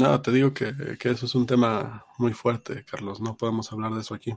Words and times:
No, 0.00 0.20
te 0.20 0.30
digo 0.30 0.54
que, 0.54 0.74
que 0.98 1.10
eso 1.10 1.26
es 1.26 1.34
un 1.34 1.46
tema 1.46 2.06
muy 2.18 2.32
fuerte, 2.32 2.84
Carlos. 2.90 3.20
No 3.20 3.36
podemos 3.36 3.70
hablar 3.72 3.92
de 3.92 4.00
eso 4.00 4.14
aquí. 4.14 4.34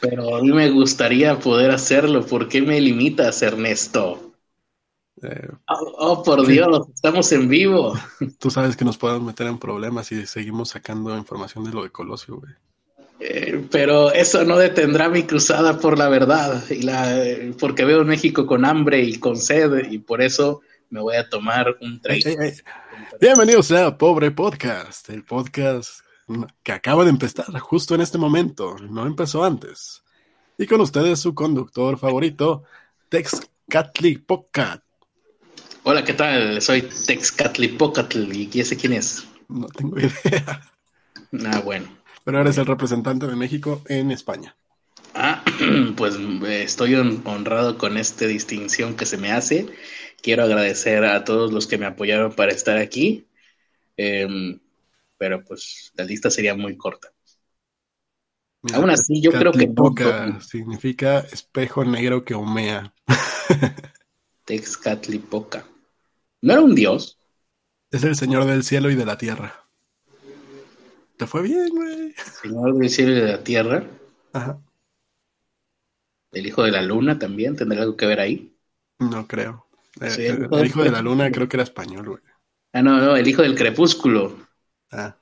Pero 0.00 0.36
a 0.36 0.42
mí 0.42 0.52
me 0.52 0.70
gustaría 0.70 1.38
poder 1.38 1.70
hacerlo. 1.70 2.24
¿Por 2.24 2.48
qué 2.48 2.62
me 2.62 2.80
limitas, 2.80 3.42
Ernesto? 3.42 4.28
Eh, 5.22 5.48
oh, 5.68 5.94
oh, 5.98 6.22
por 6.22 6.46
Dios, 6.46 6.88
estamos 6.94 7.30
en 7.32 7.48
vivo. 7.48 7.94
Tú 8.38 8.50
sabes 8.50 8.76
que 8.76 8.84
nos 8.84 8.96
podemos 8.96 9.22
meter 9.22 9.46
en 9.46 9.58
problemas 9.58 10.06
si 10.06 10.26
seguimos 10.26 10.70
sacando 10.70 11.16
información 11.16 11.64
de 11.64 11.72
lo 11.72 11.82
de 11.82 11.90
Colosio, 11.90 12.36
güey. 12.36 12.52
Eh, 13.20 13.66
pero 13.72 14.12
eso 14.12 14.44
no 14.44 14.56
detendrá 14.56 15.08
mi 15.08 15.24
cruzada 15.24 15.80
por 15.80 15.98
la 15.98 16.08
verdad, 16.08 16.62
y 16.70 16.82
la, 16.82 17.20
porque 17.58 17.84
veo 17.84 18.04
México 18.04 18.46
con 18.46 18.64
hambre 18.64 19.02
y 19.02 19.18
con 19.18 19.36
sed, 19.36 19.90
y 19.90 19.98
por 19.98 20.22
eso 20.22 20.60
me 20.90 21.00
voy 21.00 21.16
a 21.16 21.28
tomar 21.28 21.76
un 21.80 22.00
traje. 22.00 22.62
Bienvenidos 23.20 23.70
a 23.72 23.96
Pobre 23.96 24.30
Podcast, 24.30 25.08
el 25.10 25.24
podcast 25.24 26.00
que 26.62 26.72
acaba 26.72 27.04
de 27.04 27.10
empezar 27.10 27.46
justo 27.58 27.94
en 27.94 28.00
este 28.00 28.18
momento, 28.18 28.76
no 28.78 29.06
empezó 29.06 29.44
antes. 29.44 30.02
Y 30.56 30.66
con 30.66 30.80
ustedes 30.80 31.18
su 31.18 31.34
conductor 31.34 31.98
favorito, 31.98 32.64
Tex 33.08 33.50
Catli 33.68 34.18
Pocat. 34.18 34.82
Hola, 35.82 36.04
¿qué 36.04 36.12
tal? 36.12 36.60
Soy 36.60 36.82
Tex 36.82 37.32
Catli 37.32 37.68
Pocatl, 37.68 38.32
¿y 38.32 38.50
ese 38.60 38.76
quién 38.76 38.92
es? 38.92 39.26
No 39.48 39.66
tengo 39.68 39.98
idea. 39.98 40.62
Ah, 41.44 41.60
bueno 41.64 41.98
pero 42.28 42.42
eres 42.42 42.58
el 42.58 42.66
representante 42.66 43.26
de 43.26 43.36
México 43.36 43.80
en 43.88 44.10
España. 44.10 44.54
Ah, 45.14 45.42
pues 45.96 46.14
eh, 46.16 46.62
estoy 46.62 46.94
honrado 46.94 47.78
con 47.78 47.96
esta 47.96 48.26
distinción 48.26 48.96
que 48.96 49.06
se 49.06 49.16
me 49.16 49.32
hace. 49.32 49.66
Quiero 50.20 50.44
agradecer 50.44 51.04
a 51.04 51.24
todos 51.24 51.52
los 51.52 51.66
que 51.66 51.78
me 51.78 51.86
apoyaron 51.86 52.32
para 52.34 52.52
estar 52.52 52.76
aquí, 52.76 53.26
em, 53.96 54.58
pero 55.16 55.44
pues 55.44 55.92
la 55.94 56.04
lista 56.04 56.30
sería 56.30 56.54
muy 56.54 56.76
corta. 56.76 57.12
Aún 58.74 58.90
así, 58.90 59.20
yo 59.22 59.30
creo 59.30 59.52
que... 59.52 59.68
Poca 59.68 60.40
significa 60.40 61.20
espejo 61.20 61.84
negro 61.84 62.24
que 62.24 62.34
humea. 62.34 62.92
Texcatlipoca. 64.44 65.64
¿No 66.42 66.52
era 66.52 66.62
un 66.62 66.74
dios? 66.74 67.18
Es 67.90 68.02
el 68.04 68.16
señor 68.16 68.44
del 68.44 68.64
cielo 68.64 68.90
y 68.90 68.96
de 68.96 69.06
la 69.06 69.16
tierra. 69.16 69.68
Te 71.16 71.26
fue 71.26 71.42
bien, 71.42 71.68
güey. 71.70 72.14
Señor 72.42 72.76
del 72.76 72.90
cielo 72.90 73.12
y 73.12 73.20
de 73.20 73.26
la 73.26 73.44
tierra. 73.44 73.84
Ajá. 74.32 74.60
El 76.32 76.46
hijo 76.46 76.62
de 76.62 76.70
la 76.70 76.82
luna 76.82 77.18
también 77.18 77.56
tendrá 77.56 77.82
algo 77.82 77.96
que 77.96 78.06
ver 78.06 78.20
ahí. 78.20 78.54
No 78.98 79.26
creo. 79.26 79.67
Eh, 80.00 80.46
el, 80.50 80.66
hijo 80.66 80.82
de 80.82 80.90
la 80.90 81.02
luna 81.02 81.30
creo 81.30 81.48
que 81.48 81.56
era 81.56 81.64
español, 81.64 82.08
güey. 82.08 82.22
Ah, 82.72 82.82
no, 82.82 82.98
no, 82.98 83.16
el 83.16 83.26
hijo 83.26 83.42
del 83.42 83.54
crepúsculo. 83.54 84.36
Ah. 84.92 85.18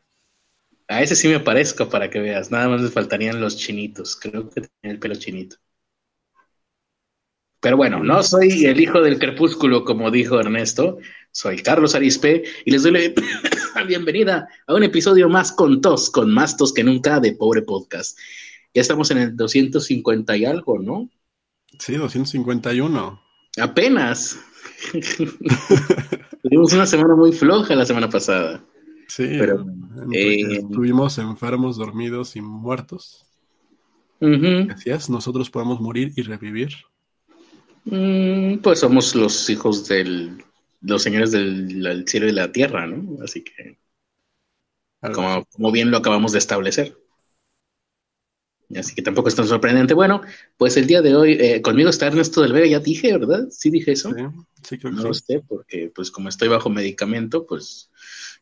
A 0.88 1.02
ese 1.02 1.16
sí 1.16 1.28
me 1.28 1.40
parezco 1.40 1.88
para 1.88 2.10
que 2.10 2.20
veas. 2.20 2.50
Nada 2.50 2.68
más 2.68 2.80
les 2.80 2.92
faltarían 2.92 3.40
los 3.40 3.56
chinitos. 3.56 4.16
Creo 4.16 4.48
que 4.50 4.62
tenía 4.62 4.94
el 4.94 4.98
pelo 4.98 5.14
chinito. 5.16 5.56
Pero 7.60 7.76
bueno, 7.76 8.02
no 8.02 8.22
soy 8.22 8.66
el 8.66 8.80
hijo 8.80 9.00
del 9.00 9.18
crepúsculo, 9.18 9.84
como 9.84 10.10
dijo 10.10 10.38
Ernesto. 10.38 10.98
Soy 11.32 11.62
Carlos 11.62 11.94
Arispe 11.94 12.44
y 12.64 12.70
les 12.70 12.82
doy 12.82 12.92
la 12.92 13.82
bienvenida 13.86 14.48
a 14.66 14.74
un 14.74 14.84
episodio 14.84 15.28
más 15.28 15.52
con 15.52 15.80
tos, 15.80 16.10
con 16.10 16.32
más 16.32 16.56
tos 16.56 16.72
que 16.72 16.84
nunca 16.84 17.18
de 17.18 17.32
Pobre 17.32 17.62
Podcast. 17.62 18.18
Ya 18.72 18.82
estamos 18.82 19.10
en 19.10 19.18
el 19.18 19.36
250 19.36 20.36
y 20.36 20.44
algo, 20.44 20.78
¿no? 20.78 21.10
Sí, 21.78 21.94
251. 21.94 23.20
Apenas. 23.58 24.38
Tuvimos 26.42 26.72
una 26.72 26.86
semana 26.86 27.14
muy 27.14 27.32
floja 27.32 27.74
la 27.74 27.86
semana 27.86 28.08
pasada. 28.08 28.64
Sí, 29.08 29.26
pero 29.38 29.64
eh, 30.12 30.58
estuvimos 30.58 31.18
enfermos, 31.18 31.76
dormidos 31.76 32.36
y 32.36 32.40
muertos. 32.40 33.26
Es, 34.84 35.10
nosotros 35.10 35.50
podemos 35.50 35.80
morir 35.80 36.12
y 36.16 36.22
revivir. 36.22 36.70
Mm, 37.84 38.58
pues 38.58 38.80
somos 38.80 39.14
los 39.14 39.48
hijos 39.50 39.86
del 39.86 40.42
los 40.86 41.02
señores 41.02 41.32
del, 41.32 42.04
cielo 42.06 42.28
y 42.28 42.32
la 42.32 42.52
tierra, 42.52 42.86
¿no? 42.86 43.22
Así 43.22 43.42
que, 43.42 43.78
como, 45.12 45.72
bien 45.72 45.90
lo 45.90 45.98
acabamos 45.98 46.32
de 46.32 46.38
establecer. 46.38 46.96
Así 48.74 48.94
que 48.94 49.02
tampoco 49.02 49.28
es 49.28 49.36
tan 49.36 49.46
sorprendente. 49.46 49.94
Bueno, 49.94 50.22
pues 50.56 50.76
el 50.76 50.86
día 50.86 51.02
de 51.02 51.14
hoy, 51.14 51.32
eh, 51.40 51.62
conmigo 51.62 51.90
está 51.90 52.06
Ernesto 52.08 52.42
del 52.42 52.52
Vega, 52.52 52.66
ya 52.66 52.80
dije, 52.80 53.12
¿verdad? 53.12 53.46
Sí 53.50 53.70
dije 53.70 53.92
eso. 53.92 54.10
Sí, 54.12 54.22
sí 54.62 54.78
creo 54.78 54.90
que 54.90 54.96
No 54.96 55.04
lo 55.04 55.14
sé, 55.14 55.42
porque 55.46 55.92
pues 55.94 56.10
como 56.10 56.28
estoy 56.28 56.48
bajo 56.48 56.68
medicamento, 56.68 57.46
pues 57.46 57.90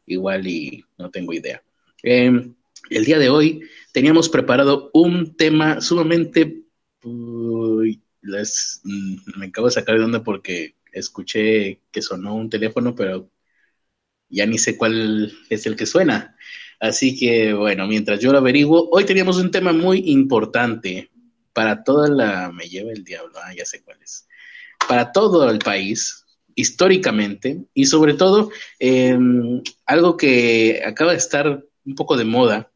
igual 0.07 0.47
y 0.47 0.85
no 0.99 1.11
tengo 1.11 1.33
idea. 1.33 1.63
Em, 2.03 2.55
el 2.91 3.05
día 3.05 3.19
de 3.19 3.29
hoy 3.29 3.63
teníamos 3.93 4.29
preparado 4.29 4.91
un 4.95 5.37
tema 5.37 5.81
sumamente... 5.81 6.63
les, 8.23 8.81
mm, 8.85 9.17
me 9.39 9.47
acabo 9.47 9.67
de 9.67 9.75
sacar 9.75 9.99
de 9.99 10.05
onda 10.05 10.25
porque 10.25 10.77
escuché 10.93 11.83
que 11.91 12.01
sonó 12.01 12.35
un 12.35 12.49
teléfono, 12.49 12.95
pero 12.95 13.31
ya 14.29 14.47
ni 14.47 14.59
sé 14.59 14.77
cuál 14.77 15.33
es 15.51 15.67
el 15.67 15.77
que 15.77 15.87
suena. 15.87 16.37
Así 16.81 17.17
que 17.19 17.53
bueno, 17.53 17.87
mientras 17.87 18.21
yo 18.21 18.33
lo 18.33 18.39
averiguo, 18.39 18.89
hoy 18.91 19.05
teníamos 19.05 19.39
un 19.39 19.51
tema 19.51 19.73
muy 19.73 20.11
importante 20.11 21.11
para 21.53 21.83
toda 21.85 22.09
la... 22.09 22.53
Me 22.53 22.69
lleva 22.69 22.93
el 22.93 23.05
diablo, 23.05 23.35
ah, 23.43 23.55
ya 23.55 23.65
sé 23.65 23.83
cuál 23.83 23.99
es. 24.03 24.27
Para 24.89 25.13
todo 25.13 25.49
el 25.49 25.59
país, 25.59 26.25
históricamente, 26.55 27.65
y 27.75 27.87
sobre 27.87 28.15
todo 28.15 28.51
em, 28.79 29.63
algo 29.87 30.17
que 30.17 30.83
acaba 30.85 31.13
de 31.13 31.19
estar 31.19 31.65
un 31.85 31.95
poco 31.95 32.17
de 32.17 32.25
moda 32.25 32.71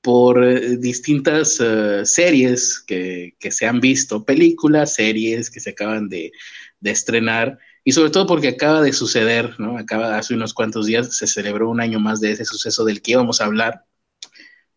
por 0.00 0.44
eh, 0.44 0.76
distintas 0.76 1.60
eh, 1.60 2.04
series 2.04 2.80
que, 2.86 3.34
que, 3.38 3.50
se 3.50 3.66
han 3.66 3.80
visto, 3.80 4.24
películas, 4.24 4.94
series 4.94 5.50
que 5.50 5.60
se 5.60 5.70
acaban 5.70 6.08
de, 6.08 6.32
de 6.80 6.90
estrenar 6.90 7.58
y 7.88 7.92
sobre 7.92 8.10
todo 8.10 8.26
porque 8.26 8.48
acaba 8.48 8.82
de 8.82 8.92
suceder, 8.92 9.60
¿no? 9.60 9.78
Acaba 9.78 10.18
hace 10.18 10.34
unos 10.34 10.52
cuantos 10.52 10.86
días 10.86 11.16
se 11.16 11.28
celebró 11.28 11.70
un 11.70 11.80
año 11.80 12.00
más 12.00 12.20
de 12.20 12.32
ese 12.32 12.44
suceso 12.44 12.84
del 12.84 13.00
que 13.00 13.12
íbamos 13.12 13.40
a 13.40 13.44
hablar. 13.44 13.84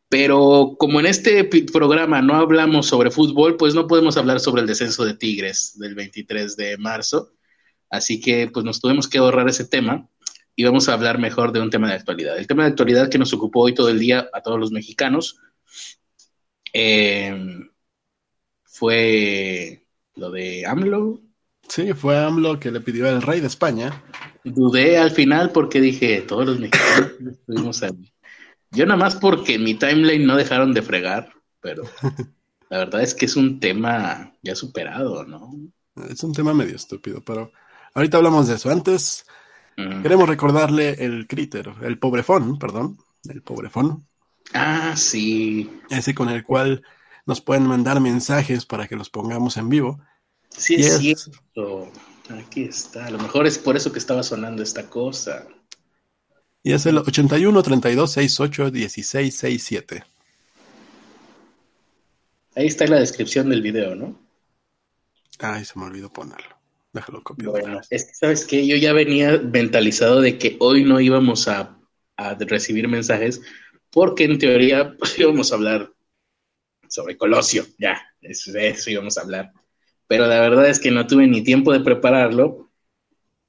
Pero 0.10 0.76
como 0.78 1.00
en 1.00 1.08
este 1.08 1.44
programa 1.74 2.22
no 2.22 2.36
hablamos 2.36 2.86
sobre 2.86 3.10
fútbol, 3.10 3.58
pues 3.58 3.74
no 3.74 3.88
podemos 3.88 4.16
hablar 4.16 4.40
sobre 4.40 4.62
el 4.62 4.68
descenso 4.68 5.06
de 5.06 5.16
Tigres 5.16 5.80
del 5.80 5.96
23 5.96 6.56
de 6.56 6.78
marzo. 6.78 7.34
Así 7.90 8.22
que 8.22 8.48
pues 8.54 8.64
nos 8.64 8.80
tuvimos 8.80 9.08
que 9.08 9.18
ahorrar 9.18 9.50
ese 9.50 9.66
tema 9.66 10.08
y 10.56 10.64
vamos 10.64 10.88
a 10.88 10.94
hablar 10.94 11.18
mejor 11.18 11.52
de 11.52 11.62
un 11.62 11.72
tema 11.72 11.90
de 11.90 11.96
actualidad. 11.96 12.38
El 12.38 12.46
tema 12.46 12.62
de 12.62 12.70
actualidad 12.70 13.10
que 13.10 13.18
nos 13.18 13.34
ocupó 13.34 13.62
hoy 13.62 13.74
todo 13.74 13.90
el 13.90 13.98
día 13.98 14.30
a 14.34 14.42
todos 14.44 14.60
los 14.60 14.72
mexicanos 14.72 15.40
eh, 16.74 17.34
fue 18.66 19.88
lo 20.14 20.30
de 20.30 20.68
AMLO, 20.68 21.24
Sí, 21.68 21.94
fue 21.94 22.18
AMLO 22.18 22.60
que 22.60 22.72
le 22.72 22.82
pidió 22.82 23.08
al 23.08 23.22
rey 23.22 23.42
de 23.42 23.48
España. 23.48 24.04
Dudé 24.44 24.98
al 24.98 25.12
final 25.12 25.52
porque 25.52 25.82
dije, 25.82 26.22
todos 26.22 26.46
los 26.46 26.60
mexicanos 26.60 27.12
estuvimos 27.32 27.84
ahí. 27.84 28.12
Yo 28.72 28.86
nada 28.86 29.00
más 29.00 29.16
porque 29.16 29.60
mi 29.60 29.76
timeline 29.76 30.26
no 30.26 30.36
dejaron 30.36 30.74
de 30.74 30.82
fregar, 30.82 31.34
pero 31.62 31.84
la 32.70 32.78
verdad 32.80 33.02
es 33.02 33.14
que 33.14 33.26
es 33.26 33.36
un 33.36 33.60
tema 33.60 34.34
ya 34.42 34.56
superado, 34.56 35.26
¿no? 35.26 35.52
Es 36.10 36.24
un 36.24 36.34
tema 36.34 36.54
medio 36.54 36.76
estúpido, 36.76 37.22
pero 37.24 37.52
ahorita 37.94 38.18
hablamos 38.18 38.48
de 38.48 38.56
eso. 38.56 38.70
Antes, 38.70 39.26
queremos 39.76 40.30
recordarle 40.30 41.04
el 41.04 41.28
críter, 41.28 41.74
el 41.82 41.98
pobrefón, 42.00 42.60
perdón, 42.60 42.98
el 43.28 43.42
pobrefón. 43.42 44.08
Ah, 44.54 44.94
sí. 44.96 45.70
Ese 45.90 46.14
con 46.16 46.30
el 46.30 46.44
cual 46.44 46.84
nos 47.26 47.42
pueden 47.42 47.68
mandar 47.68 48.00
mensajes 48.00 48.66
para 48.66 48.88
que 48.88 48.96
los 48.96 49.10
pongamos 49.10 49.58
en 49.58 49.70
vivo. 49.70 50.00
Sí, 50.50 50.76
es 50.76 50.98
cierto. 50.98 51.92
Aquí 52.30 52.64
está. 52.64 53.08
A 53.08 53.12
lo 53.12 53.18
mejor 53.18 53.48
es 53.48 53.58
por 53.58 53.76
eso 53.76 53.92
que 53.92 54.00
estaba 54.00 54.24
sonando 54.24 54.62
esta 54.62 54.90
cosa. 54.90 55.48
Y 56.62 56.74
es 56.74 56.86
el 56.86 56.98
81 56.98 57.64
32 57.64 58.12
68 58.12 58.72
16 58.72 59.36
67. 59.36 60.04
Ahí 62.56 62.68
está 62.68 62.86
la 62.88 63.00
descripción 63.00 63.50
del 63.50 63.62
video, 63.62 63.96
¿no? 63.96 64.20
Ay, 65.40 65.64
se 65.64 65.80
me 65.80 65.86
olvidó 65.86 66.12
ponerlo. 66.12 66.58
Déjalo 66.92 67.24
copiar. 67.24 67.52
Bueno, 67.52 67.80
es 67.90 68.06
que 68.06 68.14
sabes 68.14 68.46
que 68.46 68.68
yo 68.68 68.76
ya 68.76 68.94
venía 68.94 69.38
mentalizado 69.38 70.22
de 70.22 70.38
que 70.38 70.58
hoy 70.60 70.84
no 70.84 71.00
íbamos 71.00 71.48
a, 71.48 71.76
recibir 72.18 72.90
mensajes, 72.90 73.42
porque 73.90 74.26
en 74.26 74.38
teoría 74.38 74.94
pues, 74.98 75.18
íbamos 75.20 75.52
a 75.52 75.56
hablar 75.56 75.94
sobre 76.90 77.16
Colosio, 77.16 77.66
ya, 77.78 78.02
eso, 78.20 78.52
de 78.52 78.70
eso 78.70 78.90
íbamos 78.90 79.18
a 79.18 79.22
hablar 79.22 79.54
pero 80.10 80.28
la 80.28 80.42
verdad 80.42 80.68
es 80.68 80.80
que 80.82 80.92
no 80.92 81.08
tuve 81.08 81.26
ni 81.28 81.42
tiempo 81.42 81.72
de 81.72 81.80
prepararlo. 81.80 82.70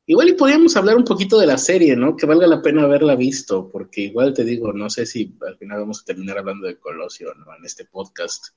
Igual 0.06 0.28
y 0.28 0.34
podríamos 0.34 0.76
hablar 0.76 0.96
un 0.96 1.04
poquito 1.04 1.40
de 1.40 1.46
la 1.46 1.58
serie, 1.58 1.96
¿no? 1.96 2.16
Que 2.16 2.26
valga 2.26 2.46
la 2.46 2.62
pena 2.62 2.84
haberla 2.84 3.16
visto, 3.16 3.68
porque 3.70 4.02
igual 4.02 4.32
te 4.32 4.44
digo, 4.44 4.72
no 4.72 4.88
sé 4.90 5.06
si 5.06 5.36
al 5.46 5.56
final 5.58 5.80
vamos 5.80 6.02
a 6.02 6.04
terminar 6.04 6.38
hablando 6.38 6.68
de 6.68 6.78
Colosio, 6.78 7.34
¿no? 7.34 7.56
En 7.56 7.64
este 7.64 7.84
podcast. 7.86 8.54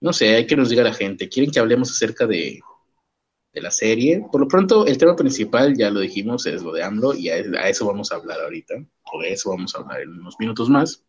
No 0.00 0.12
sé, 0.12 0.34
hay 0.34 0.46
que 0.46 0.56
nos 0.56 0.70
diga 0.70 0.82
la 0.82 0.94
gente. 0.94 1.28
¿Quieren 1.28 1.52
que 1.52 1.60
hablemos 1.60 1.90
acerca 1.90 2.26
de, 2.26 2.60
de 3.56 3.62
la 3.62 3.70
serie. 3.70 4.22
Por 4.30 4.42
lo 4.42 4.48
pronto, 4.48 4.86
el 4.86 4.98
tema 4.98 5.16
principal, 5.16 5.74
ya 5.76 5.90
lo 5.90 6.00
dijimos, 6.00 6.46
es 6.46 6.62
lo 6.62 6.72
de 6.72 6.82
AMLO 6.82 7.14
y 7.14 7.30
a, 7.30 7.38
eso 7.68 7.86
vamos 7.86 8.12
a 8.12 8.16
hablar 8.16 8.38
ahorita, 8.40 8.74
o 9.12 9.22
de 9.22 9.32
eso 9.32 9.50
vamos 9.50 9.74
a 9.74 9.78
hablar 9.78 10.02
en 10.02 10.10
unos 10.10 10.36
minutos 10.38 10.68
más. 10.68 11.02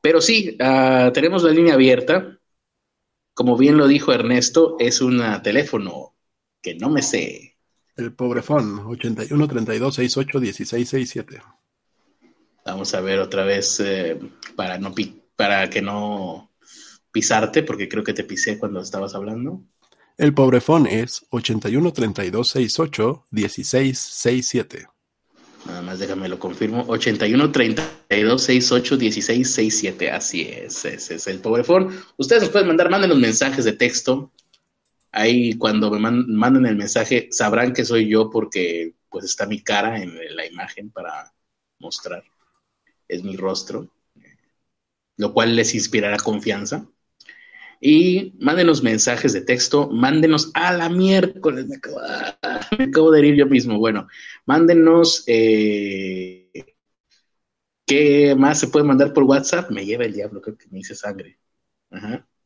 Pero 0.00 0.20
sí, 0.20 0.58
uh, 0.60 1.12
tenemos 1.12 1.44
la 1.44 1.52
línea 1.52 1.74
abierta. 1.74 2.38
Como 3.34 3.56
bien 3.56 3.76
lo 3.76 3.88
dijo 3.88 4.12
Ernesto, 4.12 4.76
es 4.78 5.00
un 5.00 5.22
teléfono 5.42 6.14
que 6.62 6.76
no 6.76 6.88
me 6.88 7.02
sé. 7.02 7.56
El 7.96 8.12
pobrefón, 8.12 8.80
81 8.86 9.48
32 9.48 9.94
68 9.94 10.40
16 10.40 10.88
67. 10.88 11.42
Vamos 12.64 12.94
a 12.94 13.00
ver 13.00 13.18
otra 13.18 13.44
vez 13.44 13.78
eh, 13.80 14.18
para, 14.56 14.78
no 14.78 14.94
para 15.36 15.68
que 15.68 15.82
no 15.82 16.50
pisarte, 17.12 17.62
porque 17.62 17.88
creo 17.88 18.02
que 18.02 18.14
te 18.14 18.24
pisé 18.24 18.58
cuando 18.58 18.80
estabas 18.80 19.14
hablando. 19.14 19.62
El 20.16 20.32
pobrefón 20.32 20.86
es 20.86 21.26
81 21.30 21.92
32 21.92 22.48
68 22.48 23.24
16 23.30 23.98
67. 23.98 24.86
Nada 25.66 25.80
más 25.82 25.98
déjame 25.98 26.28
lo 26.28 26.38
confirmo. 26.38 26.84
81 26.88 27.50
32 27.52 28.42
68 28.42 28.96
16 28.96 29.50
67. 29.50 30.10
Así 30.10 30.42
es, 30.42 30.84
ese 30.84 31.14
es 31.14 31.26
el 31.26 31.40
pobrefón. 31.40 31.96
Ustedes 32.16 32.42
nos 32.42 32.50
pueden 32.50 32.68
mandar, 32.68 32.90
manden 32.90 33.10
los 33.10 33.18
mensajes 33.18 33.64
de 33.64 33.72
texto. 33.72 34.32
Ahí 35.10 35.54
cuando 35.54 35.90
me 35.90 35.98
manden 36.10 36.66
el 36.66 36.76
mensaje 36.76 37.28
sabrán 37.30 37.72
que 37.72 37.84
soy 37.84 38.08
yo 38.08 38.30
porque 38.30 38.94
pues 39.08 39.24
está 39.24 39.46
mi 39.46 39.62
cara 39.62 40.02
en 40.02 40.18
la 40.36 40.44
imagen 40.44 40.90
para 40.90 41.32
mostrar. 41.78 42.24
Es 43.06 43.22
mi 43.22 43.36
rostro, 43.36 43.88
lo 45.16 45.32
cual 45.32 45.54
les 45.54 45.74
inspirará 45.74 46.16
confianza. 46.16 46.86
Y 47.80 48.34
mándenos 48.40 48.82
mensajes 48.82 49.32
de 49.32 49.42
texto, 49.42 49.88
mándenos 49.90 50.50
a 50.54 50.72
la 50.72 50.88
miércoles, 50.88 51.66
me 51.66 51.76
acabo, 51.76 53.10
de 53.10 53.26
ir 53.26 53.34
yo 53.34 53.46
mismo. 53.46 53.78
Bueno, 53.78 54.08
mándenos 54.46 55.24
eh, 55.26 56.50
qué 57.86 58.34
más 58.36 58.60
se 58.60 58.68
puede 58.68 58.86
mandar 58.86 59.12
por 59.12 59.24
WhatsApp. 59.24 59.70
Me 59.70 59.84
lleva 59.84 60.04
el 60.04 60.14
diablo, 60.14 60.40
creo 60.40 60.56
que 60.56 60.68
me 60.70 60.80
hice 60.80 60.94
sangre. 60.94 61.38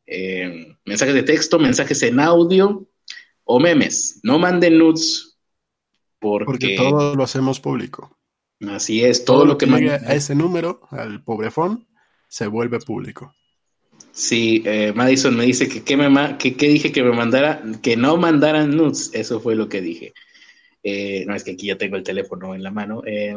Eh, 0.07 0.77
mensajes 0.85 1.15
de 1.15 1.23
texto, 1.23 1.59
mensajes 1.59 2.03
en 2.03 2.21
audio 2.21 2.89
o 3.45 3.61
memes. 3.61 4.21
No 4.23 4.39
manden 4.39 4.79
nudes 4.79 5.39
porque, 6.19 6.45
porque 6.45 6.77
todo 6.77 7.15
lo 7.15 7.23
hacemos 7.23 7.61
público. 7.61 8.19
Así 8.69 9.05
es, 9.05 9.25
todo, 9.25 9.45
lo 9.45 9.57
que, 9.57 9.67
que 9.67 9.91
a 9.91 10.15
ese 10.15 10.35
número, 10.35 10.81
al 10.91 11.23
pobrefón, 11.23 11.87
se 12.29 12.49
vuelve 12.49 12.81
público. 12.81 13.35
Sí, 14.13 14.63
eh, 14.67 14.93
Madison 14.95 15.37
me 15.37 15.45
dice 15.45 15.69
que 15.69 15.85
qué 15.85 16.69
dije 16.69 16.93
que 16.93 17.03
me 17.03 17.13
mandara, 17.13 17.63
que 17.83 17.97
no 17.97 18.17
mandaran 18.17 18.77
nudes, 18.77 19.11
eso 19.15 19.41
fue 19.41 19.55
lo 19.55 19.69
que 19.69 19.81
dije. 19.81 20.13
Eh, 20.83 21.25
no 21.27 21.35
es 21.35 21.45
que 21.45 21.53
aquí 21.53 21.67
ya 21.69 21.79
tengo 21.79 21.97
el 21.97 22.03
teléfono 22.05 22.55
en 22.55 22.63
la 22.63 22.71
mano. 22.71 23.03
Eh, 23.07 23.37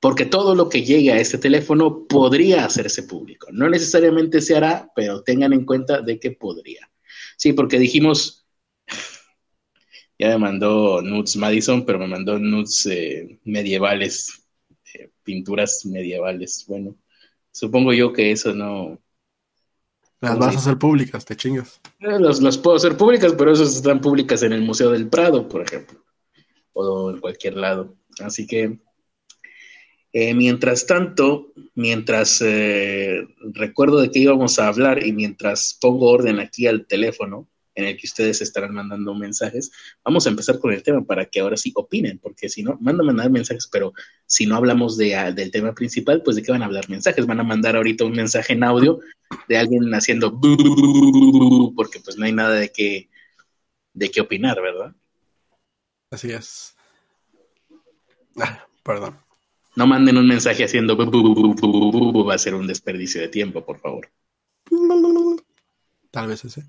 porque 0.00 0.24
todo 0.26 0.54
lo 0.54 0.68
que 0.68 0.84
llegue 0.84 1.12
a 1.12 1.18
este 1.20 1.38
teléfono 1.38 2.06
podría 2.06 2.64
hacerse 2.64 3.02
público. 3.02 3.48
No 3.52 3.68
necesariamente 3.68 4.40
se 4.40 4.56
hará, 4.56 4.90
pero 4.94 5.22
tengan 5.22 5.52
en 5.52 5.64
cuenta 5.64 6.00
de 6.00 6.20
que 6.20 6.30
podría. 6.32 6.88
Sí, 7.36 7.52
porque 7.52 7.78
dijimos, 7.78 8.46
ya 10.18 10.28
me 10.30 10.38
mandó 10.38 11.00
nudes 11.02 11.36
Madison, 11.36 11.84
pero 11.84 11.98
me 11.98 12.08
mandó 12.08 12.38
nudes 12.38 12.88
medievales, 13.44 14.44
pinturas 15.22 15.84
medievales. 15.86 16.64
Bueno, 16.68 16.96
supongo 17.58 17.92
yo 17.92 18.12
que 18.12 18.30
eso 18.30 18.54
no, 18.54 19.00
las 20.20 20.38
vas 20.38 20.54
a 20.56 20.58
hacer 20.58 20.78
públicas, 20.78 21.24
te 21.24 21.36
chingas. 21.36 21.80
Eh, 22.00 22.18
las, 22.18 22.58
puedo 22.58 22.76
hacer 22.76 22.96
públicas, 22.96 23.34
pero 23.36 23.52
esas 23.52 23.74
están 23.74 24.00
públicas 24.00 24.42
en 24.42 24.52
el 24.52 24.62
Museo 24.62 24.90
del 24.90 25.08
Prado, 25.08 25.48
por 25.48 25.62
ejemplo, 25.62 26.04
o 26.72 27.10
en 27.10 27.18
cualquier 27.18 27.56
lado. 27.56 27.96
Así 28.20 28.46
que, 28.46 28.78
eh, 30.12 30.34
mientras 30.34 30.86
tanto, 30.86 31.52
mientras 31.74 32.42
eh, 32.42 33.26
recuerdo 33.52 34.00
de 34.00 34.10
qué 34.10 34.20
íbamos 34.20 34.58
a 34.58 34.68
hablar 34.68 35.04
y 35.04 35.12
mientras 35.12 35.76
pongo 35.80 36.10
orden 36.10 36.40
aquí 36.40 36.66
al 36.66 36.86
teléfono, 36.86 37.48
en 37.78 37.84
el 37.84 37.96
que 37.96 38.08
ustedes 38.08 38.42
estarán 38.42 38.74
mandando 38.74 39.14
mensajes. 39.14 39.70
Vamos 40.04 40.26
a 40.26 40.30
empezar 40.30 40.58
con 40.58 40.72
el 40.72 40.82
tema 40.82 41.04
para 41.04 41.26
que 41.26 41.38
ahora 41.38 41.56
sí 41.56 41.72
opinen, 41.76 42.18
porque 42.18 42.48
si 42.48 42.64
no, 42.64 42.76
mandan 42.80 43.06
mandar 43.06 43.30
mensajes, 43.30 43.68
pero 43.70 43.92
si 44.26 44.46
no 44.46 44.56
hablamos 44.56 44.96
de, 44.96 45.14
ah, 45.14 45.30
del 45.30 45.52
tema 45.52 45.72
principal, 45.74 46.22
pues 46.24 46.34
de 46.34 46.42
qué 46.42 46.50
van 46.50 46.62
a 46.62 46.66
hablar 46.66 46.90
mensajes. 46.90 47.24
Van 47.24 47.38
a 47.38 47.44
mandar 47.44 47.76
ahorita 47.76 48.04
un 48.04 48.12
mensaje 48.12 48.54
en 48.54 48.64
audio 48.64 48.98
de 49.48 49.58
alguien 49.58 49.94
haciendo 49.94 50.40
porque 51.76 52.00
pues 52.00 52.16
no 52.18 52.24
hay 52.24 52.32
nada 52.32 52.54
de 52.54 52.72
qué, 52.72 53.08
de 53.92 54.10
qué 54.10 54.22
opinar, 54.22 54.60
¿verdad? 54.60 54.92
Así 56.10 56.32
es. 56.32 56.74
Ah, 58.40 58.66
perdón. 58.82 59.16
No 59.76 59.86
manden 59.86 60.16
un 60.16 60.26
mensaje 60.26 60.64
haciendo 60.64 60.96
va 60.96 62.34
a 62.34 62.38
ser 62.38 62.56
un 62.56 62.66
desperdicio 62.66 63.20
de 63.20 63.28
tiempo, 63.28 63.64
por 63.64 63.78
favor. 63.78 64.10
Tal 66.10 66.26
vez 66.26 66.44
ese. 66.44 66.64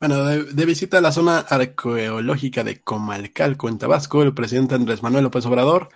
Bueno, 0.00 0.24
de, 0.24 0.66
visita 0.66 0.98
a 0.98 1.00
la 1.00 1.12
zona 1.12 1.38
arqueológica 1.38 2.62
de 2.62 2.80
Comalcalco, 2.80 3.68
en 3.68 3.78
Tabasco, 3.78 4.22
el 4.22 4.34
presidente 4.34 4.74
Andrés 4.74 5.02
Manuel 5.02 5.24
López 5.24 5.46
Obrador 5.46 5.88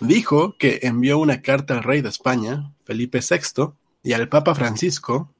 dijo 0.00 0.56
que 0.58 0.80
envió 0.82 1.18
una 1.18 1.42
carta 1.42 1.74
al 1.74 1.84
rey 1.84 2.00
de 2.00 2.08
España, 2.08 2.72
Felipe 2.84 3.20
VI, 3.20 3.72
y 4.02 4.14
al 4.14 4.28
Papa 4.28 4.54
Francisco 4.54 5.32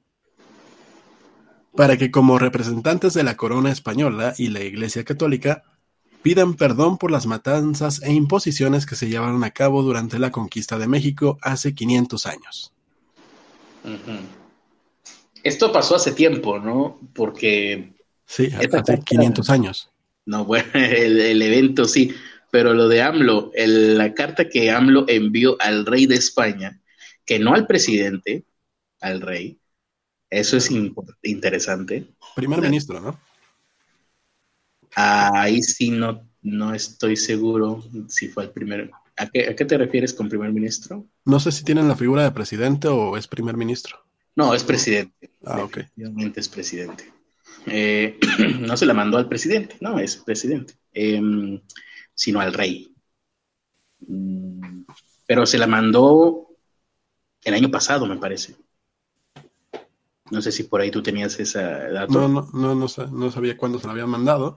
para 1.75 1.96
que 1.96 2.11
como 2.11 2.38
representantes 2.38 3.14
de 3.14 3.22
la 3.22 3.37
corona 3.37 3.70
española 3.70 4.34
y 4.37 4.49
la 4.49 4.61
Iglesia 4.61 5.05
Católica 5.05 5.64
pidan 6.22 6.55
perdón 6.55 6.99
por 6.99 7.11
las 7.11 7.26
matanzas 7.26 8.02
e 8.02 8.12
imposiciones 8.12 8.87
que 8.87 8.96
se 8.96 9.08
llevaron 9.08 9.44
a 9.44 9.50
cabo 9.50 9.82
durante 9.82 10.19
la 10.19 10.31
conquista 10.31 10.78
de 10.78 10.88
México 10.88 11.38
hace 11.43 11.75
500 11.75 12.26
años. 12.26 12.72
Esto 15.43 15.73
pasó 15.73 15.97
hace 15.97 16.13
tiempo, 16.13 16.59
¿no? 16.59 17.01
Porque... 17.15 17.93
Sí, 18.27 18.51
hace 18.53 19.01
500 19.01 19.51
años. 19.51 19.91
No, 20.27 20.45
bueno, 20.45 20.69
el, 20.75 21.43
evento 21.43 21.85
sí, 21.87 22.15
pero 22.51 22.75
lo 22.75 22.89
de 22.89 23.03
AMLO, 23.03 23.51
la 23.55 24.15
carta 24.15 24.49
que 24.49 24.71
AMLO 24.71 25.07
envió 25.09 25.57
al 25.61 25.87
rey 25.87 26.07
de 26.07 26.17
España, 26.17 26.81
que 27.25 27.39
no 27.39 27.55
al 27.55 27.67
presidente, 27.67 28.45
al 29.01 29.21
rey, 29.21 29.59
eso 30.29 30.57
es 30.57 30.71
interesante. 31.23 32.07
Primer 32.37 32.61
ministro, 32.61 33.01
¿no? 33.01 33.19
Ahí 34.95 35.63
sí 35.63 35.91
no, 35.91 36.23
no 36.43 36.75
estoy 36.75 37.17
seguro 37.17 37.83
si 38.09 38.29
fue 38.29 38.45
el 38.45 38.51
primer. 38.51 38.91
¿A 39.17 39.27
qué, 39.27 39.49
¿A 39.49 39.56
qué 39.56 39.65
te 39.65 39.79
refieres 39.79 40.15
con 40.15 40.29
primer 40.29 40.53
ministro? 40.53 41.06
No 41.25 41.41
sé 41.41 41.53
si 41.53 41.65
tienen 41.65 41.89
la 41.89 41.97
figura 41.97 42.23
de 42.23 42.31
presidente 42.31 42.89
o 42.89 43.17
es 43.17 43.27
primer 43.27 43.56
ministro. 43.56 44.05
No, 44.37 44.55
es 44.55 44.65
presidente. 44.65 45.31
Ah, 45.44 45.63
ok. 45.63 45.79
es 46.37 46.49
presidente. 46.49 47.13
Eh, 47.67 48.19
no 48.60 48.77
se 48.77 48.87
la 48.87 48.94
mandó 48.94 49.19
al 49.19 49.29
presidente, 49.29 49.77
no, 49.81 49.99
es 49.99 50.17
presidente, 50.17 50.75
em, 50.93 51.60
sino 52.15 52.41
al 52.41 52.53
rey. 52.53 52.94
Mm, 54.06 54.84
pero 55.27 55.46
se 55.46 55.58
la 55.58 55.67
mandó 55.67 56.49
el 57.44 57.55
año 57.55 57.70
pasado, 57.70 58.06
me 58.06 58.17
parece. 58.17 58.56
No 60.31 60.41
sé 60.41 60.53
si 60.53 60.65
por 60.65 60.81
ahí 60.81 60.91
tú 60.91 61.03
tenías 61.03 61.39
esa 61.41 61.60
dato. 61.91 62.13
No, 62.13 62.29
no, 62.29 62.75
no, 62.75 62.75
no, 62.75 63.31
sabía 63.31 63.56
cuándo 63.56 63.79
se 63.79 63.87
la 63.87 63.93
habían 63.93 64.10
mandado. 64.10 64.56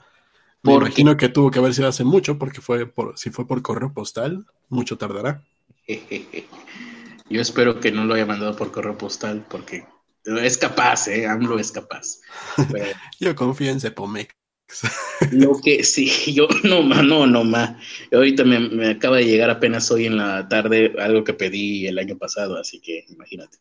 Me 0.62 0.76
imagino 0.76 1.18
que 1.18 1.28
tuvo 1.28 1.52
que 1.52 1.60
haber 1.60 1.74
sido 1.74 1.90
hace 1.90 2.06
mucho, 2.06 2.38
porque 2.38 2.62
fue 2.62 2.86
por, 2.86 3.18
si 3.18 3.32
fue 3.32 3.46
por 3.46 3.62
correo 3.62 3.92
postal, 3.92 4.46
mucho 4.70 4.98
tardará. 4.98 5.44
Yo 7.34 7.42
espero 7.42 7.80
que 7.80 7.92
no 7.92 8.06
lo 8.06 8.14
haya 8.14 8.28
mandado 8.28 8.56
por 8.56 8.72
correo 8.72 8.96
postal 8.96 9.44
porque 9.50 9.84
es 10.24 10.56
capaz, 10.56 11.08
¿eh? 11.08 11.26
AMLO 11.26 11.58
es 11.58 11.72
capaz. 11.72 12.20
yo 13.20 13.34
confío 13.34 13.72
en 13.72 13.80
Cepomex. 13.80 14.36
lo 15.32 15.60
que 15.60 15.84
sí, 15.84 16.12
yo 16.32 16.48
no 16.64 16.84
más, 16.84 17.04
no, 17.04 17.26
no 17.26 17.44
más. 17.44 17.76
Ahorita 18.12 18.44
me, 18.44 18.88
acaba 18.88 19.18
de 19.18 19.26
llegar 19.26 19.50
apenas 19.50 19.90
hoy 19.90 20.06
en 20.06 20.18
la 20.18 20.48
tarde 20.48 20.94
algo 21.00 21.24
que 21.24 21.34
pedí 21.34 21.88
el 21.88 21.98
año 21.98 22.20
pasado, 22.20 22.56
así 22.56 22.80
que 22.80 23.04
imagínate. 23.10 23.58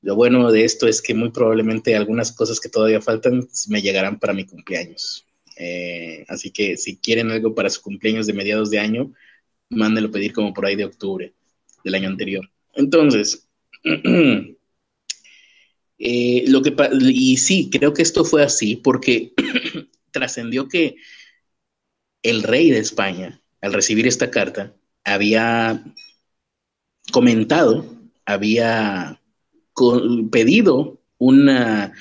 Lo 0.00 0.14
bueno 0.14 0.52
de 0.52 0.64
esto 0.64 0.86
es 0.86 1.02
que 1.02 1.14
muy 1.14 1.30
probablemente 1.30 1.96
algunas 1.96 2.30
cosas 2.30 2.60
que 2.60 2.68
todavía 2.68 3.00
faltan 3.00 3.48
me 3.66 3.82
llegarán 3.82 4.20
para 4.20 4.34
mi 4.34 4.46
cumpleaños. 4.46 5.26
Eh, 5.56 6.24
así 6.28 6.52
que 6.52 6.76
si 6.76 6.98
quieren 6.98 7.32
algo 7.32 7.56
para 7.56 7.70
su 7.70 7.82
cumpleaños 7.82 8.28
de 8.28 8.34
mediados 8.34 8.70
de 8.70 8.78
año, 8.78 9.12
mándenlo 9.68 10.12
pedir 10.12 10.32
como 10.32 10.54
por 10.54 10.64
ahí 10.64 10.76
de 10.76 10.84
octubre 10.84 11.34
del 11.82 11.94
año 11.96 12.08
anterior. 12.08 12.48
Entonces, 12.76 13.48
eh, 15.98 16.44
lo 16.48 16.62
que 16.62 16.74
y 17.00 17.36
sí, 17.36 17.70
creo 17.70 17.92
que 17.92 18.02
esto 18.02 18.24
fue 18.24 18.42
así 18.42 18.76
porque 18.76 19.32
trascendió 20.10 20.68
que 20.68 20.96
el 22.22 22.42
rey 22.42 22.70
de 22.70 22.78
España, 22.78 23.42
al 23.60 23.72
recibir 23.72 24.06
esta 24.06 24.30
carta, 24.30 24.74
había 25.04 25.84
comentado, 27.12 27.86
había 28.24 29.20
pedido 30.30 31.02
una, 31.18 31.92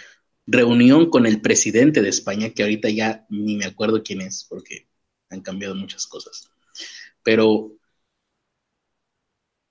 reunión 0.45 1.09
con 1.09 1.25
el 1.25 1.41
presidente 1.41 2.01
de 2.01 2.09
España, 2.09 2.49
que 2.49 2.63
ahorita 2.63 2.89
ya 2.89 3.25
ni 3.29 3.55
me 3.55 3.65
acuerdo 3.65 4.03
quién 4.03 4.21
es, 4.21 4.45
porque 4.49 4.87
han 5.29 5.41
cambiado 5.41 5.75
muchas 5.75 6.05
cosas. 6.05 6.49
Pero 7.23 7.73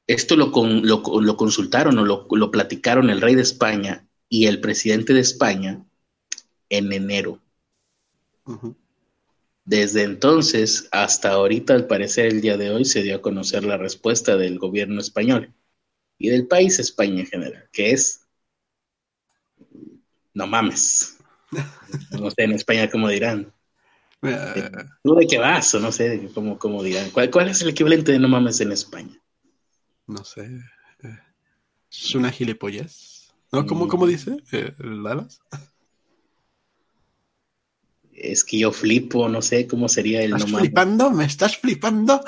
esto 0.06 0.36
lo, 0.36 0.52
lo, 0.52 1.36
consultaron 1.36 1.98
o 1.98 2.04
lo, 2.04 2.26
lo, 2.30 2.50
platicaron 2.50 3.10
el 3.10 3.20
rey 3.20 3.34
de 3.34 3.42
España 3.42 4.06
y 4.28 4.46
el 4.46 4.60
presidente 4.60 5.12
de 5.12 5.20
España 5.20 5.84
en 6.68 6.92
enero. 6.92 7.40
Desde 9.64 10.02
entonces 10.02 10.88
hasta 10.90 11.30
ahorita, 11.30 11.74
al 11.74 11.86
parecer, 11.86 12.26
el 12.26 12.40
día 12.40 12.56
de 12.56 12.70
hoy 12.70 12.84
se 12.84 13.02
dio 13.02 13.16
a 13.16 13.22
conocer 13.22 13.64
la 13.64 13.76
respuesta 13.76 14.36
del 14.36 14.58
gobierno 14.58 15.00
español 15.00 15.52
y 16.18 16.30
del 16.30 16.46
país 16.46 16.78
España 16.78 17.20
en 17.20 17.26
general, 17.26 17.68
que 17.72 17.92
es, 17.92 18.26
no 20.34 20.46
mames. 20.46 21.18
No 22.18 22.30
sé 22.30 22.44
en 22.44 22.52
España 22.52 22.90
cómo 22.90 23.08
dirán. 23.08 23.52
Eh, 24.22 24.70
¿Tú 25.04 25.14
de 25.14 25.26
qué 25.26 25.38
vas? 25.38 25.74
O 25.74 25.80
no 25.80 25.92
sé 25.92 26.30
cómo, 26.32 26.58
cómo 26.58 26.82
dirán. 26.82 27.10
¿Cuál, 27.10 27.30
¿Cuál, 27.30 27.50
es 27.50 27.60
el 27.60 27.68
equivalente 27.68 28.12
de 28.12 28.18
no 28.18 28.28
mames 28.28 28.58
en 28.62 28.72
España? 28.72 29.21
No 30.12 30.24
sé. 30.24 30.44
Eh, 31.02 31.18
¿Es 31.90 32.14
una 32.14 32.30
gilipollez? 32.30 33.32
¿No? 33.50 33.66
¿Cómo, 33.66 33.88
cómo 33.88 34.04
mm. 34.04 34.08
dice? 34.08 34.36
Eh, 34.52 34.72
Es 38.12 38.44
que 38.44 38.58
yo 38.58 38.72
flipo, 38.72 39.28
no 39.28 39.40
sé 39.40 39.66
cómo 39.66 39.88
sería 39.88 40.22
el 40.22 40.34
¿Estás 40.34 40.52
flipando? 40.52 41.10
¿Me 41.10 41.24
estás 41.24 41.56
flipando? 41.56 42.22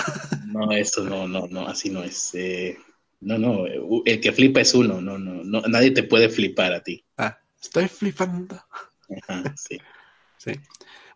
No, 0.46 0.72
eso 0.72 1.04
no, 1.04 1.28
no, 1.28 1.46
no, 1.46 1.68
así 1.68 1.90
no 1.90 2.02
es. 2.02 2.30
Eh, 2.34 2.78
no, 3.20 3.38
no, 3.38 3.66
el 3.66 4.20
que 4.20 4.32
flipa 4.32 4.60
es 4.60 4.74
uno, 4.74 5.00
no, 5.00 5.18
no, 5.18 5.44
no, 5.44 5.60
nadie 5.62 5.90
te 5.90 6.04
puede 6.04 6.28
flipar 6.28 6.72
a 6.72 6.82
ti. 6.82 7.04
Ah, 7.18 7.38
estoy 7.60 7.88
flipando. 7.88 8.62
Ajá, 9.28 9.54
sí. 9.56 9.78
sí. 10.38 10.52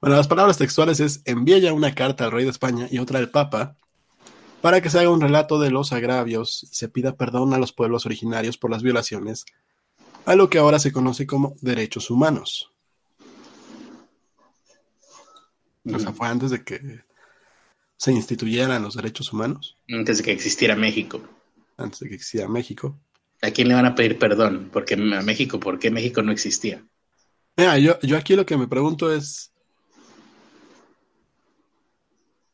Bueno, 0.01 0.17
las 0.17 0.29
palabras 0.29 0.59
textuales 0.59 1.01
es 1.01 1.23
envía 1.25 1.59
ya 1.59 1.73
una 1.73 1.95
carta 1.95 2.27
al 2.27 2.33
rey 2.33 2.45
de 2.45 2.51
España 2.51 2.89
y 2.91 2.99
otra 2.99 3.19
al 3.19 3.31
Papa 3.31 3.78
para 4.61 4.81
que 4.81 4.91
se 4.91 4.99
haga 4.99 5.11
un 5.11 5.21
relato 5.21 5.59
de 5.61 5.71
los 5.71 5.93
agravios 5.93 6.65
y 6.65 6.75
se 6.75 6.89
pida 6.89 7.17
perdón 7.17 7.55
a 7.55 7.59
los 7.59 7.73
pueblos 7.73 8.07
originarios 8.07 8.59
por 8.59 8.71
las 8.71 8.83
violaciones 8.83 9.47
a 10.25 10.35
lo 10.37 10.51
que 10.51 10.59
ahora 10.59 10.79
se 10.79 10.93
conoce 10.93 11.27
como 11.27 11.57
derechos 11.63 12.11
humanos. 12.11 12.71
O 15.85 15.99
sea, 15.99 16.13
fue 16.13 16.29
antes 16.29 16.51
de 16.51 16.63
que 16.63 17.01
se 17.97 18.13
instituyeran 18.13 18.83
los 18.83 18.95
derechos 18.95 19.33
humanos. 19.33 19.77
Antes 19.89 20.19
de 20.19 20.25
que 20.25 20.33
existiera 20.33 20.77
México. 20.77 21.23
Antes 21.79 22.01
de 22.01 22.09
que 22.09 22.17
existiera 22.17 22.47
México. 22.47 22.99
¿A 23.41 23.51
quién 23.51 23.69
le 23.69 23.75
van 23.75 23.87
a 23.87 23.95
pedir 23.95 24.19
perdón? 24.19 24.69
Porque 24.73 24.95
a 24.95 25.23
México, 25.23 25.59
¿por 25.59 25.79
qué 25.79 25.91
México 25.91 26.21
no 26.23 26.31
existía? 26.31 26.85
Mira, 27.57 27.79
yo, 27.79 27.99
yo 28.03 28.17
aquí 28.17 28.37
lo 28.37 28.45
que 28.45 28.57
me 28.57 28.69
pregunto 28.69 29.13
es, 29.13 29.53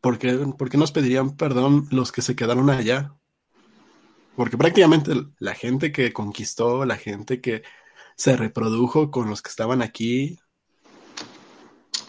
¿por 0.05 0.19
qué, 0.19 0.77
nos 0.77 0.93
pedirían 0.93 1.35
perdón 1.35 1.89
los 1.91 2.13
que 2.13 2.21
se 2.21 2.37
quedaron 2.37 2.69
allá? 2.69 3.15
Porque 4.37 4.59
prácticamente 4.59 5.13
la 5.39 5.55
gente 5.55 5.93
que 5.93 6.13
conquistó, 6.13 6.85
la 6.85 6.97
gente 6.97 7.41
que 7.41 7.63
se 8.15 8.37
reprodujo 8.37 9.11
con 9.11 9.31
los 9.31 9.41
que 9.41 9.49
estaban 9.49 9.81
aquí. 9.81 10.39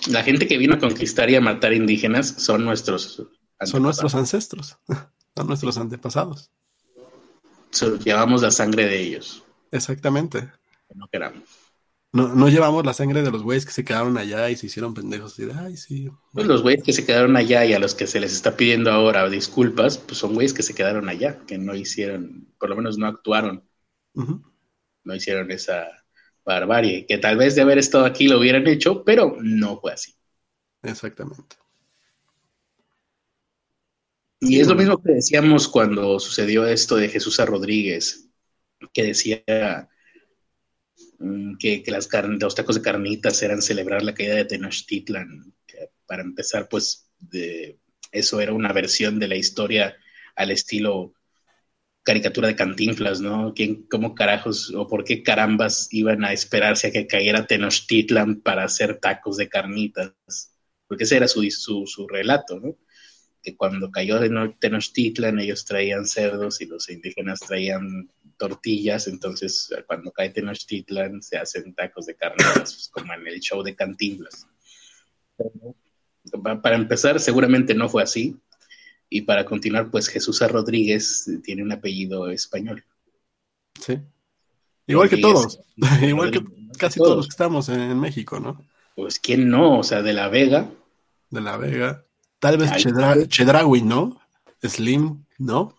La 0.07 0.23
gente 0.23 0.45
que 0.45 0.57
vino 0.57 0.75
a 0.75 0.79
conquistar 0.79 1.29
y 1.29 1.35
a 1.35 1.41
matar 1.41 1.71
indígenas 1.71 2.27
son 2.27 2.65
nuestros 2.65 3.25
Son 3.63 3.81
nuestros 3.81 4.13
ancestros, 4.13 4.77
son 5.37 5.47
nuestros 5.47 5.77
antepasados. 5.77 6.51
llevamos 8.03 8.41
la 8.41 8.51
sangre 8.51 8.87
de 8.87 8.99
ellos. 8.99 9.41
Exactamente. 9.71 10.51
No 10.93 11.07
queramos. 11.07 11.64
No, 12.11 12.33
no 12.33 12.47
llevamos 12.47 12.85
la 12.85 12.93
sangre 12.93 13.21
de 13.21 13.31
los 13.31 13.43
güeyes 13.43 13.65
que 13.65 13.73
se 13.73 13.83
quedaron 13.83 14.17
allá 14.17 14.49
y 14.49 14.55
se 14.55 14.67
hicieron 14.67 14.93
pendejos. 14.93 15.37
Y 15.37 15.49
Ay, 15.53 15.75
sí. 15.75 16.09
Pues 16.33 16.47
los 16.47 16.61
güeyes 16.61 16.83
que 16.83 16.93
se 16.93 17.05
quedaron 17.05 17.35
allá 17.35 17.65
y 17.65 17.73
a 17.73 17.79
los 17.79 17.93
que 17.93 18.07
se 18.07 18.21
les 18.21 18.33
está 18.33 18.55
pidiendo 18.55 18.91
ahora 18.91 19.29
disculpas, 19.29 19.97
pues 19.97 20.19
son 20.19 20.33
güeyes 20.33 20.53
que 20.53 20.63
se 20.63 20.73
quedaron 20.73 21.09
allá, 21.09 21.39
que 21.45 21.57
no 21.57 21.75
hicieron, 21.75 22.47
por 22.57 22.69
lo 22.69 22.77
menos 22.77 22.97
no 22.97 23.07
actuaron. 23.07 23.67
No 24.13 25.13
hicieron 25.13 25.51
esa 25.51 25.87
barbarie, 26.45 27.05
que 27.05 27.17
tal 27.17 27.37
vez 27.37 27.55
de 27.55 27.63
haber 27.63 27.79
estado 27.79 28.05
aquí 28.05 28.27
lo 28.27 28.39
hubieran 28.39 28.65
hecho, 28.67 29.03
pero 29.03 29.35
no 29.41 29.79
fue 29.81 29.91
así. 29.91 30.15
Exactamente. 30.83 31.57
Y 34.39 34.59
es 34.59 34.67
lo 34.67 34.75
mismo 34.75 35.01
que 35.01 35.13
decíamos 35.13 35.67
cuando 35.67 36.19
sucedió 36.19 36.65
esto 36.67 36.95
de 36.95 37.09
Jesús 37.09 37.39
a 37.39 37.45
Rodríguez, 37.45 38.29
que 38.93 39.03
decía 39.03 39.89
Mm, 41.19 41.57
que, 41.57 41.83
las 41.87 42.09
los 42.39 42.55
tacos 42.55 42.75
de 42.75 42.81
carnitas 42.81 43.41
eran 43.41 43.61
celebrar 43.61 44.03
la 44.03 44.13
caída 44.13 44.35
de 44.35 44.45
Tenochtitlan. 44.45 45.53
para 46.05 46.21
empezar, 46.23 46.69
pues 46.69 47.09
eso 48.11 48.41
era 48.41 48.53
una 48.53 48.71
versión 48.73 49.19
de 49.19 49.27
la 49.27 49.35
historia 49.35 49.95
al 50.35 50.51
estilo 50.51 51.13
caricatura 52.03 52.47
de 52.47 52.55
Cantinflas, 52.55 53.19
¿no? 53.21 53.53
¿Quién, 53.55 53.87
¿Cómo 53.89 54.13
carajos 54.15 54.71
o 54.75 54.87
por 54.87 55.03
qué 55.03 55.23
carambas 55.23 55.87
iban 55.91 56.23
a 56.23 56.33
esperarse 56.33 56.87
a 56.87 56.91
que 56.91 57.07
cayera 57.07 57.47
Tenochtitlan 57.47 58.41
para 58.41 58.63
hacer 58.63 58.99
tacos 58.99 59.37
de 59.37 59.49
carnitas? 59.49 60.13
Porque 60.87 61.05
ese 61.05 61.17
era 61.17 61.27
su, 61.27 61.43
su, 61.49 61.87
su 61.87 62.07
relato, 62.07 62.59
¿no? 62.59 62.77
Que 63.41 63.57
cuando 63.57 63.91
cayó 63.91 64.19
Tenochtitlan 64.59 65.39
ellos 65.39 65.65
traían 65.65 66.05
cerdos 66.05 66.61
y 66.61 66.65
los 66.67 66.89
indígenas 66.89 67.39
traían 67.39 68.11
tortillas, 68.37 69.07
entonces 69.07 69.69
cuando 69.87 70.11
cae 70.11 70.29
Tenochtitlan 70.29 71.21
se 71.21 71.37
hacen 71.37 71.73
tacos 71.73 72.05
de 72.05 72.15
carne, 72.15 72.43
pues, 72.55 72.89
como 72.91 73.13
en 73.13 73.27
el 73.27 73.39
show 73.39 73.63
de 73.63 73.75
Cantinflas. 73.75 74.47
Para 76.61 76.75
empezar, 76.75 77.19
seguramente 77.19 77.73
no 77.73 77.89
fue 77.89 78.03
así. 78.03 78.35
Y 79.09 79.21
para 79.21 79.45
continuar, 79.45 79.91
pues 79.91 80.07
Jesús 80.07 80.41
A. 80.41 80.47
Rodríguez 80.47 81.29
tiene 81.43 81.61
un 81.63 81.71
apellido 81.71 82.29
español. 82.29 82.83
Sí. 83.79 83.99
Igual 84.87 85.09
que 85.09 85.17
todos. 85.17 85.59
Igual 86.01 86.31
que 86.31 86.43
casi 86.77 86.99
todos. 86.99 87.17
los 87.17 87.27
que 87.27 87.31
estamos 87.31 87.69
en 87.69 87.99
México, 87.99 88.39
¿no? 88.39 88.65
Pues 88.95 89.19
quién 89.19 89.49
no, 89.49 89.79
o 89.79 89.83
sea, 89.83 90.01
de 90.01 90.13
la 90.13 90.29
Vega. 90.29 90.69
De 91.29 91.41
la 91.41 91.57
Vega. 91.57 92.05
Tal 92.39 92.57
vez 92.57 92.71
Chedraui, 93.27 93.81
¿no? 93.81 94.19
Slim, 94.63 95.25
¿no? 95.37 95.75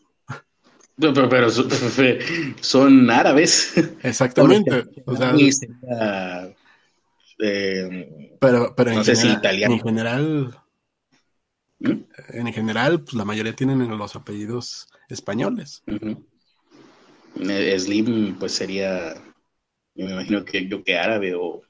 Pero, 0.99 1.51
son 2.61 3.11
árabes. 3.11 3.75
Exactamente. 4.03 4.85
Eh, 7.39 8.39
pero, 8.41 8.75
pero 8.75 8.93
en, 8.93 9.05
general, 9.05 9.63
en 9.63 9.81
general, 9.81 10.63
¿Mm? 11.81 11.93
en 12.31 12.53
general, 12.55 13.03
pues 13.03 13.13
la 13.13 13.27
mayoría 13.27 13.55
tienen 13.55 13.87
los 13.99 14.17
apellidos 14.17 14.89
españoles. 15.11 15.83
Eh, 17.41 17.79
Slim, 17.79 18.39
pues 18.39 18.53
sería, 18.53 19.23
me 19.97 20.13
imagino 20.13 20.47
que 20.47 20.67
yo 20.67 20.83
que 20.83 20.97
árabe 20.97 21.35
o, 21.35 21.61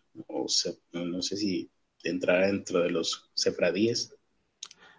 no 0.93 1.23
sé 1.23 1.37
si 1.37 1.69
entrará 2.05 2.47
dentro 2.47 2.81
de 2.81 2.91
los 2.91 3.29
sefradíes. 3.35 4.16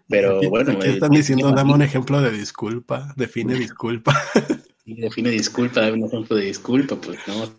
Pero 0.10 0.42
bueno. 0.50 0.80
están 0.84 1.12
diciendo, 1.12 1.52
dame 1.52 1.74
un 1.74 1.82
ejemplo 1.82 2.22
de 2.22 2.32
disculpa, 2.32 3.14
define 3.18 3.56
disculpa. 3.56 4.14
define 4.86 5.30
disculpa, 5.32 5.82
dame 5.82 5.98
un 5.98 6.06
ejemplo 6.06 6.36
de 6.36 6.46
disculpa, 6.46 6.96
pues 6.96 7.20
no, 7.28 7.54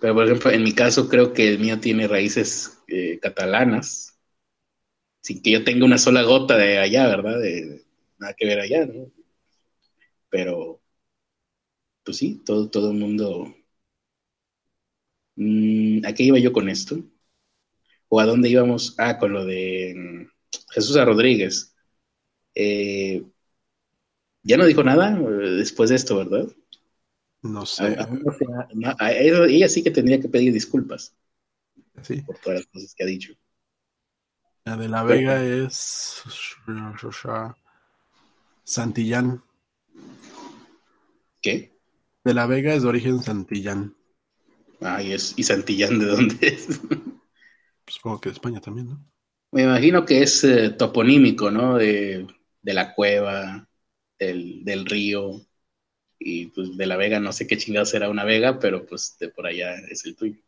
Pero 0.00 0.14
por 0.14 0.24
ejemplo, 0.24 0.50
en 0.50 0.62
mi 0.64 0.72
caso 0.72 1.08
creo 1.08 1.32
que 1.32 1.48
el 1.48 1.60
mío 1.60 1.78
tiene 1.78 2.08
raíces 2.08 2.82
eh, 2.88 3.18
catalanas, 3.20 4.18
sin 5.20 5.40
que 5.40 5.52
yo 5.52 5.64
tenga 5.64 5.84
una 5.84 5.98
sola 5.98 6.22
gota 6.22 6.56
de 6.56 6.78
allá, 6.78 7.06
¿verdad? 7.06 7.38
De, 7.40 7.84
nada 8.18 8.34
que 8.34 8.46
ver 8.46 8.60
allá, 8.60 8.86
¿no? 8.86 9.10
Pero, 10.30 10.80
pues 12.04 12.16
sí, 12.16 12.42
todo, 12.44 12.68
todo 12.70 12.90
el 12.90 12.98
mundo... 12.98 13.54
Mm, 15.36 16.04
¿A 16.04 16.12
qué 16.14 16.24
iba 16.24 16.38
yo 16.38 16.52
con 16.52 16.68
esto? 16.68 16.98
¿O 18.08 18.20
a 18.20 18.26
dónde 18.26 18.48
íbamos? 18.48 18.94
Ah, 18.98 19.18
con 19.18 19.32
lo 19.32 19.44
de 19.44 20.28
Jesús 20.70 20.96
Rodríguez. 21.04 21.74
Eh, 22.54 23.24
ya 24.42 24.56
no 24.56 24.66
dijo 24.66 24.82
nada 24.82 25.18
eh, 25.18 25.50
después 25.56 25.90
de 25.90 25.96
esto, 25.96 26.16
¿verdad? 26.16 26.48
No 27.42 27.66
sé. 27.66 27.96
ella, 29.48 29.68
sí 29.68 29.82
que 29.82 29.90
tendría 29.90 30.20
que 30.20 30.28
pedir 30.28 30.52
disculpas. 30.52 31.14
Sí. 32.02 32.22
Por 32.22 32.38
todas 32.38 32.60
las 32.60 32.66
cosas 32.66 32.94
que 32.94 33.04
ha 33.04 33.06
dicho. 33.06 33.34
La 34.64 34.76
de 34.76 34.88
la 34.88 35.02
Vega 35.02 35.42
es 35.42 36.22
Santillán. 38.64 39.42
¿Qué? 41.40 41.78
De 42.24 42.34
la 42.34 42.46
Vega 42.46 42.74
es 42.74 42.82
de 42.82 42.88
origen 42.88 43.22
Santillán. 43.22 43.96
Ah, 44.80 45.02
¿y, 45.02 45.12
es, 45.12 45.34
¿y 45.36 45.42
Santillán 45.42 45.98
de 45.98 46.06
dónde 46.06 46.46
es? 46.46 46.80
Supongo 47.86 48.20
que 48.20 48.28
de 48.28 48.34
España 48.34 48.60
también, 48.60 48.88
¿no? 48.88 49.04
Me 49.50 49.62
imagino 49.62 50.04
que 50.04 50.22
es 50.22 50.44
eh, 50.44 50.70
toponímico, 50.70 51.50
¿no? 51.50 51.76
De, 51.76 52.26
la 52.62 52.94
cueva, 52.94 53.66
del, 54.18 54.84
río, 54.84 55.40
y 56.18 56.46
pues 56.46 56.76
de 56.76 56.86
la 56.86 56.96
vega, 56.96 57.18
no 57.18 57.32
sé 57.32 57.46
qué 57.46 57.56
chingado 57.56 57.86
será 57.86 58.10
una 58.10 58.24
vega, 58.24 58.58
pero 58.58 58.84
pues 58.84 59.16
de 59.18 59.28
por 59.28 59.46
allá 59.46 59.74
es 59.90 60.04
el 60.04 60.16
tuyo. 60.16 60.38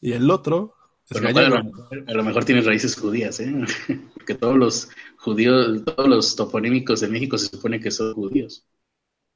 Y 0.00 0.12
el 0.12 0.30
otro 0.30 0.74
es 1.10 1.18
a, 1.18 1.20
lo 1.20 1.32
mejor, 1.32 2.04
a 2.06 2.14
lo 2.14 2.24
mejor 2.24 2.44
tiene 2.46 2.62
raíces 2.62 2.96
judías, 2.96 3.38
¿eh? 3.40 3.52
Porque 4.14 4.34
todos 4.34 4.56
los 4.56 4.88
judíos, 5.18 5.84
todos 5.84 6.08
los 6.08 6.36
toponímicos 6.36 7.00
de 7.00 7.08
México 7.08 7.36
se 7.36 7.48
supone 7.48 7.80
que 7.80 7.90
son 7.90 8.14
judíos. 8.14 8.66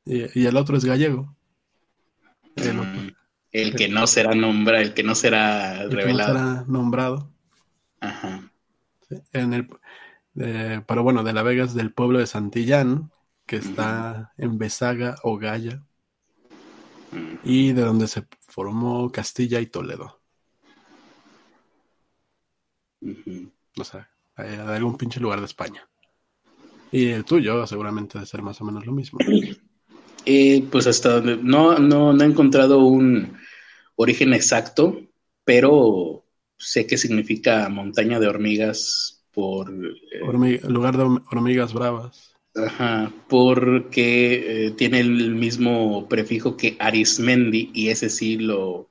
Y, 0.07 0.41
y 0.41 0.47
el 0.47 0.57
otro 0.57 0.79
es 0.79 0.85
gallego. 0.87 1.37
El 2.57 2.79
otro. 2.79 3.20
El 3.53 3.75
que 3.75 3.89
no 3.89 4.07
será 4.07 4.35
nombrado, 4.35 4.83
el 4.83 4.95
que 4.95 5.03
no 5.03 5.15
será 5.15 5.83
el 5.83 5.91
que 5.91 6.13
no 6.13 6.19
será 6.19 6.65
nombrado. 6.69 7.31
Ajá. 8.01 8.51
En 9.33 9.53
el, 9.55 9.69
eh, 10.37 10.83
pero 10.87 11.03
bueno, 11.03 11.25
de 11.25 11.33
la 11.33 11.43
Vega 11.43 11.65
es 11.65 11.75
del 11.75 11.93
pueblo 11.93 12.21
de 12.21 12.27
Santillán, 12.27 13.11
que 13.47 13.57
está 13.57 14.33
en 14.39 14.59
Besaga 14.59 15.17
o 15.25 15.37
Gaya, 15.37 15.83
Mm. 17.13 17.39
y 17.45 17.73
de 17.73 17.83
donde 17.83 18.07
se 18.07 18.25
formó 18.47 19.11
Castilla 19.11 19.61
y 19.61 19.67
Toledo. 19.67 20.21
Ujú. 23.01 23.51
O 23.79 23.85
sea, 23.85 24.09
eh, 24.39 24.43
de 24.43 24.77
algún 24.77 24.97
pinche 24.97 25.21
lugar 25.21 25.41
de 25.41 25.47
España. 25.47 25.89
Y 26.93 27.09
el 27.09 27.25
tuyo 27.25 27.67
seguramente 27.67 28.19
debe 28.19 28.27
ser 28.27 28.43
más 28.43 28.61
o 28.61 28.65
menos 28.65 28.87
lo 28.87 28.93
mismo. 28.93 29.19
Eh, 30.27 30.65
pues 30.71 30.87
hasta 30.87 31.15
donde 31.21 31.37
no, 31.39 31.79
no, 31.79 32.13
no 32.13 32.25
he 32.25 32.27
encontrado 32.27 32.79
un 32.81 33.37
origen 33.97 34.35
exacto, 34.35 35.01
pero 35.45 36.25
sé 36.59 36.87
que 36.87 36.99
significa 36.99 37.69
montaña 37.69 38.21
de 38.21 38.29
hormigas 38.29 39.25
por, 39.33 39.71
eh, 40.13 40.39
lugar 40.69 40.97
de 40.97 41.05
horm- 41.05 41.25
hormigas 41.31 41.73
bravas. 41.75 42.37
ajá, 42.55 43.13
porque 43.29 44.67
eh, 44.67 44.71
tiene 44.73 45.01
el 45.01 45.35
mismo 45.35 46.09
prefijo 46.09 46.57
que 46.57 46.77
Arismendi 46.79 47.71
y 47.75 47.89
ese 47.91 48.11
sí 48.11 48.37
lo, 48.39 48.91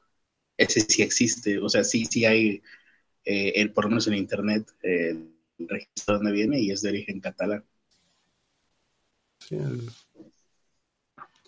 ese 0.58 0.82
sí 0.82 1.04
existe, 1.04 1.60
o 1.60 1.70
sea, 1.70 1.84
sí, 1.84 2.06
sí 2.06 2.26
hay, 2.26 2.64
eh, 3.26 3.54
el, 3.58 3.74
por 3.74 3.86
lo 3.86 3.92
menos 3.92 4.08
en 4.08 4.16
internet, 4.16 4.72
eh, 4.84 5.12
el 5.60 5.70
registro 5.70 6.16
donde 6.18 6.34
viene 6.34 6.60
y 6.62 6.72
es 6.72 6.82
de 6.84 6.90
origen 6.92 7.22
catalán 7.22 7.66
Sí, 9.40 9.56
el- 9.56 9.90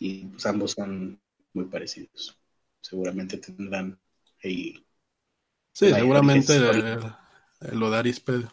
y 0.02 0.26
pues 0.26 0.44
ambos 0.48 0.72
son 0.72 1.22
muy 1.54 1.66
parecidos. 1.66 2.36
Seguramente 2.82 3.38
tendrán 3.38 4.00
ahí 4.44 4.84
sí, 5.74 5.92
seguramente 5.92 6.60
origen 6.60 7.00
eh, 7.04 7.12
eh, 7.62 7.76
lo 7.76 7.92
de 7.92 7.98
Arispe. 7.98 8.48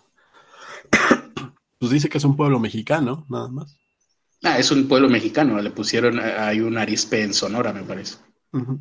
Pues 1.79 1.91
dice 1.93 2.09
que 2.09 2.19
es 2.19 2.25
un 2.25 2.37
pueblo 2.37 2.59
mexicano, 2.61 3.25
nada 3.31 3.49
más. 3.49 3.79
Ah, 4.43 4.59
es 4.59 4.71
un 4.71 4.89
pueblo 4.89 5.09
mexicano, 5.09 5.61
le 5.63 5.71
pusieron, 5.71 6.19
eh, 6.19 6.35
hay 6.37 6.61
un 6.61 6.77
arispe 6.77 7.23
en 7.23 7.33
Sonora, 7.33 7.73
me 7.73 7.83
parece. 7.83 8.19
Ujú. 8.53 8.81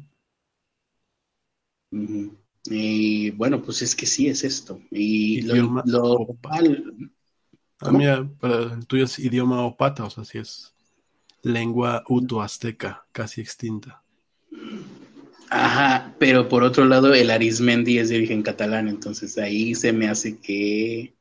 Y 2.66 3.30
bueno, 3.32 3.62
pues 3.62 3.82
es 3.82 3.96
que 3.96 4.06
sí 4.06 4.28
es 4.28 4.44
esto. 4.44 4.82
Y 4.92 5.42
lo, 5.44 5.56
Idioma 5.56 5.84
lo 5.86 6.28
Ah, 7.80 7.92
mira, 7.92 8.28
pero 8.42 8.74
el 8.74 8.88
tuyo 8.88 9.06
es 9.06 9.20
idioma 9.20 9.64
opata, 9.64 10.04
o 10.04 10.10
sea, 10.10 10.26
sí 10.26 10.40
es 10.40 10.74
lengua 11.41 12.03
uto-azteca, 12.08 13.06
casi 13.12 13.41
extinta. 13.41 14.03
Ajá, 15.50 16.15
pero 16.20 16.50
por 16.50 16.63
otro 16.63 16.86
lado, 16.86 17.13
el 17.13 17.32
Arismendi 17.32 18.00
es 18.00 18.10
de 18.10 18.17
origen 18.17 18.44
catalán, 18.44 18.88
entonces 18.89 19.38
ahí 19.38 19.75
se 19.75 19.94
me 19.94 20.08
hace 20.10 20.39
que 20.39 21.15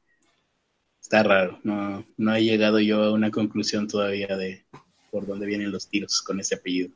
está 1.01 1.23
raro. 1.23 1.61
No, 1.63 2.05
no 2.17 2.35
he 2.35 2.43
llegado 2.45 2.81
yo 2.81 3.03
a 3.05 3.13
una 3.13 3.31
conclusión 3.31 3.87
todavía 3.87 4.37
de 4.37 4.67
por 5.11 5.27
dónde 5.27 5.47
vienen 5.47 5.71
los 5.71 5.89
tiros 5.89 6.21
con 6.23 6.41
ese 6.41 6.57
apellido. 6.57 6.91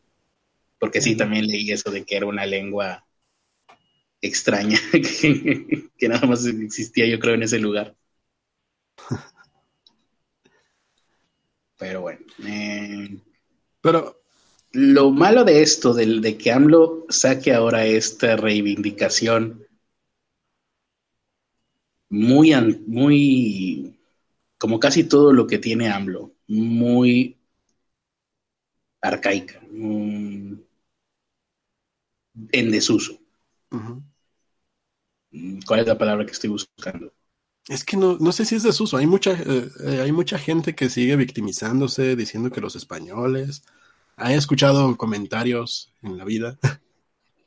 Porque 0.78 1.00
sí, 1.00 1.16
también 1.16 1.46
leí 1.46 1.70
eso 1.70 1.90
de 1.90 2.04
que 2.04 2.16
era 2.16 2.26
una 2.26 2.46
lengua 2.46 3.06
extraña, 4.20 4.78
que, 4.92 5.90
que 5.96 6.08
nada 6.08 6.26
más 6.26 6.44
existía, 6.46 7.06
yo 7.06 7.18
creo, 7.20 7.34
en 7.34 7.44
ese 7.44 7.58
lugar. 7.58 7.94
Pero 11.80 12.02
bueno, 12.02 12.20
eh, 12.46 13.18
Pero, 13.80 14.22
lo 14.72 15.10
malo 15.10 15.44
de 15.44 15.62
esto, 15.62 15.94
del, 15.94 16.20
de 16.20 16.38
que 16.38 16.52
AMLO 16.52 17.06
saque 17.08 17.54
ahora 17.54 17.86
esta 17.86 18.36
reivindicación 18.36 19.66
muy, 22.10 22.52
muy, 22.86 23.98
como 24.58 24.80
casi 24.80 25.04
todo 25.04 25.32
lo 25.32 25.46
que 25.46 25.58
tiene 25.58 25.90
AMLO, 25.90 26.32
muy 26.48 27.38
arcaica, 29.02 29.60
mm, 29.70 30.54
en 32.52 32.70
desuso. 32.70 33.18
ujú. 33.72 34.02
¿Cuál 35.66 35.80
es 35.80 35.86
la 35.88 35.98
palabra 35.98 36.24
que 36.24 36.32
estoy 36.32 36.50
buscando? 36.50 37.12
Es 37.68 37.84
que 37.84 37.96
no, 37.96 38.16
no 38.18 38.32
sé 38.32 38.44
si 38.44 38.56
es 38.56 38.62
desuso. 38.62 38.96
Hay 38.96 39.06
mucha, 39.06 39.32
eh, 39.32 39.68
eh, 39.86 40.00
hay 40.02 40.12
mucha 40.12 40.38
gente 40.38 40.74
que 40.74 40.88
sigue 40.88 41.16
victimizándose, 41.16 42.16
diciendo 42.16 42.50
que 42.50 42.60
los 42.60 42.76
españoles. 42.76 43.62
He 44.18 44.34
escuchado 44.34 44.96
comentarios 44.96 45.92
en 46.02 46.18
la 46.18 46.24
vida 46.24 46.58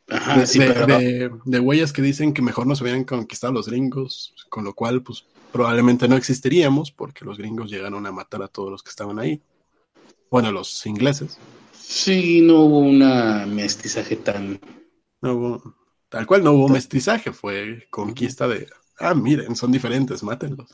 Ajá, 0.09 0.39
de, 0.39 0.47
sí, 0.47 0.59
de, 0.59 0.67
pero 0.71 0.87
de- 0.87 1.31
de 1.45 1.59
güeyes 1.59 1.93
que 1.93 2.01
dicen 2.01 2.33
que 2.33 2.41
mejor 2.41 2.65
nos 2.67 2.81
hubieran 2.81 3.03
conquistado 3.03 3.53
los 3.53 3.67
gringos, 3.67 4.33
con 4.49 4.63
lo 4.63 4.73
cual, 4.73 5.03
pues 5.03 5.25
probablemente 5.51 6.07
no 6.07 6.15
existiríamos, 6.15 6.91
porque 6.91 7.25
los 7.25 7.37
gringos 7.37 7.69
llegaron 7.69 8.05
a 8.07 8.11
matar 8.11 8.41
a 8.41 8.47
todos 8.47 8.71
los 8.71 8.81
que 8.81 8.89
estaban 8.89 9.19
ahí. 9.19 9.39
Bueno, 10.31 10.51
los 10.51 10.83
ingleses. 10.87 11.37
sí, 11.79 12.41
no 12.41 12.61
hubo 12.61 12.79
una 12.79 13.45
mestizaje 13.45 14.15
tan... 14.15 14.59
No 15.21 15.33
hubo- 15.35 15.75
tal 16.09 16.25
cual 16.25 16.43
no 16.43 16.53
hubo 16.53 16.69
mestizaje, 16.69 17.31
fue 17.31 17.87
conquista 17.91 18.47
de, 18.47 18.67
ah, 18.99 19.13
miren, 19.13 19.55
son 19.55 19.71
diferentes, 19.71 20.23
mátenlos. 20.23 20.69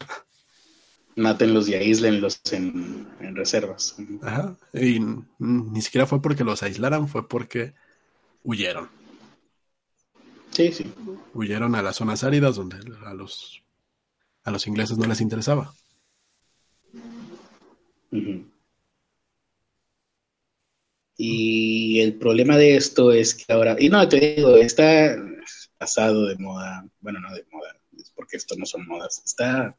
Mátenlos 1.15 1.67
y 1.67 1.75
aíslenlos 1.75 2.41
en, 2.51 3.07
en 3.19 3.35
reservas. 3.35 3.95
Ajá. 4.21 4.55
Y 4.73 4.99
ni 5.39 5.81
siquiera 5.81 6.05
fue 6.05 6.21
porque 6.21 6.43
los 6.43 6.63
aislaran, 6.63 7.07
fue 7.07 7.27
porque 7.27 7.73
huyeron. 8.43 8.89
Sí, 10.51 10.71
sí. 10.71 10.91
Huyeron 11.33 11.75
a 11.75 11.81
las 11.81 11.97
zonas 11.97 12.23
áridas 12.23 12.55
donde 12.55 12.77
a 13.05 13.13
los, 13.13 13.61
a 14.43 14.51
los 14.51 14.67
ingleses 14.67 14.97
no 14.97 15.07
les 15.07 15.21
interesaba. 15.21 15.73
Y 21.17 21.99
el 21.99 22.15
problema 22.15 22.57
de 22.57 22.75
esto 22.75 23.11
es 23.11 23.35
que 23.35 23.51
ahora, 23.53 23.75
y 23.77 23.89
no, 23.89 24.07
te 24.07 24.35
digo, 24.35 24.55
está 24.55 25.15
pasado 25.77 26.27
de 26.27 26.37
moda, 26.37 26.85
bueno, 27.01 27.19
no 27.19 27.33
de 27.33 27.45
moda, 27.51 27.78
porque 28.19 28.35
esto 28.35 28.53
no 28.57 28.65
son 28.65 28.85
modas, 28.85 29.21
está, 29.25 29.73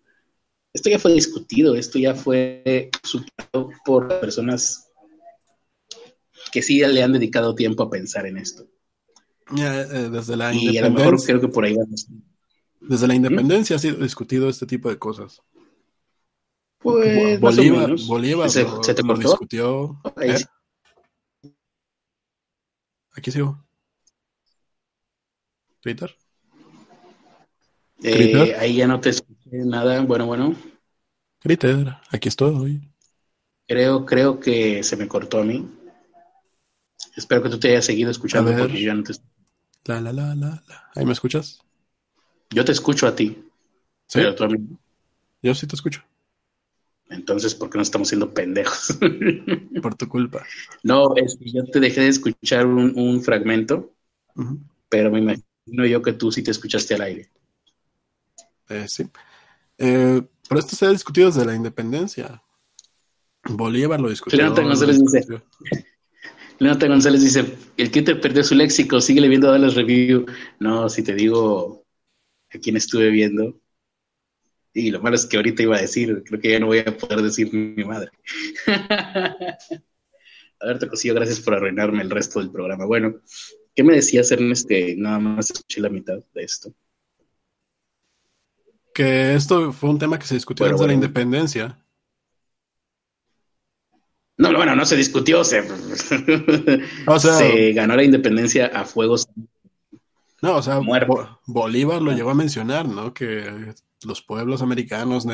esto 0.72 0.88
ya 0.88 0.98
fue 0.98 1.12
discutido, 1.12 1.74
esto 1.74 1.98
ya 1.98 2.14
fue 2.14 2.88
superado 3.02 3.68
por 3.84 4.08
personas 4.18 4.90
que 6.50 6.62
sí 6.62 6.80
le 6.80 7.02
han 7.02 7.12
dedicado 7.12 7.54
tiempo 7.54 7.82
a 7.82 7.90
pensar 7.90 8.24
en 8.26 8.38
esto. 8.38 8.66
Ya, 9.54 9.82
eh, 9.82 10.08
desde 10.08 10.36
la 10.38 10.54
Y 10.54 10.78
a 10.78 10.88
lo 10.88 10.90
mejor 10.92 11.22
creo 11.22 11.38
que 11.38 11.48
por 11.48 11.66
ahí 11.66 11.74
vamos. 11.76 12.08
desde 12.80 13.06
la 13.06 13.14
independencia 13.14 13.76
ha 13.76 13.78
sido 13.78 13.96
discutido 13.98 14.48
este 14.48 14.64
tipo 14.66 14.88
de 14.88 14.98
cosas. 14.98 15.42
Pues, 16.78 17.38
más 17.42 17.52
o 17.52 17.56
Bolívar, 17.58 17.82
menos. 17.88 18.06
Bolívar 18.06 18.48
¿Se, 18.48 18.62
lo, 18.62 18.82
se 18.82 18.94
te 18.94 19.02
lo 19.02 19.08
cortó? 19.08 19.28
discutió. 19.28 20.00
Ahí 20.16 20.30
¿Eh? 20.30 20.44
Aquí 23.12 23.30
sigo. 23.30 23.62
Twitter. 25.80 26.16
Eh, 28.02 28.54
ahí 28.58 28.76
ya 28.76 28.86
no 28.86 29.00
te 29.00 29.10
escuché 29.10 29.50
nada. 29.64 30.00
Bueno, 30.02 30.26
bueno. 30.26 30.54
Twitter, 31.40 31.98
aquí 32.10 32.28
estoy. 32.28 32.90
Creo, 33.66 34.04
creo 34.04 34.38
que 34.38 34.82
se 34.82 34.98
me 34.98 35.08
cortó 35.08 35.38
a 35.40 35.44
mí. 35.44 35.66
Espero 37.16 37.40
que 37.44 37.50
tú 37.50 37.60
te 37.60 37.68
hayas 37.68 37.84
seguido 37.84 38.10
escuchando 38.10 38.56
porque 38.56 38.80
yo 38.80 38.88
ya 38.88 38.94
no 38.94 39.04
te, 39.04 39.12
La, 39.84 40.00
la, 40.00 40.10
la, 40.12 40.34
la, 40.34 40.62
la. 40.68 40.90
¿Ahí 40.94 41.04
me 41.04 41.12
escuchas? 41.12 41.60
yo 42.50 42.64
te 42.64 42.72
escucho 42.72 43.06
a 43.06 43.14
ti, 43.14 43.44
Sí, 44.08 44.20
pero 44.20 44.34
tú 44.34 44.44
a 44.44 44.48
mí. 44.48 44.58
yo 45.42 45.54
sí 45.54 45.66
te 45.66 45.74
escucho. 45.76 46.02
Entonces, 47.10 47.54
¿por 47.54 47.68
qué 47.68 47.76
no 47.78 47.82
estamos 47.82 48.08
siendo 48.08 48.32
pendejos? 48.32 48.96
Por 49.82 49.96
tu 49.96 50.08
culpa. 50.08 50.48
no, 50.82 51.14
es 51.16 51.36
que 51.36 51.50
yo 51.52 51.64
te 51.64 51.80
dejé 51.80 52.02
de 52.02 52.08
escuchar 52.08 52.66
un, 52.66 52.98
un 52.98 53.22
fragmento, 53.22 53.94
pero 54.88 55.10
me 55.10 55.20
imagino 55.20 55.86
yo 55.88 56.02
que 56.02 56.12
tú 56.14 56.32
sí 56.32 56.42
te 56.42 56.50
escuchaste 56.52 56.94
al 56.94 57.02
aire. 57.02 57.30
Eh, 58.70 58.86
sí. 58.88 59.04
Eh, 59.78 60.22
pero 60.48 60.60
esto 60.60 60.74
se 60.74 60.86
ha 60.86 60.90
discutido 60.90 61.28
desde 61.28 61.44
la 61.44 61.54
independencia. 61.54 62.42
Bolívar 63.44 64.00
lo 64.00 64.10
discutió. 64.10 64.42
Lo 64.42 64.54
González 64.54 64.98
dice-. 64.98 65.42
Leonata 66.58 66.86
González 66.86 67.22
dice, 67.22 67.56
el 67.76 67.90
que 67.90 68.02
te 68.02 68.16
perdió 68.16 68.44
su 68.44 68.54
léxico, 68.54 69.00
síguele 69.00 69.28
viendo 69.28 69.50
a 69.52 69.58
las 69.58 69.74
review. 69.74 70.26
No, 70.58 70.88
si 70.88 71.02
te 71.02 71.14
digo 71.14 71.84
a 72.52 72.58
quién 72.58 72.76
estuve 72.76 73.10
viendo. 73.10 73.60
Y 74.72 74.90
lo 74.90 75.00
malo 75.00 75.16
es 75.16 75.26
que 75.26 75.36
ahorita 75.36 75.62
iba 75.62 75.76
a 75.76 75.80
decir, 75.80 76.22
creo 76.24 76.40
que 76.40 76.52
ya 76.52 76.60
no 76.60 76.66
voy 76.66 76.78
a 76.78 76.96
poder 76.96 77.22
decir 77.22 77.52
mi 77.52 77.84
madre. 77.84 78.10
a 78.66 79.36
ver, 80.66 80.78
Tocosillo, 80.78 81.14
gracias 81.14 81.40
por 81.40 81.54
arruinarme 81.54 82.02
el 82.02 82.10
resto 82.10 82.38
del 82.38 82.52
programa. 82.52 82.84
Bueno, 82.84 83.20
¿Qué 83.74 83.84
me 83.84 83.94
decías, 83.94 84.30
Ernest, 84.30 84.68
que 84.68 84.94
nada 84.96 85.18
más 85.18 85.50
escuché 85.50 85.80
la 85.80 85.88
mitad 85.88 86.18
de 86.34 86.42
esto? 86.42 86.74
Que 89.00 89.32
esto 89.34 89.72
fue 89.72 89.88
un 89.88 89.98
tema 89.98 90.18
que 90.18 90.26
se 90.26 90.34
discutió 90.34 90.64
Bueno, 90.66 90.74
desde 90.76 90.86
la 90.88 90.92
bueno. 90.92 91.04
independencia. 91.06 91.78
No, 94.36 94.52
bueno, 94.54 94.76
no 94.76 94.84
se 94.84 94.94
discutió, 94.94 95.42
se, 95.42 95.60
O 97.06 97.18
sea- 97.18 97.32
se 97.32 97.72
ganó 97.72 97.96
la 97.96 98.04
independencia 98.04 98.66
a 98.66 98.84
fuegos. 98.84 99.26
No, 100.42 100.56
o 100.56 100.62
sea. 100.62 100.80
Bo- 100.80 101.40
Bolívar 101.46 102.02
lo 102.02 102.12
llegó 102.12 102.28
a 102.28 102.34
mencionar, 102.34 102.86
¿no? 102.88 103.14
Que 103.14 103.72
los 104.04 104.20
pueblos 104.20 104.60
americanos 104.60 105.26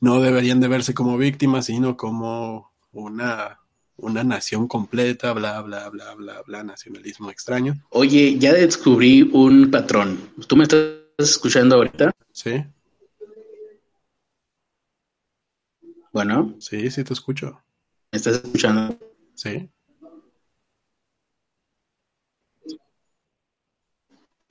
no 0.00 0.20
deberían 0.20 0.58
de 0.58 0.66
verse 0.66 0.92
como 0.92 1.16
víctimas, 1.16 1.66
sino 1.66 1.96
como 1.96 2.72
una, 2.90 3.60
una 3.96 4.24
nación 4.24 4.66
completa, 4.66 5.32
bla, 5.34 5.62
bla, 5.62 5.88
bla, 5.88 6.14
bla, 6.16 6.42
bla, 6.44 6.64
nacionalismo 6.64 7.30
extraño. 7.30 7.76
Oye, 7.90 8.36
ya 8.40 8.52
descubrí 8.54 9.22
un 9.22 9.70
patrón. 9.70 10.18
¿Tú 10.48 10.56
me 10.56 10.64
estás 10.64 10.88
escuchando 11.16 11.76
ahorita? 11.76 12.10
Sí, 12.32 12.64
Bueno, 16.12 16.54
sí, 16.58 16.90
sí 16.90 17.04
te 17.04 17.12
escucho. 17.12 17.62
¿me 18.12 18.16
estás 18.16 18.42
escuchando? 18.42 18.98
Sí, 19.34 19.70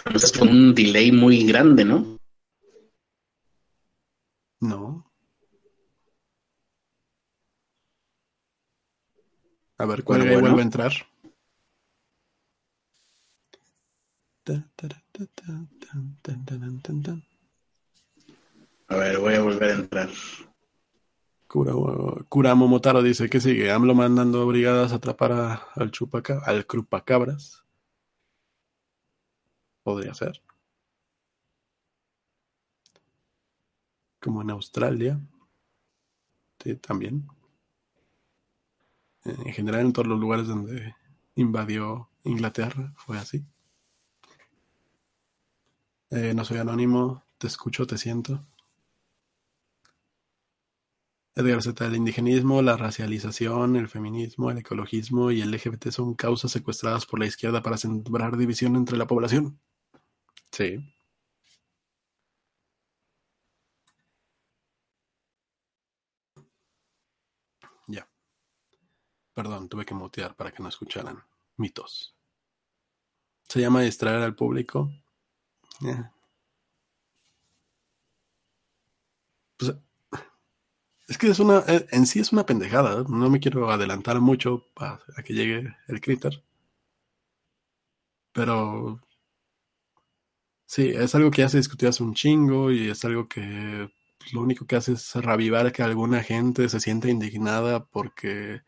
Pero 0.04 0.15
estás 0.15 0.32
con 0.32 0.48
un 0.50 0.74
delay 0.74 1.12
muy 1.12 1.43
grande, 1.46 1.84
¿no? 1.84 2.17
no. 4.62 5.12
A 9.78 9.86
ver, 9.86 10.04
cuelga 10.04 10.26
Bueno, 10.26 10.39
bueno. 10.41 10.56
vuelve 10.56 10.62
a 10.62 10.65
entrar. 10.65 10.93
A 18.89 18.96
ver, 18.96 19.17
voy 19.20 19.34
a 19.34 19.41
volver 19.41 19.70
a 19.72 19.74
entrar. 19.74 20.10
Cura, 21.48 21.74
Cura 22.30 22.56
Momotaro 22.56 23.02
dice 23.02 23.30
que 23.30 23.40
sigue. 23.42 23.72
AMLO 23.72 23.96
mandando 23.96 24.46
brigadas 24.48 24.92
a 24.92 24.96
atrapar 24.96 25.32
a- 25.34 25.54
al 25.76 25.92
chupaca, 25.92 26.42
al 26.46 26.66
crupacabras. 26.66 27.64
Podría 29.82 30.14
ser. 30.14 30.40
Como 34.20 34.44
en 34.44 34.52
Australia. 34.52 35.20
Sí, 36.64 36.76
también. 36.76 37.28
En 39.26 39.54
general, 39.54 39.82
en 39.82 39.94
todos 39.94 40.08
los 40.08 40.20
lugares 40.20 40.48
donde 40.48 40.96
invadió 41.36 42.10
Inglaterra, 42.24 42.94
fue 42.96 43.20
así. 43.20 43.46
Eh, 46.10 46.34
no 46.36 46.44
soy 46.44 46.58
anónimo, 46.58 47.24
te 47.38 47.48
escucho, 47.48 47.88
te 47.88 47.98
siento. 47.98 48.46
Edgar 51.38 51.62
Z. 51.62 51.86
El 51.86 51.95
indigenismo, 51.95 52.63
la 52.63 52.78
racialización, 52.78 53.76
el 53.76 53.88
feminismo, 53.88 54.50
el 54.50 54.58
ecologismo 54.58 55.32
y 55.32 55.41
el 55.41 55.52
LGBT 55.52 55.89
son 55.91 56.15
causas 56.15 56.52
secuestradas 56.52 57.06
por 57.06 57.19
la 57.19 57.28
izquierda 57.28 57.62
para 57.62 57.78
sembrar 57.78 58.38
división 58.38 58.76
entre 58.76 58.97
la 58.97 59.06
población. 59.06 59.60
Sí. 60.52 60.80
Ya. 67.88 68.08
Perdón, 69.36 69.69
tuve 69.69 69.86
que 69.86 69.93
mutear 69.93 70.36
para 70.36 70.52
que 70.52 70.63
no 70.63 70.69
escucharan 70.69 71.23
mitos. 71.58 72.15
Se 73.47 73.62
llama 73.62 73.82
distraer 73.82 74.23
al 74.23 74.36
público. 74.36 74.91
Eh. 75.86 76.04
Pues, 79.58 79.76
es 81.08 81.17
que 81.17 81.28
es 81.30 81.39
una, 81.39 81.63
eh, 81.67 81.88
en 81.91 82.06
sí 82.06 82.20
es 82.20 82.32
una 82.32 82.46
pendejada. 82.46 83.04
No 83.08 83.30
me 83.30 83.39
quiero 83.39 83.70
adelantar 83.72 84.20
mucho 84.22 84.65
a, 84.78 85.00
que 85.24 85.34
llegue 85.34 85.76
el 85.88 86.02
critter. 86.02 86.43
Pero 88.34 89.00
sí, 90.65 90.89
es 90.89 91.15
algo 91.15 91.32
que 91.32 91.41
ya 91.41 91.50
se 91.50 91.58
discutió 91.58 91.89
hace 91.89 92.04
un 92.04 92.13
chingo 92.13 92.72
y 92.72 92.89
es 92.89 93.04
algo 93.06 93.28
que 93.28 93.89
pues, 94.17 94.34
lo 94.34 94.41
único 94.41 94.65
que 94.65 94.76
hace 94.76 94.93
es 94.93 95.15
reavivar 95.15 95.72
que 95.72 95.84
alguna 95.84 96.24
gente 96.24 96.70
se 96.70 96.80
sienta 96.80 97.10
indignada 97.10 97.86
porque 97.86 98.62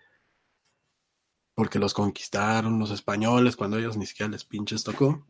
porque 1.55 1.77
los 1.77 1.93
conquistaron 1.93 2.79
los 2.79 2.91
españoles 2.91 3.57
cuando 3.57 3.77
ellos 3.77 3.97
ni 3.97 4.05
siquiera 4.05 4.31
les 4.31 4.45
pinches 4.45 4.83
tocó. 4.83 5.25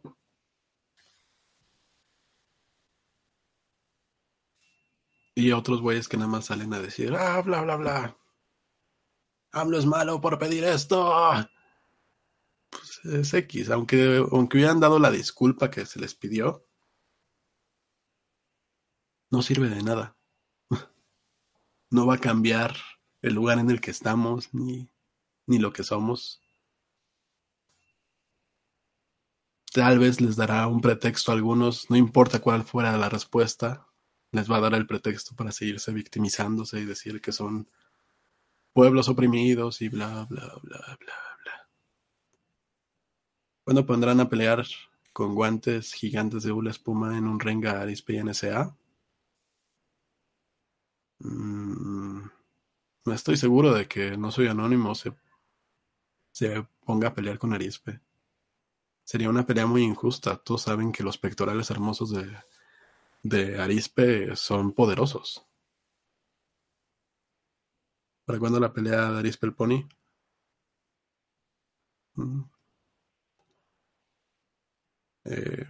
Y 5.40 5.54
otros 5.54 5.80
güeyes 5.80 6.10
que 6.10 6.18
nada 6.18 6.30
más 6.30 6.48
salen 6.48 6.74
a 6.74 6.82
decir, 6.82 7.16
ah, 7.16 7.42
bla, 7.42 7.62
bla, 7.62 7.78
bla. 7.78 8.18
AMLO 9.54 9.80
es 9.80 9.86
malo 9.86 10.20
por 10.20 10.38
pedir 10.38 10.66
esto. 10.66 11.14
Pues 12.70 13.06
es 13.06 13.34
X, 13.34 13.70
aunque, 13.70 14.18
aunque 14.32 14.58
hubieran 14.58 14.82
dado 14.82 15.00
la 15.00 15.10
disculpa 15.10 15.72
que 15.72 15.86
se 15.86 15.98
les 15.98 16.14
pidió, 16.14 16.68
no 19.32 19.42
sirve 19.42 19.70
de 19.70 19.82
nada. 19.82 20.18
No 21.90 22.06
va 22.06 22.16
a 22.16 22.20
cambiar 22.20 22.76
el 23.22 23.34
lugar 23.34 23.60
en 23.60 23.70
el 23.72 23.80
que 23.80 23.92
estamos, 23.92 24.54
ni, 24.54 24.92
ni 25.48 25.58
lo 25.58 25.72
que 25.72 25.84
somos. 25.84 26.42
Tal 29.72 30.00
vez 30.00 30.20
les 30.20 30.36
dará 30.36 30.68
un 30.68 30.82
pretexto 30.82 31.32
a 31.32 31.36
algunos, 31.36 31.90
no 31.90 31.96
importa 31.96 32.42
cuál 32.42 32.64
fuera 32.64 32.98
la 32.98 33.08
respuesta, 33.08 33.89
les 34.32 34.50
va 34.50 34.58
a 34.58 34.62
dar 34.62 34.74
el 34.76 34.86
pretexto 34.86 35.36
para 35.36 35.52
seguirse 35.52 35.92
victimizándose 35.92 36.80
y 36.80 36.86
decir 36.86 37.22
que 37.22 37.32
son 37.32 37.68
pueblos 38.74 39.10
oprimidos 39.10 39.82
y 39.82 39.90
bla, 39.90 40.26
bla, 40.30 40.54
bla, 40.62 40.98
bla, 41.00 41.38
bla. 41.44 41.70
¿Cuándo 43.64 43.86
pondrán 43.86 44.20
a 44.20 44.30
pelear 44.30 44.66
con 45.14 45.34
guantes 45.36 45.94
gigantes 45.94 46.44
de 46.44 46.52
hula 46.52 46.72
espuma 46.72 47.18
en 47.18 47.26
un 47.28 47.40
renga 47.40 47.82
Arispe 47.82 48.14
y 48.14 48.24
NSA? 48.24 48.76
Mm, 51.20 52.22
no 53.06 53.14
estoy 53.14 53.38
seguro 53.38 53.74
de 53.74 53.88
que 53.88 54.16
no 54.18 54.32
soy 54.32 54.48
anónimo 54.48 54.96
se, 54.96 55.14
se 56.32 56.66
ponga 56.86 57.10
a 57.10 57.14
pelear 57.14 57.38
con 57.40 57.54
Arispe. 57.54 58.00
Sería 59.04 59.30
una 59.30 59.46
pelea 59.46 59.66
muy 59.66 59.84
injusta. 59.84 60.38
Todos 60.38 60.62
saben 60.64 60.92
que 60.92 61.04
los 61.04 61.18
pectorales 61.18 61.72
hermosos 61.72 62.12
de, 62.12 62.30
de 63.24 63.60
Arispe 63.60 64.36
son 64.36 64.74
poderosos. 64.74 65.46
¿Para 68.26 68.40
cuándo 68.40 68.60
la 68.60 68.72
pelea 68.74 69.12
de 69.12 69.20
Arispe 69.20 69.48
el 69.48 69.54
Pony? 69.56 69.88
Mm. 72.16 72.44
Eh, 75.26 75.68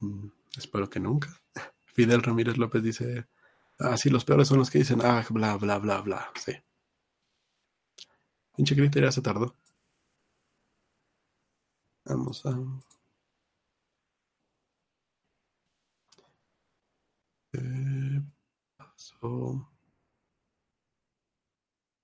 mm, 0.00 0.28
espero 0.56 0.88
que 0.88 1.00
nunca. 1.00 1.28
Fidel 1.86 2.22
Ramírez 2.22 2.56
López 2.58 2.82
dice, 2.82 3.26
ah, 3.78 3.96
sí, 3.96 4.10
los 4.10 4.24
peores 4.24 4.48
son 4.48 4.58
los 4.58 4.70
que 4.70 4.78
dicen, 4.78 5.00
ah, 5.02 5.24
bla, 5.30 5.56
bla, 5.56 5.78
bla, 5.78 6.00
bla, 6.00 6.32
sí. 6.36 6.52
Pinche 8.56 8.74
Critter 8.74 9.12
se 9.12 9.22
tardó. 9.22 9.54
Vamos 12.04 12.44
a... 12.46 12.50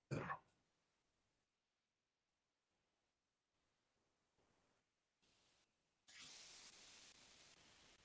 Perro. 0.09 0.33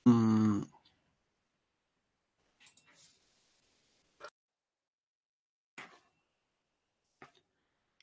Mm. 0.07 0.63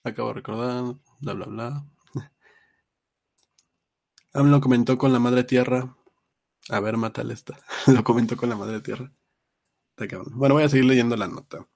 Acabo 0.05 0.29
de 0.29 0.35
recordar, 0.35 0.95
bla, 1.21 1.35
bla, 1.35 1.47
bla. 1.47 1.85
AMLO 4.35 4.61
comentó 4.61 4.97
con 4.99 5.13
la 5.13 5.19
madre 5.19 5.45
tierra. 5.45 5.97
A 6.71 6.81
ver, 6.81 6.97
mátale 6.97 7.35
esta. 7.35 7.59
Lo 7.89 8.05
comentó 8.05 8.37
con 8.37 8.49
la 8.49 8.57
madre 8.57 8.81
tierra. 8.81 9.13
Bueno, 10.33 10.55
voy 10.55 10.65
a 10.65 10.69
seguir 10.71 10.87
leyendo 10.87 11.17
la 11.17 11.29
nota. 11.29 11.67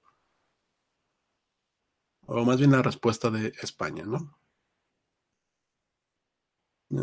O 2.25 2.43
más 2.43 2.57
bien 2.57 2.71
la 2.71 2.81
respuesta 2.81 3.29
de 3.29 3.53
España, 3.61 4.03
¿no? 4.03 4.35
Eh, 6.91 6.97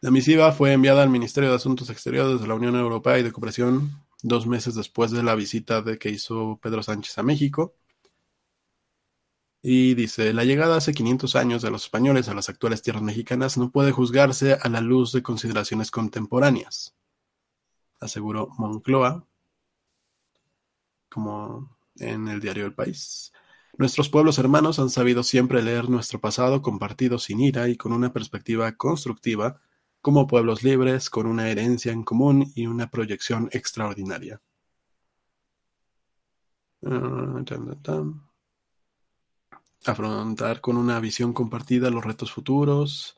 La 0.00 0.10
misiva 0.10 0.50
fue 0.50 0.72
enviada 0.72 1.04
al 1.04 1.08
Ministerio 1.08 1.50
de 1.50 1.54
Asuntos 1.54 1.88
Exteriores 1.88 2.40
de 2.40 2.48
la 2.48 2.54
Unión 2.54 2.74
Europea 2.74 3.16
y 3.16 3.22
de 3.22 3.30
Cooperación 3.30 3.92
dos 4.24 4.44
meses 4.48 4.74
después 4.74 5.12
de 5.12 5.22
la 5.22 5.36
visita 5.36 5.82
de 5.82 5.98
que 6.00 6.10
hizo 6.10 6.58
Pedro 6.60 6.82
Sánchez 6.82 7.16
a 7.18 7.22
México. 7.22 7.76
Y 9.62 9.94
dice, 9.94 10.32
la 10.34 10.42
llegada 10.42 10.78
hace 10.78 10.92
500 10.92 11.36
años 11.36 11.62
de 11.62 11.70
los 11.70 11.84
españoles 11.84 12.28
a 12.28 12.34
las 12.34 12.48
actuales 12.48 12.82
tierras 12.82 13.04
mexicanas 13.04 13.56
no 13.56 13.70
puede 13.70 13.92
juzgarse 13.92 14.54
a 14.54 14.68
la 14.68 14.80
luz 14.80 15.12
de 15.12 15.22
consideraciones 15.22 15.92
contemporáneas, 15.92 16.96
aseguró 18.00 18.48
Moncloa, 18.58 19.26
como 21.08 21.76
en 21.96 22.28
el 22.28 22.40
diario 22.40 22.66
El 22.66 22.74
País. 22.74 23.32
Nuestros 23.76 24.08
pueblos 24.08 24.38
hermanos 24.38 24.78
han 24.78 24.90
sabido 24.90 25.22
siempre 25.22 25.62
leer 25.62 25.88
nuestro 25.88 26.20
pasado 26.20 26.62
compartido 26.62 27.18
sin 27.18 27.40
ira 27.40 27.68
y 27.68 27.76
con 27.76 27.92
una 27.92 28.12
perspectiva 28.12 28.72
constructiva, 28.72 29.60
como 30.00 30.26
pueblos 30.26 30.62
libres, 30.62 31.10
con 31.10 31.26
una 31.26 31.48
herencia 31.48 31.92
en 31.92 32.02
común 32.04 32.52
y 32.54 32.66
una 32.66 32.90
proyección 32.90 33.48
extraordinaria. 33.52 34.40
Ah, 36.84 37.42
Afrontar 39.86 40.60
con 40.60 40.76
una 40.76 41.00
visión 41.00 41.32
compartida 41.32 41.90
los 41.90 42.04
retos 42.04 42.32
futuros, 42.32 43.17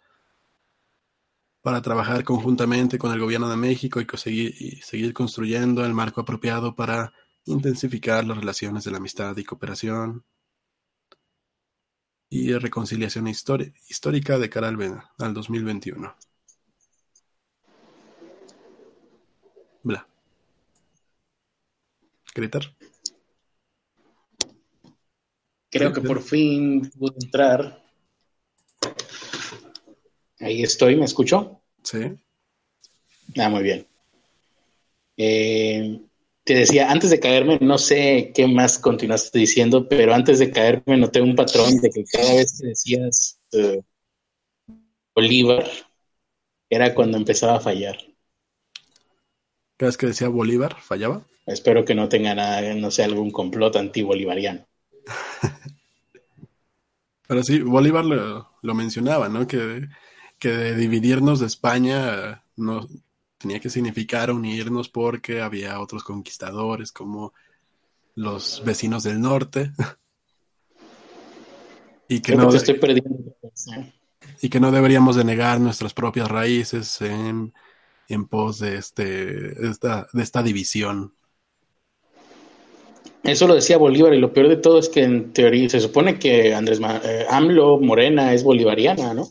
para 1.62 1.82
trabajar 1.82 2.24
conjuntamente 2.24 2.98
con 2.98 3.12
el 3.12 3.20
Gobierno 3.20 3.48
de 3.48 3.56
México 3.56 4.00
y, 4.00 4.06
conseguir, 4.06 4.82
seguir 4.82 5.12
construyendo 5.12 5.84
el 5.84 5.94
marco 5.94 6.22
apropiado 6.22 6.74
para 6.74 7.12
intensificar 7.44 8.24
las 8.24 8.38
relaciones 8.38 8.84
de 8.84 8.90
la 8.90 8.98
amistad 8.98 9.36
y 9.36 9.44
cooperación 9.44 10.24
y 12.30 12.52
reconciliación 12.52 13.26
histórica 13.26 14.38
de 14.38 14.50
cara 14.50 14.68
al, 14.68 15.02
al 15.18 15.34
2021. 15.34 16.16
Bla. 19.82 20.06
Gritar. 22.34 22.76
Creo 25.70 25.92
que 25.92 26.00
por 26.00 26.22
fin 26.22 26.90
pude 26.98 27.14
entrar. 27.22 27.89
Ahí 30.40 30.62
estoy, 30.62 30.96
¿me 30.96 31.04
escucho? 31.04 31.60
Sí. 31.82 31.98
Ah, 33.36 33.48
muy 33.50 33.62
bien. 33.62 33.86
Eh, 35.16 36.00
te 36.44 36.54
decía, 36.54 36.90
antes 36.90 37.10
de 37.10 37.20
caerme, 37.20 37.58
no 37.60 37.76
sé 37.76 38.32
qué 38.34 38.46
más 38.46 38.78
continuaste 38.78 39.38
diciendo, 39.38 39.86
pero 39.86 40.14
antes 40.14 40.38
de 40.38 40.50
caerme 40.50 40.96
noté 40.96 41.20
un 41.20 41.36
patrón 41.36 41.76
de 41.80 41.90
que 41.90 42.04
cada 42.04 42.34
vez 42.34 42.58
que 42.58 42.68
decías 42.68 43.38
eh, 43.52 43.82
Bolívar, 45.14 45.68
era 46.70 46.94
cuando 46.94 47.18
empezaba 47.18 47.56
a 47.56 47.60
fallar. 47.60 47.98
¿Cada 49.76 49.90
vez 49.90 49.98
que 49.98 50.06
decía 50.06 50.28
Bolívar, 50.28 50.80
fallaba? 50.80 51.26
Espero 51.44 51.84
que 51.84 51.94
no 51.94 52.08
tenga 52.08 52.34
nada, 52.34 52.74
no 52.74 52.90
sea 52.90 53.04
algún 53.04 53.30
complot 53.30 53.76
anti-bolivariano. 53.76 54.66
Pero 57.28 57.42
sí, 57.42 57.60
Bolívar 57.60 58.04
lo, 58.04 58.50
lo 58.62 58.74
mencionaba, 58.74 59.28
¿no? 59.28 59.46
Que, 59.46 59.86
que 60.40 60.48
de 60.48 60.74
dividirnos 60.74 61.38
de 61.38 61.46
España 61.46 62.42
no 62.56 62.88
tenía 63.38 63.60
que 63.60 63.70
significar 63.70 64.30
unirnos 64.30 64.88
porque 64.88 65.40
había 65.40 65.80
otros 65.80 66.02
conquistadores 66.02 66.90
como 66.90 67.32
los 68.14 68.62
vecinos 68.64 69.02
del 69.02 69.20
norte. 69.20 69.70
y 72.08 72.20
que 72.20 72.34
no, 72.34 72.52
estoy 72.52 72.78
perdiendo. 72.78 73.36
Y 74.40 74.48
que 74.48 74.60
no 74.60 74.72
deberíamos 74.72 75.14
de 75.14 75.24
negar 75.24 75.60
nuestras 75.60 75.92
propias 75.92 76.28
raíces 76.28 77.00
en, 77.02 77.52
en 78.08 78.26
pos 78.26 78.58
de, 78.58 78.76
este, 78.76 79.68
esta, 79.68 80.08
de 80.12 80.22
esta 80.22 80.42
división. 80.42 81.14
Eso 83.22 83.46
lo 83.46 83.54
decía 83.54 83.76
Bolívar 83.76 84.14
y 84.14 84.18
lo 84.18 84.32
peor 84.32 84.48
de 84.48 84.56
todo 84.56 84.78
es 84.78 84.88
que 84.88 85.02
en 85.02 85.34
teoría 85.34 85.68
se 85.68 85.80
supone 85.80 86.18
que 86.18 86.54
Andrés 86.54 86.80
eh, 87.04 87.26
AMLO 87.28 87.78
Morena 87.78 88.32
es 88.32 88.42
bolivariana, 88.42 89.12
¿no? 89.12 89.28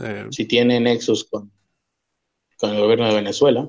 Eh, 0.00 0.26
si 0.30 0.46
tiene 0.46 0.80
nexos 0.80 1.24
con, 1.24 1.50
con 2.58 2.70
el 2.70 2.80
gobierno 2.80 3.06
de 3.08 3.14
Venezuela. 3.14 3.68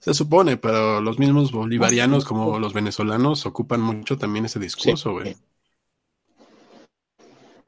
Se 0.00 0.14
supone, 0.14 0.56
pero 0.56 1.00
los 1.00 1.18
mismos 1.18 1.52
bolivarianos 1.52 2.24
como 2.24 2.58
los 2.58 2.72
venezolanos 2.72 3.44
ocupan 3.46 3.80
mucho 3.80 4.16
también 4.16 4.44
ese 4.44 4.60
discurso, 4.60 5.12
güey. 5.12 5.36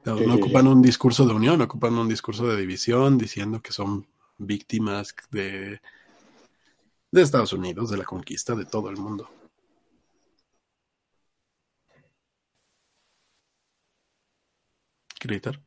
no 0.05 0.35
ocupan 0.35 0.67
un 0.67 0.81
discurso 0.81 1.25
de 1.25 1.33
unión, 1.33 1.61
ocupan 1.61 1.97
un 1.97 2.07
discurso 2.07 2.47
de 2.47 2.55
división, 2.55 3.17
diciendo 3.17 3.61
que 3.61 3.73
son 3.73 4.07
víctimas 4.37 5.13
de, 5.31 5.81
de 7.11 7.21
Estados 7.21 7.51
Unidos, 7.51 7.89
de 7.89 7.97
la 7.97 8.05
conquista 8.05 8.55
de 8.55 8.65
todo 8.65 8.89
el 8.89 8.97
mundo. 8.97 9.29
gritar. 15.19 15.61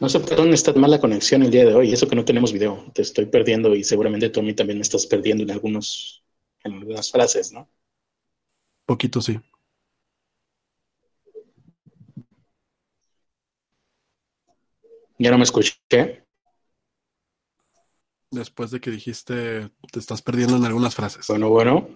No 0.00 0.08
sé 0.08 0.20
por 0.20 0.36
dónde 0.36 0.54
está 0.54 0.72
mala 0.72 1.00
conexión 1.00 1.42
el 1.42 1.50
día 1.50 1.64
de 1.64 1.74
hoy, 1.74 1.92
eso 1.92 2.08
que 2.08 2.16
no 2.16 2.24
tenemos 2.24 2.52
video. 2.52 2.84
Te 2.94 3.02
estoy 3.02 3.26
perdiendo 3.26 3.74
y 3.74 3.84
seguramente 3.84 4.30
tú 4.30 4.40
a 4.40 4.42
mí 4.42 4.54
también 4.54 4.78
me 4.78 4.82
estás 4.82 5.06
perdiendo 5.06 5.44
en 5.44 5.50
algunos, 5.50 6.24
en 6.64 6.74
algunas 6.74 7.10
frases, 7.10 7.52
¿no? 7.52 7.68
Poquito 8.86 9.20
sí. 9.20 9.40
Ya 15.18 15.30
no 15.30 15.38
me 15.38 15.44
escuché. 15.44 16.26
Después 18.30 18.70
de 18.70 18.80
que 18.80 18.90
dijiste, 18.90 19.70
te 19.92 19.98
estás 19.98 20.22
perdiendo 20.22 20.56
en 20.56 20.64
algunas 20.64 20.94
frases. 20.94 21.26
Bueno, 21.28 21.50
bueno. 21.50 21.88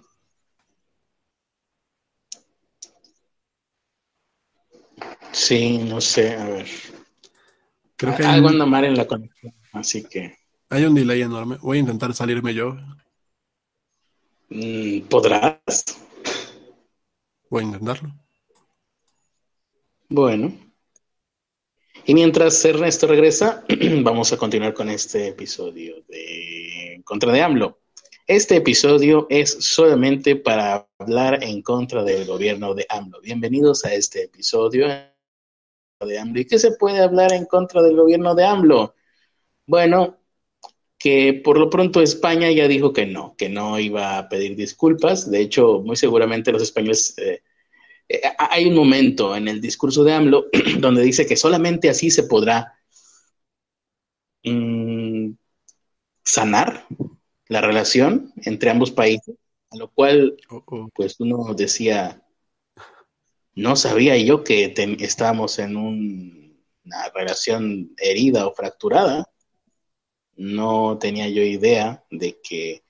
Sí, 5.32 5.78
no 5.78 6.00
sé, 6.00 6.36
a 6.36 6.44
ver. 6.46 6.66
Creo 7.96 8.14
que 8.14 8.24
algo 8.24 8.48
anda 8.48 8.66
mal 8.66 8.84
en 8.84 8.94
la 8.94 9.06
conexión, 9.06 9.54
así 9.72 10.04
que. 10.04 10.36
Hay 10.68 10.84
un 10.84 10.94
delay 10.94 11.22
enorme. 11.22 11.56
Voy 11.62 11.78
a 11.78 11.80
intentar 11.80 12.12
salirme 12.12 12.52
yo. 12.52 12.76
Mm, 14.50 15.00
¿Podrás? 15.08 15.84
Voy 17.48 17.62
a 17.62 17.66
intentarlo. 17.66 18.12
Bueno. 20.08 20.52
Y 22.04 22.14
mientras 22.14 22.62
Ernesto 22.64 23.06
regresa, 23.06 23.64
vamos 24.02 24.32
a 24.32 24.36
continuar 24.36 24.74
con 24.74 24.90
este 24.90 25.28
episodio 25.28 26.02
de 26.08 27.00
Contra 27.04 27.32
de 27.32 27.42
AMLO. 27.42 27.80
Este 28.26 28.56
episodio 28.56 29.26
es 29.30 29.56
solamente 29.60 30.36
para 30.36 30.88
hablar 30.98 31.42
en 31.42 31.62
contra 31.62 32.02
del 32.04 32.26
gobierno 32.26 32.74
de 32.74 32.84
AMLO. 32.88 33.20
Bienvenidos 33.22 33.84
a 33.84 33.94
este 33.94 34.24
episodio 34.24 34.86
de 36.04 36.18
AMLO. 36.18 36.40
¿Y 36.40 36.44
qué 36.44 36.58
se 36.58 36.72
puede 36.72 37.00
hablar 37.00 37.32
en 37.32 37.46
contra 37.46 37.82
del 37.82 37.96
gobierno 37.96 38.34
de 38.34 38.44
AMLO? 38.44 38.94
Bueno, 39.66 40.18
que 40.98 41.40
por 41.44 41.58
lo 41.58 41.70
pronto 41.70 42.02
España 42.02 42.50
ya 42.50 42.68
dijo 42.68 42.92
que 42.92 43.06
no, 43.06 43.34
que 43.36 43.48
no 43.48 43.78
iba 43.78 44.18
a 44.18 44.28
pedir 44.28 44.56
disculpas. 44.56 45.30
De 45.30 45.40
hecho, 45.40 45.80
muy 45.80 45.96
seguramente 45.96 46.52
los 46.52 46.62
españoles... 46.62 47.14
Eh, 47.18 47.42
eh, 48.08 48.20
hay 48.38 48.66
un 48.66 48.74
momento 48.74 49.34
en 49.34 49.48
el 49.48 49.60
discurso 49.60 50.04
de 50.04 50.12
AMLO 50.12 50.46
donde 50.80 51.02
dice 51.02 51.26
que 51.26 51.36
solamente 51.36 51.88
así 51.88 52.10
se 52.10 52.24
podrá 52.24 52.78
mm, 54.44 55.32
sanar 56.24 56.86
la 57.48 57.60
relación 57.60 58.32
entre 58.44 58.70
ambos 58.70 58.90
países, 58.90 59.36
a 59.70 59.76
lo 59.76 59.90
cual, 59.90 60.36
oh, 60.50 60.62
oh. 60.66 60.88
pues 60.94 61.18
uno 61.20 61.54
decía, 61.54 62.22
no 63.56 63.74
sabía 63.74 64.16
yo 64.18 64.44
que 64.44 64.74
estábamos 65.00 65.58
en 65.58 65.76
una 65.76 67.08
relación 67.14 67.94
herida 67.96 68.46
o 68.46 68.54
fracturada. 68.54 69.24
No 70.36 70.98
tenía 70.98 71.28
yo 71.30 71.42
idea 71.42 72.04
de 72.10 72.38
que 72.42 72.84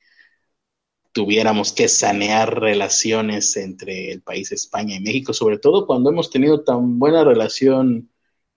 tuviéramos 1.13 1.73
que 1.73 1.89
sanear 1.89 2.61
relaciones 2.61 3.57
entre 3.57 4.11
el 4.11 4.23
país 4.23 4.51
España 4.53 4.97
y 4.97 5.01
México, 5.01 5.33
sobre 5.33 5.59
todo 5.59 5.87
cuando 5.87 6.11
hemos 6.11 6.31
tenido 6.31 6.63
tan 6.65 6.99
buena 6.99 7.25
relación, 7.25 8.11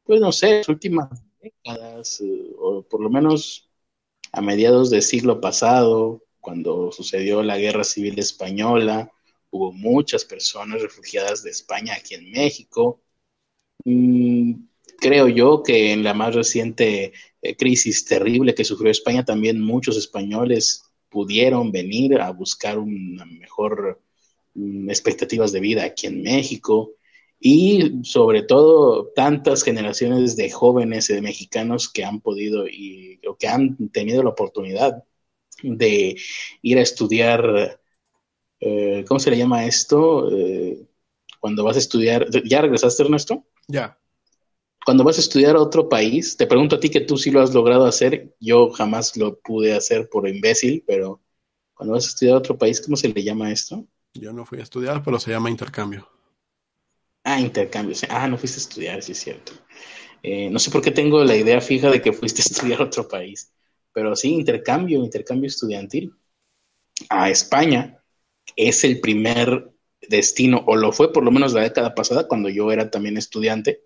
pues 0.03 0.19
no 0.19 0.31
sé, 0.31 0.57
las 0.57 0.69
últimas 0.69 1.09
décadas, 1.39 2.21
eh, 2.21 2.51
o 2.57 2.81
por 2.81 3.01
lo 3.01 3.09
menos 3.11 3.69
a 4.31 4.41
mediados 4.41 4.89
del 4.89 5.03
siglo 5.03 5.39
pasado, 5.39 6.23
cuando 6.41 6.91
sucedió 6.91 7.43
la 7.43 7.57
Guerra 7.57 7.83
Civil 7.83 8.17
Española, 8.17 9.11
hubo 9.51 9.71
muchas 9.71 10.25
personas 10.25 10.81
refugiadas 10.81 11.43
de 11.43 11.51
España 11.51 11.95
aquí 11.97 12.15
en 12.15 12.31
México. 12.31 13.01
Mm, 13.85 14.53
creo 14.99 15.27
yo 15.27 15.63
que 15.63 15.93
en 15.93 16.03
la 16.03 16.13
más 16.13 16.35
reciente 16.35 17.13
eh, 17.41 17.55
crisis 17.55 18.05
terrible 18.05 18.55
que 18.55 18.65
sufrió 18.65 18.91
España, 18.91 19.25
también 19.25 19.61
muchos 19.61 19.97
españoles 19.97 20.83
pudieron 21.09 21.71
venir 21.71 22.19
a 22.19 22.31
buscar 22.31 22.77
una 22.77 23.25
mejor 23.25 24.01
mm, 24.55 24.89
expectativas 24.89 25.51
de 25.51 25.59
vida 25.59 25.83
aquí 25.83 26.07
en 26.07 26.21
México 26.21 26.93
y 27.39 28.01
sobre 28.03 28.43
todo 28.43 29.07
tantas 29.15 29.63
generaciones 29.63 30.35
de 30.35 30.51
jóvenes 30.51 31.07
de 31.07 31.21
mexicanos 31.21 31.91
que 31.91 32.03
han 32.03 32.19
podido 32.21 32.67
y 32.67 33.21
o 33.27 33.37
que 33.37 33.47
han 33.47 33.89
tenido 33.89 34.23
la 34.23 34.29
oportunidad 34.29 35.03
de 35.63 36.17
ir 36.61 36.77
a 36.77 36.81
estudiar 36.81 37.79
eh, 38.59 39.05
¿cómo 39.07 39.19
se 39.19 39.31
le 39.31 39.37
llama 39.37 39.65
esto? 39.65 40.29
Eh, 40.35 40.85
cuando 41.39 41.63
vas 41.63 41.77
a 41.77 41.79
estudiar, 41.79 42.27
¿ya 42.45 42.61
regresaste 42.61 43.03
Ernesto? 43.03 43.45
Ya. 43.67 43.97
Cuando 44.85 45.03
vas 45.03 45.17
a 45.17 45.21
estudiar 45.21 45.55
a 45.55 45.61
otro 45.61 45.87
país, 45.87 46.35
te 46.35 46.47
pregunto 46.47 46.75
a 46.75 46.79
ti 46.79 46.89
que 46.89 47.01
tú 47.01 47.17
sí 47.17 47.31
lo 47.31 47.41
has 47.41 47.53
logrado 47.53 47.85
hacer, 47.85 48.35
yo 48.39 48.69
jamás 48.71 49.15
lo 49.17 49.39
pude 49.39 49.73
hacer 49.73 50.09
por 50.09 50.27
imbécil, 50.27 50.83
pero 50.87 51.21
cuando 51.73 51.93
vas 51.93 52.05
a 52.05 52.09
estudiar 52.09 52.35
a 52.35 52.39
otro 52.39 52.57
país, 52.57 52.81
¿cómo 52.81 52.97
se 52.97 53.09
le 53.09 53.23
llama 53.23 53.51
esto? 53.51 53.85
Yo 54.13 54.33
no 54.33 54.45
fui 54.45 54.59
a 54.59 54.63
estudiar, 54.63 55.03
pero 55.03 55.19
se 55.19 55.31
llama 55.31 55.49
intercambio. 55.49 56.07
Ah, 57.23 57.39
intercambio. 57.39 57.95
Ah, 58.09 58.27
no 58.27 58.37
fuiste 58.37 58.59
a 58.59 58.63
estudiar, 58.63 59.03
sí 59.03 59.11
es 59.11 59.19
cierto. 59.19 59.51
Eh, 60.23 60.49
no 60.49 60.59
sé 60.59 60.71
por 60.71 60.81
qué 60.81 60.91
tengo 60.91 61.23
la 61.23 61.35
idea 61.35 61.61
fija 61.61 61.89
de 61.89 62.01
que 62.01 62.11
fuiste 62.11 62.41
a 62.41 62.49
estudiar 62.49 62.81
a 62.81 62.85
otro 62.85 63.07
país, 63.07 63.53
pero 63.93 64.15
sí, 64.15 64.33
intercambio, 64.33 65.03
intercambio 65.03 65.47
estudiantil. 65.47 66.13
A 67.09 67.29
España 67.29 67.98
es 68.55 68.83
el 68.83 68.99
primer 68.99 69.71
destino, 70.07 70.63
o 70.65 70.75
lo 70.75 70.91
fue 70.91 71.11
por 71.11 71.23
lo 71.23 71.31
menos 71.31 71.53
la 71.53 71.61
década 71.61 71.95
pasada, 71.95 72.27
cuando 72.27 72.49
yo 72.49 72.71
era 72.71 72.89
también 72.89 73.17
estudiante. 73.17 73.81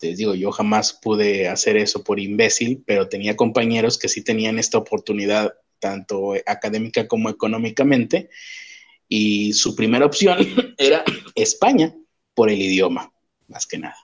Les 0.00 0.18
digo, 0.18 0.34
yo 0.34 0.50
jamás 0.50 0.92
pude 0.92 1.48
hacer 1.48 1.76
eso 1.76 2.04
por 2.04 2.20
imbécil, 2.20 2.82
pero 2.86 3.08
tenía 3.08 3.36
compañeros 3.36 3.98
que 3.98 4.08
sí 4.08 4.22
tenían 4.22 4.58
esta 4.58 4.78
oportunidad, 4.78 5.54
tanto 5.78 6.34
académica 6.46 7.06
como 7.06 7.30
económicamente, 7.30 8.30
y 9.08 9.52
su 9.52 9.74
primera 9.74 10.06
opción 10.06 10.38
era 10.78 11.04
España 11.34 11.94
por 12.34 12.50
el 12.50 12.60
idioma, 12.60 13.12
más 13.48 13.66
que 13.66 13.78
nada. 13.78 13.96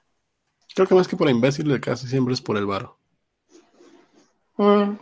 Creo 0.74 0.86
que 0.86 0.94
más 0.94 1.08
que 1.08 1.16
por 1.16 1.28
imbécil, 1.28 1.80
casi 1.80 2.06
siempre 2.06 2.32
es 2.32 2.40
por 2.40 2.56
el 2.56 2.66
varo. 2.66 2.96
Mm, 4.56 4.92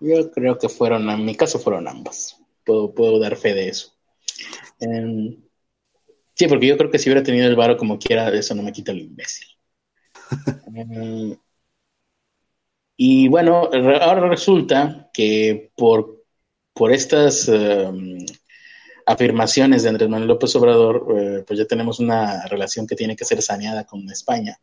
yo 0.00 0.30
creo 0.32 0.58
que 0.58 0.68
fueron, 0.68 1.08
en 1.08 1.24
mi 1.24 1.36
caso 1.36 1.58
fueron 1.58 1.86
ambas. 1.86 2.36
Puedo, 2.66 2.92
puedo 2.92 3.18
dar 3.18 3.36
fe 3.36 3.54
de 3.54 3.68
eso. 3.68 3.96
Em, 4.80 5.42
sí, 6.34 6.48
porque 6.48 6.66
yo 6.66 6.76
creo 6.76 6.90
que 6.90 6.98
si 6.98 7.08
hubiera 7.08 7.22
tenido 7.22 7.46
el 7.46 7.56
varo 7.56 7.76
como 7.78 7.98
quiera, 7.98 8.28
eso 8.28 8.54
no 8.54 8.62
me 8.62 8.72
quita 8.72 8.92
el 8.92 9.00
imbécil. 9.00 9.46
Em, 10.74 11.38
y 12.96 13.28
bueno, 13.28 13.70
ahora 14.00 14.28
resulta 14.28 15.10
que 15.12 15.70
por, 15.76 16.24
por 16.72 16.92
estas 16.92 17.48
em, 17.48 18.18
afirmaciones 19.06 19.82
de 19.82 19.88
Andrés 19.90 20.08
Manuel 20.08 20.28
López 20.28 20.54
Obrador, 20.56 21.06
eh, 21.16 21.44
pues 21.46 21.58
ya 21.58 21.66
tenemos 21.66 22.00
una 22.00 22.46
relación 22.48 22.86
que 22.86 22.96
tiene 22.96 23.16
que 23.16 23.24
ser 23.24 23.40
saneada 23.42 23.84
con 23.84 24.10
España. 24.10 24.58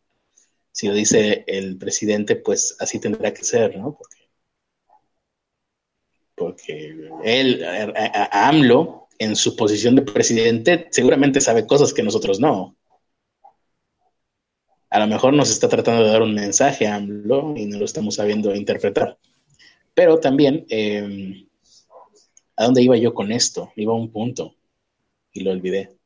Si 0.72 0.88
lo 0.88 0.94
dice 0.94 1.44
el 1.46 1.78
presidente, 1.78 2.36
pues 2.36 2.76
así 2.80 3.00
tendrá 3.00 3.32
que 3.32 3.44
ser, 3.44 3.76
¿no? 3.78 3.96
Porque, 3.96 4.13
porque 6.34 7.10
él, 7.24 7.64
a, 7.64 8.48
AMLO, 8.48 9.08
en 9.18 9.36
su 9.36 9.56
posición 9.56 9.96
de 9.96 10.02
presidente, 10.02 10.88
seguramente 10.90 11.40
sabe 11.40 11.66
cosas 11.66 11.92
que 11.92 12.02
nosotros 12.02 12.40
no. 12.40 12.76
A 14.90 14.98
lo 15.00 15.06
mejor 15.06 15.34
nos 15.34 15.50
está 15.50 15.68
tratando 15.68 16.04
de 16.04 16.10
dar 16.10 16.22
un 16.22 16.34
mensaje 16.34 16.86
a 16.86 16.96
AMLO 16.96 17.54
y 17.56 17.66
no 17.66 17.78
lo 17.78 17.84
estamos 17.84 18.16
sabiendo 18.16 18.54
interpretar. 18.54 19.18
Pero 19.94 20.18
también... 20.18 20.66
Eh, 20.68 21.46
¿A 22.56 22.64
dónde 22.64 22.82
iba 22.82 22.96
yo 22.96 23.14
con 23.14 23.32
esto? 23.32 23.72
Iba 23.76 23.92
a 23.92 23.96
un 23.96 24.10
punto 24.10 24.54
y 25.32 25.42
lo 25.42 25.50
olvidé. 25.50 25.96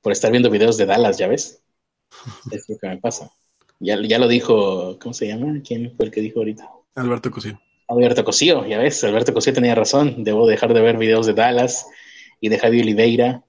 Por 0.00 0.12
estar 0.12 0.30
viendo 0.30 0.50
videos 0.50 0.76
de 0.76 0.86
Dallas, 0.86 1.18
¿ya 1.18 1.28
ves? 1.28 1.62
Es 2.50 2.68
lo 2.68 2.78
que 2.78 2.88
me 2.88 2.98
pasa. 2.98 3.30
Ya, 3.78 4.00
ya 4.02 4.18
lo 4.18 4.26
dijo, 4.26 4.98
¿cómo 4.98 5.12
se 5.12 5.26
llama? 5.26 5.60
¿Quién 5.66 5.94
fue 5.94 6.06
el 6.06 6.10
que 6.10 6.22
dijo 6.22 6.38
ahorita? 6.38 6.70
Alberto 6.94 7.30
Cosío. 7.30 7.60
Alberto 7.88 8.24
Cosío, 8.24 8.66
ya 8.66 8.78
ves, 8.78 9.02
Alberto 9.04 9.32
Cosío 9.32 9.52
tenía 9.52 9.74
razón. 9.74 10.24
Debo 10.24 10.46
dejar 10.46 10.74
de 10.74 10.80
ver 10.80 10.96
videos 10.98 11.26
de 11.26 11.34
Dallas 11.34 11.86
y 12.40 12.48
de 12.48 12.58
Javi 12.58 12.80
Oliveira. 12.80 13.44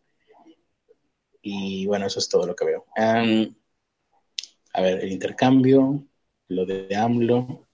Y 1.41 1.85
bueno, 1.85 2.05
eso 2.07 2.19
es 2.19 2.29
todo 2.29 2.45
lo 2.45 2.55
que 2.55 2.65
veo. 2.65 2.85
a 2.95 4.81
ver, 4.81 4.99
el 5.03 5.11
intercambio, 5.11 6.03
lo 6.49 6.65
de 6.65 6.95
AMLO. 6.95 7.67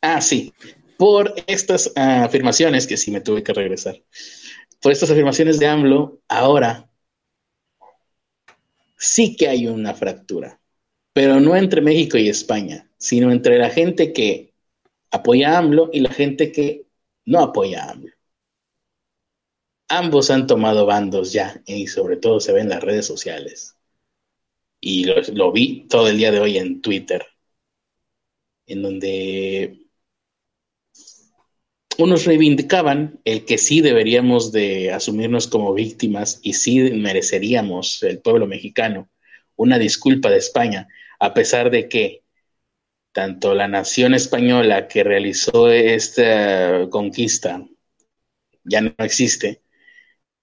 Ah, 0.00 0.20
sí 0.20 0.52
por 0.98 1.32
estas 1.46 1.92
afirmaciones, 1.94 2.86
que 2.86 2.96
sí 2.96 3.10
me 3.12 3.20
tuve 3.22 3.42
que 3.42 3.54
regresar, 3.54 4.02
por 4.82 4.92
estas 4.92 5.10
afirmaciones 5.10 5.58
de 5.58 5.68
AMLO, 5.68 6.20
ahora 6.28 6.90
sí 8.98 9.36
que 9.36 9.48
hay 9.48 9.68
una 9.68 9.94
fractura, 9.94 10.60
pero 11.12 11.38
no 11.38 11.56
entre 11.56 11.80
México 11.80 12.18
y 12.18 12.28
España, 12.28 12.90
sino 12.98 13.30
entre 13.30 13.58
la 13.58 13.70
gente 13.70 14.12
que 14.12 14.47
apoya 15.10 15.54
a 15.54 15.58
AMLO 15.58 15.90
y 15.92 16.00
la 16.00 16.10
gente 16.10 16.52
que 16.52 16.86
no 17.24 17.40
apoya 17.40 17.84
a 17.84 17.90
AMLO. 17.92 18.12
Ambos 19.88 20.30
han 20.30 20.46
tomado 20.46 20.86
bandos 20.86 21.32
ya 21.32 21.62
y 21.66 21.86
sobre 21.86 22.16
todo 22.16 22.40
se 22.40 22.58
en 22.58 22.68
las 22.68 22.82
redes 22.82 23.06
sociales. 23.06 23.76
Y 24.80 25.04
lo, 25.04 25.14
lo 25.32 25.52
vi 25.52 25.86
todo 25.88 26.08
el 26.08 26.18
día 26.18 26.30
de 26.30 26.40
hoy 26.40 26.58
en 26.58 26.82
Twitter, 26.82 27.26
en 28.66 28.82
donde 28.82 29.88
unos 31.98 32.26
reivindicaban 32.26 33.20
el 33.24 33.44
que 33.44 33.58
sí 33.58 33.80
deberíamos 33.80 34.52
de 34.52 34.92
asumirnos 34.92 35.48
como 35.48 35.74
víctimas 35.74 36.38
y 36.42 36.52
sí 36.52 36.78
mereceríamos 36.92 38.02
el 38.04 38.20
pueblo 38.20 38.46
mexicano 38.46 39.08
una 39.58 39.78
disculpa 39.78 40.30
de 40.30 40.38
España, 40.38 40.88
a 41.18 41.34
pesar 41.34 41.70
de 41.70 41.88
que 41.88 42.22
tanto 43.18 43.52
la 43.52 43.66
nación 43.66 44.14
española 44.14 44.86
que 44.86 45.02
realizó 45.02 45.72
esta 45.72 46.88
conquista 46.88 47.66
ya 48.62 48.80
no 48.80 48.94
existe, 48.98 49.60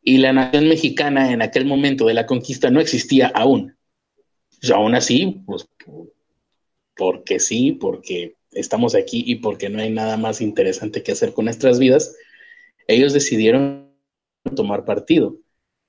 y 0.01 0.17
la 0.17 0.33
nación 0.33 0.67
mexicana 0.67 1.31
en 1.31 1.41
aquel 1.41 1.65
momento 1.65 2.05
de 2.05 2.15
la 2.15 2.25
conquista 2.25 2.69
no 2.69 2.81
existía 2.81 3.27
aún. 3.27 3.77
Y 4.61 4.73
aún 4.73 4.93
así, 4.93 5.41
pues, 5.45 5.69
porque 6.97 7.39
sí, 7.39 7.71
porque 7.71 8.35
estamos 8.51 8.93
aquí 8.93 9.23
y 9.25 9.35
porque 9.35 9.69
no 9.69 9.79
hay 9.79 9.89
nada 9.89 10.17
más 10.17 10.41
interesante 10.41 11.01
que 11.01 11.13
hacer 11.13 11.31
con 11.31 11.45
nuestras 11.45 11.79
vidas, 11.79 12.13
ellos 12.89 13.13
decidieron 13.13 13.95
tomar 14.53 14.83
partido 14.83 15.37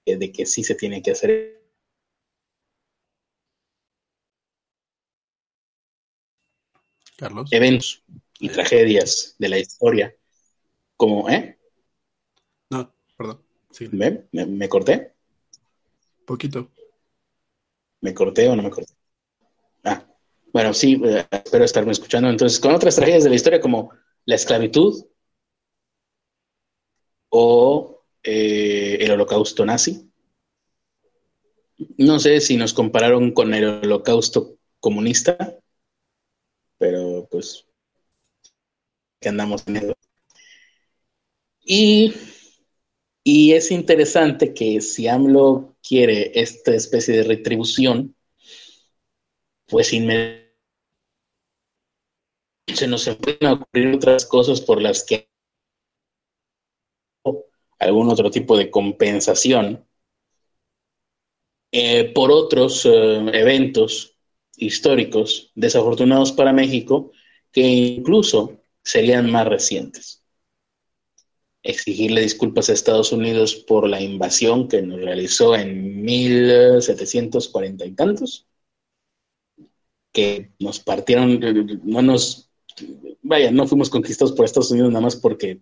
eh, 0.04 0.16
de 0.18 0.30
que 0.30 0.46
sí 0.46 0.62
se 0.62 0.76
tiene 0.76 1.02
que 1.02 1.10
hacer. 1.10 1.55
Carlos. 7.16 7.52
Eventos 7.52 8.02
y 8.38 8.48
tragedias 8.48 9.34
de 9.38 9.48
la 9.48 9.58
historia, 9.58 10.14
como, 10.96 11.28
¿eh? 11.30 11.58
No, 12.70 12.92
perdón. 13.16 13.42
Sí. 13.70 13.88
¿Me, 13.92 14.26
me 14.32 14.68
corté? 14.68 15.12
Poquito. 16.24 16.70
¿Me 18.00 18.12
corté 18.14 18.48
o 18.48 18.56
no 18.56 18.62
me 18.62 18.70
corté? 18.70 18.94
Ah, 19.84 20.06
bueno, 20.52 20.74
sí, 20.74 21.00
eh, 21.04 21.26
espero 21.30 21.64
estarme 21.64 21.92
escuchando. 21.92 22.28
Entonces, 22.28 22.60
con 22.60 22.74
otras 22.74 22.96
tragedias 22.96 23.24
de 23.24 23.30
la 23.30 23.36
historia 23.36 23.60
como 23.60 23.92
la 24.24 24.34
esclavitud 24.34 25.06
o 27.28 28.04
eh, 28.22 28.98
el 29.00 29.10
holocausto 29.10 29.64
nazi. 29.64 30.10
No 31.98 32.18
sé 32.18 32.40
si 32.40 32.56
nos 32.56 32.72
compararon 32.72 33.32
con 33.32 33.54
el 33.54 33.64
holocausto 33.64 34.56
comunista, 34.80 35.58
pero 36.78 37.05
pues 37.30 37.66
que 39.20 39.28
andamos 39.28 39.64
en 39.66 39.94
Y, 41.64 42.14
y 43.24 43.52
es 43.52 43.70
interesante 43.70 44.54
que 44.54 44.80
si 44.80 45.08
AMLO 45.08 45.76
quiere 45.82 46.32
esta 46.40 46.74
especie 46.74 47.16
de 47.16 47.24
retribución, 47.24 48.14
pues 49.66 49.92
inmediatamente 49.92 50.46
se 52.74 52.86
nos 52.86 53.08
pueden 53.16 53.52
ocurrir 53.52 53.96
otras 53.96 54.26
cosas 54.26 54.60
por 54.60 54.80
las 54.80 55.04
que 55.04 55.28
algún 57.78 58.08
otro 58.08 58.30
tipo 58.30 58.56
de 58.56 58.70
compensación 58.70 59.86
eh, 61.72 62.12
por 62.14 62.30
otros 62.30 62.86
eh, 62.86 63.16
eventos 63.32 64.15
históricos 64.56 65.52
desafortunados 65.54 66.32
para 66.32 66.52
México 66.52 67.12
que 67.52 67.62
incluso 67.62 68.60
serían 68.82 69.30
más 69.30 69.46
recientes. 69.46 70.22
Exigirle 71.62 72.20
disculpas 72.20 72.68
a 72.68 72.72
Estados 72.72 73.12
Unidos 73.12 73.56
por 73.56 73.88
la 73.88 74.00
invasión 74.00 74.68
que 74.68 74.82
nos 74.82 75.00
realizó 75.00 75.56
en 75.56 76.02
1740 76.02 77.84
y 77.84 77.92
tantos, 77.92 78.46
que 80.12 80.52
nos 80.58 80.80
partieron, 80.80 81.40
no 81.84 82.02
nos 82.02 82.46
vaya, 83.22 83.50
no 83.50 83.66
fuimos 83.66 83.90
conquistados 83.90 84.32
por 84.32 84.44
Estados 84.44 84.70
Unidos 84.70 84.90
nada 84.90 85.02
más 85.02 85.16
porque, 85.16 85.60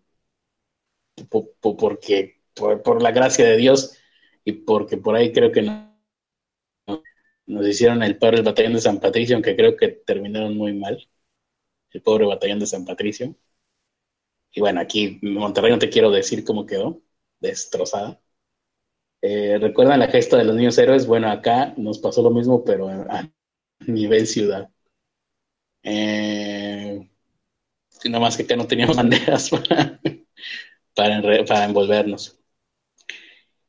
por, 1.29 1.51
porque, 1.61 2.43
por, 2.55 3.03
la 3.03 3.11
gracia 3.11 3.45
de 3.47 3.57
Dios 3.57 3.97
y 4.45 4.53
porque 4.53 4.97
por 4.97 5.17
ahí 5.17 5.33
creo 5.33 5.53
que 5.53 5.63
nos 7.47 7.67
hicieron 7.67 8.03
el 8.03 8.19
paro 8.19 8.37
del 8.37 8.45
batallón 8.47 8.75
de 8.75 8.81
San 8.81 9.01
Patricio, 9.01 9.37
aunque 9.37 9.57
creo 9.57 9.77
que 9.77 9.89
terminaron 9.89 10.57
muy 10.57 10.73
mal, 10.75 11.09
el 11.93 12.03
pobre 12.03 12.27
batallón 12.27 12.61
de 12.61 12.67
San 12.67 12.85
Patricio. 12.85 13.37
Y 14.53 14.61
bueno, 14.61 14.81
aquí 14.81 15.19
Monterrey 15.23 15.73
no 15.73 15.79
te 15.79 15.91
quiero 15.91 16.11
decir 16.11 16.45
cómo 16.45 16.65
quedó, 16.67 17.03
destrozada. 17.41 18.21
Eh, 19.23 19.59
¿Recuerdan 19.59 20.01
la 20.01 20.09
gesta 20.09 20.37
de 20.37 20.45
los 20.45 20.55
niños 20.55 20.79
héroes? 20.79 21.07
Bueno, 21.07 21.31
acá 21.31 21.75
nos 21.77 21.99
pasó 21.99 22.23
lo 22.23 22.31
mismo, 22.31 22.65
pero 22.65 22.89
a 22.89 23.31
nivel 23.87 24.27
ciudad. 24.27 24.71
Eh, 25.83 27.09
nada 28.05 28.21
más 28.21 28.37
que 28.37 28.43
acá 28.45 28.57
no 28.57 28.67
teníamos 28.67 28.97
banderas 28.99 29.51
para, 30.95 31.65
envolvernos. 31.65 32.39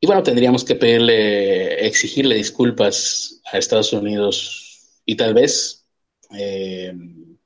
Y 0.06 0.08
bueno, 0.08 0.22
tendríamos 0.22 0.62
que 0.62 0.76
pedirle, 0.76 1.84
exigirle 1.84 2.36
disculpas 2.36 3.40
a 3.50 3.58
Estados 3.58 3.92
Unidos 3.92 5.00
y 5.04 5.16
tal 5.16 5.34
vez 5.34 5.84
eh, 6.30 6.94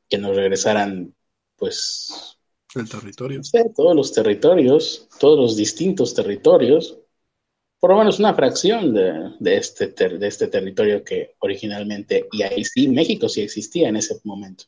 que 0.07 0.19
nos 0.19 0.37
regresaran, 0.37 1.15
pues... 1.57 2.37
El 2.75 2.87
territorio. 2.87 3.41
todos 3.75 3.97
los 3.97 4.13
territorios, 4.13 5.09
todos 5.19 5.39
los 5.39 5.57
distintos 5.57 6.13
territorios 6.13 6.99
por 7.79 7.93
lo 7.93 7.97
menos 7.97 8.19
una 8.19 8.35
fracción 8.35 8.93
de, 8.93 9.57
este, 9.57 9.87
de 9.89 10.27
este 10.27 10.49
territorio 10.49 11.03
que 11.03 11.37
originalmente, 11.39 12.29
y 12.31 12.43
ahí 12.43 12.63
sí, 12.63 12.89
México 12.89 13.27
sí 13.27 13.41
existía 13.41 13.89
en 13.89 13.97
ese 13.97 14.21
momento. 14.23 14.65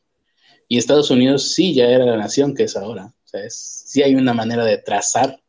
Y 0.67 0.79
Estados 0.79 1.11
Unidos 1.11 1.53
sí 1.53 1.75
ya 1.75 1.85
era 1.85 2.07
la 2.07 2.17
nación 2.17 2.55
que 2.55 2.63
es 2.63 2.75
ahora. 2.75 3.05
O 3.05 3.27
sea, 3.27 3.47
sí 3.51 4.01
hay 4.01 4.15
una 4.15 4.33
manera 4.33 4.65
de 4.65 4.79
trazar 4.79 5.39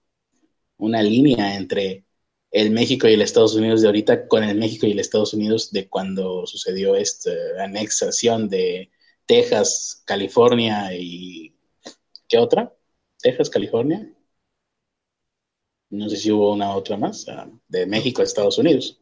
una 0.76 1.02
línea 1.02 1.56
entre 1.56 2.03
el 2.54 2.70
México 2.70 3.08
y 3.08 3.14
el 3.14 3.22
Estados 3.22 3.54
Unidos 3.54 3.82
de 3.82 3.88
ahorita 3.88 4.28
con 4.28 4.44
el 4.44 4.56
México 4.58 4.86
y 4.86 4.92
el 4.92 5.00
Estados 5.00 5.34
Unidos 5.34 5.70
de 5.72 5.88
cuando 5.88 6.46
sucedió 6.46 6.96
esta 6.96 7.30
anexación 7.60 8.48
de 8.48 8.90
Texas, 9.26 10.02
California 10.06 10.94
y... 10.94 11.54
¿Qué 12.28 12.38
otra? 12.38 12.72
Texas, 13.20 13.50
California 13.50 14.14
no 15.94 16.08
sé 16.08 16.16
si 16.16 16.32
hubo 16.32 16.52
una 16.52 16.74
otra 16.74 16.96
más, 16.96 17.28
ah, 17.28 17.48
de 17.68 17.86
México 17.86 18.22
a 18.22 18.24
Estados 18.24 18.58
Unidos. 18.58 19.00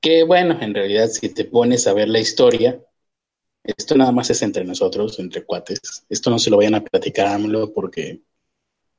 Que 0.00 0.24
bueno, 0.24 0.58
en 0.60 0.74
realidad 0.74 1.08
si 1.08 1.28
te 1.30 1.44
pones 1.44 1.86
a 1.86 1.94
ver 1.94 2.08
la 2.08 2.20
historia, 2.20 2.80
esto 3.64 3.96
nada 3.96 4.12
más 4.12 4.30
es 4.30 4.42
entre 4.42 4.64
nosotros, 4.64 5.18
entre 5.18 5.44
cuates. 5.44 5.80
Esto 6.08 6.30
no 6.30 6.38
se 6.38 6.50
lo 6.50 6.58
vayan 6.58 6.74
a 6.74 6.84
platicar 6.84 7.26
AMLO 7.28 7.72
porque 7.72 8.22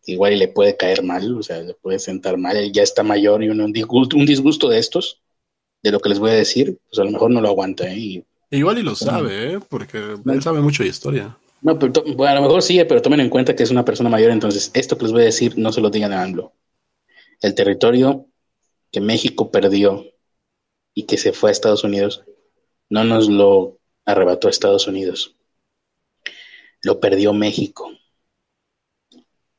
igual 0.06 0.38
le 0.38 0.48
puede 0.48 0.78
caer 0.78 1.04
mal, 1.04 1.36
o 1.36 1.44
sea, 1.44 1.62
le 1.62 1.74
puede 1.74 2.00
sentar 2.00 2.38
mal. 2.38 2.58
Él 2.58 2.72
ya 2.72 2.84
está 2.84 3.04
mayor 3.04 3.44
y 3.44 3.50
un 3.50 3.74
disgusto, 3.74 4.18
un 4.18 4.26
disgusto 4.26 4.70
de 4.70 4.80
estos, 4.80 5.22
de 5.84 5.92
lo 5.92 6.00
que 6.00 6.10
les 6.10 6.20
voy 6.20 6.32
a 6.32 6.36
decir, 6.36 6.80
pues 6.90 7.00
a 7.00 7.04
lo 7.04 7.12
mejor 7.12 7.32
no 7.32 7.42
lo 7.42 7.50
aguanta. 7.50 7.92
¿eh? 7.92 8.24
igual 8.52 8.78
y 8.78 8.84
lo 8.84 8.96
sabe, 8.96 9.54
¿eh? 9.54 9.60
porque 9.70 9.98
él 10.26 10.42
sabe 10.42 10.62
mucho 10.62 10.84
de 10.84 10.90
historia. 10.90 11.38
No, 11.62 11.80
pero 11.80 12.04
bueno, 12.16 12.32
a 12.32 12.36
lo 12.36 12.42
mejor 12.42 12.62
sí, 12.62 12.80
pero 12.88 13.02
tomen 13.02 13.20
en 13.20 13.30
cuenta 13.30 13.56
que 13.56 13.64
es 13.64 13.72
una 13.72 13.86
persona 13.86 14.10
mayor, 14.10 14.32
entonces 14.32 14.72
esto 14.74 14.98
que 14.98 15.04
les 15.04 15.12
voy 15.12 15.22
a 15.24 15.26
decir 15.26 15.58
no 15.58 15.72
se 15.72 15.82
lo 15.82 15.90
digan 15.90 16.14
a 16.14 16.22
AMLO 16.22 16.54
el 17.42 17.56
territorio 17.56 18.28
que 18.92 19.02
México 19.02 19.52
perdió 19.52 20.06
y 20.94 21.04
que 21.06 21.18
se 21.18 21.34
fue 21.34 21.50
a 21.50 21.52
Estados 21.52 21.84
Unidos, 21.84 22.24
no 22.90 23.04
nos 23.04 23.30
lo 23.30 23.80
arrebató 24.06 24.48
Estados 24.48 24.88
Unidos, 24.88 25.36
lo 26.82 27.00
perdió 27.00 27.34
México, 27.34 27.92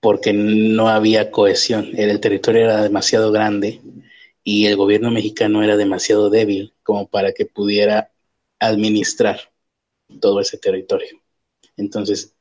porque 0.06 0.32
no 0.32 0.88
había 0.88 1.32
cohesión, 1.32 1.90
el 1.96 2.20
territorio 2.20 2.66
era 2.66 2.80
demasiado 2.80 3.32
grande 3.32 3.80
y 4.44 4.66
el 4.66 4.76
gobierno 4.76 5.10
mexicano 5.10 5.64
era 5.64 5.76
demasiado 5.76 6.30
débil 6.30 6.72
como 6.84 7.08
para 7.08 7.32
que 7.32 7.44
pudiera 7.44 8.12
administrar 8.60 9.52
todo 10.20 10.38
ese 10.38 10.58
territorio. 10.58 11.20
Entonces, 11.76 12.36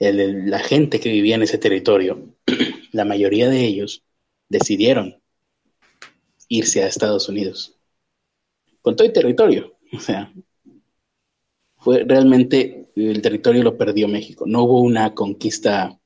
la 0.00 0.58
gente 0.58 0.98
que 0.98 1.10
vivía 1.10 1.36
en 1.36 1.44
ese 1.44 1.58
territorio, 1.58 2.34
la 2.90 3.04
mayoría 3.04 3.48
de 3.48 3.60
ellos, 3.64 4.02
decidieron 4.48 5.22
irse 6.48 6.82
a 6.82 6.88
Estados 6.88 7.28
Unidos. 7.28 7.76
Con 8.82 8.96
todo 8.96 9.06
el 9.06 9.12
territorio. 9.12 9.76
O 9.92 10.00
sea, 10.00 10.34
fue 11.76 12.02
realmente 12.02 12.90
el 12.96 13.22
territorio 13.22 13.62
lo 13.62 13.78
perdió 13.78 14.08
México. 14.08 14.44
No 14.44 14.64
hubo 14.64 14.80
una 14.80 15.14
conquista 15.14 16.00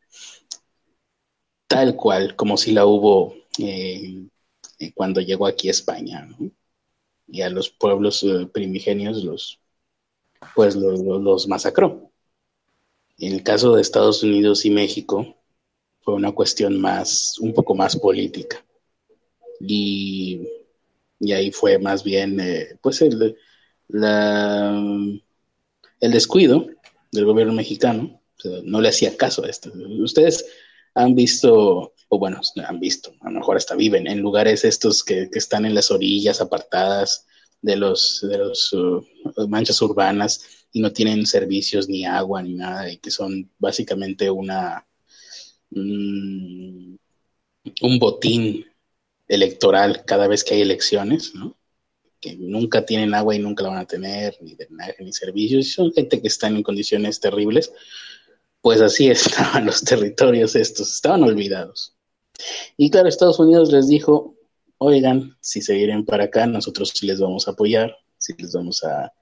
tal 1.69 1.95
cual 1.95 2.35
como 2.35 2.57
si 2.57 2.73
la 2.73 2.87
hubo 2.87 3.35
eh, 3.59 4.27
cuando 4.95 5.21
llegó 5.21 5.47
aquí 5.47 5.69
a 5.69 5.73
España. 5.73 6.29
Y 7.29 7.43
a 7.43 7.51
los 7.51 7.69
pueblos 7.69 8.23
eh, 8.25 8.49
primigenios 8.53 9.23
los, 9.23 9.61
pues 10.55 10.75
los 10.75 11.47
masacró. 11.47 12.11
En 13.19 13.35
el 13.35 13.43
caso 13.43 13.75
de 13.75 13.83
Estados 13.83 14.23
Unidos 14.23 14.65
y 14.65 14.71
México, 14.71 15.37
fue 16.01 16.15
una 16.15 16.33
cuestión 16.33 16.81
más, 16.81 17.39
un 17.39 17.53
poco 17.53 17.75
más 17.75 17.97
política. 17.97 18.65
Y, 19.61 20.41
ahí 21.33 21.51
fue 21.53 21.79
más 21.79 22.03
bien, 22.03 22.41
eh, 22.41 22.79
pues, 22.81 23.03
el, 23.03 23.37
el 26.01 26.13
descuido 26.13 26.67
del 27.13 27.25
gobierno 27.27 27.53
mexicano. 27.53 28.23
no 28.65 28.81
le 28.81 28.89
hacía 28.89 29.17
caso 29.17 29.45
a 29.45 29.49
esto. 29.51 29.71
Ustedes 30.01 30.47
han 30.99 31.15
visto, 31.15 31.95
o 32.09 32.19
bueno, 32.19 32.41
han 32.67 32.81
visto, 32.81 33.13
a 33.21 33.31
lo 33.31 33.39
mejor 33.39 33.57
hasta 33.57 33.77
viven 33.77 34.07
en 34.09 34.19
lugares 34.19 34.65
estos 34.65 35.05
que, 35.05 35.29
están 35.33 35.65
en 35.65 35.75
las 35.75 35.91
orillas 35.91 36.41
apartadas 36.41 37.27
de 37.63 37.77
los, 37.77 38.21
de 38.29 38.39
los 38.39 38.73
uh, 38.73 39.05
manchas 39.49 39.81
urbanas 39.81 40.67
y 40.73 40.81
no 40.81 40.93
tienen 40.93 41.25
servicios 41.25 41.89
ni 41.89 42.05
agua 42.05 42.43
ni 42.43 42.55
nada 42.55 42.91
y 42.91 42.99
que 42.99 43.11
son 43.11 43.51
básicamente 43.59 44.29
una, 44.31 44.87
un 45.71 46.99
botín 48.01 48.67
electoral 49.29 50.05
cada 50.05 50.27
vez 50.27 50.43
que 50.43 50.55
hay 50.55 50.63
elecciones, 50.63 51.35
¿no? 51.35 51.57
que 52.21 52.35
nunca 52.35 52.85
tienen 52.85 53.15
agua 53.15 53.37
y 53.37 53.39
nunca 53.39 53.63
la 53.63 53.71
van 53.71 53.79
a 53.79 53.87
tener, 53.87 54.37
ni 54.41 54.57
drenaje, 54.57 54.97
ni 55.05 55.13
servicios, 55.13 55.73
son 55.73 55.93
gente 55.93 56.21
que 56.21 56.27
están 56.27 56.57
en 56.57 56.65
condiciones 56.65 57.21
terribles, 57.21 57.73
pues 58.61 58.81
así 58.81 59.11
estaban 59.11 59.67
los 59.67 59.83
territorios 59.83 60.57
estos, 60.57 60.95
estaban 60.95 61.23
olvidados. 61.23 61.97
Y 62.77 62.91
claro, 62.91 63.09
Estados 63.09 63.39
Unidos 63.39 63.73
les 63.73 63.89
dijo, 63.89 64.37
oigan, 64.79 65.37
si 65.41 65.61
se 65.61 65.75
vienen 65.75 66.05
para 66.05 66.25
acá, 66.25 66.47
nosotros 66.47 66.93
sí 66.95 67.07
les 67.07 67.21
vamos 67.21 67.49
a 67.49 67.53
apoyar, 67.53 67.97
sí 68.19 68.35
les 68.39 68.53
vamos 68.53 68.85
a, 68.85 69.13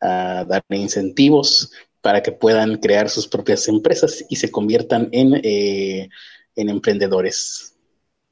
dar 0.00 0.62
incentivos 0.68 1.72
para 2.02 2.22
que 2.22 2.30
puedan 2.30 2.76
crear 2.76 3.08
sus 3.08 3.26
propias 3.26 3.66
empresas 3.68 4.22
y 4.28 4.36
se 4.36 4.50
conviertan 4.50 5.08
en, 5.12 5.40
eh, 5.42 6.10
en 6.56 6.68
emprendedores. 6.68 7.74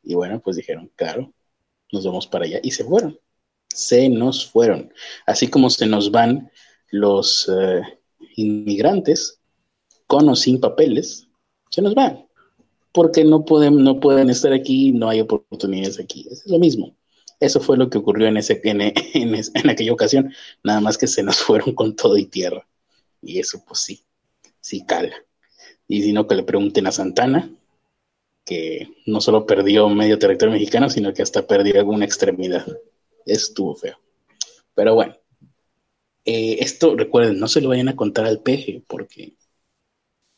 Y 0.03 0.15
bueno, 0.15 0.39
pues 0.41 0.57
dijeron, 0.57 0.91
claro, 0.97 1.33
nos 1.91 2.05
vamos 2.05 2.27
para 2.27 2.45
allá 2.45 2.61
y 2.63 2.73
se 2.73 2.85
fueron. 2.85 3.19
Se 3.69 4.11
nos 4.11 4.45
fueron. 4.45 4.93
Así 5.25 5.49
como 5.49 5.71
se 5.71 5.87
nos 5.87 6.11
van 6.11 6.51
los 6.91 7.49
eh, 7.49 7.81
inmigrantes 8.37 9.42
con 10.13 10.29
o 10.29 10.37
sin 10.37 10.61
papeles, 10.61 11.27
se 11.71 11.81
nos 11.81 11.95
van. 11.95 12.27
Porque 12.93 13.25
no 13.25 13.47
pueden, 13.47 13.83
no 13.83 13.99
pueden 13.99 14.29
estar 14.29 14.53
aquí, 14.53 14.93
no 14.93 15.09
hay 15.09 15.21
oportunidades 15.21 15.99
aquí. 15.99 16.29
Es 16.31 16.47
lo 16.47 16.59
mismo. 16.59 16.95
Eso 17.41 17.61
fue 17.61 17.79
lo 17.79 17.89
que 17.89 17.97
ocurrió 17.97 18.29
en, 18.29 18.37
ese, 18.37 18.61
en, 18.65 18.83
en 18.83 19.71
aquella 19.71 19.91
ocasión, 19.91 20.31
nada 20.63 20.81
más 20.81 20.99
que 20.99 21.07
se 21.07 21.23
nos 21.23 21.39
fueron 21.39 21.75
con 21.75 21.97
todo 21.97 22.19
y 22.19 22.27
tierra. 22.27 22.69
Y 23.23 23.39
eso 23.39 23.65
pues 23.67 23.81
sí, 23.81 24.03
sí 24.61 24.85
cala. 24.85 25.15
Y 25.89 26.03
si 26.03 26.13
no, 26.13 26.27
que 26.27 26.35
le 26.35 26.43
pregunten 26.43 26.87
a 26.87 26.93
Santana, 26.93 27.51
que 28.45 28.91
no 29.07 29.23
solo 29.23 29.47
perdió 29.47 29.89
medio 29.89 30.19
territorio 30.19 30.53
mexicano, 30.53 30.91
sino 30.91 31.15
que 31.15 31.23
hasta 31.23 31.47
perdió 31.47 31.79
alguna 31.79 32.05
extremidad. 32.05 32.67
Estuvo 33.25 33.75
feo. 33.77 33.97
Pero 34.75 34.95
bueno, 34.95 35.17
eh, 36.27 36.59
esto 36.61 36.97
recuerden, 36.97 37.39
no 37.39 37.49
se 37.49 37.63
lo 37.63 37.71
vayan 37.71 37.89
a 37.89 37.97
contar 37.97 38.27
al 38.27 38.41
peje, 38.41 38.83
porque, 38.87 39.37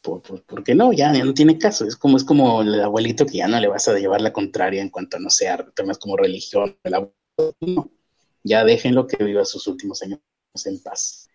porque 0.05 0.75
no, 0.75 0.93
ya, 0.93 1.13
no 1.13 1.35
tiene 1.35 1.59
caso. 1.59 1.87
Es 1.87 1.97
como, 1.97 2.17
es 2.17 2.25
como 2.25 2.63
el 2.63 2.81
abuelito 2.81 3.25
que 3.25 3.39
ya 3.39 3.49
no 3.49 3.59
le 3.59 3.69
vas 3.69 3.89
a 3.89 3.95
llevar 3.95 4.21
la 4.21 4.33
contraria 4.33 4.83
en 4.83 4.91
cuanto 4.91 5.17
a, 5.17 5.21
no 5.21 5.31
sea, 5.31 5.65
temas 5.75 5.99
como 5.99 6.17
religión. 6.17 6.77
no, 7.61 7.91
ya 8.43 8.65
déjenlo 8.65 9.07
que 9.07 9.23
viva 9.25 9.45
sus 9.45 9.67
últimos 9.67 10.03
años 10.03 10.21
en 10.65 10.83
paz. 10.83 11.29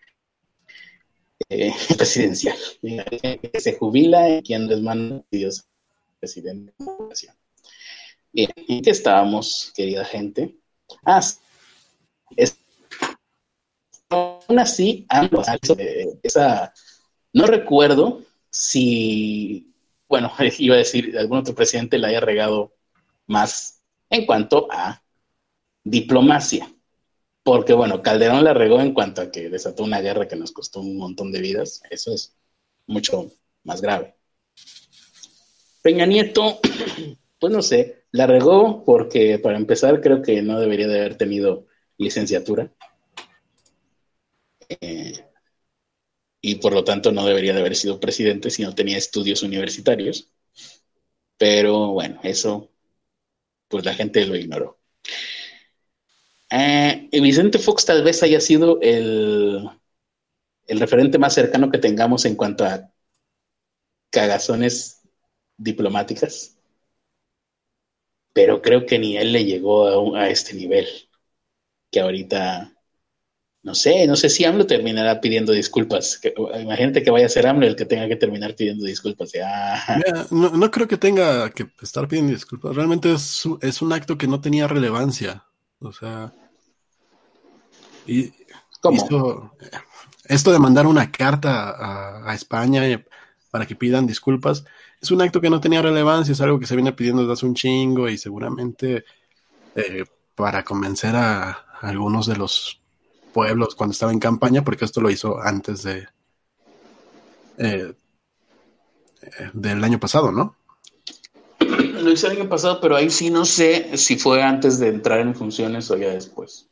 Eh, 1.49 1.74
presidencial. 1.97 2.57
Que 2.82 3.59
se 3.59 3.78
jubila 3.78 4.30
y 4.30 4.41
quien 4.43 4.67
les 4.67 4.82
manda 4.82 5.24
Dios 5.32 5.65
presidente. 6.20 6.74
Bien, 8.32 8.51
¿en 8.55 8.82
qué 8.82 8.89
estábamos, 8.91 9.72
querida 9.76 10.05
gente? 10.05 10.57
Ah, 11.03 11.22
es, 12.36 12.57
aún 14.09 14.59
así, 14.59 15.05
ambos, 15.09 15.47
esa, 16.22 16.74
no 17.34 17.45
recuerdo 17.45 18.24
si, 18.50 19.74
bueno, 20.08 20.32
iba 20.58 20.76
a 20.76 20.80
decir, 20.80 21.18
algún 21.18 21.39
otro 21.39 21.56
presidente 21.56 21.97
le 21.97 22.08
haya 22.08 22.20
regado 22.20 22.74
más 23.28 23.82
en 24.10 24.26
cuanto 24.26 24.68
a 24.72 25.04
diplomacia. 25.84 26.72
Porque 27.43 27.74
bueno, 27.74 28.02
Calderón 28.02 28.43
la 28.43 28.54
regó 28.54 28.80
en 28.82 28.93
cuanto 28.93 29.22
a 29.22 29.32
que 29.32 29.50
desató 29.50 29.84
una 29.84 30.02
guerra 30.02 30.28
que 30.28 30.36
nos 30.36 30.52
costó 30.52 30.82
un 30.82 30.97
montón 30.97 31.32
de 31.32 31.39
vidas. 31.41 31.82
Eso 31.89 32.14
es 32.14 32.36
mucho 32.86 33.32
más 33.64 33.82
grave. 33.82 34.16
Peña 35.82 36.06
Nieto, 36.06 36.60
pues 37.39 37.54
no 37.54 37.62
sé, 37.62 38.04
la 38.12 38.28
regó 38.28 38.84
porque 38.84 39.39
para 39.39 39.58
empezar 39.58 40.02
creo 40.02 40.22
que 40.22 40.41
no 40.41 40.60
debería 40.60 40.88
de 40.88 41.00
haber 41.00 41.16
tenido 41.16 41.66
licenciatura. 41.97 42.72
Eh, 44.70 45.28
y 46.42 46.56
por 46.56 46.74
lo 46.74 46.84
tanto 46.84 47.12
no 47.12 47.26
debería 47.26 47.54
de 47.54 47.62
haber 47.62 47.76
sido 47.76 48.00
presidente 48.00 48.50
si 48.50 48.64
no 48.64 48.76
tenía 48.76 48.98
estudios 48.98 49.44
universitarios. 49.44 50.30
Pero 51.38 51.88
bueno, 51.94 52.20
eso 52.24 52.70
pues 53.70 53.86
la 53.86 53.94
gente 53.96 54.26
lo 54.26 54.36
ignoró. 54.36 54.80
Eh, 56.52 57.10
Vicente 57.22 57.60
Fox 57.60 57.86
tal 57.86 58.04
vez 58.04 58.24
haya 58.24 58.40
sido 58.40 58.80
el, 58.82 59.70
el 60.68 60.80
referente 60.80 61.18
más 61.18 61.34
cercano 61.34 61.70
que 61.70 61.80
tengamos 61.80 62.24
en 62.24 62.36
cuanto 62.36 62.64
a 62.64 62.90
cagazones 64.12 65.02
diplomáticas, 65.58 66.56
pero 68.34 68.62
creo 68.62 68.86
que 68.86 69.00
ni 69.00 69.18
él 69.18 69.32
le 69.34 69.46
llegó 69.46 70.16
a, 70.16 70.24
a 70.24 70.30
este 70.30 70.54
nivel, 70.56 70.88
que 71.92 72.00
ahorita 72.02 72.74
no 73.62 73.76
sé, 73.76 74.07
no 74.07 74.16
sé 74.16 74.30
si 74.30 74.45
AMLO 74.45 74.66
terminará 74.66 75.20
pidiendo 75.20 75.51
disculpas. 75.51 76.22
imagínate 76.62 77.03
que 77.03 77.12
vaya 77.12 77.26
a 77.26 77.30
ser 77.30 77.45
AMLO 77.45 77.68
el 77.68 77.76
que 77.76 77.86
tenga 77.86 78.07
que 78.07 78.16
terminar 78.16 78.55
pidiendo 78.55 78.86
disculpas. 78.86 79.32
no, 80.32 80.72
creo 80.72 80.88
que 80.88 80.97
tenga 80.97 81.49
que 81.49 81.68
estar 81.82 82.07
pidiendo 82.07 82.34
disculpas. 82.34 82.76
Realmente 82.76 83.14
es, 83.14 83.43
es, 83.62 83.82
un 83.82 83.91
acto 83.91 84.18
que 84.18 84.28
no 84.28 84.39
tenía 84.39 84.68
relevancia. 84.68 85.43
O 85.80 85.91
sea. 85.91 86.34
Y, 88.07 88.32
¿Cómo? 88.82 89.51
esto 90.26 90.51
de 90.51 90.60
mandar 90.60 90.88
una 90.88 91.12
carta 91.12 92.28
a, 92.30 92.34
España 92.34 93.03
para 93.51 93.66
que 93.66 93.76
pidan 93.76 94.07
disculpas 94.07 94.64
es 95.01 95.12
un 95.12 95.22
acto 95.22 95.41
que 95.41 95.49
no 95.49 95.60
tenía 95.60 95.82
relevancia. 95.82 96.32
Es 96.32 96.41
algo 96.41 96.60
que 96.60 96.66
se 96.66 96.76
viene 96.76 96.93
pidiendo 96.93 97.24
desde 97.24 97.34
hace 97.34 97.45
un 97.45 97.55
chingo 97.55 98.07
y 98.07 98.18
seguramente 98.18 99.03
eh, 99.76 100.05
para 100.36 100.64
convencer 100.64 101.16
a 101.16 101.66
algunos 101.82 102.26
de 102.28 102.38
los 102.38 102.78
pueblos 103.34 103.75
cuando 103.75 103.93
estaba 103.93 104.11
en 104.11 104.19
campaña, 104.19 104.63
porque 104.63 104.86
esto 104.86 105.01
lo 105.01 105.09
hizo 105.09 105.39
antes 105.39 105.84
de 105.84 106.07
eh, 107.57 107.93
del 109.53 109.84
año 109.84 109.99
pasado, 109.99 110.32
¿no? 110.32 110.55
Lo 111.59 112.11
hice 112.11 112.27
el 112.27 112.39
año 112.39 112.49
pasado, 112.49 112.80
pero 112.80 112.95
ahí 112.95 113.09
sí 113.09 113.30
no 113.30 113.45
sé 113.45 113.97
si 113.97 114.17
fue 114.17 114.41
antes 114.41 114.80
de 114.80 114.88
entrar 114.88 115.19
en 115.19 115.36
funciones 115.36 115.91
o 115.91 115.97
ya 115.97 116.09
después. 116.09 116.69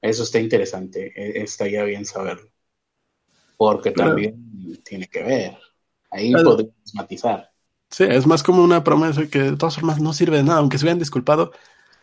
Eso 0.00 0.22
está 0.22 0.38
interesante, 0.38 1.12
e, 1.14 1.42
estaría 1.42 1.82
bien 1.84 2.04
saberlo. 2.04 2.48
Porque 3.56 3.90
también 3.90 4.82
tiene 4.84 5.08
que 5.08 5.22
ver. 5.22 5.58
Ahí 6.10 6.32
podemos 6.32 6.74
matizar. 6.94 7.50
Sí, 7.90 8.04
es 8.04 8.26
más 8.26 8.42
como 8.42 8.62
una 8.62 8.82
promesa 8.82 9.26
que 9.26 9.38
de 9.38 9.56
todas 9.56 9.74
formas 9.74 10.00
no 10.00 10.12
sirve 10.12 10.38
de 10.38 10.44
nada, 10.44 10.58
aunque 10.58 10.78
se 10.78 10.84
hubieran 10.84 10.98
disculpado, 10.98 11.52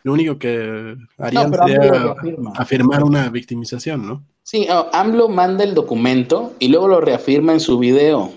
lo 0.04 0.14
único 0.14 0.38
que 0.38 0.96
harían 1.18 1.52
sería 1.54 2.16
afirmar 2.56 3.04
una 3.04 3.30
victimización, 3.30 4.08
¿no? 4.08 4.24
Sí, 4.44 4.68
AMLO 4.70 5.30
manda 5.30 5.64
el 5.64 5.74
documento 5.74 6.54
y 6.60 6.70
luego 6.70 6.88
lo 6.88 7.02
reafirma 7.02 7.54
en 7.54 7.60
su 7.60 7.78
video. 7.78 8.32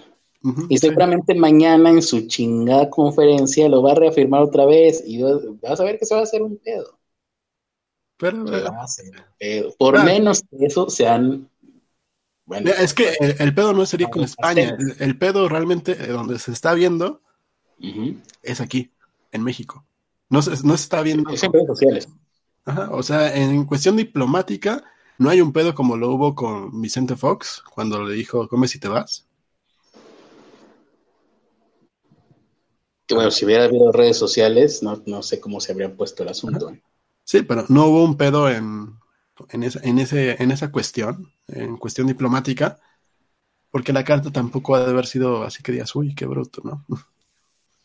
y 0.68 0.76
seguramente 0.78 1.34
mañana 1.34 1.90
en 1.90 2.02
su 2.02 2.26
chingada 2.26 2.90
conferencia 2.90 3.68
lo 3.68 3.80
va 3.82 3.92
a 3.92 3.94
reafirmar 3.94 4.42
otra 4.42 4.66
vez 4.66 5.02
y 5.06 5.22
vas 5.62 5.80
a 5.80 5.84
ver 5.84 5.98
que 5.98 6.04
se 6.04 6.14
va 6.14 6.20
a 6.20 6.24
hacer 6.24 6.42
un 6.42 6.58
pedo. 6.58 6.98
Pero, 8.16 8.46
se 8.46 8.60
va 8.60 8.80
a 8.80 8.84
hacer 8.84 9.06
un 9.06 9.24
pedo. 9.38 9.74
Por 9.78 10.04
menos 10.04 10.42
que 10.42 10.66
eso 10.66 10.90
sean 10.90 11.48
bueno, 12.44 12.70
es 12.70 12.92
que 12.92 13.14
el, 13.20 13.54
pedo 13.54 13.72
no 13.72 13.86
sería 13.86 14.10
con 14.10 14.24
España. 14.24 14.76
El, 14.98 15.16
pedo 15.16 15.48
realmente 15.48 15.92
eh, 15.92 16.08
donde 16.08 16.38
se 16.38 16.52
está 16.52 16.74
viendo 16.74 17.22
es 18.42 18.60
aquí, 18.60 18.90
en 19.30 19.42
México. 19.42 19.86
No 20.32 20.40
se, 20.40 20.66
no 20.66 20.72
está 20.74 21.02
viendo. 21.02 21.28
en 21.28 21.52
redes 21.52 21.66
sociales. 21.66 22.08
Ajá, 22.64 22.88
o 22.90 23.02
sea, 23.02 23.36
en 23.36 23.66
cuestión 23.66 23.98
diplomática, 23.98 24.82
no 25.18 25.28
hay 25.28 25.42
un 25.42 25.52
pedo 25.52 25.74
como 25.74 25.94
lo 25.98 26.10
hubo 26.10 26.34
con 26.34 26.80
Vicente 26.80 27.16
Fox 27.16 27.62
cuando 27.74 28.02
le 28.02 28.14
dijo, 28.14 28.48
come 28.48 28.66
si 28.66 28.80
te 28.80 28.88
vas. 28.88 29.28
Bueno, 33.10 33.30
si 33.30 33.44
hubiera 33.44 33.64
habido 33.64 33.92
redes 33.92 34.16
sociales, 34.16 34.82
no, 34.82 35.22
sé 35.22 35.38
cómo 35.38 35.60
se 35.60 35.72
habrían 35.72 35.96
puesto 35.96 36.22
el 36.22 36.30
asunto. 36.30 36.72
Sí, 37.24 37.42
pero 37.42 37.66
no 37.68 37.88
hubo 37.88 38.02
un 38.02 38.16
pedo 38.16 38.48
en, 38.48 38.94
en, 39.50 39.64
esa, 39.64 39.80
en, 39.82 39.98
ese, 39.98 40.42
en 40.42 40.50
esa 40.50 40.72
cuestión, 40.72 41.30
en 41.48 41.76
cuestión 41.76 42.06
diplomática, 42.06 42.80
porque 43.70 43.92
la 43.92 44.02
carta 44.02 44.32
tampoco 44.32 44.76
ha 44.76 44.84
de 44.84 44.92
haber 44.92 45.04
sido 45.04 45.42
así 45.42 45.62
que 45.62 45.72
digas, 45.72 45.94
uy, 45.94 46.14
qué 46.14 46.24
bruto, 46.24 46.62
¿no? 46.64 46.86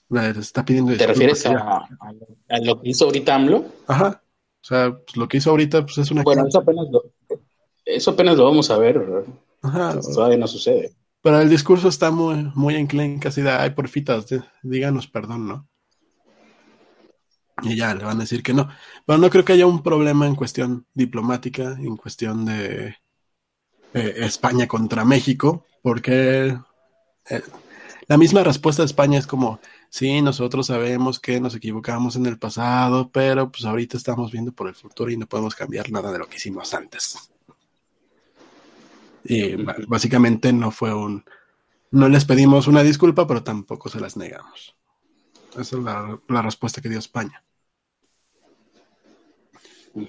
Está 0.10 0.64
pidiendo 0.64 0.96
¿Te 0.96 1.08
refieres 1.08 1.46
a, 1.46 1.88
lo 2.62 2.82
que 2.82 2.90
hizo 2.90 3.06
ahorita 3.06 3.36
AMLO? 3.36 3.66
Ajá. 3.88 4.22
O 4.62 4.66
sea, 4.66 4.92
pues, 4.92 5.18
lo 5.18 5.28
que 5.28 5.38
hizo 5.38 5.50
ahorita 5.50 5.86
pues, 5.86 5.98
es 5.98 6.12
una. 6.12 6.24
Bueno, 6.24 6.48
eso 6.48 6.60
apenas, 6.60 6.88
lo, 6.90 7.04
eso 7.86 8.12
apenas 8.12 8.38
lo 8.38 8.46
vamos 8.46 8.70
a 8.70 8.78
ver. 8.78 9.02
Ajá. 9.62 9.94
Pues, 9.94 10.14
todavía 10.14 10.38
no 10.38 10.48
sucede. 10.48 10.94
Pero 11.22 11.42
el 11.42 11.50
discurso 11.50 11.90
está 11.90 12.12
muy, 12.12 12.52
muy 12.56 12.76
en 12.76 12.88
clean, 12.88 13.20
casi 13.20 13.42
de, 13.42 13.50
ay, 13.50 13.72
porfitas, 13.72 14.28
díganos 14.64 15.08
perdón, 15.08 15.48
¿no? 15.48 15.68
Y 17.64 17.76
ya 17.76 17.96
le 17.96 18.06
van 18.06 18.18
a 18.18 18.22
decir 18.22 18.44
que 18.44 18.54
no. 18.54 18.70
Pero 19.06 19.18
no 19.18 19.30
creo 19.30 19.44
que 19.44 19.54
haya 19.54 19.66
un 19.66 19.82
problema 19.82 20.28
en 20.28 20.36
cuestión 20.36 20.86
diplomática, 20.94 21.76
en 21.80 21.98
cuestión 21.98 22.46
de 22.46 22.96
eh, 23.94 24.14
España 24.18 24.68
contra 24.68 25.06
México, 25.06 25.66
porque 25.82 26.58
eh, 27.30 27.42
la 28.08 28.18
misma 28.18 28.44
respuesta 28.44 28.82
de 28.82 28.88
España 28.88 29.20
es 29.20 29.28
como, 29.28 29.60
sí, 29.90 30.22
nosotros 30.22 30.68
sabemos 30.68 31.20
que 31.20 31.42
nos 31.42 31.56
equivocamos 31.56 32.16
en 32.16 32.26
el 32.26 32.40
pasado, 32.40 33.10
pero 33.12 33.52
pues 33.52 33.66
ahorita 33.66 33.98
estamos 33.98 34.32
viendo 34.32 34.54
por 34.54 34.70
el 34.70 34.76
futuro 34.76 35.12
y 35.12 35.18
no 35.18 35.28
podemos 35.28 35.56
cambiar 35.56 35.92
nada 35.92 36.12
de 36.12 36.20
lo 36.20 36.28
que 36.28 36.38
hicimos 36.38 36.74
antes. 36.74 37.30
Y 39.26 39.56
básicamente 39.88 40.54
no 40.54 40.72
fue 40.72 40.94
un... 40.94 41.26
No 41.92 42.08
les 42.08 42.24
pedimos 42.24 42.68
una 42.68 42.82
disculpa, 42.82 43.28
pero 43.28 43.44
tampoco 43.44 43.90
se 43.90 44.00
las 44.00 44.16
negamos. 44.16 44.76
Esa 45.58 45.78
es 45.78 45.84
la, 45.84 46.42
respuesta 46.42 46.82
que 46.82 46.90
dio 46.90 47.00
España. 47.00 47.44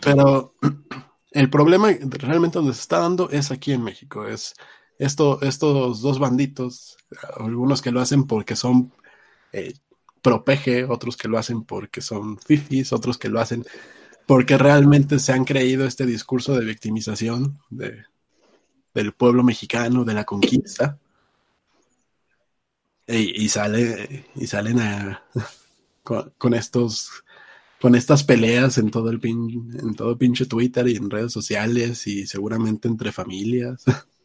Pero 0.00 0.54
el 1.32 1.50
problema 1.50 1.88
realmente 2.10 2.58
donde 2.58 2.74
se 2.74 2.82
está 2.82 2.98
dando 3.00 3.28
es 3.30 3.50
aquí 3.50 3.72
en 3.72 3.82
México. 3.82 4.24
Es 4.26 4.54
esto, 4.98 5.40
estos 5.42 6.00
dos 6.02 6.18
banditos, 6.18 6.96
algunos 7.38 7.82
que 7.82 7.92
lo 7.92 8.00
hacen 8.00 8.26
porque 8.26 8.56
son 8.56 8.92
eh, 9.52 9.74
propeje, 10.22 10.84
otros 10.84 11.16
que 11.16 11.28
lo 11.28 11.38
hacen 11.38 11.62
porque 11.62 12.00
son 12.00 12.38
fifis, 12.38 12.92
otros 12.92 13.16
que 13.18 13.28
lo 13.28 13.40
hacen 13.40 13.64
porque 14.26 14.58
realmente 14.58 15.18
se 15.20 15.32
han 15.32 15.46
creído 15.46 15.86
este 15.86 16.04
discurso 16.04 16.54
de 16.54 16.66
victimización 16.66 17.60
de, 17.70 18.04
del 18.92 19.12
pueblo 19.12 19.42
mexicano, 19.42 20.04
de 20.04 20.12
la 20.14 20.24
conquista. 20.24 20.98
Y, 23.06 23.48
sale, 23.48 24.26
y 24.34 24.46
salen 24.46 24.80
a, 24.80 25.24
con, 26.02 26.52
estos 26.52 27.24
con 27.80 27.94
estas 27.94 28.22
peleas 28.22 28.76
en 28.76 28.90
todo 28.90 29.08
el 29.08 29.18
en 29.24 29.94
todo 29.94 30.18
pinche 30.18 30.44
Twitter 30.44 30.86
y 30.88 30.96
en 30.96 31.08
redes 31.08 31.32
sociales 31.32 32.06
y 32.06 32.26
seguramente 32.26 32.86
entre 32.86 33.10
familias 33.10 33.82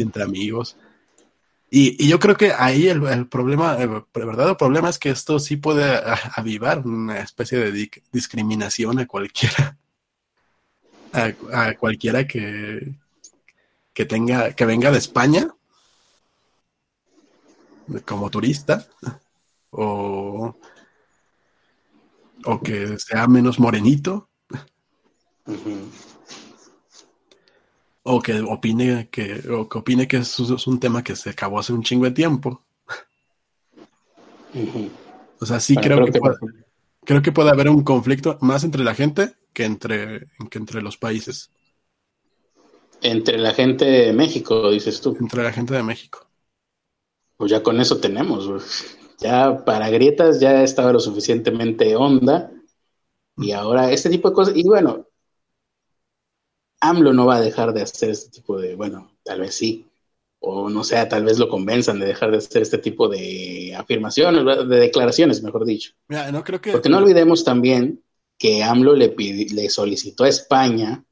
entre 0.00 0.22
amigos. 0.22 0.76
Y, 1.70 2.08
yo 2.08 2.18
creo 2.18 2.36
que 2.36 2.52
ahí 2.52 2.88
el, 2.88 3.28
problema, 3.28 3.76
el 3.76 4.04
verdadero 4.14 4.56
problema 4.56 4.88
es 4.88 4.98
que 4.98 5.10
esto 5.10 5.38
sí 5.38 5.56
puede 5.56 6.00
avivar 6.34 6.86
una 6.86 7.20
especie 7.20 7.58
de 7.58 7.90
discriminación 8.10 8.98
a 8.98 9.06
cualquiera, 9.06 9.76
a, 11.12 11.74
cualquiera 11.74 12.26
que, 12.26 12.94
que 13.92 14.04
tenga, 14.06 14.52
que 14.52 14.64
venga 14.64 14.90
de 14.90 14.98
España 14.98 15.48
como 18.04 18.30
turista 18.30 18.86
o, 19.70 20.54
o 22.44 22.60
que 22.60 22.98
sea 22.98 23.26
menos 23.26 23.58
morenito 23.58 24.28
o 28.10 28.20
que 28.20 28.40
opine 28.40 29.08
que, 29.10 29.42
o 29.50 29.68
que 29.68 29.78
opine 29.78 30.08
que 30.08 30.18
es 30.18 30.38
un 30.66 30.80
tema 30.80 31.04
que 31.04 31.14
se 31.14 31.30
acabó 31.30 31.58
hace 31.58 31.72
un 31.72 31.82
chingo 31.82 32.06
de 32.06 32.12
tiempo. 32.12 32.62
O 35.40 35.46
sea, 35.46 35.60
sí 35.60 35.76
creo, 35.76 36.04
que, 36.04 36.18
puede, 36.18 36.36
creo 37.04 37.22
que 37.22 37.32
puede 37.32 37.50
haber 37.50 37.68
un 37.68 37.84
conflicto 37.84 38.38
más 38.40 38.64
entre 38.64 38.82
la 38.82 38.94
gente 38.94 39.34
que 39.52 39.64
entre, 39.64 40.26
que 40.50 40.58
entre 40.58 40.80
los 40.82 40.96
países. 40.96 41.50
Entre 43.02 43.38
la 43.38 43.52
gente 43.52 43.84
de 43.84 44.12
México, 44.12 44.70
dices 44.70 45.00
tú. 45.00 45.16
Entre 45.20 45.42
la 45.42 45.52
gente 45.52 45.74
de 45.74 45.82
México. 45.82 46.26
Pues 47.36 47.50
ya 47.50 47.62
con 47.62 47.80
eso 47.80 47.98
tenemos. 47.98 48.48
Ya 49.20 49.64
para 49.64 49.90
grietas 49.90 50.38
ya 50.38 50.62
estaba 50.62 50.92
lo 50.92 51.00
suficientemente 51.00 51.96
honda. 51.96 52.52
Y 53.36 53.50
ahora 53.50 53.90
este 53.90 54.10
tipo 54.10 54.28
de 54.28 54.34
cosas. 54.36 54.56
Y 54.56 54.62
bueno, 54.62 55.07
AMLO 56.80 57.12
no 57.12 57.26
va 57.26 57.36
a 57.36 57.40
dejar 57.40 57.72
de 57.72 57.82
hacer 57.82 58.10
este 58.10 58.30
tipo 58.30 58.58
de, 58.58 58.74
bueno, 58.74 59.12
tal 59.22 59.40
vez 59.40 59.54
sí, 59.54 59.86
o 60.40 60.70
no 60.70 60.84
sé, 60.84 61.04
tal 61.06 61.24
vez 61.24 61.38
lo 61.38 61.48
convenzan 61.48 61.98
de 61.98 62.06
dejar 62.06 62.30
de 62.30 62.38
hacer 62.38 62.62
este 62.62 62.78
tipo 62.78 63.08
de 63.08 63.74
afirmaciones, 63.76 64.68
de 64.68 64.76
declaraciones, 64.76 65.42
mejor 65.42 65.64
dicho. 65.64 65.92
no 66.08 66.44
creo 66.44 66.60
que... 66.60 66.72
Porque 66.72 66.88
no 66.88 66.98
olvidemos 66.98 67.44
también 67.44 68.04
que 68.36 68.62
AMLO 68.62 68.94
le, 68.94 69.14
le 69.16 69.68
solicitó 69.68 70.24
a 70.24 70.28
España 70.28 71.04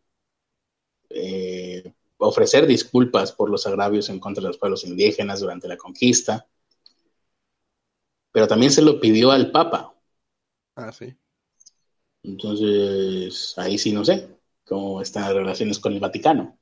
eh, 1.11 1.93
ofrecer 2.19 2.67
disculpas 2.67 3.33
por 3.33 3.51
los 3.51 3.67
agravios 3.67 4.09
en 4.09 4.21
contra 4.21 4.43
de 4.43 4.49
los 4.49 4.59
pueblos 4.59 4.85
indígenas 4.85 5.41
durante 5.41 5.67
la 5.67 5.77
conquista, 5.77 6.47
pero 8.31 8.47
también 8.47 8.71
se 8.71 8.83
lo 8.83 9.01
pidió 9.01 9.33
al 9.33 9.51
Papa. 9.51 9.93
Ah, 10.77 10.93
sí. 10.93 11.17
Entonces, 12.23 13.55
ahí 13.57 13.79
sí 13.79 13.93
no 13.93 14.05
sé 14.05 14.36
cómo 14.67 15.01
están 15.01 15.23
las 15.25 15.35
relaciones 15.35 15.79
con 15.79 15.93
el 15.95 16.01
Vaticano. 16.01 16.59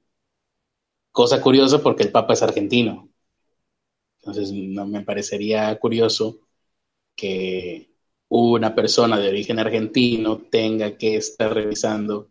Cosa 1.10 1.40
curiosa 1.40 1.82
porque 1.82 2.04
el 2.04 2.12
Papa 2.12 2.34
es 2.34 2.42
argentino. 2.42 3.08
Entonces, 4.20 4.52
no 4.52 4.86
me 4.86 5.02
parecería 5.02 5.78
curioso 5.78 6.40
que 7.16 7.90
una 8.28 8.74
persona 8.74 9.18
de 9.18 9.28
origen 9.28 9.58
argentino 9.58 10.38
tenga 10.50 10.96
que 10.98 11.16
estar 11.16 11.54
revisando 11.54 12.30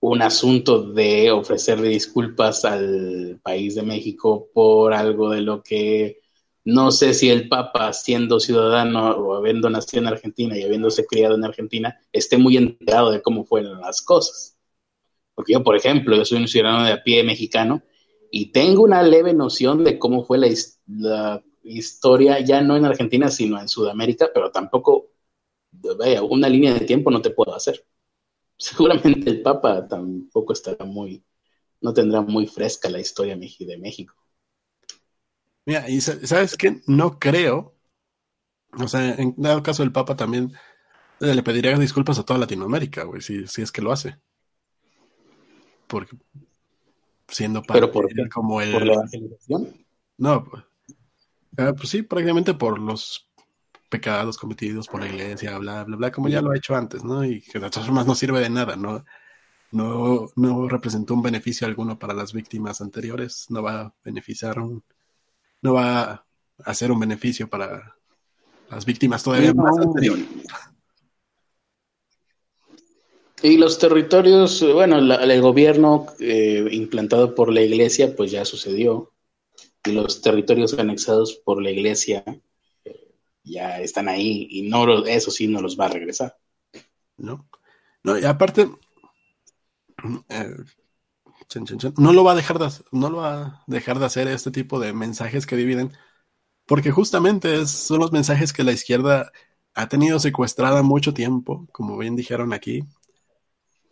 un 0.00 0.22
asunto 0.22 0.82
de 0.92 1.30
ofrecerle 1.30 1.88
disculpas 1.88 2.64
al 2.64 3.40
país 3.42 3.74
de 3.74 3.82
México 3.82 4.48
por 4.54 4.94
algo 4.94 5.30
de 5.30 5.42
lo 5.42 5.62
que 5.62 6.20
no 6.64 6.90
sé 6.90 7.14
si 7.14 7.30
el 7.30 7.48
Papa, 7.48 7.92
siendo 7.92 8.38
ciudadano 8.38 9.10
o 9.12 9.34
habiendo 9.34 9.70
nacido 9.70 10.02
en 10.02 10.08
Argentina 10.08 10.56
y 10.58 10.62
habiéndose 10.62 11.06
criado 11.06 11.34
en 11.34 11.44
Argentina, 11.44 11.98
esté 12.12 12.36
muy 12.38 12.56
enterado 12.56 13.10
de 13.10 13.22
cómo 13.22 13.44
fueron 13.44 13.80
las 13.80 14.02
cosas. 14.02 14.58
Porque 15.34 15.54
yo, 15.54 15.64
por 15.64 15.76
ejemplo, 15.76 16.16
yo 16.16 16.24
soy 16.24 16.38
un 16.38 16.48
ciudadano 16.48 16.84
de 16.84 16.92
a 16.92 17.02
pie 17.02 17.24
mexicano 17.24 17.82
y 18.30 18.52
tengo 18.52 18.82
una 18.82 19.02
leve 19.02 19.32
noción 19.32 19.84
de 19.84 19.98
cómo 19.98 20.24
fue 20.24 20.38
la, 20.38 20.48
historia, 21.62 22.40
ya 22.40 22.62
no 22.62 22.76
en 22.76 22.84
Argentina, 22.84 23.30
sino 23.30 23.60
en 23.60 23.68
Sudamérica, 23.68 24.30
pero 24.32 24.50
tampoco, 24.50 25.12
vaya, 25.98 26.22
una 26.22 26.48
línea 26.48 26.74
de 26.74 26.80
tiempo 26.80 27.10
no 27.10 27.22
te 27.22 27.30
puedo 27.30 27.54
hacer. 27.54 27.86
Seguramente 28.58 29.30
el 29.30 29.42
Papa 29.42 29.86
tampoco 29.88 30.52
estará 30.52 30.84
muy, 30.84 31.24
no 31.80 31.94
tendrá 31.94 32.20
muy 32.22 32.46
fresca 32.46 32.90
la 32.90 33.00
historia 33.00 33.36
de 33.36 33.78
México. 33.78 34.19
Mira, 35.66 35.88
y 35.88 36.00
sabes 36.00 36.56
qué, 36.56 36.80
no 36.86 37.18
creo, 37.18 37.74
o 38.78 38.88
sea, 38.88 39.14
en 39.14 39.34
dado 39.36 39.62
caso 39.62 39.82
el 39.82 39.92
Papa 39.92 40.16
también 40.16 40.52
le 41.20 41.42
pediría 41.42 41.76
disculpas 41.78 42.18
a 42.18 42.24
toda 42.24 42.40
Latinoamérica, 42.40 43.04
güey, 43.04 43.20
si, 43.20 43.46
si 43.46 43.62
es 43.62 43.70
que 43.70 43.82
lo 43.82 43.92
hace 43.92 44.18
porque 45.90 46.16
siendo 47.28 47.62
parte 47.62 47.80
¿Pero 47.80 47.92
por 47.92 48.28
como 48.30 48.60
el... 48.60 48.72
¿Por 48.72 48.86
la 48.86 48.94
evangelización? 48.94 49.84
No, 50.16 50.44
pues, 50.44 50.64
ah, 51.58 51.72
pues 51.76 51.88
sí, 51.88 52.02
prácticamente 52.02 52.54
por 52.54 52.78
los 52.78 53.28
pecados 53.88 54.38
cometidos 54.38 54.86
por 54.86 55.00
la 55.00 55.08
iglesia, 55.08 55.58
bla, 55.58 55.82
bla, 55.84 55.96
bla, 55.96 56.12
como 56.12 56.28
ya 56.28 56.40
lo 56.40 56.52
ha 56.52 56.56
hecho 56.56 56.76
antes, 56.76 57.02
¿no? 57.02 57.24
Y 57.24 57.42
que 57.42 57.58
de 57.58 57.68
todas 57.70 57.86
formas 57.86 58.06
no 58.06 58.14
sirve 58.14 58.38
de 58.38 58.48
nada, 58.48 58.76
¿no? 58.76 59.04
No, 59.72 60.28
no 60.36 60.68
representó 60.68 61.14
un 61.14 61.22
beneficio 61.22 61.66
alguno 61.66 61.98
para 61.98 62.14
las 62.14 62.32
víctimas 62.32 62.80
anteriores, 62.80 63.46
no 63.50 63.62
va 63.62 63.80
a 63.80 63.94
beneficiar 64.04 64.60
un, 64.60 64.84
no 65.62 65.74
va 65.74 66.02
a 66.02 66.24
hacer 66.64 66.90
un 66.90 67.00
beneficio 67.00 67.48
para 67.48 67.96
las 68.70 68.84
víctimas 68.84 69.22
todavía 69.22 69.52
más 69.54 69.78
anteriores. 69.78 70.26
Y 73.42 73.56
los 73.56 73.78
territorios, 73.78 74.62
bueno, 74.74 74.98
el 74.98 75.40
gobierno 75.40 76.06
eh, 76.18 76.68
implantado 76.72 77.34
por 77.34 77.50
la 77.52 77.62
iglesia, 77.62 78.14
pues 78.14 78.30
ya 78.30 78.44
sucedió. 78.44 79.12
Y 79.84 79.92
los 79.92 80.20
territorios 80.20 80.78
anexados 80.78 81.36
por 81.36 81.62
la 81.62 81.70
iglesia 81.70 82.22
eh, 82.84 83.14
ya 83.42 83.80
están 83.80 84.08
ahí 84.08 84.46
y 84.50 84.62
no 84.68 85.06
eso 85.06 85.30
sí 85.30 85.48
no 85.48 85.62
los 85.62 85.80
va 85.80 85.86
a 85.86 85.90
regresar. 85.90 86.36
No, 87.16 87.48
no 88.02 88.18
y 88.18 88.24
aparte, 88.24 88.68
eh, 90.28 90.56
no 91.96 92.12
lo 92.12 92.24
va 92.24 92.32
a 92.32 92.36
dejar 92.36 92.58
de, 92.58 92.68
no 92.92 93.10
lo 93.10 93.18
va 93.18 93.42
a 93.42 93.64
dejar 93.66 93.98
de 93.98 94.06
hacer 94.06 94.28
este 94.28 94.50
tipo 94.50 94.78
de 94.78 94.92
mensajes 94.92 95.46
que 95.46 95.56
dividen, 95.56 95.92
porque 96.66 96.90
justamente 96.90 97.66
son 97.66 98.00
los 98.00 98.12
mensajes 98.12 98.52
que 98.52 98.64
la 98.64 98.72
izquierda 98.72 99.32
ha 99.74 99.88
tenido 99.88 100.18
secuestrada 100.18 100.82
mucho 100.82 101.14
tiempo, 101.14 101.66
como 101.72 101.96
bien 101.98 102.16
dijeron 102.16 102.52
aquí, 102.52 102.84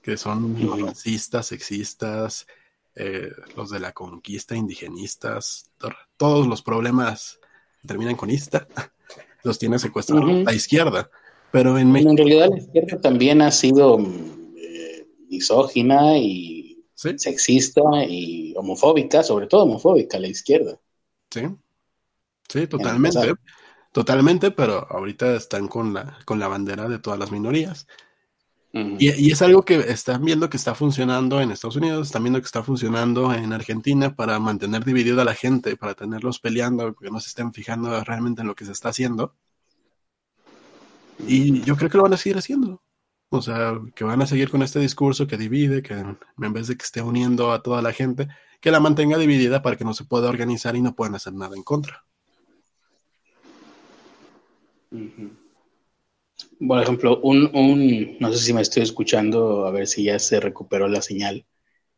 que 0.03 0.17
son 0.17 0.57
racistas, 0.87 1.47
sexistas, 1.47 2.47
eh, 2.95 3.31
los 3.57 3.71
de 3.71 3.81
la 3.81 3.93
conquista, 3.93 4.57
indigenistas, 4.57 5.71
todos 6.17 6.47
los 6.47 6.63
problemas 6.63 7.39
terminan 7.87 8.17
con 8.17 8.31
ista, 8.31 8.67
los 9.45 9.59
tiene 9.59 9.79
secuestrados 9.79 10.45
la 10.45 10.53
izquierda. 10.53 11.11
Pero 11.51 11.79
en 11.79 11.97
En 11.97 12.17
realidad 12.17 12.49
la 12.51 12.59
izquierda 12.59 13.01
también 13.01 13.41
ha 13.41 13.51
sido 13.51 13.99
eh, 14.01 15.09
misógina 15.29 16.19
y 16.19 16.68
sexista 17.17 17.83
y 18.09 18.55
homofóbica, 18.57 19.23
sobre 19.23 19.47
todo 19.47 19.65
homofóbica 19.65 20.19
la 20.19 20.29
izquierda. 20.29 20.79
Sí, 21.31 21.43
sí, 22.49 22.67
totalmente. 22.67 23.35
Totalmente, 23.91 24.51
pero 24.51 24.87
ahorita 24.91 25.35
están 25.35 25.67
con 25.67 25.95
la, 25.95 26.19
con 26.27 26.39
la 26.39 26.47
bandera 26.47 26.89
de 26.89 26.99
todas 26.99 27.19
las 27.19 27.33
minorías 27.33 27.87
y, 28.73 29.31
es 29.31 29.41
algo 29.43 29.65
que 29.65 29.77
están 29.77 30.25
viendo 30.25 30.51
que 30.51 30.59
está 30.59 30.75
funcionando 30.75 31.41
en 31.41 31.51
Estados 31.51 31.77
Unidos, 31.77 32.09
están 32.09 32.23
viendo 32.23 32.41
que 32.41 32.47
está 32.47 32.63
funcionando 32.63 33.33
en 33.33 33.53
Argentina 33.53 34.15
para 34.15 34.39
mantener 34.39 34.85
dividida 34.85 35.23
a 35.23 35.25
la 35.25 35.35
gente, 35.35 35.77
para 35.77 35.95
tenerlos 35.95 36.39
peleando, 36.39 36.95
que 36.95 37.11
no 37.11 37.19
se 37.19 37.29
estén 37.29 37.53
fijando 37.53 38.03
realmente 38.05 38.43
en 38.43 38.47
lo 38.47 38.55
que 38.55 38.67
se 38.67 38.73
está 38.73 38.91
haciendo. 38.91 39.35
Y 41.27 41.63
yo 41.63 41.77
creo 41.77 41.89
que 41.91 41.97
lo 41.97 42.03
van 42.05 42.13
a 42.13 42.19
seguir 42.19 42.37
haciendo. 42.37 42.83
O 43.31 43.43
sea, 43.43 43.79
que 43.95 44.05
van 44.05 44.23
a 44.23 44.27
seguir 44.27 44.51
con 44.51 44.63
este 44.63 44.79
discurso 44.79 45.27
que 45.27 45.37
divide, 45.37 45.83
que 45.83 45.95
en 45.95 46.53
vez 46.53 46.69
de 46.69 46.77
que 46.77 46.85
esté 46.85 47.03
uniendo 47.03 47.53
a 47.53 47.63
toda 47.63 47.83
la 47.83 47.93
gente, 47.93 48.29
que 48.61 48.71
la 48.71 48.81
mantenga 48.81 49.19
dividida 49.19 49.63
para 49.63 49.77
que 49.77 49.85
no 49.85 49.93
se 49.95 50.05
pueda 50.05 50.29
organizar 50.29 50.77
y 50.77 50.81
no 50.81 50.95
puedan 50.95 51.15
hacer 51.15 51.35
nada 51.35 51.55
en 51.55 51.63
contra. 51.63 52.05
Por 56.67 56.83
ejemplo, 56.83 57.21
un, 57.21 58.17
no 58.19 58.33
sé 58.33 58.39
si 58.39 58.53
me 58.53 58.63
estoy 58.63 58.83
escuchando, 58.83 59.67
a 59.67 59.71
ver 59.71 59.87
si 59.87 60.05
ya 60.05 60.19
se 60.19 60.41
recuperó 60.41 60.89
la 60.89 61.03
señal. 61.03 61.45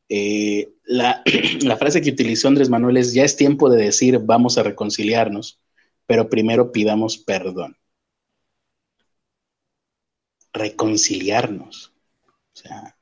Eh, 0.08 0.72
la, 0.84 1.22
frase 1.78 2.02
que 2.02 2.10
utilizó 2.10 2.48
Andrés 2.48 2.68
Manuel 2.68 2.96
es, 2.96 3.14
ya 3.14 3.24
es 3.24 3.36
tiempo 3.36 3.70
de 3.70 3.84
decir 3.84 4.18
vamos 4.18 4.58
a 4.58 4.64
reconciliarnos, 4.64 5.60
pero 6.06 6.28
primero 6.28 6.72
pidamos 6.72 7.18
perdón. 7.18 7.76
Reconciliarnos. 10.52 11.92
O 12.26 12.56
sea, 12.56 12.96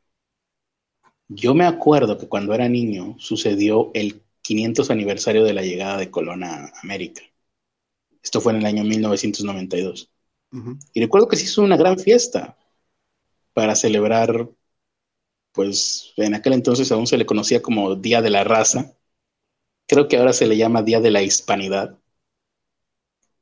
yo 1.28 1.54
me 1.54 1.64
acuerdo 1.64 2.18
que 2.18 2.28
cuando 2.28 2.54
era 2.54 2.68
niño 2.68 3.16
sucedió 3.18 3.90
el 3.94 4.22
500 4.42 4.90
aniversario 4.90 5.44
de 5.44 5.52
la 5.52 5.62
llegada 5.62 5.98
de 5.98 6.10
Colón 6.10 6.42
a 6.42 6.72
América. 6.82 7.22
Esto 8.22 8.40
fue 8.40 8.52
en 8.52 8.60
el 8.60 8.66
año 8.66 8.84
1992. 8.84 10.10
Y 10.94 11.00
recuerdo 11.00 11.28
que 11.28 11.36
se 11.36 11.44
hizo 11.44 11.62
una 11.62 11.76
gran 11.76 11.98
fiesta 11.98 12.56
para 13.52 13.74
celebrar, 13.74 14.48
pues 15.52 16.14
en 16.16 16.34
aquel 16.34 16.54
entonces 16.54 16.90
aún 16.90 17.06
se 17.06 17.18
le 17.18 17.26
conocía 17.26 17.60
como 17.60 17.94
Día 17.96 18.22
de 18.22 18.30
la 18.30 18.44
Raza. 18.44 18.96
Creo 19.86 20.08
que 20.08 20.16
ahora 20.16 20.32
se 20.32 20.46
le 20.46 20.56
llama 20.56 20.82
Día 20.82 21.00
de 21.00 21.10
la 21.10 21.22
Hispanidad. 21.22 21.97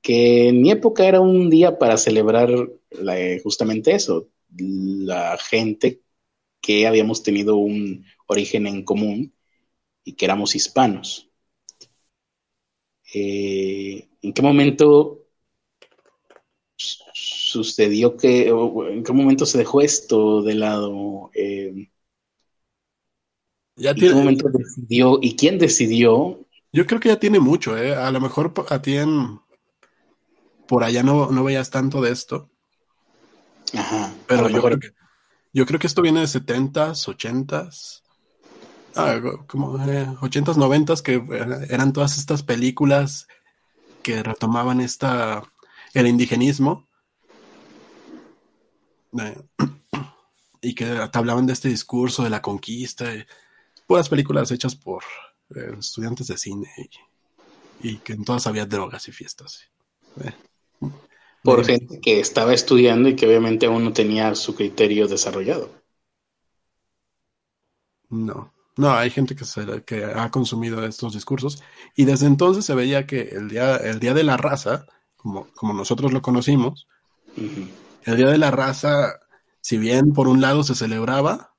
Que 0.07 0.51
en 0.51 0.63
mi 0.63 0.71
época 0.71 1.05
era 1.05 1.21
un 1.21 1.51
día 1.51 1.81
para 1.81 1.97
celebrar 1.97 2.49
justamente 3.43 3.93
eso, 3.93 4.29
la 4.57 5.37
gente 5.37 6.01
que 6.61 6.87
habíamos 6.87 7.25
tenido 7.25 7.57
un 7.57 8.05
origen 8.29 8.69
en 8.69 8.85
común 8.85 9.35
y 10.05 10.13
que 10.13 10.25
éramos 10.25 10.55
hispanos. 10.55 11.29
Eh, 13.13 14.09
¿En 14.23 14.33
qué 14.33 14.43
momento 14.43 15.27
sucedió 16.77 18.17
que, 18.17 18.47
en 18.47 19.03
qué 19.03 19.13
momento 19.13 19.45
se 19.45 19.59
dejó 19.59 19.81
esto 19.81 20.41
de 20.41 20.55
lado? 20.55 21.33
Eh, 21.35 21.89
¿En 23.77 23.97
qué 23.97 24.15
momento 24.15 24.51
decidió? 24.51 25.19
¿Y 25.21 25.35
quién 25.35 25.59
decidió? 25.59 26.47
Yo 26.73 26.87
creo 26.87 27.01
que 27.01 27.09
ya 27.09 27.19
tiene 27.19 27.41
mucho, 27.41 27.77
¿eh? 27.77 27.93
A 27.93 28.13
lo 28.13 28.21
mejor 28.21 28.55
a 28.69 28.81
ti 28.81 28.99
en, 28.99 29.41
por 30.67 30.85
allá 30.85 31.03
no, 31.03 31.31
no 31.31 31.45
veías 31.45 31.71
tanto 31.71 32.01
de 32.01 32.13
esto. 32.13 32.51
Ajá. 33.75 34.13
Pero 34.27 34.49
yo 34.49 34.63
creo, 34.63 34.79
que, 34.79 34.93
yo 35.53 35.67
creo 35.67 35.81
que 35.81 35.87
esto 35.87 36.03
viene 36.03 36.21
de 36.21 36.27
70s, 36.27 37.07
80s. 37.07 38.03
Ah, 38.95 39.21
como 39.47 39.79
80s, 39.79 40.57
90s, 40.57 41.03
que 41.03 41.23
eran 41.69 41.93
todas 41.93 42.17
estas 42.17 42.43
películas 42.43 43.29
que 44.03 44.23
retomaban 44.23 44.81
esta 44.81 45.43
el 45.93 46.07
indigenismo 46.07 46.87
y 50.61 50.75
que 50.75 50.85
te 50.85 51.19
hablaban 51.19 51.47
de 51.47 51.53
este 51.53 51.69
discurso 51.69 52.23
de 52.23 52.31
la 52.31 52.43
conquista, 52.43 53.07
puras 53.87 54.09
películas 54.09 54.51
hechas 54.51 54.75
por 54.75 55.03
eh, 55.55 55.75
estudiantes 55.79 56.27
de 56.27 56.39
cine 56.39 56.69
y, 57.83 57.89
y 57.89 57.97
que 57.99 58.15
en 58.15 58.25
todas 58.25 58.47
había 58.47 58.67
drogas 58.67 59.09
y 59.09 59.13
fiestas. 59.13 59.61
Eh, 60.23 60.33
Por 61.43 61.65
gente 61.65 62.01
que 62.01 62.19
estaba 62.19 62.53
estudiando 62.53 63.09
y 63.09 63.17
que 63.17 63.27
obviamente 63.27 63.67
aún 63.67 63.85
no 63.85 63.93
tenía 63.93 64.35
su 64.35 64.55
criterio 64.55 65.07
desarrollado. 65.07 65.71
No, 68.09 68.53
no, 68.77 68.91
hay 68.93 69.11
gente 69.11 69.35
que, 69.35 69.45
se, 69.45 69.83
que 69.85 70.05
ha 70.05 70.31
consumido 70.31 70.85
estos 70.85 71.15
discursos 71.15 71.63
y 71.95 72.05
desde 72.05 72.27
entonces 72.27 72.65
se 72.65 72.75
veía 72.75 73.07
que 73.07 73.23
el 73.23 73.49
día, 73.49 73.77
el 73.77 74.01
día 74.01 74.15
de 74.15 74.25
la 74.25 74.37
raza, 74.37 74.87
como, 75.17 75.49
como 75.55 75.73
nosotros 75.73 76.13
lo 76.13 76.23
conocimos, 76.23 76.87
el 78.05 78.17
día 78.17 78.29
de 78.29 78.39
la 78.39 78.51
raza, 78.51 79.21
si 79.61 79.79
bien 79.79 80.13
por 80.13 80.29
un 80.29 80.41
lado 80.41 80.63
se 80.63 80.75
celebraba, 80.75 81.55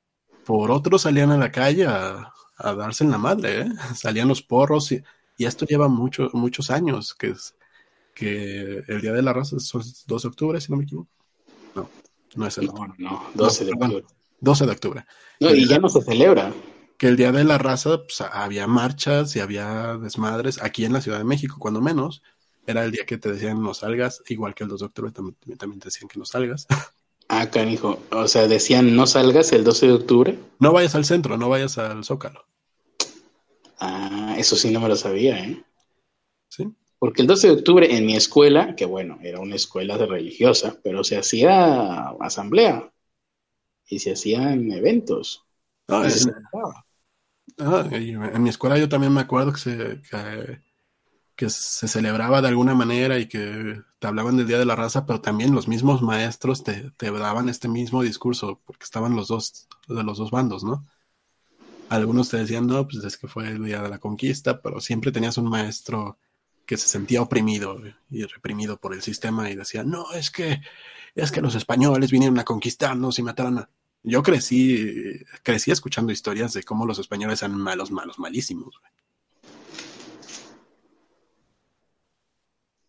por 0.45 0.71
otro 0.71 0.99
salían 0.99 1.31
a 1.31 1.37
la 1.37 1.51
calle 1.51 1.85
a, 1.85 2.33
a 2.57 2.73
darse 2.73 3.03
en 3.03 3.11
la 3.11 3.17
madre, 3.17 3.61
¿eh? 3.61 3.69
salían 3.95 4.27
los 4.27 4.41
porros 4.41 4.91
y, 4.91 5.03
y 5.37 5.45
esto 5.45 5.65
lleva 5.65 5.87
mucho, 5.87 6.29
muchos 6.33 6.69
años, 6.71 7.13
que 7.13 7.31
es 7.31 7.55
que 8.17 8.83
el 8.87 8.99
día 8.99 9.13
de 9.13 9.21
la 9.21 9.31
raza 9.31 9.57
es 9.57 9.71
12 9.71 10.05
de 10.07 10.27
octubre, 10.27 10.59
si 10.59 10.71
no 10.71 10.77
me 10.77 10.85
equivoco. 10.85 11.09
No, 11.75 11.89
no 12.35 12.47
es 12.47 12.57
el 12.57 12.65
No, 12.65 12.95
no, 12.97 13.29
12 13.35 13.65
de 13.65 13.73
octubre. 13.73 14.05
12 14.39 14.65
de 14.65 14.71
octubre. 14.71 15.05
No, 15.39 15.53
y 15.53 15.67
ya 15.67 15.77
no 15.77 15.87
se 15.87 16.01
celebra. 16.01 16.51
que 16.97 17.07
el 17.07 17.15
día 17.15 17.31
de 17.31 17.43
la 17.43 17.59
raza 17.59 18.01
pues, 18.01 18.21
había 18.21 18.65
marchas 18.65 19.35
y 19.35 19.39
había 19.39 19.97
desmadres 19.97 20.61
aquí 20.63 20.83
en 20.83 20.93
la 20.93 21.01
Ciudad 21.01 21.19
de 21.19 21.25
México, 21.25 21.57
cuando 21.59 21.79
menos. 21.79 22.23
Era 22.65 22.83
el 22.83 22.91
día 22.91 23.05
que 23.05 23.17
te 23.17 23.31
decían 23.31 23.61
no 23.61 23.73
salgas, 23.73 24.23
igual 24.27 24.55
que 24.55 24.63
el 24.63 24.69
2 24.69 24.79
de 24.79 24.85
octubre 24.87 25.11
también, 25.11 25.37
también 25.57 25.79
te 25.79 25.85
decían 25.85 26.07
que 26.09 26.19
no 26.19 26.25
salgas. 26.25 26.65
Ah, 27.29 27.49
canijo. 27.49 27.99
O 28.11 28.25
sea, 28.29 28.47
decían 28.47 28.95
no 28.95 29.05
salgas 29.05 29.51
el 29.51 29.65
12 29.65 29.87
de 29.87 29.91
octubre. 29.91 30.39
No 30.59 30.71
vayas 30.71 30.95
al 30.95 31.03
centro, 31.03 31.37
no 31.37 31.49
vayas 31.49 31.77
al 31.77 32.05
Zócalo. 32.05 32.45
Ah, 33.81 34.35
eso 34.37 34.55
sí 34.55 34.71
no 34.71 34.79
me 34.79 34.87
lo 34.87 34.95
sabía, 34.95 35.37
¿eh? 35.43 35.61
¿Sí? 36.47 36.73
Porque 36.99 37.21
el 37.21 37.27
12 37.27 37.47
de 37.47 37.53
octubre 37.53 37.95
en 37.95 38.05
mi 38.05 38.15
escuela, 38.15 38.75
que 38.75 38.85
bueno, 38.85 39.19
era 39.21 39.39
una 39.39 39.55
escuela 39.55 39.97
de 39.97 40.07
religiosa, 40.07 40.79
pero 40.83 41.03
se 41.03 41.17
hacía 41.17 42.09
asamblea 42.19 42.91
y 43.87 43.99
se 43.99 44.13
hacían 44.13 44.71
eventos. 44.71 45.45
Se 45.87 46.09
en, 46.09 46.11
celebraba. 46.11 46.85
ah, 47.59 47.87
y 47.91 48.11
en 48.11 48.43
mi 48.43 48.49
escuela 48.49 48.77
yo 48.77 48.89
también 48.89 49.13
me 49.13 49.21
acuerdo 49.21 49.53
que 49.53 49.59
se, 49.59 50.01
que, 50.09 50.61
que 51.35 51.49
se 51.49 51.87
celebraba 51.87 52.41
de 52.41 52.49
alguna 52.49 52.75
manera 52.75 53.19
y 53.19 53.27
que 53.27 53.81
te 53.99 54.07
hablaban 54.07 54.37
del 54.37 54.47
Día 54.47 54.59
de 54.59 54.65
la 54.65 54.75
Raza, 54.75 55.05
pero 55.05 55.21
también 55.21 55.53
los 55.55 55.67
mismos 55.67 56.01
maestros 56.01 56.63
te, 56.63 56.91
te 56.97 57.11
daban 57.11 57.49
este 57.49 57.67
mismo 57.67 58.03
discurso, 58.03 58.61
porque 58.65 58.83
estaban 58.85 59.15
los 59.15 59.27
dos, 59.27 59.67
de 59.87 60.03
los 60.03 60.17
dos 60.17 60.31
bandos, 60.31 60.63
¿no? 60.63 60.85
Algunos 61.89 62.29
te 62.29 62.37
decían, 62.37 62.67
no, 62.67 62.87
pues 62.87 63.03
es 63.03 63.17
que 63.17 63.27
fue 63.27 63.49
el 63.49 63.63
día 63.65 63.81
de 63.81 63.89
la 63.89 63.99
conquista, 63.99 64.61
pero 64.61 64.79
siempre 64.81 65.11
tenías 65.11 65.37
un 65.37 65.49
maestro 65.49 66.17
que 66.67 66.77
se 66.77 66.89
sentía 66.89 67.21
oprimido 67.21 67.81
y 68.09 68.25
reprimido 68.25 68.77
por 68.77 68.93
el 68.93 69.01
sistema 69.01 69.49
y 69.49 69.55
decía, 69.55 69.83
no, 69.83 70.11
es 70.11 70.29
que, 70.29 70.61
es 71.15 71.31
que 71.31 71.41
los 71.41 71.55
españoles 71.55 72.11
vinieron 72.11 72.37
a 72.39 72.43
conquistarnos 72.43 73.17
y 73.17 73.23
mataron 73.23 73.59
a... 73.59 73.69
Yo 74.03 74.21
crecí, 74.21 75.23
crecí 75.43 75.71
escuchando 75.71 76.11
historias 76.11 76.53
de 76.53 76.63
cómo 76.63 76.85
los 76.85 76.99
españoles 76.99 77.41
eran 77.41 77.57
malos, 77.57 77.89
malos, 77.89 78.19
malísimos. 78.19 78.75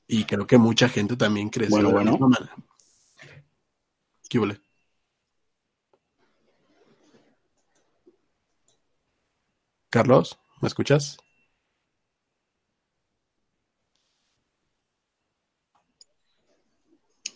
Y 0.09 0.25
creo 0.25 0.47
que 0.47 0.59
mucha 0.59 0.89
gente 0.89 1.17
también 1.17 1.49
creció 1.49 1.77
Bueno, 1.77 1.89
de 1.89 1.95
la 1.95 1.99
bueno. 1.99 2.13
misma 2.13 2.29
manera. 2.29 2.57
¿Qué 4.29 4.39
huele? 4.41 4.61
Carlos, 9.91 10.39
¿me 10.61 10.69
escuchas? 10.69 11.19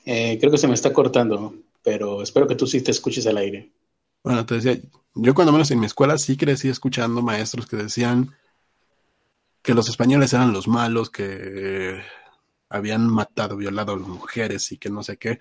Eh, 0.04 0.38
creo 0.38 0.50
que 0.50 0.58
se 0.58 0.68
me 0.68 0.74
está 0.74 0.92
cortando, 0.92 1.54
pero 1.82 2.22
espero 2.22 2.46
que 2.46 2.56
tú 2.56 2.66
sí 2.66 2.80
te 2.80 2.90
escuches 2.90 3.26
al 3.26 3.36
aire. 3.36 3.70
Bueno, 4.22 4.44
te 4.46 4.56
decía, 4.56 4.78
yo 5.14 5.34
cuando 5.34 5.52
menos 5.52 5.70
en 5.70 5.80
mi 5.80 5.86
escuela 5.86 6.18
sí 6.18 6.36
crecí 6.36 6.68
escuchando 6.68 7.22
maestros 7.22 7.66
que 7.66 7.76
decían 7.76 8.34
que 9.62 9.74
los 9.74 9.88
españoles 9.88 10.32
eran 10.32 10.52
los 10.52 10.66
malos, 10.66 11.10
que 11.10 12.00
habían 12.68 13.08
matado, 13.08 13.56
violado 13.56 13.92
a 13.92 13.96
las 13.96 14.08
mujeres 14.08 14.72
y 14.72 14.78
que 14.78 14.90
no 14.90 15.02
sé 15.02 15.16
qué. 15.16 15.40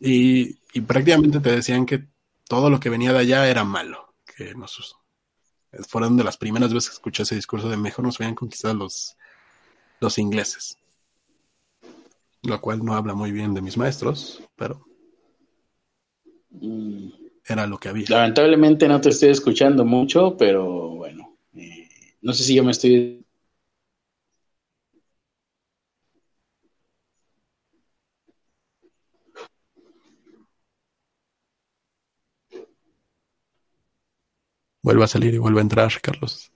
Y, 0.00 0.54
prácticamente 0.82 1.40
te 1.40 1.52
decían 1.52 1.86
que 1.86 2.06
todo 2.48 2.70
lo 2.70 2.80
que 2.80 2.90
venía 2.90 3.12
de 3.12 3.20
allá 3.20 3.48
era 3.48 3.64
malo, 3.64 4.14
que 4.24 4.54
nos 4.54 4.96
fueron 5.88 6.16
de 6.16 6.24
las 6.24 6.36
primeras 6.36 6.72
veces 6.72 6.90
que 6.90 6.94
escuché 6.94 7.22
ese 7.22 7.34
discurso 7.34 7.68
de 7.68 7.76
mejor 7.76 8.04
nos 8.04 8.20
habían 8.20 8.34
conquistado 8.34 8.74
los, 8.74 9.16
los 10.00 10.18
ingleses. 10.18 10.76
Lo 12.44 12.60
cual 12.60 12.84
no 12.84 12.94
habla 12.94 13.14
muy 13.14 13.32
bien 13.32 13.52
de 13.52 13.62
mis 13.62 13.76
maestros, 13.76 14.44
pero 14.54 14.86
Mm, 16.50 17.08
era 17.46 17.66
lo 17.66 17.78
que 17.78 17.88
había. 17.88 18.04
Lamentablemente 18.08 18.86
no 18.88 19.00
te 19.00 19.08
estoy 19.10 19.30
escuchando 19.30 19.84
mucho, 19.84 20.36
pero 20.36 20.90
bueno, 20.90 21.36
eh, 21.56 21.88
no 22.22 22.32
sé 22.32 22.44
si 22.44 22.54
yo 22.54 22.64
me 22.64 22.72
estoy... 22.72 23.24
Vuelve 34.80 35.02
a 35.02 35.08
salir 35.08 35.34
y 35.34 35.38
vuelve 35.38 35.58
a 35.58 35.62
entrar, 35.62 35.90
Carlos. 36.00 36.52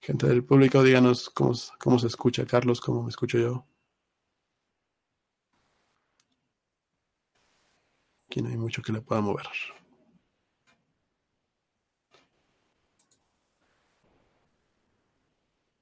Gente 0.00 0.26
del 0.28 0.44
público, 0.44 0.84
díganos 0.84 1.28
cómo, 1.30 1.52
cómo 1.80 1.98
se 1.98 2.06
escucha 2.06 2.46
Carlos, 2.46 2.80
cómo 2.80 3.02
me 3.02 3.10
escucho 3.10 3.38
yo. 3.38 3.66
Aquí 8.26 8.42
no 8.42 8.48
hay 8.48 8.56
mucho 8.56 8.80
que 8.80 8.92
le 8.92 9.00
pueda 9.00 9.20
mover. 9.22 9.46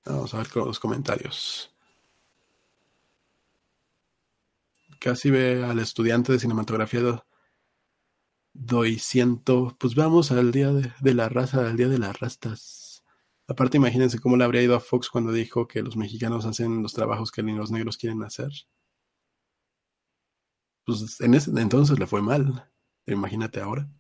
Vamos 0.07 0.33
a 0.33 0.39
ver 0.39 0.57
los 0.57 0.81
comentarios. 0.81 1.76
Casi 5.07 5.31
ve 5.31 5.65
al 5.65 5.79
estudiante 5.79 6.33
de 6.33 6.39
cinematografía 6.39 7.01
do- 7.01 7.25
doy 8.55 8.99
ciento. 8.99 9.77
Pues 9.79 9.95
vamos 9.95 10.33
al 10.33 10.51
día 10.53 10.73
de, 10.73 10.93
de 11.01 11.15
la 11.15 11.29
raza, 11.29 11.69
al 11.69 11.77
día 11.77 11.89
de 11.89 11.99
las 11.99 12.19
rastas. 12.19 13.05
Aparte, 13.49 13.77
imagínense 13.77 14.19
cómo 14.19 14.37
le 14.37 14.45
habría 14.45 14.63
ido 14.63 14.75
a 14.75 14.81
Fox 14.81 15.09
cuando 15.09 15.33
dijo 15.33 15.69
que 15.69 15.83
los 15.83 15.97
mexicanos 15.97 16.45
hacen 16.47 16.83
los 16.83 16.93
trabajos 16.93 17.31
que 17.31 17.43
ni 17.45 17.55
los 17.55 17.71
negros 17.71 17.97
quieren 17.99 18.23
hacer. 18.25 18.51
Pues 20.87 21.21
en 21.21 21.35
ese 21.35 21.51
entonces 21.61 21.99
le 21.99 22.07
fue 22.07 22.23
mal. 22.23 22.71
Imagínate 23.07 23.61
ahora. 23.61 23.91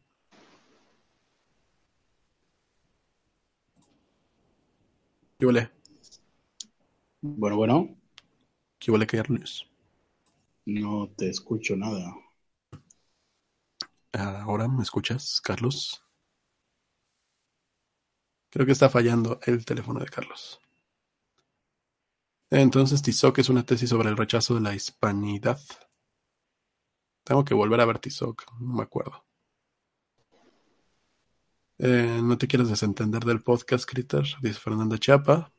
¿Qué 5.39 5.47
huele? 5.47 5.71
Bueno, 7.21 7.57
bueno, 7.59 7.95
¿Qué 8.79 8.91
huele, 8.93 9.07
Carlos? 9.07 9.71
No 10.67 11.09
te 11.17 11.31
escucho 11.31 11.77
nada. 11.77 12.15
Ahora 14.13 14.69
me 14.69 14.83
escuchas, 14.83 15.41
Carlos. 15.41 16.03
Creo 18.51 18.67
que 18.67 18.73
está 18.73 18.89
fallando 18.89 19.39
el 19.45 19.65
teléfono 19.65 20.01
de 20.01 20.07
Carlos. 20.07 20.61
Entonces, 22.51 23.03
Tizoc 23.03 23.39
es 23.39 23.49
una 23.49 23.65
tesis 23.65 23.91
sobre 23.91 24.09
el 24.09 24.17
rechazo 24.17 24.55
de 24.55 24.61
la 24.61 24.75
hispanidad. 24.75 25.61
Tengo 27.25 27.45
que 27.45 27.55
volver 27.55 27.81
a 27.81 27.85
ver 27.85 27.99
Tizoc, 27.99 28.45
no 28.61 28.75
me 28.75 28.83
acuerdo. 28.83 29.25
Eh, 31.79 32.21
¿No 32.23 32.39
te 32.39 32.47
quieres 32.47 32.69
desentender 32.69 33.25
del 33.25 33.43
podcast, 33.43 33.85
Critter? 33.89 34.25
Dice 34.41 34.61
Fernando 34.61 34.97
Chapa. 34.97 35.53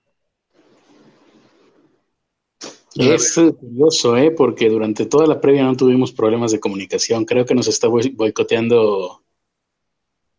Es 2.99 3.33
curioso, 3.59 4.17
¿eh? 4.17 4.31
Porque 4.31 4.69
durante 4.69 5.05
toda 5.05 5.27
la 5.27 5.39
previa 5.39 5.63
no 5.63 5.75
tuvimos 5.75 6.11
problemas 6.11 6.51
de 6.51 6.59
comunicación. 6.59 7.25
Creo 7.25 7.45
que 7.45 7.53
nos 7.55 7.67
está 7.67 7.87
boicoteando, 7.87 9.23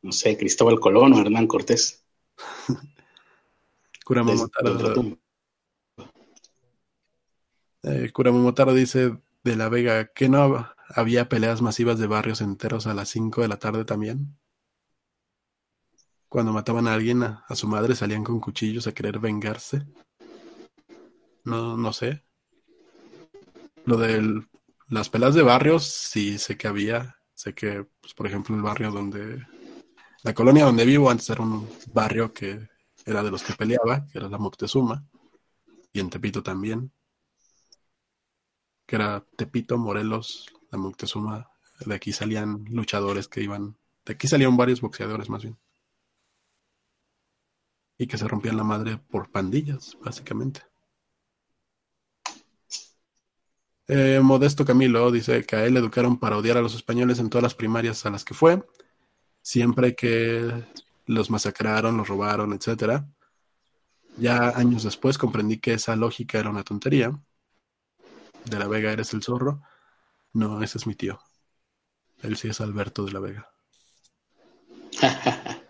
no 0.02 0.12
sé, 0.12 0.36
Cristóbal 0.36 0.80
Colón 0.80 1.12
o 1.12 1.20
Hernán 1.20 1.46
Cortés. 1.46 2.04
Kurama 4.04 4.32
Desde 4.32 4.44
Motaro, 4.44 4.72
el 4.72 4.78
retumbo. 4.78 5.18
eh, 7.82 8.11
Kurama 8.12 8.38
Motaro 8.40 8.74
dice 8.74 9.18
de 9.44 9.56
La 9.56 9.68
Vega 9.68 10.06
que 10.12 10.28
no 10.28 10.38
hab- 10.38 10.74
había 10.88 11.28
peleas 11.28 11.62
masivas 11.62 11.98
de 11.98 12.06
barrios 12.06 12.40
enteros 12.40 12.86
a 12.86 12.94
las 12.94 13.09
5 13.11 13.42
de 13.42 13.48
la 13.48 13.59
tarde 13.59 13.84
también. 13.84 14.36
Cuando 16.28 16.52
mataban 16.52 16.86
a 16.88 16.94
alguien, 16.94 17.22
a, 17.22 17.44
a 17.48 17.54
su 17.54 17.68
madre 17.68 17.94
salían 17.94 18.24
con 18.24 18.40
cuchillos 18.40 18.86
a 18.86 18.92
querer 18.92 19.18
vengarse. 19.18 19.86
No, 21.44 21.76
no 21.76 21.92
sé. 21.92 22.22
Lo 23.89 23.97
de 23.97 24.45
las 24.91 25.09
pelas 25.09 25.34
de 25.34 25.41
barrios, 25.43 25.86
sí 25.86 26.36
sé 26.36 26.59
que 26.59 26.68
había. 26.68 27.16
Sé 27.32 27.55
que, 27.55 27.86
pues, 28.03 28.12
por 28.12 28.26
ejemplo, 28.26 28.55
el 28.55 28.61
barrio 28.61 28.91
donde. 28.91 29.47
La 30.22 30.34
colonia 30.34 30.66
donde 30.66 30.84
vivo 30.84 31.11
antes 31.11 31.30
era 31.30 31.43
un 31.43 31.66
barrio 31.95 32.34
que 32.34 32.68
era 33.07 33.22
de 33.22 33.30
los 33.30 33.43
que 33.43 33.55
peleaba, 33.55 34.05
que 34.12 34.18
era 34.18 34.28
la 34.28 34.36
Moctezuma. 34.36 35.09
Y 35.91 36.01
en 36.01 36.11
Tepito 36.11 36.43
también. 36.43 36.93
Que 38.84 38.97
era 38.97 39.24
Tepito, 39.39 39.78
Morelos, 39.78 40.53
la 40.70 40.76
Moctezuma. 40.76 41.51
De 41.86 41.95
aquí 41.95 42.12
salían 42.12 42.66
luchadores 42.68 43.26
que 43.26 43.41
iban. 43.41 43.78
De 44.05 44.12
aquí 44.12 44.28
salían 44.28 44.59
varios 44.59 44.82
boxeadores 44.82 45.30
más 45.30 45.45
bien. 45.45 45.59
Y 47.97 48.07
que 48.07 48.18
se 48.18 48.28
rompían 48.28 48.59
la 48.59 48.64
madre 48.64 48.99
por 48.99 49.30
pandillas, 49.30 49.97
básicamente. 50.05 50.61
Eh, 53.89 54.20
Modesto 54.22 54.66
Camilo 54.66 55.11
dice 55.11 55.45
que 55.45 55.57
a 55.57 55.64
él 55.64 55.72
le 55.74 55.80
educaron 55.80 56.18
para 56.18 56.36
odiar 56.36 56.59
a 56.59 56.62
los 56.62 56.74
españoles 56.74 57.18
en 57.18 57.30
todas 57.30 57.43
las 57.43 57.55
primarias 57.55 58.05
a 58.05 58.11
las 58.11 58.22
que 58.22 58.34
fue, 58.34 58.62
siempre 59.41 59.95
que 59.95 60.53
los 61.07 61.30
masacraron, 61.30 61.97
los 61.97 62.07
robaron, 62.07 62.53
etcétera. 62.53 63.09
Ya 64.18 64.51
años 64.51 64.82
después 64.82 65.16
comprendí 65.16 65.59
que 65.59 65.72
esa 65.72 65.97
lógica 65.97 66.39
era 66.39 66.51
una 66.51 66.64
tontería. 66.64 67.18
De 68.45 68.59
la 68.59 68.68
Vega 68.68 68.93
eres 68.93 69.14
el 69.14 69.22
zorro. 69.22 69.62
No, 70.34 70.62
ese 70.62 70.78
es 70.78 70.86
mi 70.86 70.95
tío. 70.95 71.18
Él 72.22 72.36
sí 72.36 72.49
es 72.49 72.61
Alberto 72.61 73.05
de 73.05 73.12
la 73.12 73.20
Vega. 73.20 73.51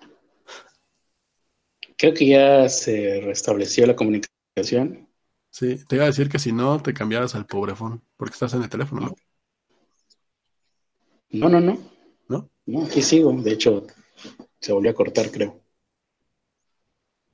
Creo 1.98 2.14
que 2.14 2.26
ya 2.26 2.68
se 2.68 3.20
restableció 3.20 3.86
la 3.86 3.96
comunicación. 3.96 5.07
Sí, 5.58 5.84
te 5.86 5.96
iba 5.96 6.04
a 6.04 6.06
decir 6.06 6.28
que 6.28 6.38
si 6.38 6.52
no, 6.52 6.80
te 6.80 6.94
cambiaras 6.94 7.34
al 7.34 7.44
pobrefón, 7.44 8.00
porque 8.16 8.34
estás 8.34 8.54
en 8.54 8.62
el 8.62 8.68
teléfono, 8.68 9.00
¿no? 9.00 9.14
No, 11.30 11.48
no, 11.48 11.60
no. 11.60 11.78
¿No? 12.28 12.48
No, 12.64 12.84
aquí 12.84 13.02
sigo. 13.02 13.32
De 13.32 13.54
hecho, 13.54 13.84
se 14.60 14.72
volvió 14.72 14.92
a 14.92 14.94
cortar, 14.94 15.32
creo. 15.32 15.60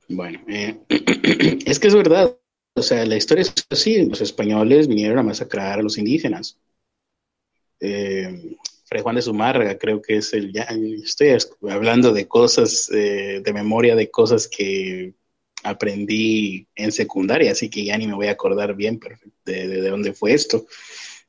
Bueno, 0.09 0.41
eh, 0.49 0.81
es 1.67 1.79
que 1.79 1.89
es 1.89 1.95
verdad. 1.95 2.35
O 2.75 2.81
sea, 2.81 3.05
la 3.05 3.17
historia 3.17 3.43
es 3.43 3.53
así. 3.69 4.03
Los 4.07 4.23
españoles 4.23 4.89
vinieron 4.89 5.19
a 5.19 5.23
masacrar 5.23 5.79
a 5.79 5.83
los 5.83 5.99
indígenas. 5.99 6.59
Eh, 7.79 8.57
Fray 8.87 9.03
Juan 9.03 9.17
de 9.17 9.23
Zumárraga, 9.23 9.77
creo 9.77 10.01
que 10.01 10.17
es 10.17 10.33
el... 10.33 10.51
Ya, 10.51 10.67
estoy 11.05 11.37
hablando 11.71 12.15
de 12.15 12.27
cosas, 12.27 12.91
eh, 12.91 13.43
de 13.45 13.53
memoria, 13.53 13.95
de 13.95 14.11
cosas 14.11 14.49
que 14.49 15.13
aprendí 15.65 16.69
en 16.77 16.93
secundaria, 16.93 17.53
así 17.53 17.69
que 17.69 17.85
ya 17.85 17.99
ni 17.99 18.07
me 18.07 18.15
voy 18.15 18.29
a 18.29 18.33
acordar 18.33 18.75
bien 18.75 19.01
de, 19.45 19.69
de, 19.69 19.81
de 19.83 19.91
dónde 19.91 20.13
fue 20.13 20.33
esto. 20.35 20.67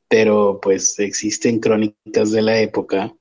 Pero 0.08 0.60
pues 0.62 0.98
existen 1.00 1.58
crónicas 1.58 2.30
de 2.30 2.42
la 2.42 2.60
época 2.60 3.12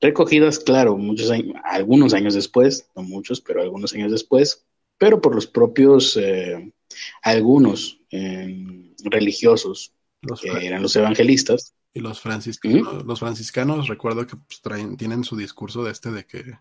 recogidas, 0.00 0.58
claro, 0.58 0.96
muchos 0.96 1.30
años, 1.30 1.56
algunos 1.64 2.14
años 2.14 2.34
después, 2.34 2.88
no 2.94 3.02
muchos, 3.02 3.40
pero 3.40 3.62
algunos 3.62 3.92
años 3.94 4.12
después, 4.12 4.64
pero 4.96 5.20
por 5.20 5.34
los 5.34 5.46
propios, 5.46 6.16
eh, 6.16 6.72
algunos 7.22 8.00
eh, 8.10 8.94
religiosos, 9.04 9.92
Los, 10.22 10.40
que 10.40 10.66
eran 10.66 10.82
los 10.82 10.96
evangelistas. 10.96 11.74
y 11.94 12.00
los 12.00 12.20
franciscanos, 12.20 13.04
los 13.04 13.20
franciscanos, 13.20 13.88
recuerdo 13.88 14.26
que 14.26 14.36
pues, 14.36 14.60
traen, 14.60 14.96
tienen 14.96 15.24
su 15.24 15.36
discurso 15.36 15.84
de 15.84 15.92
este 15.92 16.10
de 16.10 16.24
que 16.26 16.58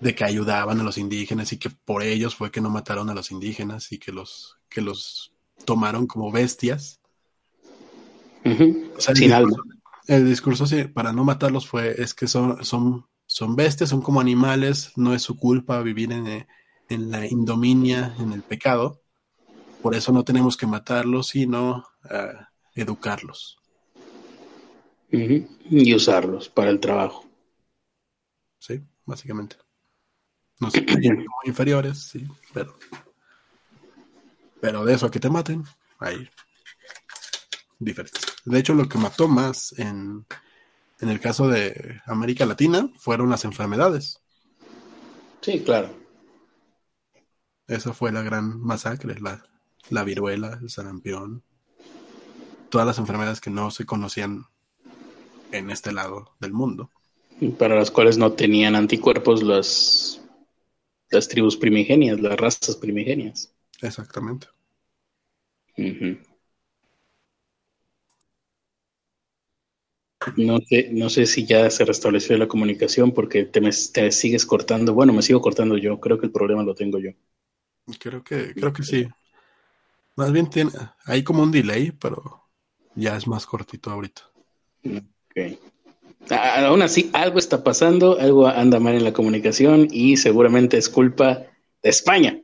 de 0.00 0.14
que 0.14 0.24
ayudaban 0.24 0.80
a 0.80 0.82
los 0.82 0.98
indígenas 0.98 1.52
y 1.52 1.58
que 1.58 1.70
por 1.70 2.02
ellos 2.02 2.34
fue 2.34 2.50
que 2.50 2.60
no 2.60 2.68
mataron 2.70 3.08
a 3.10 3.14
los 3.14 3.30
indígenas 3.30 3.92
y 3.92 3.98
que 3.98 4.12
los 4.12 4.56
que 4.68 4.80
los 4.82 5.32
tomaron 5.64 6.06
como 6.06 6.30
bestias. 6.30 7.00
O 8.44 9.00
sea, 9.00 9.12
el 9.12 9.16
Sin 9.18 9.30
discurso- 9.30 9.34
alma. 9.36 9.56
El 10.06 10.24
discurso 10.28 10.66
sí, 10.66 10.84
para 10.84 11.12
no 11.12 11.24
matarlos 11.24 11.66
fue, 11.66 12.00
es 12.00 12.14
que 12.14 12.28
son, 12.28 12.64
son, 12.64 13.06
son 13.26 13.56
bestias, 13.56 13.90
son 13.90 14.02
como 14.02 14.20
animales, 14.20 14.92
no 14.96 15.12
es 15.14 15.22
su 15.22 15.36
culpa 15.36 15.82
vivir 15.82 16.12
en, 16.12 16.26
eh, 16.28 16.46
en 16.88 17.10
la 17.10 17.26
indominia, 17.26 18.14
en 18.20 18.32
el 18.32 18.42
pecado. 18.44 19.00
Por 19.82 19.96
eso 19.96 20.12
no 20.12 20.22
tenemos 20.22 20.56
que 20.56 20.66
matarlos, 20.66 21.28
sino 21.28 21.84
ah, 22.04 22.50
educarlos. 22.76 23.58
Y 25.10 25.94
usarlos 25.94 26.48
para 26.48 26.70
el 26.70 26.78
trabajo. 26.78 27.24
Sí, 28.60 28.80
básicamente. 29.06 29.56
Creían 30.58 31.16
como 31.26 31.36
inferiores, 31.44 31.98
sí, 31.98 32.26
pero. 32.52 32.78
Pero 34.60 34.84
de 34.84 34.94
eso 34.94 35.06
a 35.06 35.10
que 35.10 35.20
te 35.20 35.28
maten, 35.28 35.64
hay 35.98 36.28
diferencias. 37.78 38.24
De 38.44 38.58
hecho, 38.58 38.74
lo 38.74 38.88
que 38.88 38.98
mató 38.98 39.28
más 39.28 39.74
en, 39.78 40.24
en 41.00 41.08
el 41.08 41.20
caso 41.20 41.48
de 41.48 42.00
América 42.06 42.46
Latina 42.46 42.88
fueron 42.96 43.28
las 43.28 43.44
enfermedades. 43.44 44.20
Sí, 45.42 45.62
claro. 45.62 45.94
Esa 47.68 47.92
fue 47.92 48.12
la 48.12 48.22
gran 48.22 48.60
masacre, 48.60 49.20
la, 49.20 49.44
la 49.90 50.04
viruela, 50.04 50.58
el 50.60 50.70
sarampión, 50.70 51.42
todas 52.70 52.86
las 52.86 52.98
enfermedades 52.98 53.40
que 53.40 53.50
no 53.50 53.70
se 53.70 53.84
conocían 53.84 54.46
en 55.52 55.70
este 55.70 55.92
lado 55.92 56.34
del 56.40 56.52
mundo. 56.52 56.90
Para 57.58 57.76
las 57.76 57.90
cuales 57.90 58.16
no 58.16 58.32
tenían 58.32 58.76
anticuerpos 58.76 59.42
las, 59.42 60.20
las 61.10 61.28
tribus 61.28 61.56
primigenias, 61.56 62.20
las 62.20 62.36
razas 62.38 62.76
primigenias. 62.76 63.52
Exactamente. 63.82 64.48
No 70.36 70.58
sé, 70.60 70.90
no 70.92 71.08
sé 71.10 71.26
si 71.26 71.44
ya 71.46 71.68
se 71.68 71.84
restableció 71.84 72.38
la 72.38 72.46
comunicación 72.46 73.12
porque 73.12 73.44
te, 73.44 73.60
me- 73.60 73.70
te 73.92 74.12
sigues 74.12 74.46
cortando. 74.46 74.94
Bueno, 74.94 75.12
me 75.12 75.22
sigo 75.22 75.40
cortando 75.40 75.76
yo. 75.78 75.98
Creo 75.98 76.18
que 76.20 76.26
el 76.26 76.32
problema 76.32 76.62
lo 76.62 76.76
tengo 76.76 77.00
yo. 77.00 77.10
Creo 77.98 78.22
que, 78.22 78.54
creo 78.54 78.72
que 78.72 78.84
sí. 78.84 79.08
Más 80.16 80.32
bien 80.32 80.50
tiene, 80.50 80.72
hay 81.04 81.22
como 81.22 81.42
un 81.42 81.52
delay, 81.52 81.92
pero 81.92 82.50
ya 82.96 83.16
es 83.16 83.26
más 83.26 83.46
cortito 83.46 83.90
ahorita. 83.90 84.22
Ok. 84.84 85.75
A- 86.30 86.66
Aún 86.66 86.82
así, 86.82 87.10
algo 87.12 87.38
está 87.38 87.62
pasando, 87.62 88.18
algo 88.18 88.46
anda 88.48 88.80
mal 88.80 88.94
en 88.94 89.04
la 89.04 89.12
comunicación 89.12 89.88
y 89.90 90.16
seguramente 90.16 90.76
es 90.76 90.88
culpa 90.88 91.44
de 91.82 91.90
España. 91.90 92.40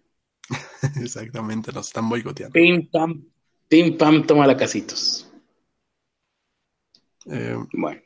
Exactamente, 1.01 1.73
nos 1.73 1.89
están 1.89 2.09
boicoteando. 2.09 2.53
Pim, 2.53 2.89
pam, 2.91 3.25
pim, 3.69 3.97
pam, 3.97 4.27
toma 4.27 4.47
la 4.47 4.57
casitos. 4.57 5.29
Eh, 7.27 7.57
Bueno, 7.73 8.01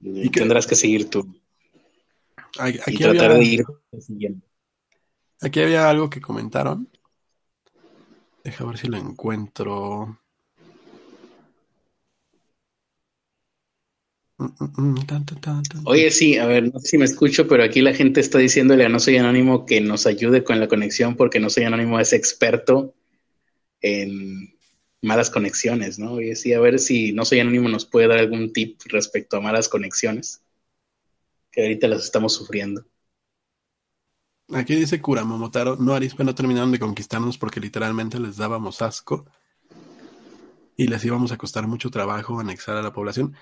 ¿Y 0.00 0.30
tendrás 0.30 0.66
que 0.66 0.74
seguir 0.74 1.08
tú 1.10 1.26
aquí, 2.58 2.78
y 2.78 2.80
aquí 2.80 3.02
tratar 3.02 3.30
había, 3.30 3.38
de 3.38 3.44
ir 3.44 3.64
siguiendo. 4.00 4.46
aquí 5.42 5.60
había 5.60 5.88
algo 5.88 6.08
que 6.10 6.20
comentaron. 6.20 6.88
Deja 8.44 8.64
ver 8.64 8.78
si 8.78 8.86
lo 8.88 8.96
encuentro. 8.96 9.74
Mm, 9.74 10.08
mm, 10.08 10.16
mm, 10.16 10.16
tan, 10.16 10.32
tan, 13.76 13.96
tan, 13.96 14.08
tan. 14.08 14.25
Oye, 15.84 16.10
sí, 16.10 16.36
a 16.36 16.46
ver, 16.46 16.72
no 16.72 16.78
sé 16.80 16.88
si 16.88 16.98
me 16.98 17.06
escucho, 17.06 17.48
pero 17.48 17.64
aquí 17.64 17.80
la 17.80 17.94
gente 17.94 18.20
está 18.20 18.38
diciéndole 18.38 18.84
a 18.84 18.88
No 18.88 19.00
Soy 19.00 19.16
Anónimo 19.16 19.64
que 19.64 19.80
nos 19.80 20.06
ayude 20.06 20.44
con 20.44 20.60
la 20.60 20.68
conexión 20.68 21.16
porque 21.16 21.40
No 21.40 21.48
Soy 21.48 21.64
Anónimo 21.64 21.98
es 21.98 22.12
experto 22.12 22.94
en 23.80 24.54
malas 25.00 25.30
conexiones, 25.30 25.98
¿no? 25.98 26.12
Oye, 26.12 26.36
sí, 26.36 26.52
a 26.52 26.60
ver 26.60 26.78
si 26.78 27.12
No 27.12 27.24
Soy 27.24 27.40
Anónimo 27.40 27.68
nos 27.68 27.86
puede 27.86 28.08
dar 28.08 28.18
algún 28.18 28.52
tip 28.52 28.78
respecto 28.86 29.38
a 29.38 29.40
malas 29.40 29.68
conexiones, 29.70 30.42
que 31.50 31.62
ahorita 31.62 31.88
las 31.88 32.04
estamos 32.04 32.34
sufriendo. 32.34 32.84
Aquí 34.52 34.74
dice 34.74 35.00
Kura 35.00 35.24
Momotaro, 35.24 35.76
no 35.76 35.94
Arispe 35.94 36.22
no 36.24 36.34
terminaron 36.34 36.70
de 36.70 36.78
conquistarnos 36.78 37.38
porque 37.38 37.58
literalmente 37.58 38.20
les 38.20 38.36
dábamos 38.36 38.80
asco 38.82 39.26
y 40.76 40.86
les 40.86 41.04
íbamos 41.04 41.32
a 41.32 41.38
costar 41.38 41.66
mucho 41.66 41.90
trabajo 41.90 42.38
anexar 42.38 42.76
a 42.76 42.82
la 42.82 42.92
población. 42.92 43.34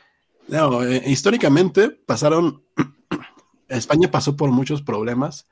No, 0.49 0.83
eh, 0.85 1.03
históricamente 1.07 1.91
pasaron, 1.91 2.63
España 3.69 4.11
pasó 4.11 4.37
por 4.37 4.51
muchos 4.51 4.83
problemas 4.83 5.47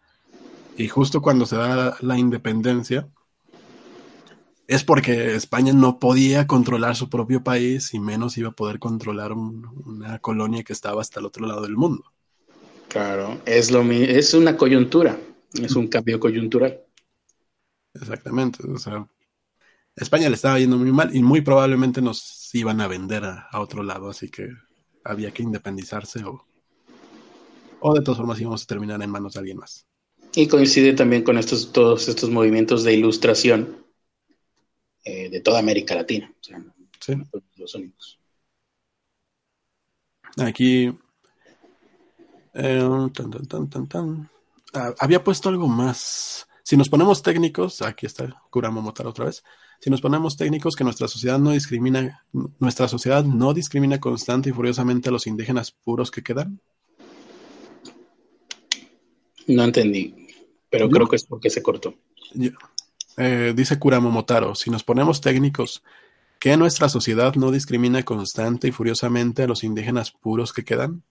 y 0.76 0.88
justo 0.88 1.22
cuando 1.22 1.46
se 1.46 1.56
da 1.56 1.96
la 2.00 2.18
independencia 2.18 3.08
es 4.66 4.82
porque 4.82 5.36
España 5.36 5.72
no 5.72 6.00
podía 6.00 6.48
controlar 6.48 6.96
su 6.96 7.08
propio 7.08 7.44
país 7.44 7.94
y 7.94 8.00
menos 8.00 8.36
iba 8.38 8.48
a 8.48 8.52
poder 8.52 8.78
controlar 8.80 9.32
un- 9.32 9.66
una 9.86 10.18
colonia 10.18 10.64
que 10.64 10.72
estaba 10.72 11.00
hasta 11.00 11.20
el 11.20 11.26
otro 11.26 11.46
lado 11.46 11.62
del 11.62 11.76
mundo. 11.76 12.04
Claro, 12.88 13.40
es 13.44 13.70
lo 13.72 13.82
es 13.90 14.34
una 14.34 14.56
coyuntura, 14.56 15.16
es 15.60 15.74
un 15.74 15.88
cambio 15.88 16.20
coyuntural. 16.20 16.80
Exactamente. 17.94 18.58
O 18.70 18.78
sea, 18.78 19.06
España 19.96 20.28
le 20.30 20.36
estaba 20.36 20.58
yendo 20.58 20.78
muy 20.78 20.92
mal 20.92 21.14
y 21.16 21.22
muy 21.22 21.42
probablemente 21.42 22.02
nos 22.02 22.50
iban 22.54 22.80
a 22.80 22.88
vender 22.88 23.24
a, 23.24 23.48
a 23.50 23.60
otro 23.60 23.82
lado, 23.82 24.10
así 24.10 24.30
que 24.30 24.48
había 25.04 25.30
que 25.32 25.42
independizarse 25.42 26.24
o, 26.24 26.44
o 27.80 27.94
de 27.94 28.02
todas 28.02 28.18
formas 28.18 28.40
íbamos 28.40 28.62
a 28.62 28.66
terminar 28.66 29.02
en 29.02 29.10
manos 29.10 29.34
de 29.34 29.40
alguien 29.40 29.58
más. 29.58 29.86
Y 30.34 30.48
coincide 30.48 30.94
también 30.94 31.22
con 31.24 31.36
estos, 31.38 31.72
todos 31.72 32.08
estos 32.08 32.30
movimientos 32.30 32.84
de 32.84 32.94
ilustración 32.94 33.84
eh, 35.04 35.28
de 35.28 35.40
toda 35.40 35.58
América 35.58 35.94
Latina. 35.94 36.32
O 36.40 36.44
sea, 36.44 36.62
Sí. 37.00 37.14
los 37.56 37.74
únicos. 37.74 38.18
Aquí. 40.38 40.86
eh, 42.54 43.08
tan, 43.14 43.30
tan, 43.30 43.46
tan, 43.46 43.68
tan, 43.70 43.88
tan. 43.88 44.30
Ah, 44.74 44.94
había 44.98 45.22
puesto 45.24 45.48
algo 45.48 45.68
más. 45.68 46.46
Si 46.62 46.76
nos 46.76 46.88
ponemos 46.88 47.22
técnicos, 47.22 47.82
aquí 47.82 48.06
está 48.06 48.42
Kuramo 48.50 48.80
Motaro 48.80 49.10
otra 49.10 49.26
vez. 49.26 49.42
Si 49.82 49.90
nos 49.90 50.00
ponemos 50.00 50.36
técnicos 50.36 50.76
que 50.76 50.84
nuestra 50.84 51.08
sociedad 51.08 51.40
no 51.40 51.50
discrimina, 51.50 52.24
nuestra 52.60 52.86
sociedad 52.86 53.24
no 53.24 53.52
discrimina 53.52 53.98
constante 53.98 54.50
y 54.50 54.52
furiosamente 54.52 55.08
a 55.08 55.12
los 55.12 55.26
indígenas 55.26 55.72
puros 55.72 56.12
que 56.12 56.22
quedan. 56.22 56.60
No 59.48 59.64
entendí, 59.64 60.28
pero 60.70 60.86
Yo- 60.86 60.92
creo 60.92 61.08
que 61.08 61.16
es 61.16 61.24
porque 61.24 61.50
se 61.50 61.64
cortó. 61.64 61.96
Eh, 63.16 63.52
dice 63.56 63.80
Kuramo 63.80 64.12
Motaro, 64.12 64.54
si 64.54 64.70
nos 64.70 64.84
ponemos 64.84 65.20
técnicos, 65.20 65.82
¿que 66.38 66.56
nuestra 66.56 66.88
sociedad 66.88 67.34
no 67.34 67.50
discrimina 67.50 68.04
constante 68.04 68.68
y 68.68 68.70
furiosamente 68.70 69.42
a 69.42 69.48
los 69.48 69.64
indígenas 69.64 70.12
puros 70.12 70.52
que 70.52 70.62
quedan? 70.64 71.02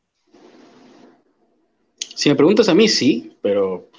Si 2.16 2.30
me 2.30 2.36
preguntas 2.36 2.70
a 2.70 2.74
mí, 2.74 2.88
sí, 2.88 3.38
pero 3.42 3.90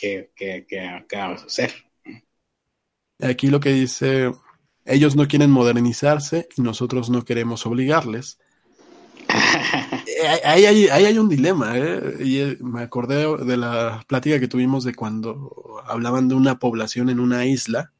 ¿qué, 0.00 0.32
qué, 0.34 0.66
qué, 0.68 1.04
qué 1.08 1.16
vamos 1.16 1.42
a 1.42 1.46
hacer? 1.46 1.89
Aquí 3.22 3.48
lo 3.48 3.60
que 3.60 3.72
dice, 3.72 4.32
ellos 4.84 5.16
no 5.16 5.28
quieren 5.28 5.50
modernizarse 5.50 6.48
y 6.56 6.62
nosotros 6.62 7.10
no 7.10 7.24
queremos 7.24 7.66
obligarles. 7.66 8.38
Eh, 10.06 10.40
Ahí 10.44 10.64
hay, 10.66 10.88
ahí 10.88 11.04
hay 11.04 11.18
un 11.18 11.28
dilema, 11.28 11.76
¿eh? 11.78 12.16
Y 12.20 12.38
eh, 12.38 12.58
me 12.60 12.82
acordé 12.82 13.26
de 13.44 13.56
la 13.56 14.02
plática 14.06 14.40
que 14.40 14.48
tuvimos 14.48 14.84
de 14.84 14.94
cuando 14.94 15.80
hablaban 15.86 16.28
de 16.28 16.34
una 16.34 16.58
población 16.58 17.08
en 17.10 17.20
una 17.20 17.44
isla 17.46 17.92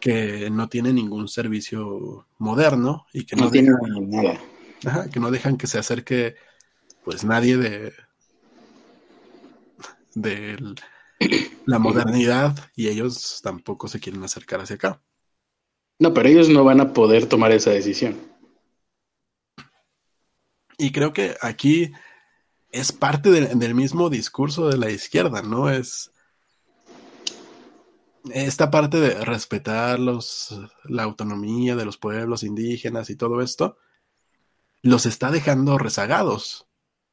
que 0.00 0.48
no 0.50 0.68
tiene 0.68 0.92
ningún 0.92 1.28
servicio 1.28 2.26
moderno 2.38 3.06
y 3.12 3.24
que 3.24 3.36
no, 3.36 3.44
No 3.46 3.50
tiene 3.50 3.70
dejan, 3.70 4.10
nada. 4.10 4.40
ajá, 4.86 5.10
que 5.10 5.20
no 5.20 5.30
dejan 5.30 5.56
que 5.56 5.66
se 5.66 5.78
acerque 5.78 6.36
pues 7.04 7.24
nadie 7.24 7.56
de, 7.56 7.92
de 10.14 10.50
l- 10.54 10.74
la 11.66 11.78
modernidad 11.78 12.70
y 12.74 12.88
ellos 12.88 13.40
tampoco 13.42 13.88
se 13.88 14.00
quieren 14.00 14.22
acercar 14.24 14.60
hacia 14.60 14.76
acá. 14.76 15.02
No, 15.98 16.14
pero 16.14 16.28
ellos 16.28 16.48
no 16.48 16.64
van 16.64 16.80
a 16.80 16.92
poder 16.92 17.26
tomar 17.26 17.52
esa 17.52 17.70
decisión. 17.70 18.16
Y 20.78 20.92
creo 20.92 21.12
que 21.12 21.36
aquí 21.42 21.92
es 22.70 22.92
parte 22.92 23.30
del, 23.30 23.58
del 23.58 23.74
mismo 23.74 24.08
discurso 24.08 24.68
de 24.68 24.78
la 24.78 24.90
izquierda, 24.90 25.42
¿no? 25.42 25.70
Es 25.70 26.12
esta 28.32 28.70
parte 28.70 29.00
de 29.00 29.24
respetar 29.24 29.98
los, 29.98 30.58
la 30.84 31.02
autonomía 31.02 31.76
de 31.76 31.84
los 31.84 31.98
pueblos 31.98 32.42
indígenas 32.42 33.10
y 33.10 33.16
todo 33.16 33.40
esto, 33.40 33.78
los 34.82 35.06
está 35.06 35.30
dejando 35.30 35.78
rezagados. 35.78 36.66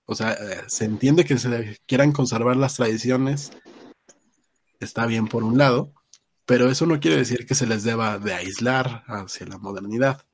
O 0.06 0.16
sea, 0.16 0.34
eh, 0.34 0.64
se 0.68 0.86
entiende 0.86 1.26
que 1.26 1.38
se 1.38 1.80
quieran 1.88 2.12
conservar 2.12 2.58
las 2.58 2.76
tradiciones, 2.76 3.52
está 4.86 5.06
bien 5.06 5.28
por 5.28 5.44
un 5.44 5.58
lado, 5.58 5.94
pero 6.46 6.70
eso 6.70 6.86
no 6.86 7.00
quiere 7.00 7.18
decir 7.18 7.46
que 7.46 7.56
se 7.56 7.68
les 7.68 7.84
deba 7.84 8.20
de 8.20 8.34
aislar 8.34 9.04
hacia 9.08 9.48
la 9.48 9.58
modernidad. 9.58 10.26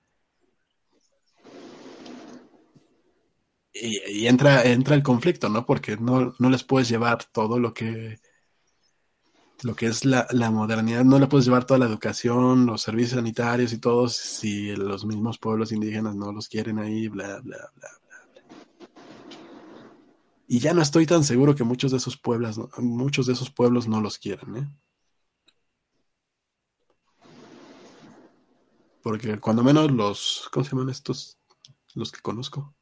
Y, 3.74 4.28
entra, 4.28 4.64
entra 4.64 4.96
el 4.96 5.04
conflicto, 5.04 5.50
¿no? 5.50 5.66
Porque 5.66 5.98
no, 5.98 6.36
no 6.38 6.50
les 6.50 6.64
puedes 6.64 6.90
llevar 6.90 7.24
todo 7.32 7.60
lo 7.60 7.74
que 7.74 8.20
lo 9.64 9.76
que 9.76 9.86
es 9.88 10.06
la, 10.06 10.28
la 10.32 10.50
modernidad, 10.52 11.04
no 11.04 11.20
le 11.20 11.28
puedes 11.28 11.46
llevar 11.46 11.66
toda 11.66 11.80
la 11.80 11.86
educación, 11.86 12.66
los 12.66 12.82
servicios 12.82 13.16
sanitarios 13.18 13.74
y 13.74 13.78
todo 13.78 14.10
si 14.10 14.76
los 14.76 15.06
mismos 15.06 15.38
pueblos 15.38 15.72
indígenas 15.72 16.16
no 16.16 16.32
los 16.32 16.48
quieren 16.48 16.80
ahí, 16.80 17.08
bla, 17.08 17.40
bla, 17.42 17.72
bla. 17.76 18.01
Y 20.54 20.60
ya 20.60 20.74
no 20.74 20.82
estoy 20.82 21.06
tan 21.06 21.24
seguro 21.24 21.56
que 21.56 21.64
muchos 21.64 21.92
de 21.92 21.98
esos 21.98 22.18
pueblos, 22.18 22.60
muchos 22.78 23.26
de 23.26 23.32
esos 23.32 23.50
pueblos 23.50 23.88
no 23.88 24.02
los 24.02 24.18
quieran, 24.18 24.58
¿eh? 24.58 24.70
Porque 29.02 29.40
cuando 29.40 29.64
menos 29.64 29.90
los, 29.92 30.50
¿cómo 30.52 30.66
se 30.66 30.72
llaman 30.72 30.90
estos? 30.90 31.40
Los 31.96 32.12
que 32.12 32.20
conozco. 32.20 32.76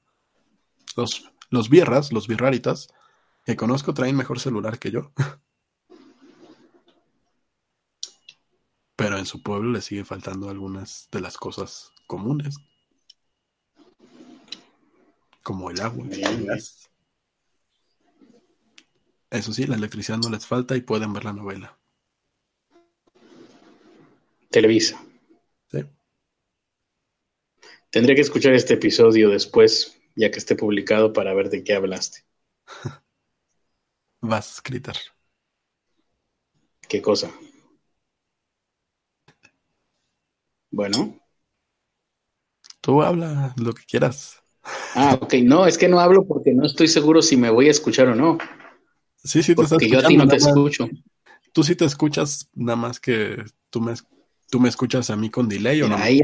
Los, 0.97 1.31
los 1.51 1.69
birras, 1.69 2.11
los 2.11 2.27
birraritas, 2.27 2.87
que 3.45 3.55
conozco 3.55 3.93
traen 3.93 4.17
mejor 4.17 4.39
celular 4.39 4.79
que 4.79 4.89
yo. 4.89 5.11
Pero 8.95 9.19
en 9.19 9.27
su 9.27 9.43
pueblo 9.43 9.73
le 9.73 9.81
sigue 9.81 10.05
faltando 10.05 10.49
algunas 10.49 11.07
de 11.11 11.21
las 11.21 11.37
cosas 11.37 11.91
comunes. 12.07 12.57
Como 15.43 15.69
el 15.69 15.79
agua, 15.81 16.07
el 16.09 16.45
gas. 16.47 16.88
Eso 19.31 19.53
sí, 19.53 19.67
la 19.67 19.75
electricidad 19.75 20.17
no 20.17 20.29
les 20.29 20.47
falta 20.47 20.75
y 20.75 20.81
pueden 20.81 21.13
ver 21.13 21.25
la 21.25 21.33
novela. 21.33 21.77
Televisa. 24.49 24.99
¿sí? 25.71 25.85
Tendré 27.91 28.15
que 28.15 28.21
escuchar 28.21 28.53
este 28.53 28.73
episodio 28.73 29.29
después, 29.29 29.99
ya 30.15 30.31
que 30.31 30.39
esté 30.39 30.55
publicado, 30.55 31.13
para 31.13 31.33
ver 31.35 31.49
de 31.49 31.63
qué 31.63 31.73
hablaste. 31.73 32.25
Vas, 34.21 34.61
Critter. 34.61 34.95
¿Qué 36.87 37.01
cosa? 37.01 37.31
Bueno. 40.71 41.19
Tú 42.81 43.03
habla 43.03 43.53
lo 43.57 43.73
que 43.73 43.83
quieras. 43.85 44.41
Ah, 44.95 45.19
ok. 45.21 45.35
No, 45.43 45.67
es 45.67 45.77
que 45.77 45.87
no 45.87 45.99
hablo 45.99 46.25
porque 46.25 46.53
no 46.53 46.65
estoy 46.65 46.87
seguro 46.87 47.21
si 47.21 47.37
me 47.37 47.51
voy 47.51 47.67
a 47.67 47.71
escuchar 47.71 48.07
o 48.07 48.15
no. 48.15 48.39
Sí, 49.23 49.43
sí, 49.43 49.55
te 49.55 49.63
estás 49.63 49.71
Porque 49.71 49.89
yo 49.89 49.99
a 49.99 50.03
ti 50.03 50.15
no 50.15 50.27
te 50.27 50.37
escucho. 50.37 50.89
Tú 51.53 51.63
sí 51.63 51.75
te 51.75 51.85
escuchas, 51.85 52.49
nada 52.53 52.75
más 52.75 52.99
que 52.99 53.43
tú 53.69 53.81
me, 53.81 53.93
tú 54.49 54.59
me 54.59 54.69
escuchas 54.69 55.09
a 55.09 55.15
mí 55.15 55.29
con 55.29 55.49
delay 55.49 55.81
o 55.81 55.89
no. 55.89 55.97
Ahí-? 55.97 56.21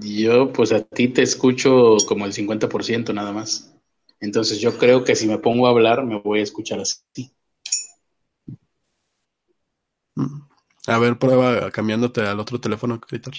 Yo, 0.00 0.52
pues 0.52 0.72
a 0.72 0.82
ti 0.82 1.08
te 1.08 1.22
escucho 1.22 1.96
como 2.06 2.26
el 2.26 2.32
50% 2.32 3.12
nada 3.12 3.32
más. 3.32 3.74
Entonces 4.20 4.60
yo 4.60 4.76
creo 4.78 5.04
que 5.04 5.16
si 5.16 5.26
me 5.26 5.38
pongo 5.38 5.66
a 5.66 5.70
hablar, 5.70 6.04
me 6.04 6.20
voy 6.20 6.40
a 6.40 6.42
escuchar 6.42 6.80
así. 6.80 7.32
Mm. 10.14 10.40
A 10.86 10.98
ver, 10.98 11.18
prueba 11.18 11.70
cambiándote 11.70 12.22
al 12.22 12.40
otro 12.40 12.60
teléfono, 12.60 13.00
Critter. 13.00 13.34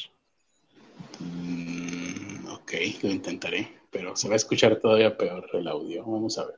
Mm, 1.19 2.47
ok, 2.47 2.73
lo 3.03 3.09
intentaré, 3.09 3.78
pero 3.91 4.15
se 4.15 4.27
va 4.27 4.35
a 4.35 4.37
escuchar 4.37 4.79
todavía 4.79 5.17
peor 5.17 5.47
el 5.53 5.67
audio. 5.67 6.05
Vamos 6.05 6.37
a 6.37 6.45
ver. 6.45 6.57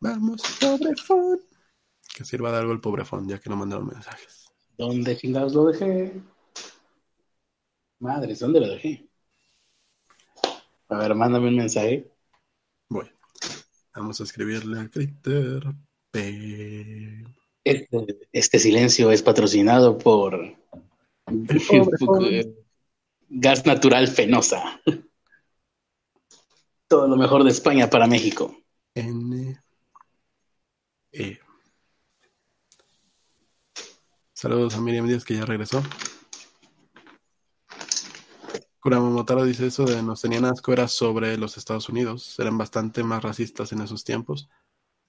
Vamos, 0.00 0.42
pobrefón. 0.60 1.40
Que 2.14 2.24
sirva 2.24 2.50
de 2.52 2.58
algo 2.58 2.72
el 2.72 2.80
pobrefón, 2.80 3.28
ya 3.28 3.38
que 3.38 3.50
no 3.50 3.56
mandaron 3.56 3.86
mensajes. 3.86 4.46
¿Dónde 4.76 5.16
chingados 5.16 5.54
lo 5.54 5.66
dejé? 5.66 6.20
Madres, 7.98 8.40
¿dónde 8.40 8.60
lo 8.60 8.68
dejé? 8.68 9.08
A 10.88 10.98
ver, 10.98 11.14
mándame 11.14 11.48
un 11.48 11.56
mensaje. 11.56 12.10
Voy. 12.88 13.10
Vamos 13.94 14.20
a 14.20 14.24
escribirle 14.24 14.80
a 14.80 14.88
Critter. 14.88 15.62
P. 16.10 17.24
Este, 17.62 18.18
este 18.32 18.58
silencio 18.58 19.12
es 19.12 19.22
patrocinado 19.22 19.96
por 19.98 20.56
Gas 23.28 23.66
Natural 23.66 24.08
Fenosa. 24.08 24.80
Todo 26.90 27.06
lo 27.06 27.16
mejor 27.16 27.44
de 27.44 27.50
España 27.50 27.88
para 27.88 28.08
México. 28.08 28.52
N. 28.96 29.62
E. 31.12 31.38
Saludos 34.32 34.74
a 34.74 34.80
Miriam 34.80 35.06
Díaz 35.06 35.24
que 35.24 35.36
ya 35.36 35.46
regresó. 35.46 35.84
Kurama 38.80 39.08
Motaro 39.08 39.44
dice 39.44 39.68
eso 39.68 39.84
de 39.84 40.02
nos 40.02 40.20
tenían 40.20 40.46
asco 40.46 40.72
era 40.72 40.88
sobre 40.88 41.38
los 41.38 41.56
Estados 41.56 41.88
Unidos. 41.88 42.36
Eran 42.40 42.58
bastante 42.58 43.04
más 43.04 43.22
racistas 43.22 43.70
en 43.70 43.82
esos 43.82 44.02
tiempos. 44.02 44.48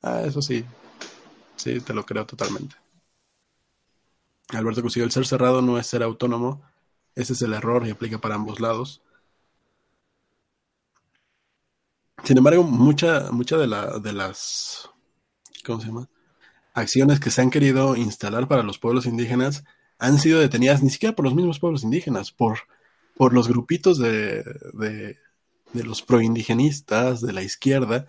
Ah, 0.04 0.22
eso 0.24 0.44
sí. 0.44 0.64
Sí, 1.56 1.82
te 1.82 1.96
lo 1.96 2.06
creo 2.06 2.28
totalmente. 2.28 2.76
Alberto 4.50 4.84
Cusillo, 4.84 5.06
el 5.06 5.12
ser 5.12 5.26
cerrado 5.26 5.64
no 5.64 5.80
es 5.80 5.88
ser 5.88 6.04
autónomo. 6.04 6.62
Ese 7.16 7.34
es 7.34 7.42
el 7.42 7.54
error 7.54 7.88
y 7.88 7.90
aplica 7.90 8.22
para 8.22 8.36
ambos 8.36 8.60
lados. 8.60 9.02
Sin 12.24 12.38
embargo, 12.38 12.64
mucha, 12.64 13.32
mucha 13.32 13.58
de, 13.58 13.68
la, 13.68 14.00
de 14.00 14.14
las 14.14 14.90
¿cómo 15.66 15.80
se 15.82 15.88
llama? 15.88 16.10
acciones 16.74 17.20
que 17.20 17.32
se 17.32 17.42
han 17.42 17.50
querido 17.50 17.96
instalar 17.96 18.48
para 18.48 18.64
los 18.64 18.80
pueblos 18.80 19.06
indígenas 19.06 19.64
han 20.00 20.18
sido 20.20 20.40
detenidas 20.40 20.82
ni 20.82 20.90
siquiera 20.90 21.16
por 21.16 21.26
los 21.26 21.36
mismos 21.36 21.60
pueblos 21.60 21.84
indígenas, 21.84 22.32
por, 22.32 22.60
por 23.16 23.34
los 23.34 23.48
grupitos 23.48 24.00
de, 24.00 24.44
de, 24.74 25.18
los 25.74 26.02
proindigenistas, 26.02 27.22
de 27.22 27.34
la 27.34 27.44
izquierda, 27.44 28.08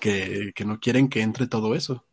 que, 0.00 0.52
que 0.56 0.64
no 0.64 0.80
quieren 0.80 1.08
que 1.08 1.20
entre 1.20 1.46
todo 1.46 1.76
eso. 1.76 2.04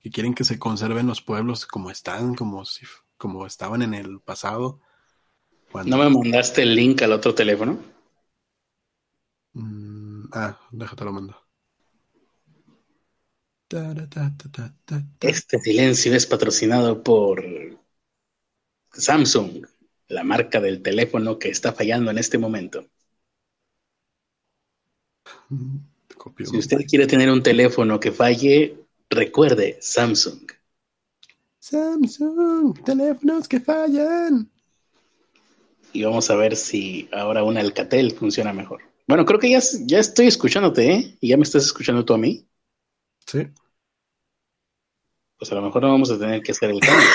Que 0.00 0.10
quieren 0.10 0.34
que 0.34 0.44
se 0.44 0.58
conserven 0.58 1.08
los 1.08 1.20
pueblos 1.20 1.66
como 1.66 1.90
están, 1.90 2.36
como, 2.36 2.64
si, 2.64 2.86
como 3.16 3.44
estaban 3.44 3.82
en 3.82 3.94
el 3.94 4.20
pasado. 4.20 4.80
¿No 5.84 5.98
me 5.98 6.08
mandaste 6.08 6.62
el 6.62 6.76
link 6.76 7.02
al 7.02 7.10
otro 7.10 7.34
teléfono? 7.34 7.93
Mm, 9.54 10.24
ah, 10.32 10.58
déjate 10.70 11.04
lo 11.04 11.12
mando. 11.12 11.36
Este 15.20 15.58
silencio 15.58 16.14
es 16.14 16.26
patrocinado 16.26 17.02
por 17.02 17.44
Samsung, 18.92 19.66
la 20.08 20.22
marca 20.22 20.60
del 20.60 20.82
teléfono 20.82 21.38
que 21.38 21.48
está 21.48 21.72
fallando 21.72 22.10
en 22.10 22.18
este 22.18 22.38
momento. 22.38 22.86
Si 26.38 26.56
usted 26.56 26.78
quiere 26.88 27.06
tener 27.06 27.30
un 27.30 27.42
teléfono 27.42 27.98
que 27.98 28.12
falle, 28.12 28.76
recuerde 29.10 29.78
Samsung. 29.80 30.50
Samsung, 31.58 32.84
teléfonos 32.84 33.48
que 33.48 33.60
fallan. 33.60 34.50
Y 35.92 36.02
vamos 36.04 36.28
a 36.30 36.36
ver 36.36 36.56
si 36.56 37.08
ahora 37.12 37.42
un 37.42 37.56
Alcatel 37.56 38.12
funciona 38.12 38.52
mejor. 38.52 38.93
Bueno, 39.06 39.24
creo 39.26 39.38
que 39.38 39.50
ya, 39.50 39.60
ya 39.86 39.98
estoy 39.98 40.26
escuchándote, 40.26 40.92
¿eh? 40.92 41.18
¿Y 41.20 41.28
ya 41.28 41.36
me 41.36 41.42
estás 41.42 41.64
escuchando 41.64 42.04
tú 42.04 42.14
a 42.14 42.18
mí? 42.18 42.46
Sí. 43.26 43.46
Pues 45.38 45.52
a 45.52 45.54
lo 45.56 45.62
mejor 45.62 45.82
no 45.82 45.90
vamos 45.90 46.10
a 46.10 46.18
tener 46.18 46.42
que 46.42 46.52
hacer 46.52 46.70
el 46.70 46.80
cambio. 46.80 47.08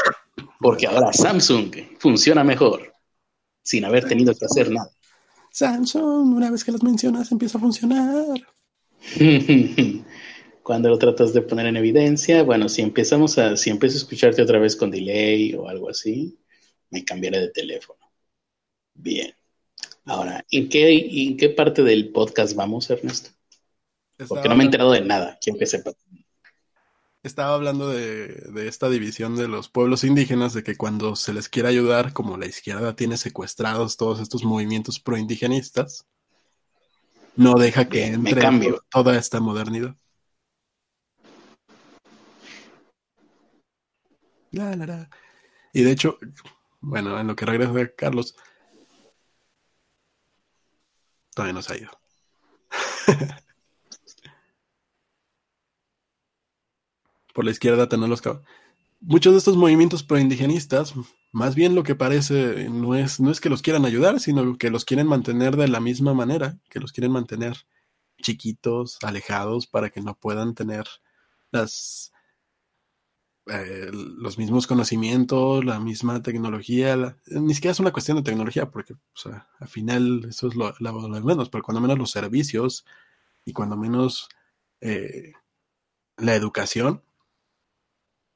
Porque 0.60 0.88
ahora 0.88 1.12
Samsung 1.14 1.74
funciona 1.98 2.44
mejor, 2.44 2.94
sin 3.64 3.86
haber 3.86 4.08
tenido 4.08 4.34
que 4.36 4.46
hacer 4.46 4.70
nada. 4.72 4.92
Samsung, 5.52 6.36
una 6.36 6.52
vez 6.52 6.64
que 6.64 6.72
las 6.72 6.84
mencionas, 6.84 7.32
empieza 7.32 7.58
a 7.58 7.62
funcionar. 7.62 8.40
Cuando 10.64 10.90
lo 10.90 11.00
tratas 11.00 11.34
de 11.34 11.42
poner 11.42 11.66
en 11.66 11.78
evidencia, 11.78 12.44
bueno, 12.44 12.70
si 12.70 12.84
empezamos 12.84 13.38
a, 13.40 13.58
si 13.58 13.72
empiezo 13.72 13.96
a 13.96 14.00
escucharte 14.02 14.42
otra 14.44 14.60
vez 14.60 14.76
con 14.76 14.92
delay 14.92 15.56
o 15.56 15.68
algo 15.68 15.90
así, 15.90 16.38
me 16.92 17.04
cambiaré 17.04 17.40
de 17.40 17.50
teléfono. 17.50 18.00
Bien. 18.94 19.39
Ahora, 20.10 20.44
¿en 20.50 20.70
qué, 20.70 20.90
¿en 21.28 21.38
qué 21.38 21.50
parte 21.50 21.84
del 21.84 22.12
podcast 22.12 22.56
vamos, 22.56 22.90
Ernesto? 22.90 23.30
Porque 24.28 24.50
no 24.50 24.56
me 24.56 24.64
he 24.64 24.66
enterado 24.66 24.92
de 24.92 25.02
nada, 25.02 25.38
quiero 25.40 25.60
que 25.60 25.68
sepa. 25.68 25.92
Estaba 27.22 27.54
hablando 27.54 27.90
de, 27.90 28.28
de, 28.28 28.68
esta 28.68 28.90
división 28.90 29.36
de 29.36 29.48
los 29.48 29.70
pueblos 29.70 30.04
indígenas, 30.04 30.54
de 30.54 30.64
que 30.64 30.76
cuando 30.76 31.16
se 31.16 31.32
les 31.32 31.48
quiere 31.48 31.70
ayudar, 31.70 32.12
como 32.12 32.38
la 32.38 32.48
izquierda 32.48 32.96
tiene 32.96 33.18
secuestrados 33.18 33.98
todos 33.98 34.20
estos 34.20 34.44
movimientos 34.44 35.00
proindigenistas, 35.00 36.08
no 37.36 37.54
deja 37.56 37.88
que 37.88 38.08
entre 38.08 38.42
toda 38.90 39.16
esta 39.16 39.40
modernidad. 39.40 39.96
La, 44.50 44.76
la, 44.76 44.88
la. 44.88 45.10
Y 45.72 45.84
de 45.84 45.92
hecho, 45.92 46.18
bueno, 46.82 47.20
en 47.20 47.28
lo 47.28 47.36
que 47.36 47.46
regresa 47.46 47.92
Carlos, 47.96 48.36
todavía 51.40 51.54
ha 51.70 51.78
ido. 51.78 51.92
Por 57.34 57.46
la 57.46 57.52
izquierda 57.52 57.88
tener 57.88 58.10
los 58.10 58.22
Muchos 59.00 59.32
de 59.32 59.38
estos 59.38 59.56
movimientos 59.56 60.04
proindigenistas, 60.04 60.94
más 61.32 61.56
bien 61.56 61.76
lo 61.76 61.84
que 61.84 61.96
parece 61.96 62.68
no 62.70 62.96
es, 62.96 63.22
no 63.22 63.32
es 63.32 63.40
que 63.40 63.48
los 63.50 63.62
quieran 63.62 63.86
ayudar, 63.86 64.20
sino 64.20 64.58
que 64.58 64.70
los 64.70 64.84
quieren 64.84 65.08
mantener 65.08 65.56
de 65.56 65.70
la 65.70 65.80
misma 65.80 66.14
manera, 66.14 66.60
que 66.70 66.82
los 66.82 66.92
quieren 66.92 67.14
mantener 67.14 67.56
chiquitos, 68.22 68.98
alejados, 69.02 69.66
para 69.66 69.90
que 69.90 70.02
no 70.02 70.20
puedan 70.20 70.54
tener 70.56 70.86
las 71.52 72.12
eh, 73.52 73.90
los 73.92 74.38
mismos 74.38 74.68
conocimientos, 74.68 75.64
la 75.66 75.80
misma 75.80 76.22
tecnología, 76.22 77.18
ni 77.28 77.54
siquiera 77.54 77.72
es 77.72 77.80
una 77.80 77.92
cuestión 77.92 78.18
de 78.18 78.24
tecnología, 78.24 78.70
porque 78.70 78.96
al 79.60 79.68
final 79.68 80.26
eso 80.30 80.48
es 80.48 80.56
lo, 80.56 80.74
menos, 81.24 81.50
pero 81.50 81.64
cuando 81.64 81.82
menos 81.82 81.98
los 81.98 82.12
servicios 82.12 82.86
y 83.46 83.54
cuando 83.54 83.78
menos 83.78 84.30
eh, 84.82 85.34
la 86.18 86.36
educación, 86.36 87.04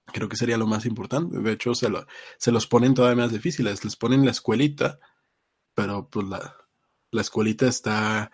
creo 0.07 0.29
que 0.29 0.37
sería 0.37 0.57
lo 0.57 0.67
más 0.67 0.85
importante. 0.85 1.39
De 1.39 1.51
hecho, 1.51 1.75
se, 1.75 1.89
lo, 1.89 2.05
se 2.37 2.51
los 2.51 2.67
ponen 2.67 2.93
todavía 2.93 3.23
más 3.23 3.31
difíciles, 3.31 3.83
les 3.83 3.95
ponen 3.95 4.25
la 4.25 4.31
escuelita, 4.31 4.99
pero 5.75 6.09
pues 6.09 6.27
la 6.27 7.21
escuelita 7.21 7.67
está 7.67 8.31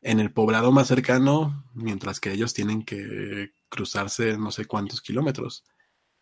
en 0.00 0.20
el 0.20 0.32
poblado 0.32 0.72
más 0.72 0.88
cercano, 0.88 1.64
mientras 1.74 2.20
que 2.20 2.32
ellos 2.32 2.54
tienen 2.54 2.84
que 2.84 3.52
cruzarse 3.68 4.36
no 4.38 4.50
sé 4.50 4.64
cuántos 4.66 5.00
kilómetros. 5.00 5.64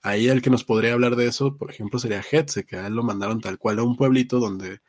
Ahí 0.03 0.29
el 0.29 0.43
que 0.43 0.51
nos 0.51 0.65
podría 0.65 0.93
hablar 0.93 1.17
de 1.17 1.27
eso, 1.27 1.57
por 1.57 1.71
ejemplo, 1.71 1.99
sería 1.99 2.23
Hetze, 2.31 2.65
que 2.65 2.77
a 2.77 2.87
él 2.87 2.95
lo 2.95 3.03
mandaron 3.03 3.41
tal 3.41 3.59
cual 3.59 3.79
a 3.79 3.83
un 3.83 3.97
pueblito 3.97 4.39
donde 4.39 4.81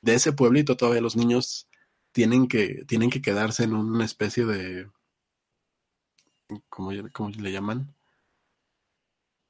de 0.00 0.14
ese 0.14 0.32
pueblito 0.32 0.76
todavía 0.76 1.00
los 1.00 1.16
niños 1.16 1.68
tienen 2.12 2.48
que, 2.48 2.84
tienen 2.86 3.10
que 3.10 3.22
quedarse 3.22 3.64
en 3.64 3.74
una 3.74 4.04
especie 4.04 4.44
de... 4.46 4.90
¿Cómo, 6.68 6.92
le 6.92 7.52
llaman? 7.52 7.94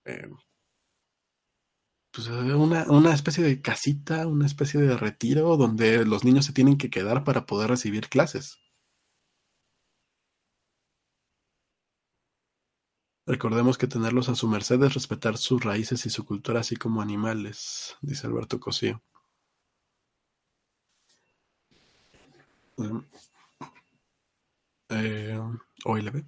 Eh, 0.04 0.28
pues 2.12 2.28
una, 2.28 2.84
una 2.84 3.12
especie 3.12 3.42
de 3.42 3.60
casita, 3.60 4.26
una 4.28 4.46
especie 4.46 4.80
de 4.80 4.96
retiro 4.96 5.56
donde 5.56 6.04
los 6.06 6.24
niños 6.24 6.44
se 6.46 6.52
tienen 6.52 6.78
que 6.78 6.90
quedar 6.90 7.24
para 7.24 7.44
poder 7.46 7.70
recibir 7.70 8.08
clases. 8.08 8.58
Recordemos 13.26 13.78
que 13.78 13.86
tenerlos 13.86 14.28
a 14.28 14.34
su 14.34 14.46
merced 14.48 14.82
es 14.82 14.92
respetar 14.92 15.38
sus 15.38 15.64
raíces 15.64 16.04
y 16.04 16.10
su 16.10 16.26
cultura 16.26 16.60
así 16.60 16.76
como 16.76 17.00
animales, 17.00 17.96
dice 18.02 18.26
Alberto 18.26 18.60
Cosío. 18.60 19.02
Eh, 24.90 25.40
ve. 26.12 26.24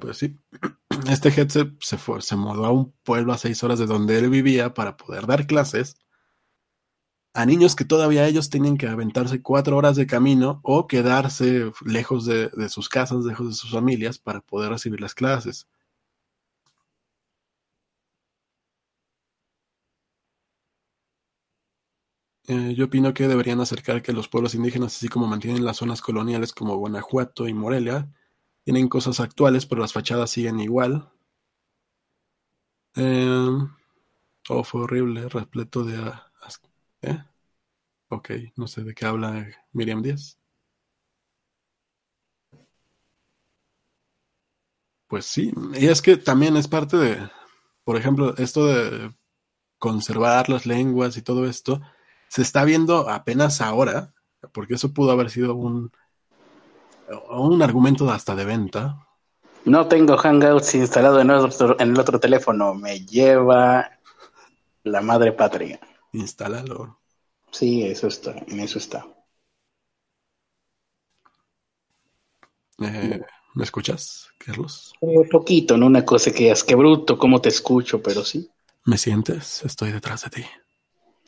Pues 0.00 0.18
sí. 0.18 0.36
Este 1.08 1.28
headset 1.28 1.72
se, 1.80 1.96
fue, 1.96 2.20
se 2.20 2.36
mudó 2.36 2.64
a 2.66 2.72
un 2.72 2.92
pueblo 3.04 3.32
a 3.32 3.38
seis 3.38 3.62
horas 3.62 3.78
de 3.78 3.86
donde 3.86 4.18
él 4.18 4.28
vivía 4.28 4.74
para 4.74 4.96
poder 4.96 5.26
dar 5.26 5.46
clases 5.46 5.96
a 7.34 7.46
niños 7.46 7.76
que 7.76 7.84
todavía 7.84 8.26
ellos 8.26 8.50
tenían 8.50 8.76
que 8.76 8.88
aventarse 8.88 9.40
cuatro 9.40 9.76
horas 9.76 9.94
de 9.94 10.08
camino 10.08 10.60
o 10.64 10.88
quedarse 10.88 11.70
lejos 11.84 12.26
de 12.26 12.68
sus 12.68 12.88
casas, 12.88 13.24
lejos 13.24 13.48
de 13.48 13.54
sus 13.54 13.70
familias 13.70 14.18
para 14.18 14.40
poder 14.40 14.70
recibir 14.70 15.00
las 15.00 15.14
clases. 15.14 15.68
Eh, 22.48 22.74
yo 22.74 22.86
opino 22.86 23.12
que 23.12 23.28
deberían 23.28 23.60
acercar 23.60 24.02
que 24.02 24.14
los 24.14 24.28
pueblos 24.28 24.54
indígenas, 24.54 24.96
así 24.96 25.08
como 25.08 25.26
mantienen 25.26 25.64
las 25.66 25.76
zonas 25.76 26.00
coloniales 26.00 26.52
como 26.54 26.76
Guanajuato 26.78 27.46
y 27.46 27.52
Morelia, 27.52 28.10
tienen 28.64 28.88
cosas 28.88 29.20
actuales, 29.20 29.66
pero 29.66 29.82
las 29.82 29.92
fachadas 29.92 30.30
siguen 30.30 30.58
igual. 30.58 31.10
Eh, 32.96 33.50
oh, 34.50 34.64
fue 34.64 34.82
horrible, 34.82 35.28
repleto 35.28 35.84
de... 35.84 36.12
¿eh? 37.02 37.18
Ok, 38.08 38.30
no 38.56 38.66
sé 38.66 38.84
de 38.84 38.94
qué 38.94 39.06
habla 39.06 39.46
Miriam 39.72 40.02
Díaz. 40.02 40.38
Pues 45.06 45.26
sí, 45.26 45.52
y 45.74 45.86
es 45.86 46.02
que 46.02 46.16
también 46.16 46.56
es 46.56 46.68
parte 46.68 46.96
de, 46.96 47.30
por 47.84 47.96
ejemplo, 47.96 48.34
esto 48.36 48.66
de 48.66 49.14
conservar 49.78 50.48
las 50.50 50.66
lenguas 50.66 51.16
y 51.16 51.22
todo 51.22 51.46
esto, 51.46 51.80
se 52.28 52.42
está 52.42 52.64
viendo 52.64 53.08
apenas 53.08 53.60
ahora, 53.60 54.14
porque 54.52 54.74
eso 54.74 54.92
pudo 54.92 55.12
haber 55.12 55.30
sido 55.30 55.54
un, 55.54 55.90
un 57.30 57.62
argumento 57.62 58.10
hasta 58.10 58.34
de 58.34 58.44
venta. 58.44 59.06
No 59.64 59.86
tengo 59.86 60.16
Hangouts 60.16 60.74
instalado 60.74 61.20
en, 61.20 61.30
en 61.30 61.90
el 61.90 62.00
otro 62.00 62.20
teléfono, 62.20 62.74
me 62.74 63.00
lleva 63.00 63.90
la 64.84 65.00
madre 65.00 65.32
patria. 65.32 65.80
Instálalo. 66.12 67.00
Sí, 67.50 67.82
eso 67.82 68.08
está, 68.08 68.34
en 68.46 68.60
eso 68.60 68.78
está. 68.78 69.06
Eh, 72.80 73.20
¿Me 73.54 73.64
escuchas, 73.64 74.28
Carlos? 74.38 74.92
Un 75.00 75.28
poquito, 75.28 75.76
no 75.76 75.86
una 75.86 76.04
cosa 76.04 76.30
que 76.30 76.50
es 76.50 76.62
que 76.62 76.74
bruto, 76.74 77.18
cómo 77.18 77.40
te 77.40 77.48
escucho, 77.48 78.00
pero 78.02 78.24
sí. 78.24 78.48
¿Me 78.84 78.96
sientes? 78.96 79.64
Estoy 79.64 79.92
detrás 79.92 80.22
de 80.22 80.30
ti. 80.30 80.44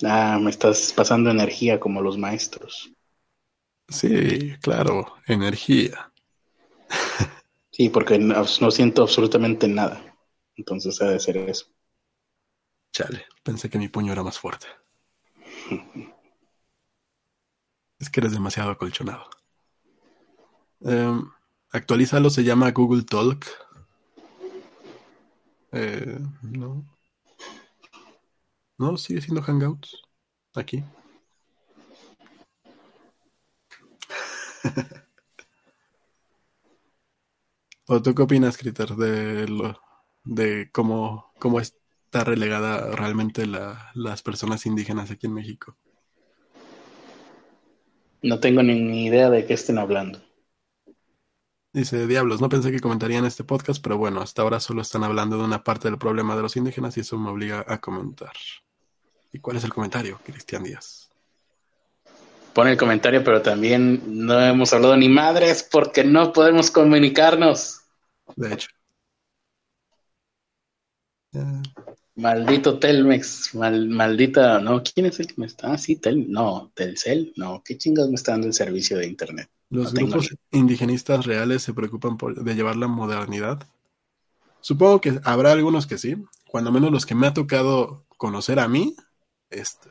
Ah, 0.05 0.39
me 0.41 0.51
estás 0.51 0.93
pasando 0.95 1.31
energía 1.31 1.79
como 1.79 2.01
los 2.01 2.17
maestros. 2.17 2.91
Sí, 3.89 4.55
claro, 4.63 5.15
energía. 5.27 6.13
sí, 7.71 7.89
porque 7.89 8.19
no, 8.19 8.45
siento 8.45 9.03
absolutamente 9.03 9.69
nada. 9.69 10.01
Entonces 10.57 11.01
ha 11.03 11.11
de 11.11 11.21
ser 11.21 11.37
eso. 11.39 11.67
Chale, 12.93 13.27
pensé 13.43 13.69
que 13.69 13.79
mi 13.79 13.89
puño 13.89 14.13
era 14.13 14.23
más 14.23 14.39
fuerte. 14.39 14.67
es 17.99 18.11
que 18.11 18.21
eres 18.21 18.33
demasiado 18.33 18.71
acolchonado. 18.71 19.29
Eh, 20.87 21.21
actualízalo, 21.73 22.31
se 22.31 22.45
llama 22.45 22.71
Google 22.71 23.03
Talk. 23.03 23.45
Eh, 25.73 26.19
no. 26.43 27.00
No, 28.81 28.97
sigue 28.97 29.21
siendo 29.21 29.43
Hangouts. 29.43 30.03
Aquí. 30.55 30.83
¿O 37.87 38.01
tú 38.01 38.15
qué 38.15 38.23
opinas, 38.23 38.57
Critter, 38.57 38.89
de 38.97 39.47
lo, 39.49 39.79
de 40.25 40.71
cómo, 40.73 41.35
cómo 41.39 41.61
está 41.61 42.25
relegada 42.25 42.97
realmente 42.97 43.47
la, 43.47 43.91
las 43.93 44.23
personas 44.23 44.65
indígenas 44.65 45.11
aquí 45.11 45.27
en 45.27 45.35
México? 45.35 45.77
No 48.23 48.41
tengo 48.41 48.63
ni 48.63 49.05
idea 49.05 49.29
de 49.29 49.45
qué 49.45 49.53
estén 49.53 49.77
hablando. 49.77 50.23
Dice, 51.75 52.07
diablos, 52.07 52.41
no 52.41 52.49
pensé 52.49 52.73
que 52.73 52.81
comentarían 52.81 53.27
este 53.27 53.45
podcast, 53.45 53.83
pero 53.83 53.99
bueno, 53.99 54.23
hasta 54.23 54.41
ahora 54.41 54.59
solo 54.59 54.81
están 54.81 55.05
hablando 55.05 55.37
de 55.37 55.45
una 55.45 55.65
parte 55.65 55.91
del 55.91 55.99
problema 55.99 56.35
de 56.35 56.41
los 56.41 56.57
indígenas 56.57 56.97
y 56.97 57.01
eso 57.01 57.19
me 57.19 57.29
obliga 57.29 57.63
a 57.69 57.79
comentar. 57.79 58.33
¿Y 59.33 59.39
cuál 59.39 59.57
es 59.57 59.65
el 59.65 59.73
comentario, 59.73 60.19
Cristian 60.25 60.65
Díaz? 60.65 61.11
Pone 62.53 62.73
el 62.73 62.77
comentario, 62.77 63.23
pero 63.23 63.43
también 63.43 64.27
no 64.27 64.41
hemos 64.41 64.73
hablado 64.73 64.97
ni 64.97 65.09
madres 65.09 65.63
porque 65.63 66.03
no 66.03 66.33
podemos 66.33 66.71
comunicarnos. 66.71 67.83
De 68.37 68.53
hecho. 68.53 68.69
Maldito 72.17 72.79
Telmex, 72.79 73.55
mal, 73.55 73.89
maldita, 73.89 74.61
no, 74.61 74.83
¿quién 74.83 75.07
es 75.07 75.21
el 75.21 75.29
que 75.29 75.35
me 75.37 75.47
está? 75.47 75.73
Ah, 75.73 75.79
sí, 75.79 75.97
Tel, 75.97 76.31
no, 76.31 76.73
Telcel, 76.75 77.33
no, 77.37 77.63
¿qué 77.65 77.79
chingados 77.79 78.11
me 78.11 78.17
está 78.17 78.33
dando 78.33 78.49
el 78.49 78.53
servicio 78.53 78.99
de 78.99 79.07
internet? 79.07 79.49
¿Los 79.71 79.95
No 79.95 80.01
grupos 80.01 80.35
indigenistas 80.51 81.25
reales 81.25 81.63
se 81.63 81.73
preocupan 81.73 82.19
por, 82.19 82.43
de 82.43 82.55
llevar 82.55 82.77
la 82.77 82.89
modernidad? 82.89 83.67
Supongo 84.61 85.01
que 85.01 85.21
habrá 85.25 85.53
algunos 85.53 85.87
que 85.87 85.99
sí, 85.99 86.17
cuando 86.49 86.73
menos 86.73 86.91
los 86.91 87.07
que 87.07 87.15
me 87.15 87.29
ha 87.29 87.33
tocado 87.33 88.05
conocer 88.17 88.59
a 88.59 88.69
mí, 88.69 88.97
este, 89.51 89.91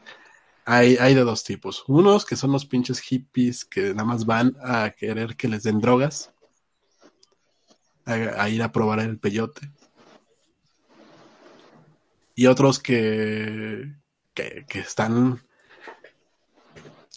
hay, 0.65 1.15
de 1.15 1.23
dos 1.23 1.43
tipos. 1.43 1.83
Unos 1.87 2.25
que 2.25 2.35
son 2.35 2.51
los 2.51 2.65
pinches 2.65 2.99
hippies 2.99 3.65
que 3.65 3.89
nada 3.93 4.05
más 4.05 4.25
van 4.25 4.55
a 4.61 4.91
querer 4.91 5.35
que 5.35 5.47
les 5.47 5.63
den 5.63 5.81
drogas, 5.81 6.31
a, 8.05 8.49
ir 8.49 8.61
a 8.61 8.71
probar 8.71 8.99
el 8.99 9.17
peyote. 9.17 9.71
Y 12.35 12.45
otros 12.45 12.79
que, 12.79 13.95
que, 14.33 14.65
están 14.79 15.43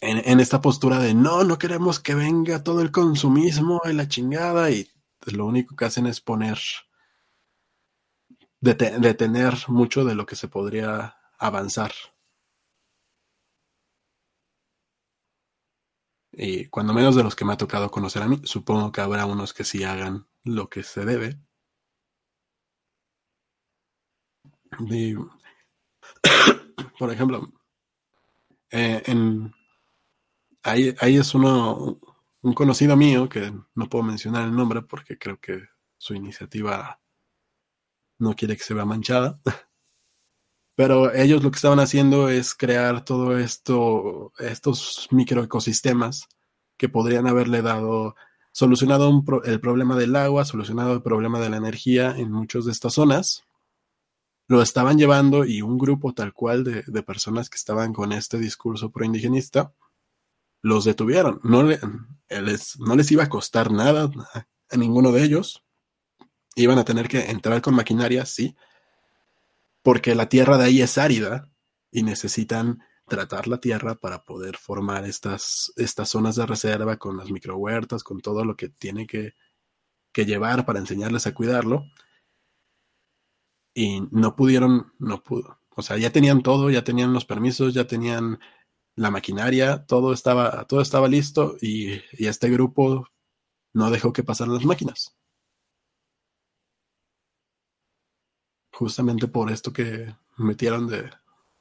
en, 0.00 0.40
esta 0.40 0.60
postura 0.60 0.98
de 0.98 1.12
no, 1.12 1.44
no 1.44 1.58
queremos 1.58 2.00
que 2.00 2.14
venga 2.14 2.64
todo 2.64 2.80
el 2.80 2.90
consumismo 2.90 3.82
y 3.84 3.92
la 3.92 4.08
chingada 4.08 4.70
y 4.70 4.90
lo 5.26 5.46
único 5.46 5.76
que 5.76 5.84
hacen 5.84 6.06
es 6.06 6.20
poner, 6.20 6.58
deten 8.60 9.00
detener 9.02 9.54
mucho 9.68 10.04
de 10.04 10.14
lo 10.14 10.24
que 10.24 10.36
se 10.36 10.48
podría 10.48 11.18
avanzar. 11.38 11.92
Y 16.32 16.66
cuando 16.66 16.94
menos 16.94 17.14
de 17.14 17.22
los 17.22 17.36
que 17.36 17.44
me 17.44 17.52
ha 17.52 17.56
tocado 17.56 17.90
conocer 17.90 18.22
a 18.22 18.28
mí, 18.28 18.40
supongo 18.44 18.90
que 18.90 19.02
habrá 19.02 19.26
unos 19.26 19.52
que 19.52 19.64
sí 19.64 19.84
hagan 19.84 20.26
lo 20.44 20.68
que 20.68 20.82
se 20.82 21.04
debe. 21.04 21.38
Por 26.98 27.10
ejemplo, 27.12 27.52
eh, 28.70 29.02
en, 29.06 29.52
ahí, 30.62 30.94
ahí 31.00 31.16
es 31.16 31.34
uno, 31.34 32.00
un 32.40 32.54
conocido 32.54 32.96
mío, 32.96 33.28
que 33.28 33.52
no 33.74 33.88
puedo 33.88 34.04
mencionar 34.04 34.44
el 34.44 34.56
nombre 34.56 34.82
porque 34.82 35.18
creo 35.18 35.38
que 35.38 35.68
su 35.98 36.14
iniciativa 36.14 37.00
no 38.18 38.34
quiere 38.34 38.56
que 38.56 38.64
se 38.64 38.74
vea 38.74 38.84
manchada. 38.84 39.40
Pero 40.74 41.12
ellos 41.12 41.42
lo 41.42 41.50
que 41.50 41.56
estaban 41.56 41.80
haciendo 41.80 42.28
es 42.28 42.54
crear 42.54 43.04
todo 43.04 43.38
esto, 43.38 44.32
estos 44.38 45.08
microecosistemas 45.10 46.28
que 46.76 46.88
podrían 46.88 47.26
haberle 47.26 47.62
dado, 47.62 48.16
solucionado 48.52 49.22
el 49.44 49.60
problema 49.60 49.96
del 49.96 50.16
agua, 50.16 50.44
solucionado 50.44 50.94
el 50.94 51.02
problema 51.02 51.40
de 51.40 51.50
la 51.50 51.58
energía 51.58 52.14
en 52.16 52.32
muchas 52.32 52.64
de 52.64 52.72
estas 52.72 52.94
zonas. 52.94 53.44
Lo 54.48 54.62
estaban 54.62 54.98
llevando 54.98 55.44
y 55.44 55.62
un 55.62 55.78
grupo 55.78 56.14
tal 56.14 56.32
cual 56.32 56.64
de, 56.64 56.82
de 56.86 57.02
personas 57.02 57.48
que 57.50 57.56
estaban 57.56 57.92
con 57.92 58.12
este 58.12 58.38
discurso 58.38 58.90
proindigenista 58.90 59.72
los 60.62 60.84
detuvieron. 60.84 61.40
No, 61.42 61.62
le, 61.62 61.78
les, 62.28 62.78
no 62.78 62.96
les 62.96 63.10
iba 63.10 63.24
a 63.24 63.28
costar 63.28 63.70
nada 63.70 64.10
a 64.70 64.76
ninguno 64.76 65.12
de 65.12 65.24
ellos. 65.24 65.62
Iban 66.54 66.78
a 66.78 66.84
tener 66.84 67.08
que 67.08 67.30
entrar 67.30 67.60
con 67.60 67.74
maquinaria, 67.74 68.24
sí, 68.24 68.54
porque 69.82 70.14
la 70.14 70.28
tierra 70.28 70.58
de 70.58 70.64
ahí 70.64 70.82
es 70.82 70.98
árida 70.98 71.50
y 71.90 72.02
necesitan 72.02 72.82
tratar 73.08 73.48
la 73.48 73.58
tierra 73.58 73.96
para 73.96 74.24
poder 74.24 74.56
formar 74.56 75.04
estas, 75.04 75.72
estas 75.76 76.08
zonas 76.08 76.36
de 76.36 76.46
reserva 76.46 76.96
con 76.96 77.16
las 77.16 77.30
microhuertas, 77.30 78.04
con 78.04 78.20
todo 78.20 78.44
lo 78.44 78.56
que 78.56 78.68
tiene 78.68 79.06
que, 79.06 79.34
que 80.12 80.24
llevar 80.24 80.64
para 80.64 80.78
enseñarles 80.78 81.26
a 81.26 81.34
cuidarlo. 81.34 81.84
Y 83.74 84.02
no 84.10 84.36
pudieron, 84.36 84.92
no 84.98 85.22
pudo. 85.22 85.58
O 85.74 85.82
sea, 85.82 85.96
ya 85.96 86.10
tenían 86.10 86.42
todo, 86.42 86.70
ya 86.70 86.84
tenían 86.84 87.12
los 87.12 87.24
permisos, 87.24 87.74
ya 87.74 87.86
tenían 87.86 88.38
la 88.94 89.10
maquinaria, 89.10 89.84
todo 89.86 90.12
estaba, 90.12 90.66
todo 90.66 90.82
estaba 90.82 91.08
listo 91.08 91.56
y, 91.60 91.94
y 92.12 92.26
este 92.26 92.50
grupo 92.50 93.08
no 93.72 93.90
dejó 93.90 94.12
que 94.12 94.22
pasaran 94.22 94.54
las 94.54 94.64
máquinas. 94.64 95.16
Justamente 98.72 99.28
por 99.28 99.50
esto 99.50 99.72
que 99.72 100.14
metieron 100.36 100.86
de, 100.88 101.10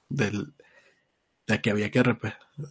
de, 0.09 0.47
de 1.47 1.61
que 1.61 1.71
había 1.71 1.91
que 1.91 2.03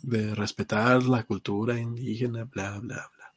de 0.03 0.35
respetar 0.35 1.03
la 1.05 1.25
cultura 1.25 1.79
indígena, 1.79 2.45
bla, 2.45 2.79
bla, 2.79 3.11
bla. 3.17 3.35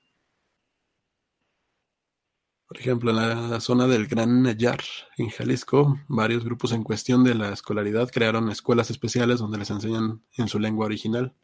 Por 2.68 2.80
ejemplo, 2.80 3.12
en 3.12 3.52
la 3.52 3.60
zona 3.60 3.86
del 3.86 4.08
Gran 4.08 4.42
Nayar, 4.42 4.82
en 5.18 5.30
Jalisco, 5.30 6.00
varios 6.08 6.44
grupos 6.44 6.72
en 6.72 6.84
cuestión 6.84 7.24
de 7.24 7.36
la 7.36 7.54
escolaridad 7.54 8.10
crearon 8.10 8.50
escuelas 8.50 8.90
especiales 8.90 9.38
donde 9.38 9.60
les 9.60 9.70
enseñan 9.70 10.24
en 10.38 10.48
su 10.48 10.58
lengua 10.58 10.88
original. 10.88 11.36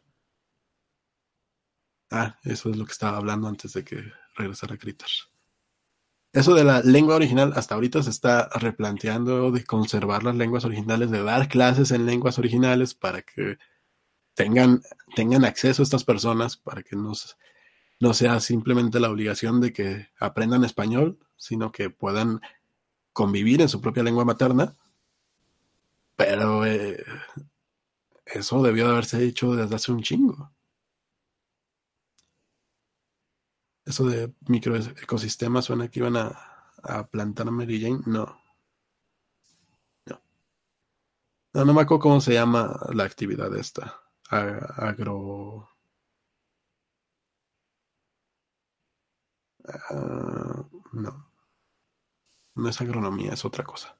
Ah, 2.10 2.36
eso 2.42 2.70
es 2.70 2.76
lo 2.76 2.84
que 2.84 2.92
estaba 2.92 3.16
hablando 3.18 3.46
antes 3.46 3.72
de 3.74 3.84
que 3.84 4.02
regresara 4.34 4.76
Critters. 4.76 5.29
Eso 6.32 6.54
de 6.54 6.62
la 6.62 6.80
lengua 6.80 7.16
original 7.16 7.52
hasta 7.56 7.74
ahorita 7.74 8.02
se 8.04 8.10
está 8.10 8.48
replanteando 8.50 9.50
de 9.50 9.64
conservar 9.64 10.22
las 10.22 10.36
lenguas 10.36 10.64
originales, 10.64 11.10
de 11.10 11.22
dar 11.24 11.48
clases 11.48 11.90
en 11.90 12.06
lenguas 12.06 12.38
originales 12.38 12.94
para 12.94 13.22
que 13.22 13.58
tengan, 14.34 14.82
tengan 15.16 15.44
acceso 15.44 15.82
a 15.82 15.84
estas 15.84 16.04
personas, 16.04 16.56
para 16.56 16.82
que 16.84 16.94
no, 16.94 17.12
no 17.98 18.14
sea 18.14 18.38
simplemente 18.38 19.00
la 19.00 19.10
obligación 19.10 19.60
de 19.60 19.72
que 19.72 20.08
aprendan 20.20 20.64
español, 20.64 21.18
sino 21.36 21.72
que 21.72 21.90
puedan 21.90 22.40
convivir 23.12 23.60
en 23.60 23.68
su 23.68 23.80
propia 23.80 24.04
lengua 24.04 24.24
materna. 24.24 24.76
Pero 26.14 26.64
eh, 26.64 27.04
eso 28.24 28.62
debió 28.62 28.86
de 28.86 28.92
haberse 28.92 29.24
hecho 29.24 29.56
desde 29.56 29.74
hace 29.74 29.90
un 29.90 30.02
chingo. 30.02 30.52
Eso 33.90 34.04
de 34.04 34.32
microecosistemas 34.46 35.64
suena 35.64 35.88
que 35.88 35.98
iban 35.98 36.16
a, 36.16 36.28
a 36.84 37.08
plantar 37.08 37.50
Mary 37.50 37.80
Jane. 37.80 38.02
No. 38.06 38.40
No. 40.06 40.22
No, 41.54 41.64
no 41.64 41.74
me 41.74 41.80
acuerdo 41.82 42.02
cómo 42.02 42.20
se 42.20 42.34
llama 42.34 42.78
la 42.94 43.02
actividad 43.02 43.52
esta. 43.56 44.00
Agro. 44.28 45.68
Uh, 49.90 50.64
no. 50.92 51.32
No 52.54 52.68
es 52.68 52.80
agronomía, 52.80 53.32
es 53.32 53.44
otra 53.44 53.64
cosa. 53.64 53.98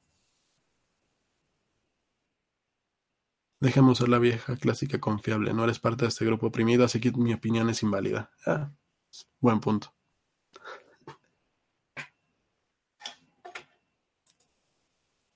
Dejemos 3.59 3.99
ser 3.99 4.09
la 4.09 4.21
vieja 4.21 4.55
clásica 4.57 5.01
confiable. 5.01 5.53
No 5.53 5.65
eres 5.65 5.81
parte 5.81 6.05
de 6.05 6.11
este 6.11 6.25
grupo 6.25 6.47
oprimido, 6.47 6.85
así 6.85 7.01
que 7.01 7.11
mi 7.11 7.35
opinión 7.35 7.69
es 7.71 7.83
inválida. 7.83 8.31
Ah, 8.47 8.71
Buen 9.41 9.61
punto. 9.61 9.93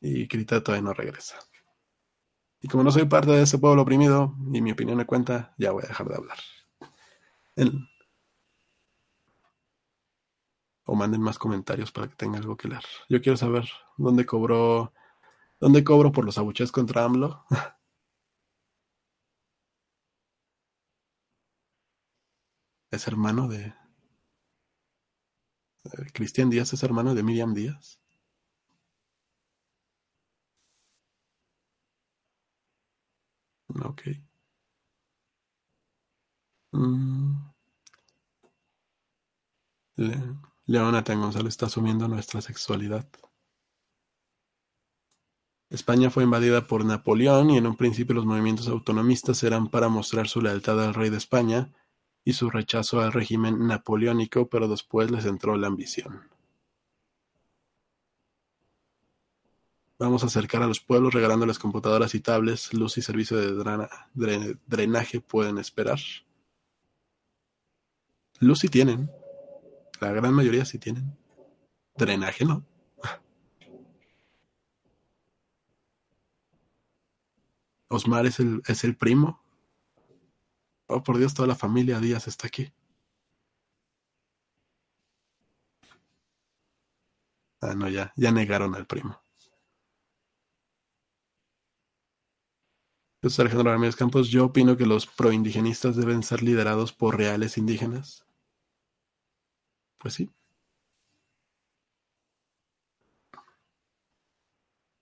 Y 0.01 0.29
Krita 0.29 0.63
todavía 0.63 0.83
no 0.83 0.93
regresa. 0.93 1.39
Y 2.61 2.69
como 2.69 2.83
no 2.85 2.91
soy 2.91 3.07
parte 3.07 3.31
de 3.31 3.43
ese 3.43 3.59
pueblo 3.59 3.83
oprimido 3.83 4.35
y 4.53 4.61
mi 4.61 4.73
opinión 4.73 4.97
me 4.97 5.07
cuenta, 5.07 5.55
ya 5.59 5.73
voy 5.73 5.85
a 5.85 5.89
dejar 5.89 6.09
de 6.09 6.17
hablar. 6.17 6.39
O 10.85 10.95
manden 10.95 11.21
más 11.23 11.39
comentarios 11.39 11.93
para 11.93 12.09
que 12.09 12.17
tenga 12.17 12.39
algo 12.39 12.57
que 12.57 12.69
leer. 12.69 12.85
Yo 13.09 13.23
quiero 13.23 13.37
saber 13.37 13.69
dónde 13.97 14.27
cobró. 14.27 14.93
¿Dónde 15.61 15.85
cobro 15.85 16.13
por 16.13 16.25
los 16.25 16.37
abucheos 16.37 16.73
contra 16.73 17.05
AMLO? 17.05 17.45
es 22.95 23.07
hermano 23.09 23.49
de, 23.49 23.75
Eh, 25.85 26.11
Cristian 26.13 26.51
Díaz 26.51 26.75
es 26.75 26.83
hermano 26.83 27.15
de 27.15 27.23
Miriam 27.23 27.55
Díaz. 27.55 27.99
Ok. 33.85 34.03
Mm. 36.75 37.55
Le- 39.97 40.37
González 41.21 41.49
está 41.55 41.67
asumiendo 41.67 42.07
nuestra 42.07 42.41
sexualidad. 42.41 43.09
España 45.69 46.09
fue 46.11 46.23
invadida 46.25 46.67
por 46.67 46.85
Napoleón 46.87 47.51
y 47.51 47.59
en 47.59 47.67
un 47.67 47.77
principio 47.77 48.15
los 48.15 48.25
movimientos 48.25 48.69
autonomistas 48.69 49.43
eran 49.43 49.69
para 49.69 49.89
mostrar 49.89 50.27
su 50.29 50.41
lealtad 50.41 50.83
al 50.83 50.95
rey 50.95 51.11
de 51.11 51.19
España 51.19 51.71
y 52.25 52.33
su 52.33 52.51
rechazo 52.51 53.01
al 53.01 53.13
régimen 53.13 53.67
napoleónico, 53.67 54.49
pero 54.49 54.69
después 54.69 55.11
les 55.11 55.25
entró 55.27 55.57
la 55.57 55.67
ambición. 55.69 56.29
Vamos 59.99 60.23
a 60.23 60.27
acercar 60.27 60.63
a 60.63 60.67
los 60.67 60.81
pueblos 60.81 61.15
regalándoles 61.15 61.59
computadoras 61.59 62.15
y 62.15 62.21
tablets, 62.21 62.75
luz 62.75 62.99
y 62.99 63.03
servicio 63.03 63.37
de 63.37 63.53
drena- 63.53 63.89
dre- 64.15 64.59
drenaje 64.67 65.21
pueden 65.21 65.59
esperar. 65.59 65.99
Luz 68.41 68.61
sí 68.61 68.69
tienen. 68.69 69.11
La 70.01 70.13
gran 70.13 70.35
mayoría 70.35 70.65
sí 70.65 70.79
tienen. 70.79 71.17
Drenaje 71.97 72.45
no. 72.45 72.65
Osmar 77.89 78.27
es 78.27 78.41
el, 78.41 78.63
es 78.67 78.85
el 78.85 78.97
primo. 78.97 79.44
Oh, 80.87 81.03
por 81.03 81.19
Dios, 81.19 81.35
toda 81.35 81.49
la 81.49 81.55
familia 81.55 81.99
Díaz 82.01 82.29
está 82.29 82.47
aquí. 82.47 82.73
Ah, 87.61 87.75
no, 87.75 87.89
ya, 87.89 88.13
ya 88.17 88.31
negaron 88.31 88.75
al 88.75 88.87
primo. 88.87 89.25
Soy 93.23 93.45
Alejandro 93.45 93.73
Ramírez 93.73 93.97
Campos. 93.97 94.29
Yo 94.29 94.45
opino 94.47 94.77
que 94.77 94.85
los 94.87 95.07
proindigenistas 95.07 95.97
deben 95.97 96.23
ser 96.23 96.43
liderados 96.43 96.93
por 96.93 97.17
reales 97.17 97.57
indígenas. 97.57 98.27
Pues 99.99 100.15
sí. 100.15 100.31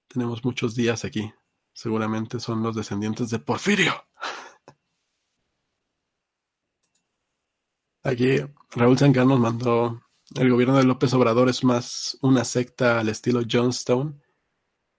Tenemos 0.06 0.44
muchos 0.44 0.76
días 0.76 1.04
aquí. 1.04 1.32
Seguramente 1.72 2.38
son 2.38 2.62
los 2.62 2.76
descendientes 2.76 3.30
de 3.30 3.40
Porfirio. 3.40 3.92
Aquí 8.04 8.38
Raúl 8.72 8.98
Sancar 8.98 9.26
nos 9.26 9.38
mandó, 9.38 10.02
el 10.34 10.50
gobierno 10.50 10.76
de 10.76 10.82
López 10.82 11.14
Obrador 11.14 11.48
es 11.48 11.62
más 11.62 12.18
una 12.20 12.44
secta 12.44 12.98
al 12.98 13.08
estilo 13.08 13.42
Johnstone, 13.48 14.14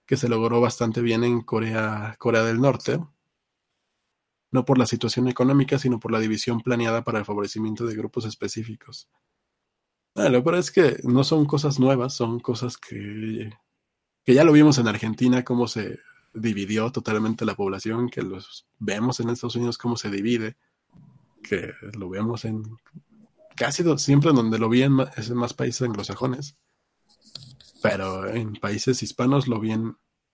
que 0.06 0.16
se 0.16 0.30
logró 0.30 0.62
bastante 0.62 1.02
bien 1.02 1.26
en 1.26 1.42
Corea, 1.42 2.16
Corea 2.18 2.44
del 2.44 2.62
Norte, 2.62 3.00
no 4.52 4.64
por 4.64 4.78
la 4.78 4.86
situación 4.86 5.28
económica, 5.28 5.78
sino 5.80 6.00
por 6.00 6.14
la 6.14 6.20
división 6.20 6.62
planeada 6.62 7.04
para 7.04 7.20
el 7.20 7.26
favorecimiento 7.26 7.86
de 7.86 7.96
grupos 7.96 8.24
específicos. 8.26 9.10
Ah, 10.16 10.30
lo 10.30 10.44
peor 10.44 10.56
es 10.56 10.72
que 10.72 10.98
no 11.04 11.26
son 11.26 11.46
cosas 11.46 11.80
nuevas, 11.80 12.14
son 12.14 12.40
cosas 12.40 12.78
que, 12.78 13.52
que 14.24 14.34
ya 14.34 14.46
lo 14.46 14.54
vimos 14.54 14.78
en 14.78 14.88
Argentina, 14.88 15.44
cómo 15.44 15.68
se 15.68 16.00
dividió 16.34 16.92
totalmente 16.92 17.44
la 17.46 17.56
población, 17.56 18.10
que 18.10 18.22
los 18.22 18.66
vemos 18.80 19.20
en 19.20 19.30
Estados 19.30 19.56
Unidos 19.58 19.78
cómo 19.78 19.98
se 19.98 20.10
divide, 20.10 20.56
que 21.44 21.74
lo 21.98 22.10
vemos 22.10 22.46
en 22.46 22.64
casi 23.56 23.84
siempre 24.00 24.32
donde 24.34 24.60
lo 24.60 24.70
vi 24.70 24.84
en, 24.84 24.94
ma- 24.94 25.12
es 25.18 25.30
en 25.30 25.38
más 25.38 25.54
países 25.54 25.84
anglosajones, 25.84 26.58
pero 27.82 28.28
en 28.28 28.54
países 28.54 29.02
hispanos 29.04 29.48
lo 29.48 29.60
vi 29.60 29.74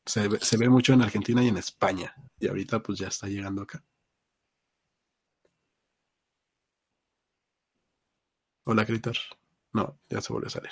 se, 0.05 0.29
se 0.39 0.57
ve 0.57 0.69
mucho 0.69 0.93
en 0.93 1.01
Argentina 1.01 1.43
y 1.43 1.47
en 1.49 1.57
España, 1.57 2.13
y 2.39 2.47
ahorita 2.47 2.81
pues 2.81 2.99
ya 2.99 3.07
está 3.07 3.27
llegando 3.27 3.61
acá. 3.63 3.83
Hola, 8.63 8.85
Critter. 8.85 9.17
No, 9.73 9.99
ya 10.09 10.21
se 10.21 10.31
volvió 10.31 10.47
a 10.47 10.51
salir. 10.51 10.71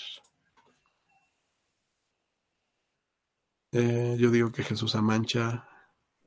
Eh, 3.72 4.18
yo 4.20 4.30
digo 4.32 4.52
que 4.52 4.64
Jesús 4.64 4.96
amancha 4.96 5.68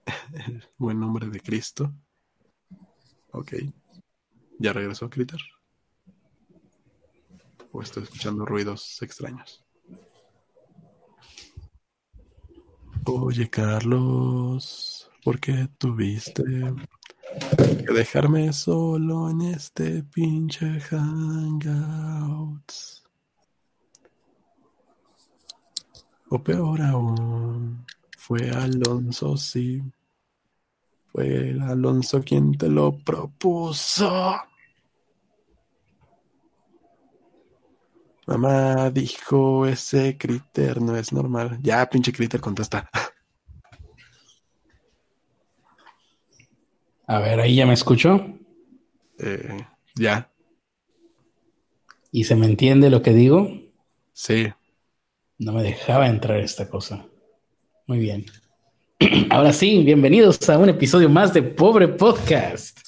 el 0.46 0.64
buen 0.78 1.00
nombre 1.00 1.28
de 1.28 1.40
Cristo. 1.40 1.94
Ok. 3.32 3.54
¿Ya 4.58 4.72
regresó 4.72 5.08
Critter? 5.08 5.40
¿O 7.72 7.82
estoy 7.82 8.02
escuchando 8.02 8.44
ruidos 8.44 9.00
extraños? 9.02 9.64
Oye, 13.06 13.48
Carlos, 13.48 15.10
¿por 15.24 15.40
qué 15.40 15.68
tuviste 15.78 16.44
que 17.86 17.92
dejarme 17.92 18.52
solo 18.52 19.30
en 19.30 19.40
este 19.42 20.02
pinche 20.02 20.80
Hangouts? 20.80 22.10
O 26.28 26.42
peor 26.42 26.82
aún, 26.82 27.84
fue 28.16 28.50
Alonso, 28.50 29.36
sí. 29.36 29.82
Fue 31.12 31.50
el 31.50 31.60
Alonso 31.62 32.22
quien 32.22 32.56
te 32.56 32.68
lo 32.68 32.96
propuso. 32.98 34.36
Mamá 38.26 38.90
dijo, 38.90 39.66
ese 39.66 40.16
critter 40.16 40.80
no 40.80 40.96
es 40.96 41.12
normal. 41.12 41.58
Ya, 41.62 41.88
pinche 41.90 42.12
critter, 42.12 42.40
contesta. 42.40 42.88
A 47.06 47.18
ver, 47.18 47.40
ahí 47.40 47.56
ya 47.56 47.66
me 47.66 47.72
escucho 47.74 48.24
Eh, 49.18 49.66
ya, 49.96 50.30
y 52.12 52.24
se 52.24 52.36
me 52.36 52.46
entiende 52.46 52.90
lo 52.90 53.02
que 53.02 53.12
digo. 53.12 53.50
sí. 54.12 54.52
No 55.38 55.52
me 55.52 55.62
dejaba 55.62 56.06
entrar 56.08 56.38
esta 56.40 56.68
cosa. 56.68 57.06
Muy 57.86 57.98
bien. 57.98 58.26
Ahora 59.30 59.52
sí, 59.52 59.82
bienvenidos 59.84 60.48
a 60.48 60.58
un 60.58 60.68
episodio 60.68 61.08
más 61.08 61.32
de 61.32 61.42
Pobre 61.42 61.88
Podcast. 61.88 62.78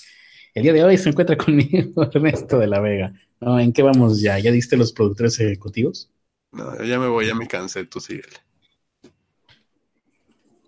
El 0.55 0.63
día 0.65 0.73
de 0.73 0.85
hoy 0.85 0.99
se 0.99 1.09
encuentra 1.09 1.37
conmigo 1.37 2.03
Ernesto 2.15 2.59
de 2.59 2.67
la 2.67 2.81
Vega. 2.81 3.13
No, 3.41 3.59
¿En 3.59 3.73
qué 3.73 3.83
vamos 3.83 4.21
ya? 4.21 4.39
¿Ya 4.39 4.51
diste 4.53 4.77
los 4.77 4.93
productores 4.93 5.39
ejecutivos? 5.41 6.11
No, 6.53 6.83
ya 6.85 6.99
me 6.99 7.09
voy, 7.09 7.27
ya 7.27 7.35
me 7.35 7.47
cansé, 7.47 7.85
tú 7.87 8.01
síguele. 8.01 8.37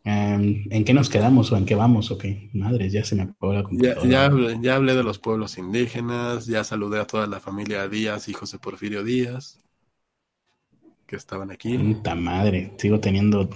Em, 0.04 0.64
¿En 0.70 0.84
qué 0.84 0.92
nos 0.94 1.08
quedamos 1.08 1.50
o 1.52 1.56
en 1.56 1.64
qué 1.66 1.74
vamos? 1.74 2.10
Ok, 2.10 2.24
madres, 2.52 2.92
ya 2.92 3.04
se 3.04 3.14
me 3.14 3.22
apagó 3.22 3.54
la 3.54 3.60
Ya, 3.60 3.68
computadora. 3.68 4.08
ya, 4.10 4.24
hablé, 4.26 4.58
ya 4.62 4.74
hablé 4.76 4.94
de 4.94 5.02
los 5.02 5.18
pueblos 5.18 5.58
indígenas, 5.58 6.46
ya 6.46 6.62
saludé 6.64 7.00
a 7.00 7.06
toda 7.06 7.26
la 7.26 7.40
familia 7.40 7.88
Díaz, 7.88 8.28
hijos 8.28 8.52
de 8.52 8.58
Porfirio 8.58 9.02
Díaz, 9.02 9.60
que 11.06 11.16
estaban 11.16 11.50
aquí. 11.50 11.78
Puta 11.78 12.14
madre, 12.14 12.72
sigo 12.78 13.00
teniendo 13.00 13.48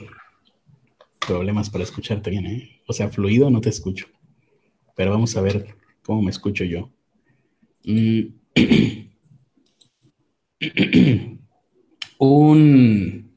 problemas 1.29 1.71
para 1.71 1.85
escucharte 1.85 2.31
bien, 2.31 2.47
¿eh? 2.47 2.83
O 2.89 2.95
sea, 2.95 3.11
fluido 3.11 3.51
no 3.51 3.61
te 3.63 3.71
escucho. 3.71 4.07
Pero 4.97 5.13
vamos 5.13 5.37
a 5.37 5.43
ver 5.43 5.77
cómo 6.05 6.23
me 6.23 6.31
escucho 6.33 6.65
yo. 6.65 6.91
Mm. 7.85 8.23
Un... 12.19 13.29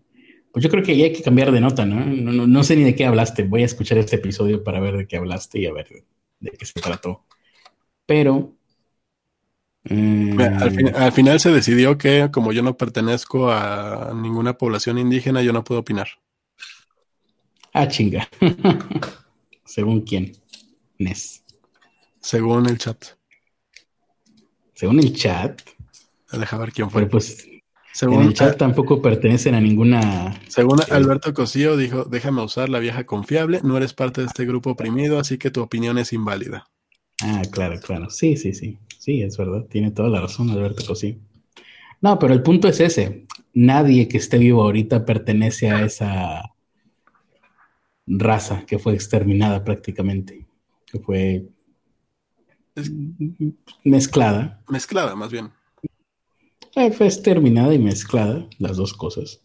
Pues 0.52 0.64
yo 0.64 0.70
creo 0.70 0.84
que 0.84 0.98
ya 0.98 1.06
hay 1.06 1.14
que 1.14 1.24
cambiar 1.24 1.52
de 1.52 1.62
nota, 1.62 1.86
¿no? 1.86 2.06
No, 2.06 2.32
no- 2.34 2.48
no 2.48 2.64
sé 2.64 2.76
ni 2.76 2.84
de 2.84 2.96
qué 2.96 3.06
hablaste. 3.06 3.44
Voy 3.44 3.64
a 3.64 3.66
escuchar 3.66 3.98
este 4.00 4.18
episodio 4.18 4.64
para 4.64 4.80
ver 4.82 4.98
de 4.98 5.08
qué 5.08 5.18
hablaste 5.18 5.60
y 5.60 5.66
a 5.68 5.74
ver 5.74 5.88
de 6.40 6.52
qué 6.52 6.66
se 6.66 6.82
trató. 6.82 7.26
Pero... 8.08 8.56
mm, 9.84 10.36
Mira, 10.38 10.58
Al, 10.60 10.72
fin- 10.72 10.92
al 10.96 11.12
final 11.12 11.40
se 11.40 11.52
decidió 11.52 11.98
que 11.98 12.30
como 12.32 12.52
yo 12.54 12.64
no 12.64 12.78
pertenezco 12.78 13.52
a 13.52 14.14
ninguna 14.16 14.58
población 14.58 14.98
indígena, 14.98 15.42
yo 15.42 15.54
no 15.54 15.64
puedo 15.64 15.82
opinar. 15.82 16.08
Ah, 17.74 17.88
chinga. 17.88 18.28
Según 19.66 20.02
quién. 20.02 20.34
Nes. 20.98 21.44
Según 22.20 22.68
el 22.68 22.78
chat. 22.78 23.06
Según 24.74 25.00
el 25.00 25.14
chat. 25.16 25.62
Deja 26.32 26.58
ver 26.58 26.72
quién 26.72 26.90
fue. 26.90 27.02
Pero 27.02 27.12
pues 27.12 27.46
en 27.46 27.62
Según, 27.94 28.24
el 28.24 28.34
chat 28.34 28.58
tampoco 28.58 29.02
pertenecen 29.02 29.56
a 29.56 29.62
ninguna. 29.62 30.40
según 30.48 30.80
Alberto 30.90 31.34
Cosío 31.34 31.78
dijo, 31.78 32.06
déjame 32.06 32.42
usar 32.42 32.70
la 32.70 32.80
vieja 32.80 33.06
confiable, 33.06 33.60
no 33.64 33.78
eres 33.78 33.94
parte 33.94 34.22
de 34.22 34.28
este 34.28 34.46
grupo 34.46 34.72
oprimido, 34.72 35.20
así 35.20 35.38
que 35.38 35.52
tu 35.52 35.62
opinión 35.62 35.98
es 35.98 36.14
inválida. 36.14 36.66
Ah, 37.22 37.42
claro, 37.52 37.80
claro. 37.80 38.10
Sí, 38.10 38.38
sí, 38.38 38.54
sí. 38.54 38.78
Sí, 38.98 39.22
es 39.22 39.38
verdad. 39.38 39.66
Tiene 39.70 39.92
toda 39.92 40.10
la 40.10 40.22
razón, 40.22 40.50
Alberto 40.50 40.86
Cosí. 40.86 41.20
No, 42.02 42.18
pero 42.18 42.34
el 42.34 42.42
punto 42.42 42.68
es 42.68 42.80
ese. 42.80 43.26
Nadie 43.54 44.08
que 44.08 44.18
esté 44.18 44.38
vivo 44.38 44.64
ahorita 44.64 45.06
pertenece 45.06 45.70
a 45.70 45.84
esa 45.86 46.51
raza 48.08 48.66
que 48.66 48.80
fue 48.80 48.94
exterminada 48.94 49.64
prácticamente. 49.64 50.46
Que 50.86 51.00
fue 51.00 51.46
Es- 52.76 52.92
mezclada. 53.84 54.62
Mezclada, 54.70 55.16
más 55.16 55.32
bien. 55.32 55.50
eh, 56.76 56.92
fue 56.92 57.08
exterminada 57.08 57.74
y 57.74 57.80
mezclada, 57.80 58.48
las 58.60 58.78
dos 58.78 58.94
cosas. 58.94 59.42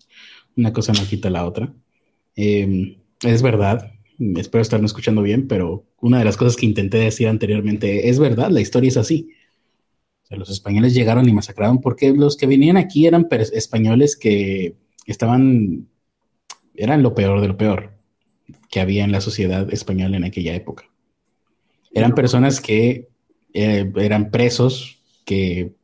Una 0.57 0.73
cosa 0.73 0.93
no 0.93 1.05
quita 1.07 1.29
la 1.29 1.45
otra. 1.45 1.73
Em, 2.37 2.97
es 3.23 3.43
verdad, 3.43 3.91
espero 4.37 4.63
estarme 4.63 4.87
escuchando 4.87 5.23
bien, 5.23 5.49
pero 5.49 5.85
una 6.01 6.19
de 6.21 6.25
las 6.25 6.37
cosas 6.37 6.57
que 6.57 6.67
intenté 6.67 6.99
decir 6.99 7.27
anteriormente 7.29 8.09
es 8.09 8.19
verdad, 8.19 8.51
la 8.51 8.61
historia 8.61 8.89
es 8.89 8.97
así. 8.97 9.31
los 10.31 10.51
españoles 10.51 10.93
llegaron 10.93 11.29
y 11.29 11.33
masacraron 11.33 11.81
porque 11.81 12.13
los 12.13 12.37
que 12.37 12.47
venían 12.49 12.77
aquí 12.77 13.07
eran 13.07 13.29
españoles 13.53 14.17
que 14.17 14.75
estaban, 15.07 15.89
eran 16.75 17.03
lo 17.05 17.15
peor 17.15 17.41
de 17.41 17.47
lo 17.49 17.57
peor 17.57 17.96
que 18.71 18.81
había 18.81 19.05
en 19.05 19.13
la 19.13 19.21
sociedad 19.21 19.73
española 19.73 20.17
en 20.17 20.25
aquella 20.25 20.55
época. 20.55 20.91
Eran 21.93 22.15
personas 22.15 22.61
que 22.61 23.09
eh, 23.55 23.91
eran 23.97 24.31
presos, 24.31 24.99
que 25.25 25.75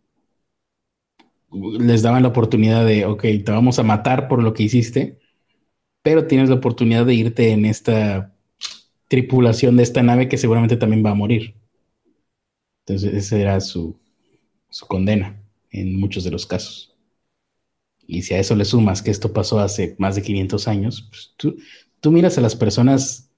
les 1.52 2.02
daban 2.02 2.22
la 2.22 2.28
oportunidad 2.28 2.86
de, 2.86 3.06
ok, 3.06 3.22
te 3.22 3.50
vamos 3.52 3.78
a 3.78 3.82
matar 3.82 4.28
por 4.28 4.42
lo 4.42 4.52
que 4.54 4.64
hiciste, 4.64 5.18
pero 6.02 6.26
tienes 6.26 6.48
la 6.48 6.56
oportunidad 6.56 7.06
de 7.06 7.14
irte 7.14 7.50
en 7.50 7.64
esta 7.64 8.34
tripulación 9.08 9.76
de 9.76 9.82
esta 9.82 10.02
nave 10.02 10.28
que 10.28 10.38
seguramente 10.38 10.76
también 10.76 11.04
va 11.04 11.10
a 11.10 11.14
morir. 11.14 11.54
Entonces, 12.86 13.14
esa 13.14 13.38
era 13.38 13.60
su, 13.60 13.96
su 14.70 14.86
condena 14.86 15.40
en 15.70 15.98
muchos 15.98 16.24
de 16.24 16.30
los 16.30 16.46
casos. 16.46 16.96
Y 18.06 18.22
si 18.22 18.34
a 18.34 18.38
eso 18.38 18.56
le 18.56 18.64
sumas 18.64 19.02
que 19.02 19.10
esto 19.10 19.32
pasó 19.32 19.60
hace 19.60 19.94
más 19.98 20.16
de 20.16 20.22
500 20.22 20.68
años, 20.68 21.08
pues 21.08 21.34
tú, 21.36 21.56
tú 22.02 22.10
miras 22.10 22.36
a 22.36 22.40
las 22.40 22.56
personas 22.56 23.30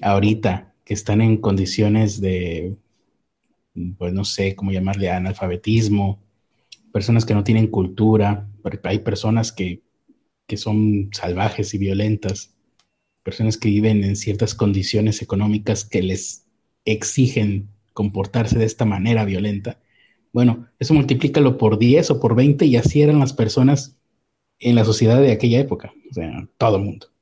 ahorita 0.00 0.72
que 0.84 0.94
están 0.94 1.20
en 1.20 1.38
condiciones 1.38 2.20
de, 2.20 2.76
pues 3.98 4.12
no 4.12 4.24
sé 4.24 4.54
cómo 4.54 4.70
llamarle, 4.70 5.10
analfabetismo, 5.10 6.22
personas 6.92 7.26
que 7.26 7.34
no 7.34 7.42
tienen 7.42 7.66
cultura, 7.66 8.48
hay 8.84 9.00
personas 9.00 9.52
que, 9.52 9.82
son 10.56 11.08
salvajes 11.12 11.74
y 11.74 11.78
violentas, 11.78 12.54
personas 13.24 13.56
que 13.56 13.68
viven 13.68 14.04
en 14.04 14.14
ciertas 14.14 14.54
condiciones 14.54 15.20
económicas 15.20 15.84
que 15.84 16.00
les 16.00 16.46
exigen 16.84 17.70
comportarse 17.92 18.56
de 18.56 18.66
esta 18.66 18.84
manera 18.84 19.24
violenta. 19.24 19.80
Bueno, 20.32 20.68
eso 20.78 20.94
multiplícalo 20.94 21.58
por 21.58 21.80
10 21.80 22.12
o 22.12 22.20
por 22.20 22.36
20 22.36 22.66
y 22.66 22.76
así 22.76 23.02
eran 23.02 23.18
las 23.18 23.32
personas 23.32 23.96
en 24.60 24.76
la 24.76 24.84
sociedad 24.84 25.20
de 25.20 25.32
aquella 25.32 25.58
época, 25.58 25.92
o 26.08 26.14
sea, 26.14 26.48
todo 26.56 26.76
el 26.76 26.84
mundo. 26.84 27.13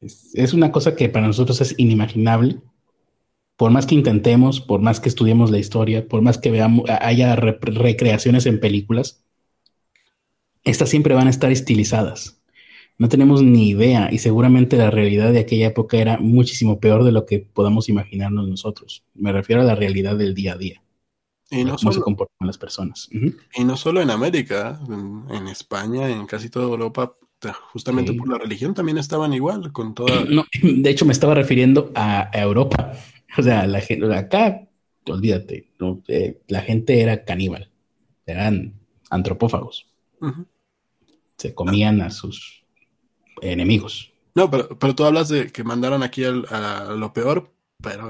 Es, 0.00 0.52
una 0.52 0.72
cosa 0.72 0.94
que 0.94 1.08
para 1.08 1.26
nosotros 1.26 1.60
es 1.60 1.74
inimaginable. 1.78 2.60
Por 3.56 3.70
más 3.70 3.86
que 3.86 3.94
intentemos, 3.94 4.60
por 4.60 4.80
más 4.80 5.00
que 5.00 5.08
estudiemos 5.08 5.50
la 5.50 5.58
historia, 5.58 6.06
por 6.06 6.20
más 6.20 6.38
que 6.38 6.50
veamos, 6.50 6.88
haya 6.88 7.34
recreaciones 7.36 8.44
en 8.46 8.60
películas, 8.60 9.24
estas 10.62 10.90
siempre 10.90 11.14
van 11.14 11.28
a 11.28 11.30
estar 11.30 11.50
estilizadas. 11.50 12.40
No 12.98 13.08
tenemos 13.08 13.42
ni 13.42 13.68
idea 13.68 14.08
y 14.10 14.18
seguramente 14.18 14.76
la 14.76 14.90
realidad 14.90 15.32
de 15.32 15.40
aquella 15.40 15.68
época 15.68 15.98
era 15.98 16.18
muchísimo 16.18 16.80
peor 16.80 17.04
de 17.04 17.12
lo 17.12 17.26
que 17.26 17.38
podamos 17.38 17.88
imaginarnos 17.88 18.48
nosotros. 18.48 19.04
Me 19.14 19.32
refiero 19.32 19.62
a 19.62 19.64
la 19.64 19.74
realidad 19.74 20.16
del 20.16 20.34
día 20.34 20.54
a 20.54 20.56
día. 20.56 20.82
Y 21.50 21.64
no 21.64 21.76
cómo 21.76 21.92
se 21.92 22.00
comportan 22.00 22.46
las 22.46 22.58
personas. 22.58 23.08
Y 23.12 23.64
no 23.64 23.76
solo 23.76 24.00
en 24.00 24.10
América, 24.10 24.80
en, 24.88 25.46
España, 25.46 26.08
en 26.08 26.26
casi 26.26 26.50
toda 26.50 26.66
Europa, 26.66 27.14
justamente 27.72 28.12
por 28.12 28.28
la 28.28 28.38
religión 28.38 28.74
también 28.74 28.98
estaban 28.98 29.32
igual 29.32 29.72
con 29.72 29.94
toda. 29.94 30.24
No, 30.28 30.44
de 30.62 30.90
hecho 30.90 31.04
me 31.04 31.12
estaba 31.12 31.34
refiriendo 31.34 31.92
a, 31.94 32.30
Europa. 32.32 32.92
O 33.38 33.42
sea, 33.42 33.66
la 33.66 33.80
gente 33.80 34.14
acá, 34.14 34.66
olvídate, 35.06 35.68
eh, 36.08 36.40
la 36.48 36.62
gente 36.62 37.00
era 37.00 37.24
caníbal, 37.24 37.70
eran 38.24 38.74
antropófagos. 39.10 39.86
Se 41.36 41.54
comían 41.54 42.00
a 42.00 42.10
sus 42.10 42.64
enemigos. 43.42 44.12
No, 44.34 44.50
pero, 44.50 44.68
pero 44.78 44.94
tú 44.94 45.04
hablas 45.04 45.28
de 45.28 45.52
que 45.52 45.64
mandaron 45.64 46.02
aquí 46.02 46.24
a 46.24 46.30
lo 46.96 47.12
peor, 47.12 47.52
pero, 47.82 48.08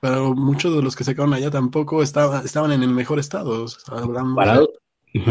pero 0.00 0.34
muchos 0.34 0.74
de 0.74 0.82
los 0.82 0.94
que 0.94 1.04
se 1.04 1.14
quedaron 1.14 1.34
allá 1.34 1.50
tampoco 1.50 2.02
estaban 2.02 2.44
estaban 2.44 2.72
en 2.72 2.82
el 2.82 2.90
mejor 2.90 3.18
estado. 3.18 3.66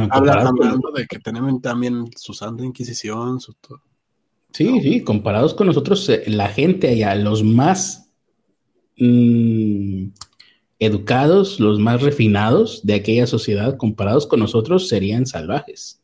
Hablando 0.09 0.91
de 0.95 1.05
que 1.07 1.19
tienen 1.19 1.61
también 1.61 2.05
su 2.15 2.33
Santa 2.33 2.65
Inquisición, 2.65 3.39
su 3.39 3.55
Sí, 4.53 4.81
sí, 4.81 5.03
comparados 5.03 5.53
con 5.53 5.67
nosotros, 5.67 6.09
eh, 6.09 6.23
la 6.27 6.49
gente 6.49 6.87
allá, 6.89 7.13
los 7.15 7.43
más 7.43 8.11
mm, 8.97 10.07
educados, 10.79 11.59
los 11.59 11.79
más 11.79 12.01
refinados 12.01 12.85
de 12.85 12.95
aquella 12.95 13.27
sociedad, 13.27 13.77
comparados 13.77 14.25
con 14.25 14.39
nosotros, 14.39 14.87
serían 14.87 15.27
salvajes. 15.27 16.01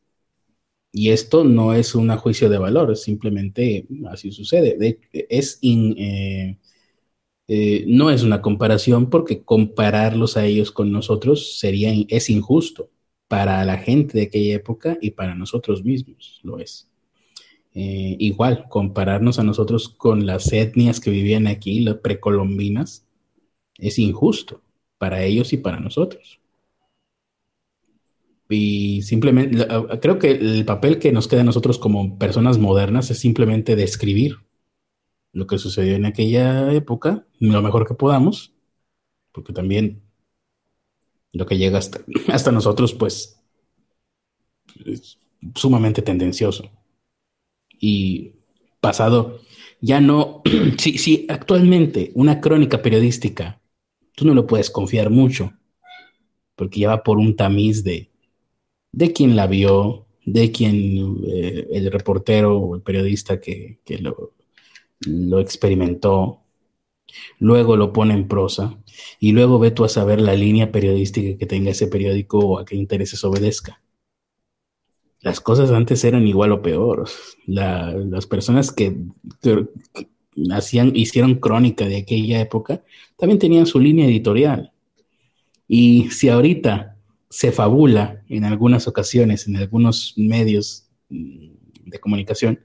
Y 0.92 1.10
esto 1.10 1.44
no 1.44 1.74
es 1.74 1.96
un 1.96 2.16
juicio 2.18 2.50
de 2.50 2.58
valor, 2.58 2.96
simplemente 2.96 3.88
así 4.10 4.32
sucede. 4.32 5.00
es 5.12 5.60
eh, 5.62 6.58
eh, 7.48 7.84
no 7.88 8.12
es 8.12 8.24
una 8.24 8.42
comparación 8.42 9.10
porque 9.10 9.44
compararlos 9.44 10.38
a 10.38 10.46
ellos 10.46 10.72
con 10.72 10.92
nosotros 10.92 11.60
sería, 11.60 11.94
es 12.08 12.30
injusto 12.30 12.90
para 13.28 13.64
la 13.66 13.78
gente 13.78 14.18
de 14.18 14.26
aquella 14.26 14.56
época 14.56 14.98
y 15.02 15.12
para 15.12 15.36
nosotros 15.36 15.84
mismos, 15.84 16.40
lo 16.44 16.60
es. 16.60 16.90
Eh, 17.74 18.16
igual, 18.20 18.68
compararnos 18.70 19.40
a 19.40 19.44
nosotros 19.44 19.90
con 19.90 20.26
las 20.26 20.52
etnias 20.54 21.00
que 21.00 21.12
vivían 21.12 21.48
aquí, 21.48 21.82
las 21.82 21.96
precolombinas, 21.96 23.06
es 23.78 24.00
injusto 24.00 24.62
para 24.98 25.24
ellos 25.24 25.52
y 25.54 25.58
para 25.58 25.80
nosotros. 25.80 26.40
Y 28.48 29.02
simplemente, 29.02 29.68
creo 30.02 30.20
que 30.20 30.32
el 30.32 30.66
papel 30.66 31.00
que 31.00 31.12
nos 31.12 31.28
queda 31.28 31.42
a 31.42 31.46
nosotros 31.46 31.80
como 31.80 32.18
personas 32.18 32.60
modernas 32.60 33.10
es 33.12 33.20
simplemente 33.20 33.76
describir 33.76 34.38
lo 35.34 35.48
que 35.48 35.58
sucedió 35.58 35.96
en 35.96 36.06
aquella 36.06 36.72
época, 36.72 37.26
lo 37.40 37.62
mejor 37.62 37.88
que 37.88 37.96
podamos, 37.96 38.54
porque 39.34 39.52
también 39.52 40.05
lo 41.36 41.46
que 41.46 41.58
llega 41.58 41.78
hasta, 41.78 42.00
hasta 42.30 42.52
nosotros, 42.52 42.94
pues, 42.94 43.42
es 44.86 45.20
sumamente 45.54 46.02
tendencioso. 46.02 46.72
Y 47.80 48.32
pasado, 48.80 49.42
ya 49.82 50.00
no, 50.00 50.42
si, 50.78 50.98
si 50.98 51.26
actualmente 51.30 52.12
una 52.16 52.40
crónica 52.40 52.82
periodística, 52.82 53.62
tú 54.16 54.26
no 54.26 54.34
lo 54.34 54.48
puedes 54.48 54.70
confiar 54.72 55.10
mucho, 55.10 55.52
porque 56.56 56.80
ya 56.80 56.90
va 56.90 57.04
por 57.04 57.18
un 57.18 57.36
tamiz 57.36 57.84
de, 57.84 58.10
de 58.94 59.12
quien 59.12 59.36
la 59.36 59.48
vio, 59.48 60.08
de 60.26 60.52
quien 60.54 61.22
eh, 61.28 61.68
el 61.72 61.92
reportero 61.92 62.58
o 62.58 62.76
el 62.76 62.82
periodista 62.82 63.42
que, 63.42 63.82
que 63.84 63.98
lo, 63.98 64.34
lo 65.02 65.42
experimentó, 65.42 66.45
luego 67.40 67.78
lo 67.78 67.94
pone 67.94 68.14
en 68.14 68.28
prosa 68.28 68.78
y 69.20 69.32
luego 69.32 69.60
ve 69.60 69.72
tú 69.72 69.86
a 69.86 69.90
saber 69.90 70.22
la 70.22 70.36
línea 70.36 70.72
periodística 70.72 71.38
que 71.38 71.46
tenga 71.46 71.72
ese 71.72 71.88
periódico 71.88 72.40
o 72.40 72.60
a 72.60 72.66
qué 72.66 72.76
intereses 72.76 73.24
obedezca. 73.24 73.82
Las 75.22 75.40
cosas 75.40 75.72
antes 75.72 76.04
eran 76.04 76.28
igual 76.28 76.52
o 76.52 76.62
peor. 76.62 77.08
las 77.48 78.28
personas 78.28 78.72
que, 78.72 78.96
hacían, 80.52 80.96
hicieron 80.96 81.36
crónica 81.36 81.88
de 81.88 81.98
aquella 81.98 82.40
época 82.40 82.84
también 83.18 83.40
tenían 83.40 83.66
su 83.66 83.80
línea 83.80 84.06
editorial. 84.06 84.72
Y 85.68 86.10
si 86.12 86.30
ahorita 86.30 86.98
se 87.30 87.52
fabula 87.52 88.24
en 88.30 88.46
algunas 88.46 88.88
ocasiones, 88.88 89.48
en 89.48 89.58
algunos 89.58 90.14
medios 90.16 90.88
mm, 91.10 91.48
de 91.86 92.00
comunicación, 92.00 92.60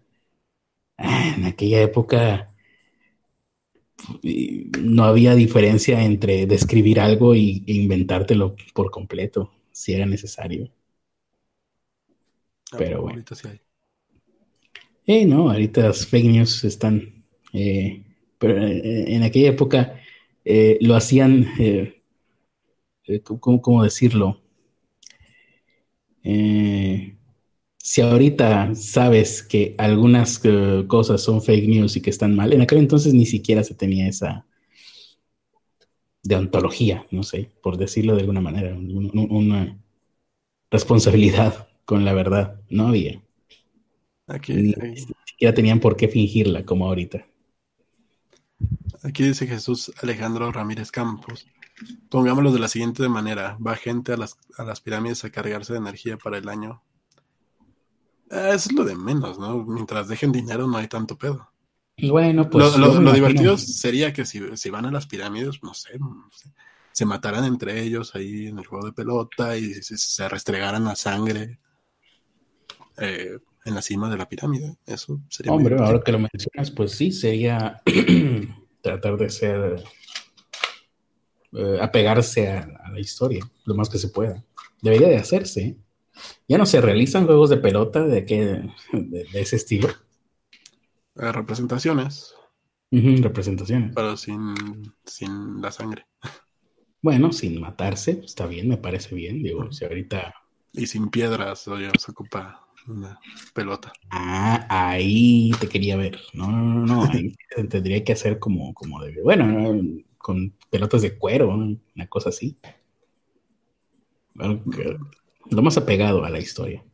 en 0.98 1.44
aquella 1.44 1.81
época 1.81 2.49
no 4.81 5.05
había 5.05 5.35
diferencia 5.35 6.02
entre 6.02 6.47
describir 6.47 7.01
algo 7.01 7.35
y, 7.35 7.64
e 7.66 7.74
inventártelo 7.74 8.56
por 8.74 8.90
completo, 8.90 9.52
si 9.72 9.94
era 9.94 10.06
necesario. 10.06 10.70
Ah, 12.72 12.77
Pero 12.78 13.02
bueno. 13.02 13.14
Ahorita 13.16 13.35
sí 13.35 13.48
hay. 13.48 13.60
Eh, 15.06 15.27
no, 15.27 15.51
ahorita 15.51 15.82
las 15.82 16.06
fake 16.06 16.27
news 16.27 16.64
están. 16.64 17.24
Eh, 17.52 18.05
pero 18.39 18.64
eh, 18.64 19.14
en 19.14 19.22
aquella 19.22 19.51
época 19.51 20.01
eh, 20.44 20.78
lo 20.81 20.94
hacían. 20.94 21.47
¿cómo, 23.24 23.60
¿Cómo 23.60 23.82
decirlo? 23.82 24.40
Eh, 26.22 27.16
si 27.82 28.02
ahorita 28.02 28.74
sabes 28.74 29.43
que 29.43 29.74
algunas 29.78 30.40
eh, 30.44 30.85
cosas 30.86 31.23
son 31.23 31.40
fake 31.40 31.66
news 31.66 31.97
y 31.97 32.02
que 32.02 32.11
están 32.11 32.36
mal, 32.36 32.52
en 32.52 32.61
aquel 32.61 32.78
entonces 32.78 33.15
ni 33.15 33.24
siquiera 33.24 33.65
se 33.65 33.74
tenía 33.74 34.07
esa 34.07 34.47
deontología, 36.23 37.07
no 37.11 37.23
sé, 37.23 37.51
por 37.62 37.78
decirlo 37.78 38.15
de 38.15 38.20
alguna 38.20 38.43
manera, 38.43 38.77
una 38.77 39.78
responsabilidad 40.70 41.69
con 41.86 42.05
la 42.05 42.12
verdad, 42.12 42.61
no 42.69 42.89
había. 42.89 43.23
Aquí, 44.27 44.52
ni, 44.52 44.74
siquiera 45.24 45.55
tenían 45.55 45.81
por 45.81 45.97
qué 45.97 46.07
fingirla 46.07 46.65
como 46.65 46.86
ahorita. 46.86 47.27
Aquí 49.02 49.24
dice 49.24 49.47
Jesús 49.47 49.90
Alejandro 50.02 50.52
Ramírez 50.52 50.93
Campos. 50.93 51.47
Pongámoslo 52.11 52.52
de 52.52 52.59
la 52.59 52.69
siguiente 52.69 53.09
manera. 53.09 53.57
Va 53.66 53.74
gente 53.74 54.12
a 54.12 54.19
las, 54.19 54.36
a 54.59 54.65
las 54.65 54.82
pirámides 54.82 55.24
a 55.24 55.31
cargarse 55.31 55.73
de 55.73 55.78
energía 55.78 56.19
para 56.19 56.36
el 56.36 56.48
año. 56.48 56.82
Ah, 58.31 58.51
eso 58.55 58.70
es 58.70 58.73
lo 58.73 58.85
de 58.85 58.94
menos, 58.94 59.39
¿no? 59.39 59.65
Mientras 59.65 60.09
dejen 60.09 60.31
dinero 60.31 60.66
no 60.66 60.77
hay 60.77 60.86
tanto 60.86 61.19
pedo. 61.19 61.51
Bueno, 61.98 62.48
pues. 62.48 62.77
lo, 62.77 63.12
divertido 63.12 63.59
sería 63.59 64.12
que 64.12 64.24
si, 64.24 64.40
si 64.57 64.70
van 64.70 64.86
a 64.86 64.90
las 64.90 65.07
pirámides, 65.07 65.62
no 65.62 65.74
sé, 65.74 65.98
no 65.98 66.28
sé, 66.32 66.51
se 66.93 67.05
mataran 67.05 67.44
entre 67.44 67.82
ellos 67.82 68.15
ahí 68.15 68.47
en 68.47 68.59
el 68.59 68.66
juego 68.66 68.86
de 68.86 68.93
pelota 68.93 69.57
y 69.57 69.74
se, 69.74 69.98
se 69.98 70.28
restregaran 70.28 70.85
la 70.85 70.97
sangre 70.97 71.59
eh, 72.97 73.39
en 73.65 73.74
la 73.74 73.82
cima 73.82 74.09
de 74.09 74.16
la 74.16 74.28
pirámide. 74.28 74.77
Eso 74.86 75.20
sería 75.28 75.52
Hombre, 75.52 75.77
ahora 75.78 76.01
que 76.01 76.12
lo 76.12 76.19
mencionas, 76.19 76.70
pues 76.70 76.93
sí, 76.93 77.12
sería 77.12 77.82
tratar 78.81 79.16
de 79.16 79.28
ser. 79.28 79.85
eh, 81.52 81.78
apegarse 81.81 82.48
a, 82.48 82.61
a 82.85 82.90
la 82.93 83.01
historia 83.01 83.44
lo 83.65 83.74
más 83.74 83.90
que 83.90 83.98
se 83.98 84.09
pueda. 84.09 84.43
Debería 84.81 85.09
de 85.09 85.16
hacerse. 85.16 85.77
Ya 86.48 86.58
no 86.58 86.66
se 86.66 86.80
realizan 86.80 87.26
juegos 87.26 87.50
de 87.50 87.58
pelota 87.58 88.04
de, 88.04 88.24
que, 88.24 88.36
de, 88.92 89.24
de 89.32 89.40
ese 89.40 89.56
estilo. 89.56 89.88
Eh, 91.16 91.32
representaciones, 91.32 92.34
representaciones. 92.92 93.92
pero 93.94 94.16
sin, 94.16 94.54
sin 95.04 95.60
la 95.60 95.70
sangre. 95.70 96.06
Bueno, 97.02 97.32
sin 97.32 97.60
matarse, 97.60 98.20
está 98.24 98.46
bien, 98.46 98.68
me 98.68 98.76
parece 98.76 99.14
bien. 99.14 99.42
Digo, 99.42 99.72
si 99.72 99.84
ahorita. 99.84 100.34
Y 100.72 100.86
sin 100.86 101.08
piedras, 101.08 101.66
oye, 101.68 101.90
se 101.98 102.10
ocupa 102.10 102.66
una 102.86 103.18
pelota. 103.54 103.92
Ah, 104.10 104.66
ahí 104.68 105.50
te 105.60 105.68
quería 105.68 105.96
ver. 105.96 106.18
No, 106.34 106.48
no, 106.50 106.62
no, 106.62 106.86
no. 106.86 107.04
Ahí 107.04 107.34
tendría 107.70 108.04
que 108.04 108.12
hacer 108.12 108.38
como, 108.38 108.74
como 108.74 109.02
de. 109.02 109.20
Bueno, 109.22 109.46
no, 109.46 110.02
con 110.18 110.54
pelotas 110.70 111.02
de 111.02 111.16
cuero, 111.16 111.48
una 111.54 112.06
cosa 112.08 112.28
así. 112.30 112.58
Que- 114.72 114.96
Lo 115.51 115.62
más 115.62 115.77
apegado 115.77 116.24
a 116.24 116.31
la 116.31 116.39
historia. 116.39 116.85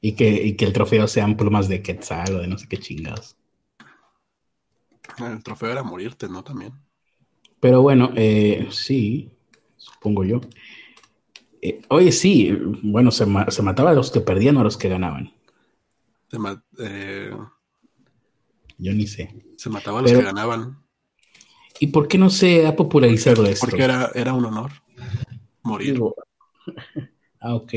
Y 0.00 0.12
que, 0.12 0.28
y 0.30 0.56
que 0.56 0.64
el 0.64 0.72
trofeo 0.72 1.06
sean 1.06 1.36
plumas 1.36 1.68
de 1.68 1.82
quetzal 1.82 2.36
o 2.36 2.38
de 2.40 2.46
no 2.46 2.56
sé 2.58 2.66
qué 2.68 2.78
chingados. 2.78 3.36
El 5.18 5.42
trofeo 5.42 5.70
era 5.70 5.82
morirte, 5.82 6.28
¿no? 6.28 6.42
También. 6.42 6.72
Pero 7.60 7.82
bueno, 7.82 8.10
eh, 8.16 8.68
sí, 8.70 9.30
supongo 9.76 10.24
yo. 10.24 10.40
Eh, 11.60 11.82
oye, 11.88 12.10
sí, 12.12 12.50
bueno, 12.82 13.10
se, 13.10 13.26
ma- 13.26 13.50
se 13.50 13.60
mataba 13.62 13.90
a 13.90 13.94
los 13.94 14.10
que 14.10 14.20
perdían 14.20 14.56
o 14.56 14.60
a 14.60 14.64
los 14.64 14.78
que 14.78 14.88
ganaban. 14.88 15.34
Se, 16.30 16.38
eh, 16.78 17.30
Yo 18.78 18.94
ni 18.94 19.06
sé. 19.06 19.44
se 19.56 19.68
mataba 19.68 19.98
a 19.98 20.02
los 20.02 20.10
Pero- 20.10 20.20
que 20.22 20.26
ganaban. 20.26 20.78
¿Y 21.78 21.88
por 21.88 22.08
qué 22.08 22.16
no 22.18 22.30
se 22.30 22.66
ha 22.66 22.76
popularizado 22.76 23.44
esto? 23.46 23.66
Porque 23.66 23.82
era, 23.82 24.10
era 24.14 24.32
un 24.34 24.44
honor 24.46 24.70
morir. 25.62 25.94
Digo, 25.94 26.14
ah, 27.40 27.54
ok. 27.54 27.72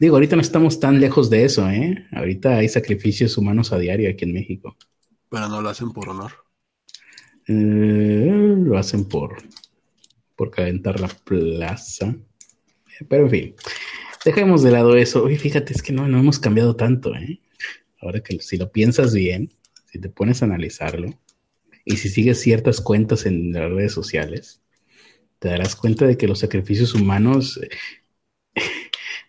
Digo, 0.00 0.16
ahorita 0.16 0.34
no 0.34 0.42
estamos 0.42 0.80
tan 0.80 0.98
lejos 0.98 1.28
de 1.28 1.44
eso, 1.44 1.68
¿eh? 1.68 2.06
Ahorita 2.12 2.56
hay 2.56 2.70
sacrificios 2.70 3.36
humanos 3.36 3.70
a 3.70 3.78
diario 3.78 4.08
aquí 4.08 4.24
en 4.24 4.32
México. 4.32 4.76
Pero 5.28 5.48
no 5.48 5.60
lo 5.60 5.68
hacen 5.68 5.92
por 5.92 6.08
honor. 6.08 6.32
Eh, 7.46 8.54
lo 8.58 8.78
hacen 8.78 9.04
por, 9.04 9.42
por 10.36 10.50
calentar 10.50 10.98
la 11.00 11.08
plaza. 11.08 12.16
Pero 13.08 13.24
en 13.24 13.30
fin, 13.30 13.54
dejemos 14.24 14.62
de 14.62 14.70
lado 14.70 14.96
eso. 14.96 15.22
Oye, 15.22 15.36
fíjate, 15.36 15.74
es 15.74 15.82
que 15.82 15.92
no, 15.92 16.08
no 16.08 16.18
hemos 16.18 16.38
cambiado 16.38 16.76
tanto, 16.76 17.14
¿eh? 17.14 17.40
Ahora 18.00 18.20
que 18.20 18.40
si 18.40 18.56
lo 18.56 18.72
piensas 18.72 19.12
bien, 19.12 19.52
si 19.92 19.98
te 19.98 20.08
pones 20.08 20.40
a 20.40 20.46
analizarlo, 20.46 21.10
y 21.84 21.98
si 21.98 22.08
sigues 22.08 22.40
ciertas 22.40 22.80
cuentas 22.80 23.26
en 23.26 23.52
las 23.52 23.70
redes 23.70 23.92
sociales, 23.92 24.62
te 25.38 25.48
darás 25.48 25.76
cuenta 25.76 26.06
de 26.06 26.16
que 26.16 26.26
los 26.26 26.38
sacrificios 26.38 26.94
humanos... 26.94 27.60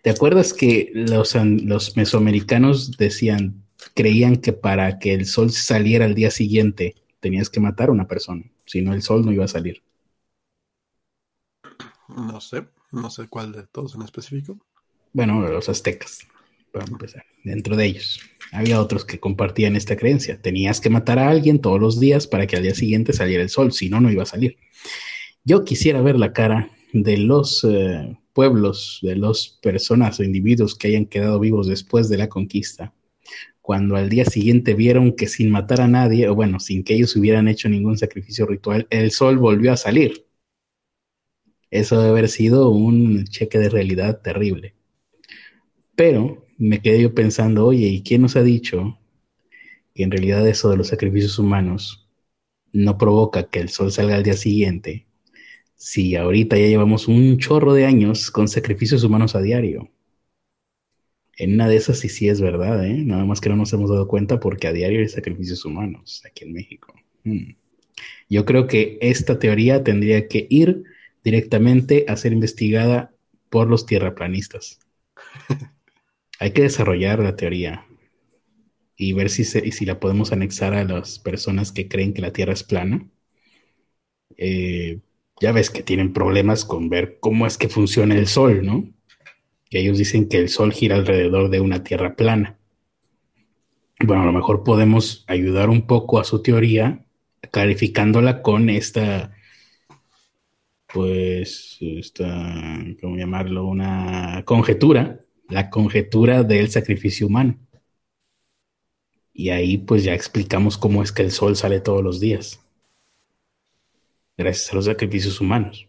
¿Te 0.02 0.10
acuerdas 0.10 0.53
que 0.53 0.91
los, 0.93 1.35
an- 1.35 1.61
los 1.65 1.95
mesoamericanos 1.98 2.98
decían, 2.98 3.64
creían 3.95 4.38
que 4.38 4.53
para 4.53 4.99
que 4.99 5.14
el 5.14 5.26
sol 5.26 5.52
saliera 5.52 6.06
al 6.06 6.15
día 6.15 6.31
siguiente 6.31 6.95
tenías 7.19 7.49
que 7.49 7.60
matar 7.60 7.89
a 7.89 7.91
una 7.93 8.07
persona, 8.07 8.43
si 8.65 8.81
no 8.81 8.93
el 8.93 9.02
sol 9.02 9.26
no 9.26 9.31
iba 9.31 9.45
a 9.45 9.48
salir? 9.48 9.84
No 12.31 12.41
sé, 12.41 12.68
no 12.91 13.10
sé 13.10 13.27
cuál 13.27 13.52
de 13.53 13.65
todos 13.65 13.95
en 13.95 14.03
específico. 14.03 14.60
Bueno, 15.14 15.41
los 15.41 15.68
aztecas, 15.69 16.19
para 16.72 16.85
empezar, 16.85 17.23
dentro 17.43 17.76
de 17.76 17.85
ellos. 17.85 18.22
Había 18.52 18.81
otros 18.81 19.06
que 19.06 19.19
compartían 19.19 19.76
esta 19.76 19.95
creencia. 19.98 20.41
Tenías 20.41 20.80
que 20.81 20.89
matar 20.89 21.19
a 21.19 21.30
alguien 21.30 21.60
todos 21.60 21.80
los 21.80 21.99
días 21.99 22.27
para 22.27 22.48
que 22.48 22.56
al 22.57 22.64
día 22.64 22.76
siguiente 22.76 23.14
saliera 23.14 23.43
el 23.43 23.49
sol, 23.49 23.72
si 23.73 23.89
no, 23.89 23.99
no 24.02 24.11
iba 24.11 24.23
a 24.23 24.26
salir. 24.26 24.57
Yo 25.45 25.65
quisiera 25.65 26.02
ver 26.02 26.18
la 26.18 26.34
cara 26.34 26.72
de 26.93 27.18
los 27.18 27.65
eh, 27.69 28.18
pueblos, 28.33 28.99
de 29.01 29.15
las 29.15 29.59
personas 29.61 30.19
o 30.19 30.23
individuos 30.23 30.75
que 30.75 30.87
hayan 30.89 31.05
quedado 31.05 31.39
vivos 31.39 31.67
después 31.67 32.09
de 32.09 32.17
la 32.17 32.29
conquista, 32.29 32.93
cuando 33.61 33.95
al 33.95 34.09
día 34.09 34.25
siguiente 34.25 34.73
vieron 34.73 35.13
que 35.15 35.27
sin 35.27 35.51
matar 35.51 35.81
a 35.81 35.87
nadie, 35.87 36.27
o 36.29 36.35
bueno, 36.35 36.59
sin 36.59 36.83
que 36.83 36.95
ellos 36.95 37.15
hubieran 37.15 37.47
hecho 37.47 37.69
ningún 37.69 37.97
sacrificio 37.97 38.45
ritual, 38.45 38.87
el 38.89 39.11
sol 39.11 39.37
volvió 39.37 39.71
a 39.71 39.77
salir. 39.77 40.25
Eso 41.69 41.97
debe 41.97 42.09
haber 42.11 42.29
sido 42.29 42.69
un 42.69 43.25
cheque 43.25 43.57
de 43.57 43.69
realidad 43.69 44.21
terrible. 44.21 44.75
Pero 45.95 46.45
me 46.57 46.81
quedé 46.81 47.01
yo 47.01 47.13
pensando, 47.15 47.65
oye, 47.65 47.87
¿y 47.87 48.03
quién 48.03 48.21
nos 48.21 48.35
ha 48.35 48.43
dicho 48.43 48.99
que 49.93 50.03
en 50.03 50.11
realidad 50.11 50.47
eso 50.47 50.69
de 50.69 50.77
los 50.77 50.87
sacrificios 50.87 51.39
humanos 51.39 52.09
no 52.73 52.97
provoca 52.97 53.49
que 53.49 53.59
el 53.59 53.69
sol 53.69 53.91
salga 53.91 54.15
al 54.15 54.23
día 54.23 54.33
siguiente? 54.33 55.07
Si 55.83 56.15
ahorita 56.15 56.59
ya 56.59 56.67
llevamos 56.67 57.07
un 57.07 57.39
chorro 57.39 57.73
de 57.73 57.85
años 57.87 58.29
con 58.29 58.47
sacrificios 58.47 59.03
humanos 59.03 59.35
a 59.35 59.41
diario. 59.41 59.89
En 61.35 61.55
una 61.55 61.67
de 61.67 61.75
esas 61.77 61.97
sí, 61.97 62.07
sí 62.07 62.29
es 62.29 62.39
verdad, 62.39 62.85
¿eh? 62.85 63.03
Nada 63.03 63.25
más 63.25 63.41
que 63.41 63.49
no 63.49 63.55
nos 63.55 63.73
hemos 63.73 63.89
dado 63.89 64.07
cuenta 64.07 64.39
porque 64.39 64.67
a 64.67 64.73
diario 64.73 64.99
hay 64.99 65.09
sacrificios 65.09 65.65
humanos 65.65 66.21
aquí 66.23 66.43
en 66.45 66.53
México. 66.53 66.93
Hmm. 67.23 67.55
Yo 68.29 68.45
creo 68.45 68.67
que 68.67 68.99
esta 69.01 69.39
teoría 69.39 69.83
tendría 69.83 70.27
que 70.27 70.45
ir 70.51 70.83
directamente 71.23 72.05
a 72.07 72.15
ser 72.15 72.33
investigada 72.33 73.11
por 73.49 73.67
los 73.67 73.87
tierraplanistas. 73.87 74.77
Hay 76.39 76.51
que 76.51 76.61
desarrollar 76.61 77.17
la 77.17 77.35
teoría 77.35 77.87
y 78.95 79.13
ver 79.13 79.31
si, 79.31 79.45
se, 79.45 79.71
si 79.71 79.85
la 79.85 79.99
podemos 79.99 80.31
anexar 80.31 80.75
a 80.75 80.83
las 80.83 81.17
personas 81.17 81.71
que 81.71 81.87
creen 81.87 82.13
que 82.13 82.21
la 82.21 82.33
Tierra 82.33 82.53
es 82.53 82.63
plana. 82.63 83.09
Eh, 84.37 84.99
ya 85.39 85.51
ves 85.51 85.69
que 85.69 85.83
tienen 85.83 86.13
problemas 86.13 86.65
con 86.65 86.89
ver 86.89 87.17
cómo 87.19 87.47
es 87.47 87.57
que 87.57 87.69
funciona 87.69 88.15
el 88.15 88.27
Sol, 88.27 88.65
¿no? 88.65 88.89
Que 89.69 89.79
ellos 89.79 89.97
dicen 89.97 90.27
que 90.27 90.37
el 90.37 90.49
Sol 90.49 90.73
gira 90.73 90.95
alrededor 90.95 91.49
de 91.49 91.61
una 91.61 91.83
Tierra 91.83 92.15
plana. 92.15 92.57
Bueno, 93.99 94.23
a 94.23 94.25
lo 94.25 94.33
mejor 94.33 94.63
podemos 94.63 95.23
ayudar 95.27 95.69
un 95.69 95.87
poco 95.87 96.19
a 96.19 96.23
su 96.23 96.41
teoría, 96.41 97.05
clarificándola 97.51 98.41
con 98.41 98.69
esta, 98.69 99.35
pues, 100.91 101.77
esta, 101.81 102.83
¿cómo 102.99 103.17
llamarlo? 103.17 103.65
Una 103.65 104.43
conjetura, 104.45 105.21
la 105.49 105.69
conjetura 105.69 106.43
del 106.43 106.69
sacrificio 106.69 107.27
humano. 107.27 107.57
Y 109.33 109.49
ahí 109.49 109.77
pues 109.77 110.03
ya 110.03 110.13
explicamos 110.13 110.77
cómo 110.77 111.03
es 111.03 111.11
que 111.11 111.23
el 111.23 111.31
sol 111.31 111.55
sale 111.55 111.79
todos 111.79 112.03
los 112.03 112.19
días. 112.19 112.60
Gracias 114.37 114.71
a 114.71 114.75
los 114.75 114.85
sacrificios 114.85 115.39
humanos. 115.41 115.87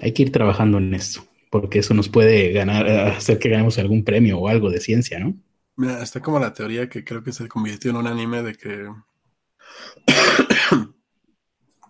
Hay 0.00 0.12
que 0.12 0.22
ir 0.22 0.32
trabajando 0.32 0.78
en 0.78 0.94
esto, 0.94 1.24
porque 1.50 1.80
eso 1.80 1.94
nos 1.94 2.08
puede 2.08 2.52
ganar, 2.52 2.88
hacer 2.88 3.38
que 3.38 3.50
ganemos 3.50 3.78
algún 3.78 4.04
premio 4.04 4.38
o 4.38 4.48
algo 4.48 4.70
de 4.70 4.80
ciencia, 4.80 5.18
¿no? 5.18 5.34
Mira, 5.76 6.02
está 6.02 6.20
como 6.20 6.38
la 6.38 6.52
teoría 6.52 6.88
que 6.88 7.04
creo 7.04 7.22
que 7.22 7.32
se 7.32 7.48
convirtió 7.48 7.90
en 7.90 7.96
un 7.96 8.06
anime 8.06 8.42
de 8.42 8.54
que 8.54 8.88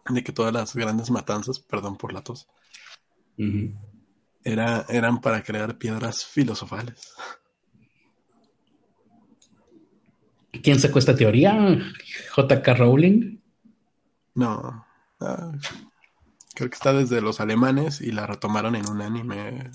de 0.08 0.24
que 0.24 0.32
todas 0.32 0.52
las 0.52 0.74
grandes 0.74 1.10
matanzas, 1.10 1.60
perdón 1.60 1.96
por 1.96 2.12
la 2.12 2.22
tos, 2.22 2.48
era, 4.44 4.86
eran 4.88 5.20
para 5.20 5.42
crear 5.42 5.78
piedras 5.78 6.24
filosofales. 6.24 7.14
¿Quién 10.62 10.78
sacó 10.78 10.98
esta 10.98 11.14
teoría? 11.14 11.78
¿JK 12.36 12.66
Rowling? 12.76 13.39
No, 14.40 14.86
ah, 15.20 15.52
creo 16.54 16.70
que 16.70 16.74
está 16.76 16.92
desde 16.92 17.20
los 17.20 17.40
alemanes 17.40 18.00
y 18.00 18.12
la 18.12 18.26
retomaron 18.26 18.74
en 18.76 18.88
un 18.88 19.02
anime. 19.02 19.70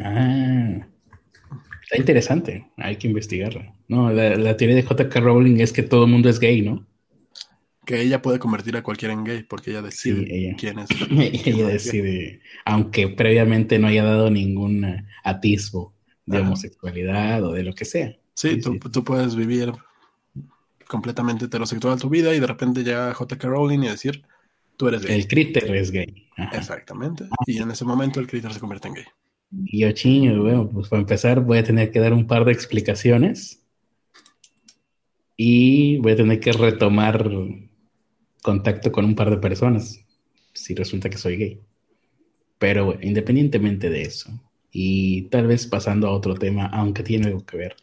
Ah, 0.00 0.86
está 1.82 1.96
interesante. 1.98 2.70
Hay 2.76 2.96
que 2.96 3.08
investigarla. 3.08 3.74
No, 3.88 4.10
la, 4.10 4.36
la 4.36 4.56
teoría 4.56 4.76
de 4.76 4.82
JK 4.82 5.14
Rowling 5.16 5.60
es 5.60 5.72
que 5.72 5.82
todo 5.82 6.04
el 6.04 6.10
mundo 6.10 6.28
es 6.28 6.40
gay, 6.40 6.62
¿no? 6.62 6.86
Que 7.84 8.00
ella 8.00 8.20
puede 8.20 8.40
convertir 8.40 8.76
a 8.76 8.82
cualquiera 8.82 9.14
en 9.14 9.22
gay 9.24 9.44
porque 9.44 9.70
ella 9.70 9.82
decide 9.82 10.26
Sí, 10.26 10.26
ella. 10.28 10.54
quién 10.58 10.78
es. 10.80 10.88
Ella 11.46 11.68
decide, 11.68 12.40
aunque 12.64 13.08
previamente 13.08 13.78
no 13.78 13.86
haya 13.86 14.04
dado 14.04 14.28
ningún 14.30 15.06
atisbo 15.22 15.94
de 16.26 16.38
Ajá. 16.38 16.46
homosexualidad 16.48 17.44
o 17.44 17.52
de 17.52 17.62
lo 17.62 17.72
que 17.74 17.84
sea. 17.84 18.16
Sí, 18.34 18.56
Sí, 18.56 18.60
tú, 18.60 18.72
sí. 18.72 18.80
tú 18.90 19.04
puedes 19.04 19.36
vivir 19.36 19.72
completamente 20.88 21.46
heterosexual 21.46 22.00
tu 22.00 22.08
vida 22.08 22.34
y 22.34 22.40
de 22.40 22.46
repente 22.46 22.84
llega 22.84 23.12
J.K. 23.14 23.48
Rowling 23.48 23.80
y 23.80 23.88
decir, 23.88 24.24
Tú 24.76 24.88
eres 24.88 25.04
gay. 25.04 25.16
El 25.16 25.26
critter 25.26 25.74
es 25.74 25.90
gay. 25.90 26.28
Ajá. 26.36 26.58
Exactamente. 26.58 27.24
Y 27.46 27.58
en 27.58 27.70
ese 27.70 27.84
momento 27.84 28.20
el 28.20 28.26
critter 28.26 28.52
se 28.52 28.60
convierte 28.60 28.88
en 28.88 28.94
gay. 28.94 29.04
Y 29.50 29.80
yo, 29.80 29.92
chiño, 29.92 30.42
bueno, 30.42 30.68
pues 30.68 30.88
para 30.88 31.00
empezar 31.00 31.40
voy 31.40 31.58
a 31.58 31.64
tener 31.64 31.90
que 31.90 32.00
dar 32.00 32.12
un 32.12 32.26
par 32.26 32.44
de 32.44 32.52
explicaciones 32.52 33.62
y 35.36 35.98
voy 35.98 36.12
a 36.12 36.16
tener 36.16 36.40
que 36.40 36.52
retomar 36.52 37.30
contacto 38.42 38.92
con 38.92 39.04
un 39.04 39.14
par 39.14 39.30
de 39.30 39.38
personas 39.38 40.00
si 40.52 40.74
resulta 40.74 41.08
que 41.08 41.18
soy 41.18 41.36
gay. 41.36 41.60
Pero 42.58 42.86
bueno, 42.86 43.00
independientemente 43.02 43.88
de 43.88 44.02
eso, 44.02 44.30
y 44.70 45.22
tal 45.28 45.46
vez 45.46 45.66
pasando 45.66 46.08
a 46.08 46.12
otro 46.12 46.34
tema, 46.34 46.66
aunque 46.66 47.02
tiene 47.02 47.28
algo 47.28 47.44
que 47.44 47.56
ver 47.56 47.76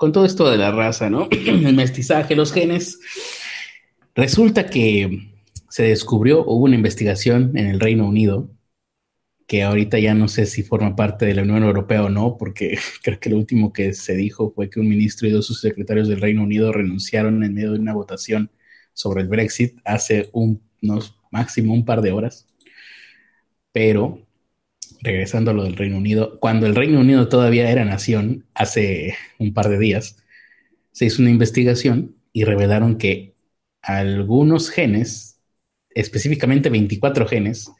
con 0.00 0.12
todo 0.12 0.24
esto 0.24 0.48
de 0.50 0.56
la 0.56 0.72
raza, 0.72 1.10
¿no? 1.10 1.28
El 1.46 1.74
mestizaje, 1.74 2.34
los 2.34 2.54
genes. 2.54 2.98
Resulta 4.14 4.70
que 4.70 5.28
se 5.68 5.82
descubrió, 5.82 6.42
hubo 6.46 6.64
una 6.64 6.74
investigación 6.74 7.54
en 7.54 7.66
el 7.66 7.80
Reino 7.80 8.08
Unido, 8.08 8.50
que 9.46 9.62
ahorita 9.62 9.98
ya 9.98 10.14
no 10.14 10.26
sé 10.28 10.46
si 10.46 10.62
forma 10.62 10.96
parte 10.96 11.26
de 11.26 11.34
la 11.34 11.42
Unión 11.42 11.64
Europea 11.64 12.02
o 12.02 12.08
no, 12.08 12.38
porque 12.38 12.78
creo 13.02 13.20
que 13.20 13.28
lo 13.28 13.36
último 13.36 13.74
que 13.74 13.92
se 13.92 14.16
dijo 14.16 14.50
fue 14.54 14.70
que 14.70 14.80
un 14.80 14.88
ministro 14.88 15.28
y 15.28 15.32
dos 15.32 15.44
sus 15.44 15.60
secretarios 15.60 16.08
del 16.08 16.22
Reino 16.22 16.44
Unido 16.44 16.72
renunciaron 16.72 17.44
en 17.44 17.52
medio 17.52 17.72
de 17.72 17.80
una 17.80 17.92
votación 17.92 18.50
sobre 18.94 19.20
el 19.20 19.28
Brexit 19.28 19.80
hace 19.84 20.30
unos 20.32 21.14
máximo 21.30 21.74
un 21.74 21.84
par 21.84 22.00
de 22.00 22.12
horas. 22.12 22.46
Pero, 23.70 24.26
regresando 25.02 25.50
a 25.50 25.54
lo 25.54 25.64
del 25.64 25.76
Reino 25.76 25.96
Unido, 25.96 26.38
cuando 26.40 26.66
el 26.66 26.74
Reino 26.74 27.00
Unido 27.00 27.28
todavía 27.28 27.70
era 27.70 27.84
nación, 27.84 28.46
hace 28.54 29.14
un 29.38 29.54
par 29.54 29.68
de 29.68 29.78
días, 29.78 30.22
se 30.92 31.06
hizo 31.06 31.22
una 31.22 31.30
investigación 31.30 32.16
y 32.32 32.44
revelaron 32.44 32.98
que 32.98 33.34
algunos 33.82 34.70
genes, 34.70 35.40
específicamente 35.90 36.70
24 36.70 37.26
genes, 37.26 37.70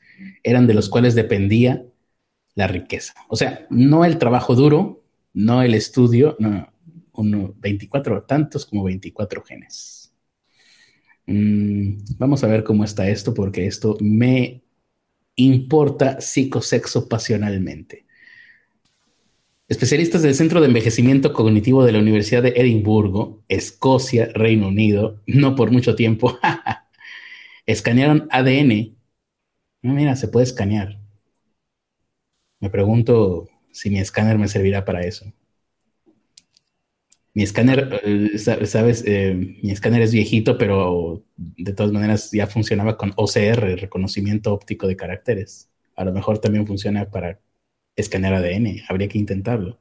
eran 0.43 0.67
de 0.67 0.75
los 0.75 0.89
cuales 0.89 1.15
dependía 1.15 1.85
la 2.55 2.67
riqueza. 2.67 3.15
O 3.29 3.37
sea, 3.37 3.67
no 3.71 4.05
el 4.05 4.19
trabajo 4.19 4.55
duro, 4.55 5.05
no 5.33 5.63
el 5.63 5.75
estudio, 5.75 6.37
no, 6.39 6.73
uno, 7.13 7.55
24, 7.59 8.23
tantos 8.23 8.67
como 8.67 8.85
24 8.85 9.43
genes. 9.43 10.13
Mm, 11.27 11.99
vamos 12.19 12.43
a 12.43 12.49
ver 12.49 12.65
cómo 12.65 12.85
está 12.85 13.09
esto, 13.09 13.35
porque 13.35 13.67
esto 13.67 13.97
me 14.01 14.63
importa 15.37 16.21
psicosexo 16.21 17.09
pasionalmente. 17.09 18.07
Especialistas 19.69 20.23
del 20.23 20.35
Centro 20.35 20.61
de 20.61 20.67
Envejecimiento 20.67 21.33
Cognitivo 21.33 21.85
de 21.85 21.93
la 21.93 22.01
Universidad 22.01 22.43
de 22.43 22.55
Edimburgo, 22.57 23.45
Escocia, 23.49 24.27
Reino 24.35 24.69
Unido, 24.69 25.23
no 25.27 25.55
por 25.55 25.71
mucho 25.71 25.95
tiempo, 25.95 26.39
escanearon 27.67 28.27
ADN. 28.31 28.97
Ah, 29.85 29.93
mira, 29.93 30.17
se 30.17 30.29
puede 30.29 30.45
escanear. 30.45 30.99
Me 32.61 32.69
pregunto 32.71 33.49
si 33.73 33.91
mi 33.91 33.99
escáner 34.01 34.39
me 34.39 34.49
servirá 34.49 34.85
para 34.85 35.03
eso. 35.03 35.33
Mi 37.33 37.45
escáner, 37.45 38.01
eh, 38.05 38.39
sabes, 38.39 39.05
eh, 39.07 39.35
mi 39.63 39.71
escáner 39.71 40.03
es 40.03 40.13
viejito, 40.13 40.59
pero 40.59 41.25
de 41.37 41.73
todas 41.73 41.93
maneras 41.93 42.31
ya 42.33 42.47
funcionaba 42.47 42.97
con 42.97 43.13
OCR, 43.17 43.77
reconocimiento 43.77 44.53
óptico 44.53 44.89
de 44.89 44.97
caracteres. 44.97 45.71
A 45.97 46.05
lo 46.05 46.13
mejor 46.13 46.39
también 46.39 46.67
funciona 46.67 47.11
para 47.11 47.41
escanear 47.97 48.35
ADN, 48.35 48.83
habría 48.89 49.09
que 49.09 49.19
intentarlo. 49.19 49.81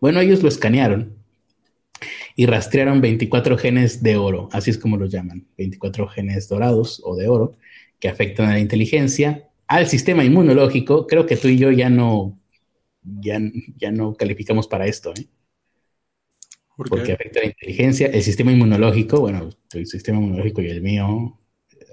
Bueno, 0.00 0.20
ellos 0.20 0.42
lo 0.42 0.48
escanearon 0.48 1.16
y 2.36 2.46
rastrearon 2.46 3.00
24 3.00 3.58
genes 3.58 4.02
de 4.02 4.16
oro, 4.16 4.48
así 4.52 4.70
es 4.70 4.78
como 4.78 4.96
los 4.96 5.10
llaman, 5.10 5.46
24 5.56 6.08
genes 6.08 6.48
dorados 6.48 7.00
o 7.04 7.16
de 7.16 7.28
oro, 7.28 7.56
que 8.00 8.08
afectan 8.08 8.48
a 8.50 8.54
la 8.54 8.60
inteligencia, 8.60 9.48
al 9.66 9.88
sistema 9.88 10.24
inmunológico. 10.24 11.06
Creo 11.06 11.26
que 11.26 11.36
tú 11.36 11.48
y 11.48 11.58
yo 11.58 11.70
ya 11.72 11.90
no, 11.90 12.38
ya, 13.02 13.40
ya 13.76 13.90
no 13.92 14.14
calificamos 14.14 14.68
para 14.68 14.86
esto, 14.86 15.12
¿eh? 15.16 15.26
Porque 16.86 17.12
afecta 17.12 17.40
la 17.40 17.46
inteligencia, 17.46 18.06
el 18.06 18.22
sistema 18.22 18.52
inmunológico, 18.52 19.20
bueno, 19.20 19.50
el 19.72 19.86
sistema 19.86 20.18
inmunológico 20.18 20.62
y 20.62 20.68
el 20.68 20.80
mío 20.80 21.38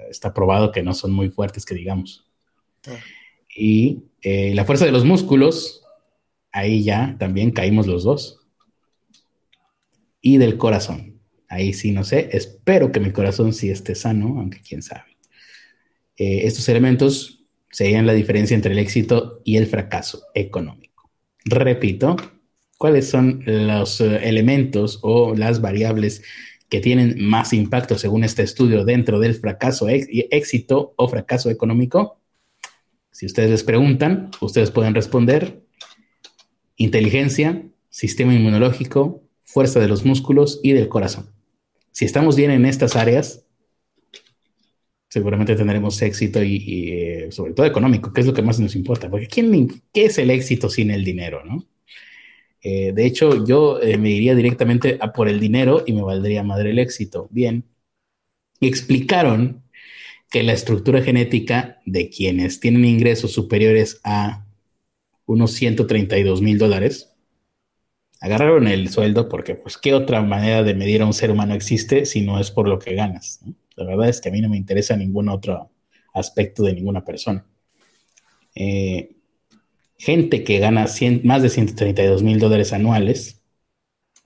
está 0.09 0.33
probado 0.33 0.71
que 0.71 0.83
no 0.83 0.93
son 0.93 1.11
muy 1.11 1.29
fuertes, 1.29 1.65
que 1.65 1.75
digamos. 1.75 2.27
Ah. 2.87 2.97
Y 3.55 4.03
eh, 4.21 4.53
la 4.53 4.65
fuerza 4.65 4.85
de 4.85 4.91
los 4.91 5.05
músculos, 5.05 5.83
ahí 6.51 6.83
ya 6.83 7.15
también 7.17 7.51
caímos 7.51 7.87
los 7.87 8.03
dos. 8.03 8.41
Y 10.21 10.37
del 10.37 10.57
corazón, 10.57 11.19
ahí 11.49 11.73
sí 11.73 11.91
no 11.91 12.03
sé, 12.03 12.29
espero 12.31 12.91
que 12.91 12.99
mi 12.99 13.11
corazón 13.11 13.53
sí 13.53 13.69
esté 13.69 13.95
sano, 13.95 14.39
aunque 14.39 14.61
quién 14.61 14.81
sabe. 14.81 15.17
Eh, 16.17 16.41
estos 16.45 16.67
elementos 16.69 17.43
serían 17.71 18.05
la 18.05 18.13
diferencia 18.13 18.55
entre 18.55 18.73
el 18.73 18.79
éxito 18.79 19.41
y 19.43 19.57
el 19.57 19.67
fracaso 19.67 20.23
económico. 20.33 21.09
Repito, 21.43 22.15
cuáles 22.85 23.09
son 23.09 23.41
los 23.47 23.99
eh, 23.99 24.29
elementos 24.29 24.99
o 25.01 25.33
las 25.33 25.59
variables 25.59 26.21
que 26.69 26.81
tienen 26.81 27.15
más 27.19 27.51
impacto 27.51 27.97
según 27.97 28.23
este 28.23 28.43
estudio 28.43 28.85
dentro 28.85 29.19
del 29.19 29.33
fracaso, 29.33 29.87
éxito 29.89 30.93
o 30.95 31.07
fracaso 31.07 31.49
económico. 31.49 32.19
Si 33.09 33.25
ustedes 33.25 33.49
les 33.49 33.63
preguntan, 33.63 34.29
ustedes 34.39 34.69
pueden 34.69 34.93
responder 34.93 35.63
inteligencia, 36.75 37.63
sistema 37.89 38.35
inmunológico, 38.35 39.23
fuerza 39.43 39.79
de 39.79 39.87
los 39.87 40.05
músculos 40.05 40.59
y 40.61 40.73
del 40.73 40.87
corazón. 40.87 41.31
Si 41.91 42.05
estamos 42.05 42.35
bien 42.35 42.51
en 42.51 42.67
estas 42.67 42.95
áreas, 42.95 43.47
seguramente 45.09 45.55
tendremos 45.55 45.99
éxito 46.03 46.43
y, 46.43 46.91
eh, 46.91 47.31
sobre 47.31 47.53
todo 47.53 47.65
económico, 47.65 48.13
que 48.13 48.21
es 48.21 48.27
lo 48.27 48.33
que 48.35 48.43
más 48.43 48.59
nos 48.59 48.75
importa, 48.75 49.09
porque 49.09 49.25
¿quién, 49.25 49.81
¿qué 49.91 50.05
es 50.05 50.19
el 50.19 50.29
éxito 50.29 50.69
sin 50.69 50.91
el 50.91 51.03
dinero, 51.03 51.43
no? 51.43 51.65
Eh, 52.67 52.93
de 52.93 53.05
hecho, 53.05 53.45
yo 53.45 53.79
eh, 53.79 53.95
me 53.99 54.09
iría 54.09 54.33
directamente 54.33 54.97
a 54.99 55.13
por 55.13 55.29
el 55.29 55.39
dinero 55.39 55.83
y 55.85 55.93
me 55.93 56.01
valdría 56.01 56.41
madre 56.41 56.71
el 56.71 56.79
éxito. 56.79 57.27
Bien. 57.29 57.63
Y 58.59 58.67
explicaron 58.67 59.63
que 60.31 60.41
la 60.41 60.53
estructura 60.53 61.03
genética 61.03 61.79
de 61.85 62.09
quienes 62.09 62.59
tienen 62.59 62.83
ingresos 62.85 63.33
superiores 63.33 64.01
a 64.03 64.47
unos 65.27 65.51
132 65.51 66.41
mil 66.41 66.57
dólares, 66.57 67.15
agarraron 68.19 68.67
el 68.67 68.89
sueldo 68.89 69.29
porque, 69.29 69.53
pues, 69.53 69.77
¿qué 69.77 69.93
otra 69.93 70.23
manera 70.23 70.63
de 70.63 70.73
medir 70.73 71.03
a 71.03 71.05
un 71.05 71.13
ser 71.13 71.29
humano 71.29 71.53
existe 71.53 72.07
si 72.07 72.21
no 72.21 72.39
es 72.39 72.49
por 72.49 72.67
lo 72.67 72.79
que 72.79 72.95
ganas? 72.95 73.41
La 73.75 73.85
verdad 73.85 74.09
es 74.09 74.19
que 74.21 74.29
a 74.29 74.31
mí 74.31 74.41
no 74.41 74.49
me 74.49 74.57
interesa 74.57 74.97
ningún 74.97 75.29
otro 75.29 75.69
aspecto 76.15 76.63
de 76.63 76.73
ninguna 76.73 77.05
persona. 77.05 77.45
Eh, 78.55 79.14
gente 79.97 80.43
que 80.43 80.59
gana 80.59 80.87
más 81.23 81.41
de 81.41 81.49
132 81.49 82.23
mil 82.23 82.39
dólares 82.39 82.73
anuales, 82.73 83.41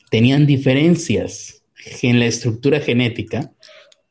tenían 0.10 0.46
diferencias 0.46 1.64
en 2.02 2.20
la 2.20 2.26
estructura 2.26 2.80
genética 2.80 3.52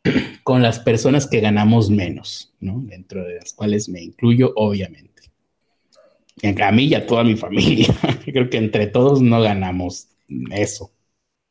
con 0.45 0.63
las 0.63 0.79
personas 0.79 1.27
que 1.27 1.41
ganamos 1.41 1.91
menos, 1.91 2.55
¿no? 2.61 2.81
Dentro 2.87 3.25
de 3.25 3.37
las 3.37 3.53
cuales 3.53 3.89
me 3.89 4.03
incluyo, 4.03 4.53
obviamente. 4.57 5.09
A 6.63 6.73
mí 6.73 6.85
y 6.85 6.95
a 6.95 7.07
toda 7.07 7.25
mi 7.25 7.37
familia. 7.37 7.89
Creo 8.25 8.49
que 8.49 8.59
entre 8.59 8.87
todos 8.87 9.21
no 9.21 9.41
ganamos 9.41 10.09
eso. 10.53 10.93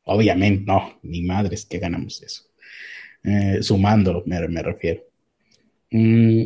Obviamente, 0.03 0.63
no, 0.65 0.97
ni 1.03 1.21
madres 1.23 1.65
que 1.65 1.79
ganamos 1.79 2.23
eso. 2.23 2.43
Eh, 3.23 3.59
me, 4.25 4.63
refiero. 4.63 5.03
Mm, 5.91 6.43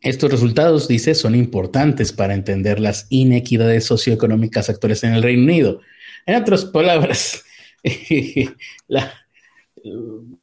estos 0.00 0.30
resultados, 0.30 0.86
dice, 0.86 1.14
son 1.14 1.34
importantes 1.34 2.12
para 2.12 2.34
entender 2.34 2.78
las 2.78 3.06
inequidades 3.10 3.84
socioeconómicas 3.84 4.70
actuales 4.70 5.02
en 5.02 5.14
el 5.14 5.22
Reino 5.22 5.42
Unido. 5.42 5.80
En 6.26 6.36
otras 6.36 6.64
palabras, 6.66 7.44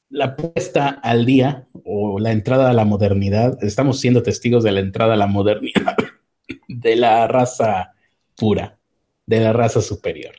la, 0.09 0.35
puesta 0.35 0.89
al 0.89 1.25
día 1.25 1.67
o 1.85 2.19
la 2.19 2.31
entrada 2.31 2.69
a 2.69 2.73
la 2.73 2.83
modernidad, 2.83 3.57
estamos 3.63 3.99
siendo 4.01 4.23
testigos 4.23 4.63
de 4.63 4.71
la 4.71 4.81
entrada 4.81 5.13
a 5.13 5.17
la 5.17 5.27
modernidad 5.27 5.95
de 6.67 6.95
la 6.97 7.27
raza 7.27 7.93
pura, 8.35 8.77
de 9.25 9.39
la 9.39 9.53
raza 9.53 9.81
superior. 9.81 10.35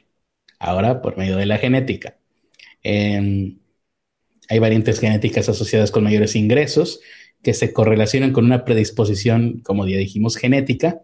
Ahora, 0.58 1.00
por 1.00 1.16
medio 1.16 1.36
de 1.36 1.46
la 1.46 1.58
genética. 1.58 2.16
Em, 2.82 3.58
hay 4.48 4.58
variantes 4.58 5.00
genéticas 5.00 5.48
asociadas 5.48 5.90
con 5.90 6.04
mayores 6.04 6.36
ingresos 6.36 7.00
que 7.42 7.54
se 7.54 7.72
correlacionan 7.72 8.32
con 8.32 8.44
una 8.44 8.64
predisposición, 8.64 9.60
como 9.60 9.86
ya 9.86 9.96
dijimos, 9.98 10.36
genética, 10.36 11.02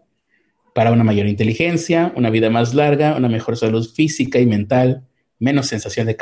para 0.73 0.91
una 0.91 1.03
mayor 1.03 1.27
inteligencia, 1.27 2.11
una 2.15 2.29
vida 2.29 2.49
más 2.49 2.73
larga, 2.73 3.15
una 3.15 3.29
mejor 3.29 3.57
salud 3.57 3.87
física 3.87 4.39
y 4.39 4.45
mental, 4.45 5.05
menos 5.39 5.67
sensación 5.67 6.07
de, 6.07 6.17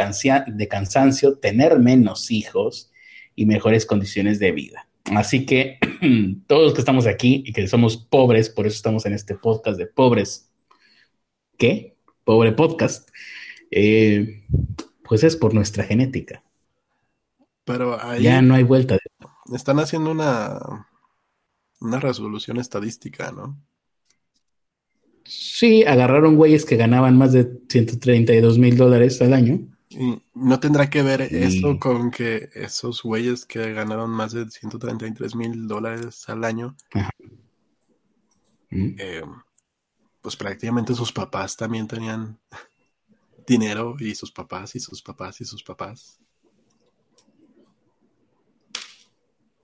de 0.48 0.68
cansancio, 0.68 1.38
tener 1.38 1.80
menos 1.80 2.32
hijos 2.32 2.92
y 3.36 3.46
mejores 3.46 3.86
condiciones 3.86 4.40
de 4.40 4.52
vida. 4.52 4.88
Así 5.16 5.46
que 5.46 5.80
todos 6.48 6.64
los 6.64 6.74
que 6.74 6.82
estamos 6.82 7.08
aquí 7.08 7.44
y 7.46 7.54
que 7.54 7.68
somos 7.68 7.98
pobres, 7.98 8.50
por 8.50 8.68
eso 8.68 8.76
estamos 8.76 9.06
en 9.06 9.14
este 9.14 9.36
podcast 9.36 9.78
de 9.78 9.88
pobres, 9.88 10.52
¿qué? 11.58 11.96
Pobre 12.24 12.52
podcast, 12.52 13.10
eh, 13.72 14.44
pues 15.04 15.24
es 15.24 15.36
por 15.36 15.54
nuestra 15.54 15.84
genética. 15.84 16.44
Pero 17.64 18.04
ahí, 18.04 18.24
ya 18.24 18.42
no 18.42 18.56
hay 18.56 18.64
vuelta. 18.64 18.98
Están 19.56 19.80
haciendo 19.80 20.12
una, 20.12 20.88
una 21.80 22.00
resolución 22.00 22.58
estadística, 22.58 23.32
¿no? 23.32 23.58
Sí, 25.24 25.84
agarraron 25.84 26.36
güeyes 26.36 26.66
que 26.66 26.76
ganaban 26.78 27.18
más 27.18 27.32
de 27.32 27.60
132 27.70 28.58
mil 28.58 28.76
dólares 28.78 29.22
al 29.22 29.34
año. 29.34 29.60
Y 29.90 30.22
no 30.34 30.60
tendrá 30.60 30.90
que 30.90 31.04
ver 31.04 31.22
eso 31.22 31.78
con 31.80 32.12
que 32.12 32.50
esos 32.54 33.04
güeyes 33.04 33.46
que 33.46 33.74
ganaron 33.74 34.10
más 34.10 34.32
de 34.32 34.50
133 34.50 35.36
mil 35.36 35.68
dólares 35.68 36.28
al 36.30 36.44
año, 36.44 36.76
Mm. 38.74 38.96
eh, 39.00 39.22
pues 40.22 40.38
prácticamente 40.38 40.96
sus 40.96 41.12
papás 41.12 41.58
también 41.58 41.88
tenían 41.88 42.40
dinero 43.46 43.96
y 44.00 44.16
sus 44.16 44.32
papás 44.32 44.76
y 44.76 44.80
sus 44.80 45.02
papás 45.02 45.42
y 45.42 45.46
sus 45.46 45.62
papás. 45.62 46.20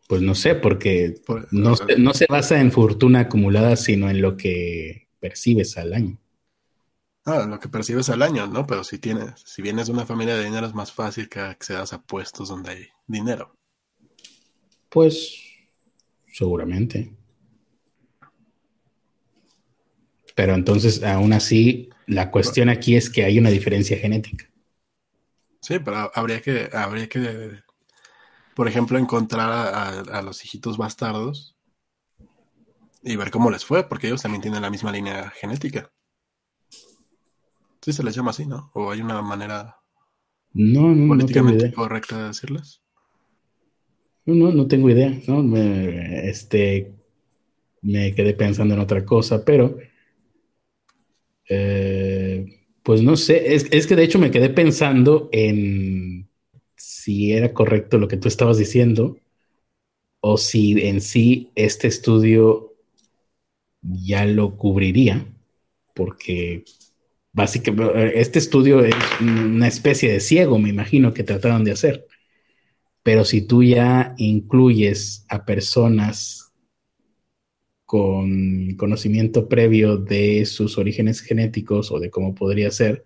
Pues 0.08 0.22
no 0.22 0.36
sé, 0.36 0.56
porque 0.56 1.16
Por- 1.26 1.48
no, 1.54 1.76
se- 1.76 1.98
no 1.98 2.14
se 2.14 2.26
basa 2.30 2.60
en 2.62 2.72
fortuna 2.72 3.22
acumulada, 3.22 3.76
sino 3.76 4.10
en 4.10 4.22
lo 4.22 4.38
que 4.38 5.08
percibes 5.20 5.78
al 5.78 5.94
año. 5.94 6.18
Ah, 7.26 7.46
lo 7.46 7.60
que 7.60 7.68
percibes 7.68 8.10
al 8.10 8.22
año, 8.22 8.48
¿no? 8.48 8.66
Pero 8.66 8.86
si 8.86 9.00
tienes, 9.00 9.34
si 9.46 9.62
vienes 9.62 9.88
de 9.88 9.94
una 9.94 10.06
familia 10.06 10.38
de 10.38 10.46
dinero 10.46 10.66
es 10.66 10.74
más 10.74 10.94
fácil 10.94 11.28
que 11.28 11.42
accedas 11.42 11.92
a 11.92 12.02
puestos 12.02 12.48
donde 12.48 12.72
hay 12.72 12.88
dinero. 13.06 13.54
Pues 14.90 15.36
seguramente. 16.32 17.12
Pero 20.36 20.54
entonces, 20.54 21.04
aún 21.04 21.34
así, 21.34 21.90
la 22.06 22.32
cuestión 22.32 22.70
aquí 22.70 22.96
es 22.96 23.10
que 23.10 23.26
hay 23.26 23.40
una 23.40 23.50
diferencia 23.50 23.98
genética. 23.98 24.50
Sí, 25.60 25.80
pero 25.80 26.10
habría 26.16 26.42
que, 26.42 26.70
habría 26.72 27.10
que, 27.10 27.60
por 28.58 28.68
ejemplo, 28.68 28.98
encontrar 29.00 29.50
a, 29.52 29.64
a- 29.90 30.20
a 30.20 30.22
los 30.22 30.44
hijitos 30.44 30.78
bastardos 30.78 31.56
y 33.02 33.16
ver 33.16 33.32
cómo 33.32 33.50
les 33.50 33.66
fue, 33.66 33.84
porque 33.90 34.06
ellos 34.06 34.22
también 34.22 34.44
tienen 34.44 34.62
la 34.62 34.70
misma 34.70 34.92
línea 34.92 35.32
genética. 35.32 35.92
Sí, 37.82 37.92
se 37.92 38.04
les 38.04 38.14
llama 38.14 38.30
así, 38.30 38.46
¿no? 38.46 38.70
O 38.76 38.92
hay 38.92 39.02
una 39.02 39.20
manera 39.24 39.78
No, 40.74 40.94
no, 40.94 41.16
no 41.16 41.16
políticamente 41.16 41.50
idea. 41.56 41.74
correcta 41.74 42.18
de 42.20 42.28
decirles. 42.28 42.82
No, 44.26 44.36
no, 44.36 44.52
no 44.52 44.68
tengo 44.68 44.90
idea. 44.92 45.12
¿no? 45.28 45.42
Me, 45.44 46.30
este, 46.30 46.94
me 47.82 48.14
quedé 48.16 48.34
pensando 48.36 48.74
en 48.76 48.82
otra 48.82 49.06
cosa, 49.06 49.44
pero 49.46 49.78
eh, 51.50 52.46
pues 52.84 53.02
no 53.02 53.16
sé. 53.16 53.54
Es, 53.56 53.68
es 53.72 53.88
que 53.88 53.96
de 53.96 54.04
hecho 54.04 54.20
me 54.20 54.32
quedé 54.32 54.50
pensando 54.50 55.30
en 55.32 56.17
si 56.88 57.34
era 57.34 57.54
correcto 57.54 57.98
lo 57.98 58.08
que 58.08 58.16
tú 58.16 58.30
estabas 58.30 58.58
diciendo 58.58 59.18
o 60.22 60.38
si 60.38 60.88
en 60.88 61.02
sí 61.02 61.52
este 61.54 61.90
estudio 61.90 62.76
ya 63.82 64.24
lo 64.24 64.56
cubriría, 64.56 65.28
porque 65.94 66.64
básicamente 67.34 68.22
este 68.22 68.40
estudio 68.40 68.86
es 68.86 68.96
una 69.20 69.68
especie 69.68 70.10
de 70.10 70.22
ciego, 70.22 70.60
me 70.60 70.70
imagino, 70.70 71.14
que 71.14 71.24
trataron 71.24 71.66
de 71.66 71.74
hacer. 71.74 72.08
Pero 73.04 73.26
si 73.26 73.42
tú 73.42 73.64
ya 73.64 74.16
incluyes 74.18 75.26
a 75.28 75.44
personas 75.44 76.54
con 77.86 78.76
conocimiento 78.78 79.50
previo 79.50 79.98
de 79.98 80.46
sus 80.46 80.78
orígenes 80.78 81.20
genéticos 81.20 81.92
o 81.92 82.00
de 82.00 82.10
cómo 82.10 82.34
podría 82.34 82.72
ser, 82.72 83.04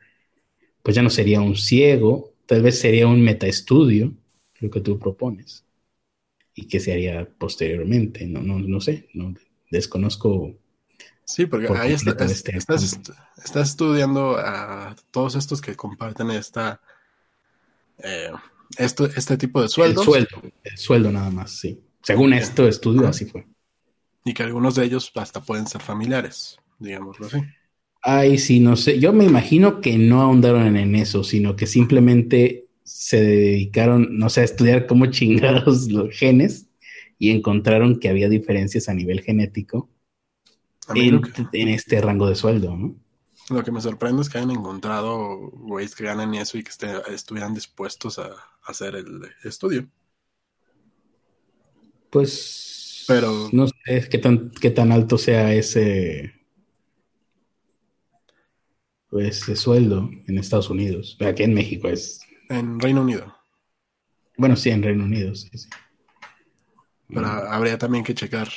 pues 0.84 0.96
ya 0.96 1.02
no 1.02 1.10
sería 1.10 1.42
un 1.42 1.56
ciego, 1.56 2.31
tal 2.52 2.64
vez 2.64 2.82
sería 2.82 3.08
un 3.08 3.22
metaestudio, 3.22 4.12
lo 4.60 4.70
que 4.70 4.82
tú 4.82 5.00
propones, 5.00 5.64
y 6.54 6.68
que 6.68 6.82
se 6.82 6.92
haría 6.92 7.26
posteriormente, 7.38 8.28
no, 8.28 8.42
no, 8.42 8.60
no 8.60 8.82
sé, 8.82 9.08
no, 9.14 9.34
desconozco. 9.70 10.54
Sí, 11.24 11.46
porque 11.46 11.68
Por 11.68 11.78
ahí 11.78 11.94
está- 11.94 12.12
este 12.26 12.58
estás, 12.58 13.00
estás 13.42 13.70
estudiando 13.70 14.36
a 14.38 14.98
todos 15.12 15.36
estos 15.36 15.62
que 15.62 15.78
comparten 15.78 16.30
esta, 16.32 16.82
eh, 18.00 18.32
esto, 18.78 19.06
este 19.06 19.38
tipo 19.38 19.62
de 19.62 19.70
sueldos 19.70 20.06
El 20.06 20.14
sueldo, 20.28 20.52
el 20.66 20.78
sueldo 20.78 21.10
nada 21.10 21.30
más, 21.30 21.52
sí. 21.52 21.82
Según 22.04 22.34
esto 22.34 22.68
estudio, 22.68 23.08
así 23.08 23.28
fue. 23.28 23.48
y 24.26 24.34
que 24.34 24.44
algunos 24.44 24.76
de 24.76 24.84
ellos 24.84 25.10
hasta 25.16 25.40
pueden 25.40 25.68
ser 25.68 25.80
familiares, 25.80 26.58
digámoslo 26.80 27.28
así. 27.28 27.38
Ay, 28.02 28.38
sí, 28.40 28.60
no 28.60 28.76
sé. 28.78 29.00
Yo 29.00 29.14
me 29.14 29.26
imagino 29.26 29.80
que 29.82 29.98
no 29.98 30.22
ahondaron 30.22 30.76
en 30.78 30.96
eso, 30.96 31.24
sino 31.24 31.56
que 31.56 31.68
simplemente 31.68 32.68
se 32.84 33.22
dedicaron, 33.22 34.18
no 34.18 34.30
sé, 34.30 34.42
a 34.42 34.46
estudiar 34.46 34.88
cómo 34.88 35.06
chingados 35.12 35.90
los 35.92 36.10
genes 36.18 36.68
y 37.20 37.30
encontraron 37.30 38.00
que 38.00 38.10
había 38.10 38.30
diferencias 38.30 38.90
a 38.90 38.94
nivel 38.96 39.22
genético 39.22 39.90
en, 40.96 41.16
lo 41.16 41.22
que, 41.22 41.32
en 41.54 41.68
este 41.70 42.02
rango 42.02 42.28
de 42.28 42.36
sueldo, 42.36 42.76
¿no? 42.76 42.96
lo 43.50 43.64
que 43.64 43.72
me 43.72 43.82
sorprende 43.82 44.22
es 44.22 44.30
que 44.30 44.38
hayan 44.38 44.52
encontrado 44.52 45.50
güeyes 45.52 45.94
que 45.96 46.06
ganan 46.06 46.34
eso 46.36 46.58
y 46.58 46.64
que 46.64 46.70
este- 46.70 47.14
estuvieran 47.14 47.54
dispuestos 47.54 48.18
a, 48.18 48.28
a 48.28 48.36
hacer 48.64 48.96
el 48.96 49.22
estudio. 49.44 49.88
Pues, 52.10 53.06
Pero- 53.08 53.50
no 53.52 53.68
sé 53.68 54.08
qué 54.10 54.18
tan, 54.18 54.52
qué 54.52 54.72
tan 54.72 54.92
alto 54.92 55.18
sea 55.18 55.54
ese, 55.54 56.34
ese 59.20 59.56
sueldo 59.56 60.10
en 60.28 60.38
Estados 60.38 60.70
Unidos. 60.70 61.18
Aquí 61.20 61.44
en 61.44 61.54
México 61.54 61.88
es, 61.90 62.22
En 62.50 62.80
Reino 62.80 63.02
Unido. 63.02 63.36
bueno, 64.38 64.56
sí, 64.56 64.70
en 64.70 64.84
Reino 64.84 65.04
Unido, 65.04 65.36
sí, 65.36 65.50
sí. 65.54 65.70
Pero 67.08 67.28
habría 67.28 67.78
también 67.78 68.04
que 68.06 68.16
checar, 68.16 68.48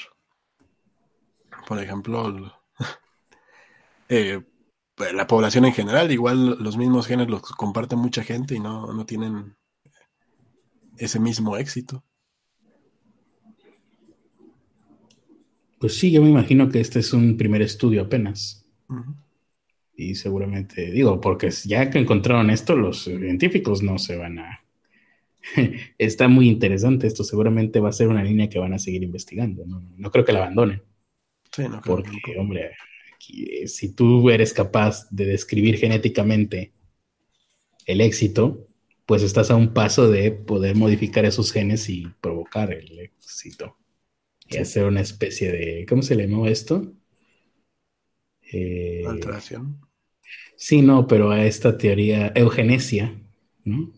por 1.66 1.80
ejemplo, 1.82 2.28
el- 2.28 2.52
eh, 4.08 4.42
pues, 4.94 5.12
la 5.12 5.26
población 5.26 5.64
en 5.64 5.72
general. 5.72 6.12
Igual 6.12 6.56
los 6.62 6.76
mismos 6.76 7.06
genes 7.06 7.28
los 7.28 7.42
comparte 7.42 7.96
mucha 7.96 8.22
gente 8.22 8.54
y 8.54 8.60
no, 8.60 8.92
no 8.92 9.04
tienen 9.06 9.56
ese 10.98 11.18
mismo 11.18 11.56
éxito. 11.56 12.04
Pues 15.80 15.98
sí, 15.98 16.10
yo 16.12 16.22
me 16.22 16.30
imagino 16.30 16.68
que 16.70 16.80
este 16.80 17.00
es 17.00 17.12
un 17.12 17.36
primer 17.36 17.60
estudio 17.60 18.02
apenas. 18.02 18.64
Y 19.96 20.16
seguramente, 20.16 20.90
digo, 20.90 21.20
porque 21.20 21.50
ya 21.64 21.90
que 21.90 21.98
encontraron 21.98 22.50
esto, 22.50 22.76
los 22.76 23.04
científicos 23.04 23.82
no 23.82 23.98
se 23.98 24.16
van 24.16 24.38
a... 24.40 24.64
Está 25.98 26.28
muy 26.28 26.48
interesante 26.48 27.06
esto, 27.06 27.24
seguramente 27.24 27.80
va 27.80 27.90
a 27.90 27.92
ser 27.92 28.08
una 28.08 28.24
línea 28.24 28.48
que 28.48 28.58
van 28.58 28.74
a 28.74 28.78
seguir 28.78 29.02
investigando. 29.04 29.64
No, 29.66 29.82
no 29.96 30.10
creo 30.10 30.24
que 30.24 30.32
la 30.32 30.40
abandonen, 30.40 30.82
Sí, 31.52 31.68
no 31.68 31.80
creo 31.80 31.96
porque, 31.96 32.38
hombre, 32.38 32.72
aquí, 33.14 33.44
eh, 33.62 33.68
si 33.68 33.94
tú 33.94 34.30
eres 34.30 34.52
capaz 34.52 35.08
de 35.10 35.26
describir 35.26 35.78
genéticamente 35.78 36.72
el 37.86 38.00
éxito, 38.00 38.68
pues 39.06 39.22
estás 39.22 39.50
a 39.50 39.56
un 39.56 39.74
paso 39.74 40.10
de 40.10 40.30
poder 40.32 40.76
modificar 40.76 41.24
esos 41.24 41.52
genes 41.52 41.88
y 41.88 42.06
provocar 42.20 42.72
el 42.72 42.98
éxito. 42.98 43.76
Y 44.48 44.56
Sí. 44.56 44.58
hacer 44.58 44.84
una 44.86 45.00
especie 45.02 45.52
de, 45.52 45.86
¿cómo 45.88 46.02
se 46.02 46.16
le 46.16 46.28
llamó 46.28 46.46
esto? 46.48 46.94
Eh, 48.56 49.04
alteración. 49.06 49.80
Sí, 50.56 50.82
no, 50.82 51.06
pero 51.06 51.30
a 51.30 51.44
esta 51.44 51.76
teoría 51.78 52.32
eugenesia, 52.34 53.14
¿no? 53.64 53.90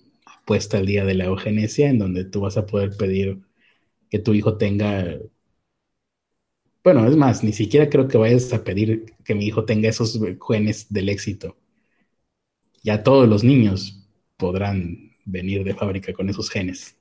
Puesta 0.44 0.78
al 0.78 0.86
día 0.86 1.04
de 1.04 1.14
la 1.14 1.26
eugenesia, 1.26 1.88
en 1.90 1.98
donde 1.98 2.24
tú 2.24 2.40
vas 2.40 2.56
a 2.56 2.66
poder 2.66 2.96
pedir 2.96 3.40
que 4.10 4.18
tu 4.18 4.34
hijo 4.34 4.56
tenga. 4.58 5.18
Bueno, 6.82 7.06
es 7.06 7.16
más, 7.16 7.44
ni 7.44 7.52
siquiera 7.52 7.90
creo 7.90 8.08
que 8.08 8.16
vayas 8.16 8.50
a 8.54 8.64
pedir 8.64 9.14
que 9.24 9.34
mi 9.34 9.46
hijo 9.46 9.64
tenga 9.66 9.88
esos 9.90 10.18
genes 10.48 10.86
del 10.90 11.08
éxito. 11.10 11.56
Ya 12.82 13.02
todos 13.02 13.28
los 13.28 13.44
niños 13.44 14.08
podrán 14.38 15.14
venir 15.26 15.62
de 15.62 15.74
fábrica 15.74 16.14
con 16.14 16.30
esos 16.30 16.48
genes. 16.48 16.96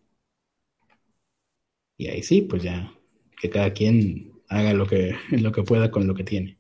Y 1.98 2.08
ahí 2.08 2.24
sí, 2.24 2.42
pues 2.42 2.64
ya, 2.64 2.94
que 3.42 3.50
cada 3.50 3.74
quien 3.74 4.32
haga 4.48 4.74
lo 4.74 4.88
que, 4.88 5.16
lo 5.32 5.52
que 5.52 5.64
pueda 5.64 5.92
con 5.92 6.08
lo 6.08 6.16
que 6.16 6.24
tiene. 6.24 6.58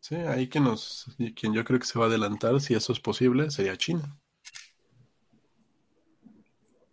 Sí, 0.00 0.14
ahí 0.14 0.48
quien 0.48 0.64
nos, 0.64 1.06
quien 1.34 1.52
yo 1.52 1.64
creo 1.64 1.78
que 1.78 1.86
se 1.86 1.98
va 1.98 2.06
a 2.06 2.08
adelantar, 2.08 2.60
si 2.60 2.74
eso 2.74 2.92
es 2.92 3.00
posible, 3.00 3.50
sería 3.50 3.76
China. 3.76 4.16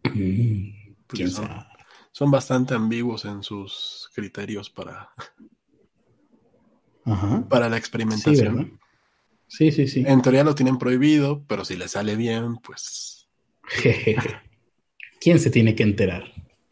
Mm, 0.03 0.69
son, 1.13 1.27
sabe. 1.29 1.65
son 2.11 2.31
bastante 2.31 2.73
ambiguos 2.73 3.25
en 3.25 3.43
sus 3.43 4.09
criterios 4.13 4.69
para, 4.69 5.09
Ajá. 7.05 7.47
para 7.47 7.69
la 7.69 7.77
experimentación. 7.77 8.79
Sí, 9.47 9.71
sí, 9.71 9.87
sí. 9.87 10.03
En 10.05 10.21
teoría 10.21 10.43
lo 10.43 10.55
tienen 10.55 10.77
prohibido, 10.77 11.43
pero 11.47 11.63
si 11.65 11.75
le 11.77 11.87
sale 11.87 12.15
bien, 12.15 12.57
pues 12.57 13.27
¿Quién 15.21 15.39
se 15.39 15.49
tiene 15.49 15.75
que 15.75 15.83
enterar? 15.83 16.23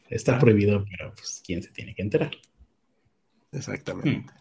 Está 0.10 0.36
Ah. 0.36 0.40
prohibido, 0.40 0.86
pero 0.90 1.14
pues 1.16 1.42
¿quién 1.46 1.62
se 1.64 1.70
tiene 1.72 1.96
que 1.96 2.02
enterar? 2.02 2.32
exactamente. 3.52 4.34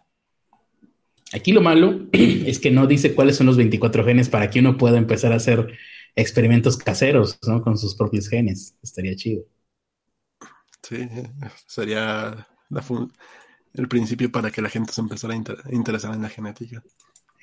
Aquí 1.32 1.52
lo 1.52 1.60
malo 1.60 2.08
es 2.12 2.58
que 2.58 2.70
no 2.70 2.86
dice 2.86 3.14
cuáles 3.14 3.36
son 3.36 3.46
los 3.46 3.56
24 3.56 4.04
genes 4.04 4.28
para 4.28 4.50
que 4.50 4.60
uno 4.60 4.76
pueda 4.76 4.98
empezar 4.98 5.32
a 5.32 5.36
hacer 5.36 5.78
experimentos 6.14 6.76
caseros, 6.76 7.38
¿no? 7.46 7.62
Con 7.62 7.78
sus 7.78 7.94
propios 7.94 8.28
genes. 8.28 8.76
Estaría 8.82 9.16
chido. 9.16 9.44
Sí, 10.82 11.08
sería 11.66 12.46
el 13.74 13.88
principio 13.88 14.30
para 14.30 14.50
que 14.50 14.62
la 14.62 14.68
gente 14.68 14.92
se 14.92 15.00
empezara 15.00 15.34
a 15.34 15.74
interesar 15.74 16.14
en 16.14 16.22
la 16.22 16.28
genética. 16.28 16.82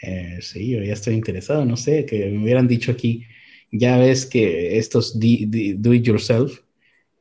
Eh, 0.02 0.40
sí, 0.42 0.70
yo 0.72 0.84
ya 0.84 0.94
estoy 0.94 1.16
interesado, 1.16 1.66
no 1.66 1.78
sé, 1.78 2.06
que 2.06 2.30
me 2.30 2.44
hubieran 2.44 2.68
dicho 2.68 2.92
aquí, 2.92 3.26
ya 3.72 3.98
ves 3.98 4.26
que 4.26 4.78
estos 4.78 5.20
do 5.20 5.94
it 5.94 6.04
yourself, 6.04 6.60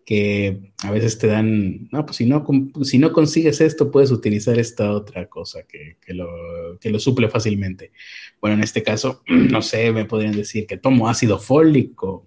que 0.09 0.73
a 0.85 0.91
veces 0.91 1.19
te 1.19 1.27
dan, 1.27 1.87
no, 1.93 2.07
pues 2.07 2.17
si 2.17 2.25
no, 2.25 2.47
si 2.83 2.97
no 2.97 3.13
consigues 3.13 3.61
esto, 3.61 3.91
puedes 3.91 4.11
utilizar 4.11 4.59
esta 4.59 4.93
otra 4.93 5.29
cosa 5.29 5.65
que, 5.65 5.99
que, 6.01 6.15
lo, 6.15 6.79
que 6.81 6.89
lo 6.89 6.99
suple 6.99 7.29
fácilmente. 7.29 7.93
Bueno, 8.41 8.57
en 8.57 8.63
este 8.63 8.83
caso, 8.83 9.23
no 9.27 9.61
sé, 9.61 9.93
me 9.93 10.07
podrían 10.07 10.33
decir 10.33 10.67
que 10.67 10.79
tomo 10.79 11.11
ácido 11.11 11.39
fólico, 11.39 12.25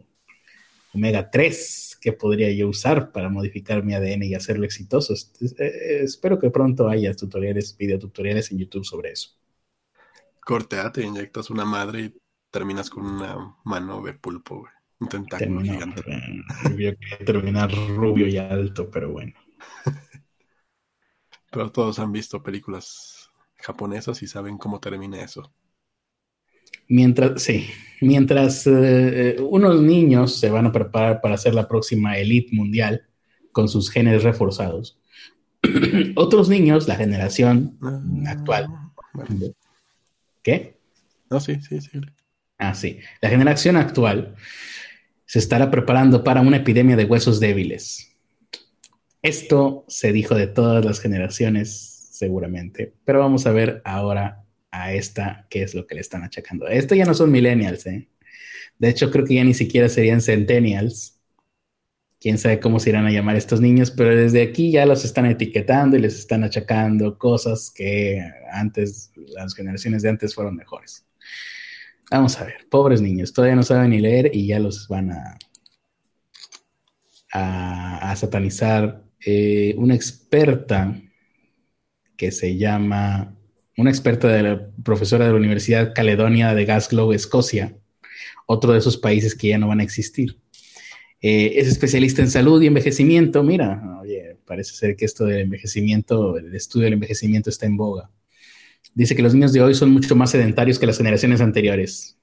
omega 0.93 1.31
3, 1.31 1.97
que 1.99 2.13
podría 2.13 2.51
yo 2.51 2.69
usar 2.69 3.11
para 3.11 3.29
modificar 3.29 3.83
mi 3.83 3.95
ADN 3.95 4.25
y 4.25 4.35
hacerlo 4.35 4.65
exitoso. 4.65 5.15
Eh, 5.41 6.01
espero 6.03 6.37
que 6.37 6.51
pronto 6.51 6.87
haya 6.87 7.15
tutoriales, 7.15 7.75
videotutoriales 7.75 8.51
en 8.51 8.59
YouTube 8.59 8.85
sobre 8.85 9.13
eso. 9.13 9.31
Cortea, 10.45 10.91
te 10.91 11.03
inyectas 11.03 11.49
una 11.49 11.65
madre 11.65 12.01
y 12.01 12.13
terminas 12.51 12.91
con 12.91 13.07
una 13.07 13.55
mano 13.63 14.03
de 14.03 14.13
pulpo, 14.13 14.59
güey. 14.59 14.80
Un 15.01 15.09
tentáculo 15.09 15.61
gigante. 15.61 16.03
Yo 16.77 16.91
terminar 17.25 17.71
rubio 17.71 18.27
y 18.27 18.37
alto, 18.37 18.89
pero 18.89 19.11
bueno. 19.11 19.33
pero 21.51 21.71
todos 21.71 21.97
han 21.97 22.11
visto 22.11 22.43
películas 22.43 23.31
japonesas 23.57 24.21
y 24.21 24.27
saben 24.27 24.59
cómo 24.59 24.79
termina 24.79 25.21
eso. 25.23 25.51
Mientras, 26.87 27.41
sí, 27.41 27.67
mientras 28.01 28.67
eh, 28.67 29.37
unos 29.39 29.81
niños 29.81 30.39
se 30.39 30.51
van 30.51 30.67
a 30.67 30.71
preparar 30.71 31.19
para 31.19 31.35
hacer 31.35 31.55
la 31.55 31.67
próxima 31.67 32.17
elite 32.17 32.55
mundial 32.55 33.07
con 33.51 33.69
sus 33.69 33.89
genes 33.89 34.23
reforzados, 34.23 34.99
otros 36.15 36.47
niños, 36.47 36.87
la 36.87 36.95
generación 36.95 37.77
ah, 37.81 38.01
actual, 38.27 38.67
¿qué? 40.43 40.77
No, 41.29 41.39
sí, 41.39 41.59
sí, 41.61 41.81
sí. 41.81 42.01
Ah, 42.57 42.75
sí. 42.75 42.99
La 43.21 43.29
generación 43.29 43.75
actual 43.75 44.35
se 45.31 45.39
estará 45.39 45.71
preparando 45.71 46.25
para 46.25 46.41
una 46.41 46.57
epidemia 46.57 46.97
de 46.97 47.05
huesos 47.05 47.39
débiles. 47.39 48.17
Esto 49.21 49.85
se 49.87 50.11
dijo 50.11 50.35
de 50.35 50.47
todas 50.47 50.83
las 50.83 50.99
generaciones, 50.99 52.09
seguramente, 52.11 52.91
pero 53.05 53.19
vamos 53.19 53.47
a 53.47 53.53
ver 53.53 53.81
ahora 53.85 54.43
a 54.71 54.91
esta, 54.91 55.47
qué 55.49 55.63
es 55.63 55.73
lo 55.73 55.87
que 55.87 55.95
le 55.95 56.01
están 56.01 56.25
achacando. 56.25 56.67
Esto 56.67 56.95
ya 56.95 57.05
no 57.05 57.13
son 57.13 57.31
millennials, 57.31 57.87
¿eh? 57.87 58.09
De 58.77 58.89
hecho, 58.89 59.09
creo 59.09 59.23
que 59.23 59.35
ya 59.35 59.45
ni 59.45 59.53
siquiera 59.53 59.87
serían 59.87 60.19
centennials. 60.19 61.17
Quién 62.19 62.37
sabe 62.37 62.59
cómo 62.59 62.81
se 62.81 62.89
irán 62.89 63.05
a 63.05 63.11
llamar 63.11 63.37
estos 63.37 63.61
niños, 63.61 63.89
pero 63.89 64.13
desde 64.13 64.41
aquí 64.41 64.69
ya 64.73 64.85
los 64.85 65.05
están 65.05 65.27
etiquetando 65.27 65.95
y 65.95 66.01
les 66.01 66.19
están 66.19 66.43
achacando 66.43 67.17
cosas 67.17 67.71
que 67.73 68.21
antes, 68.51 69.13
las 69.15 69.55
generaciones 69.55 70.01
de 70.01 70.09
antes 70.09 70.35
fueron 70.35 70.57
mejores. 70.57 71.05
Vamos 72.11 72.37
a 72.41 72.43
ver, 72.43 72.67
pobres 72.69 73.01
niños, 73.01 73.31
todavía 73.31 73.55
no 73.55 73.63
saben 73.63 73.91
ni 73.91 73.99
leer 73.99 74.31
y 74.33 74.47
ya 74.47 74.59
los 74.59 74.89
van 74.89 75.11
a, 75.11 75.37
a, 77.31 78.15
satanizar. 78.17 79.05
Eh, 79.25 79.75
una 79.77 79.95
experta 79.95 80.99
que 82.17 82.31
se 82.31 82.57
llama 82.57 83.37
una 83.77 83.89
experta 83.89 84.27
de 84.27 84.43
la 84.43 84.67
profesora 84.83 85.25
de 85.25 85.31
la 85.31 85.37
Universidad 85.37 85.93
Caledonia 85.95 86.53
de 86.53 86.65
Glasgow, 86.65 87.13
Escocia, 87.13 87.77
otro 88.45 88.73
de 88.73 88.79
esos 88.79 88.97
países 88.97 89.33
que 89.33 89.47
ya 89.49 89.57
no 89.57 89.69
van 89.69 89.79
a 89.79 89.83
existir. 89.83 90.37
Eh, 91.21 91.53
es 91.55 91.67
especialista 91.67 92.21
en 92.21 92.29
salud 92.29 92.61
y 92.61 92.67
envejecimiento. 92.67 93.41
Mira, 93.43 93.99
oye, 94.01 94.37
parece 94.45 94.73
ser 94.73 94.95
que 94.97 95.05
esto 95.05 95.25
del 95.25 95.41
envejecimiento, 95.41 96.37
el 96.37 96.53
estudio 96.55 96.85
del 96.85 96.93
envejecimiento 96.95 97.49
está 97.49 97.67
en 97.67 97.77
boga. 97.77 98.09
Dice 98.93 99.15
que 99.15 99.21
los 99.21 99.33
niños 99.33 99.53
de 99.53 99.61
hoy 99.61 99.73
son 99.73 99.91
mucho 99.91 100.15
más 100.15 100.31
sedentarios 100.31 100.79
que 100.79 100.85
las 100.85 100.97
generaciones 100.97 101.41
anteriores. 101.41 102.17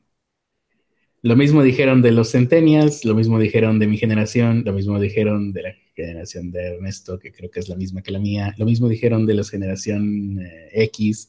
Lo 1.22 1.34
mismo 1.34 1.62
dijeron 1.62 2.00
de 2.00 2.12
los 2.12 2.30
centennials, 2.30 3.04
lo 3.04 3.14
mismo 3.14 3.38
dijeron 3.40 3.78
de 3.78 3.88
mi 3.88 3.96
generación, 3.96 4.62
lo 4.64 4.72
mismo 4.72 5.00
dijeron 5.00 5.52
de 5.52 5.62
la 5.62 5.74
generación 5.96 6.52
de 6.52 6.74
Ernesto, 6.74 7.18
que 7.18 7.32
creo 7.32 7.50
que 7.50 7.58
es 7.58 7.68
la 7.68 7.74
misma 7.74 8.02
que 8.02 8.12
la 8.12 8.20
mía, 8.20 8.54
lo 8.56 8.64
mismo 8.64 8.88
dijeron 8.88 9.26
de 9.26 9.34
la 9.34 9.42
generación 9.42 10.40
eh, 10.40 10.68
X 10.84 11.28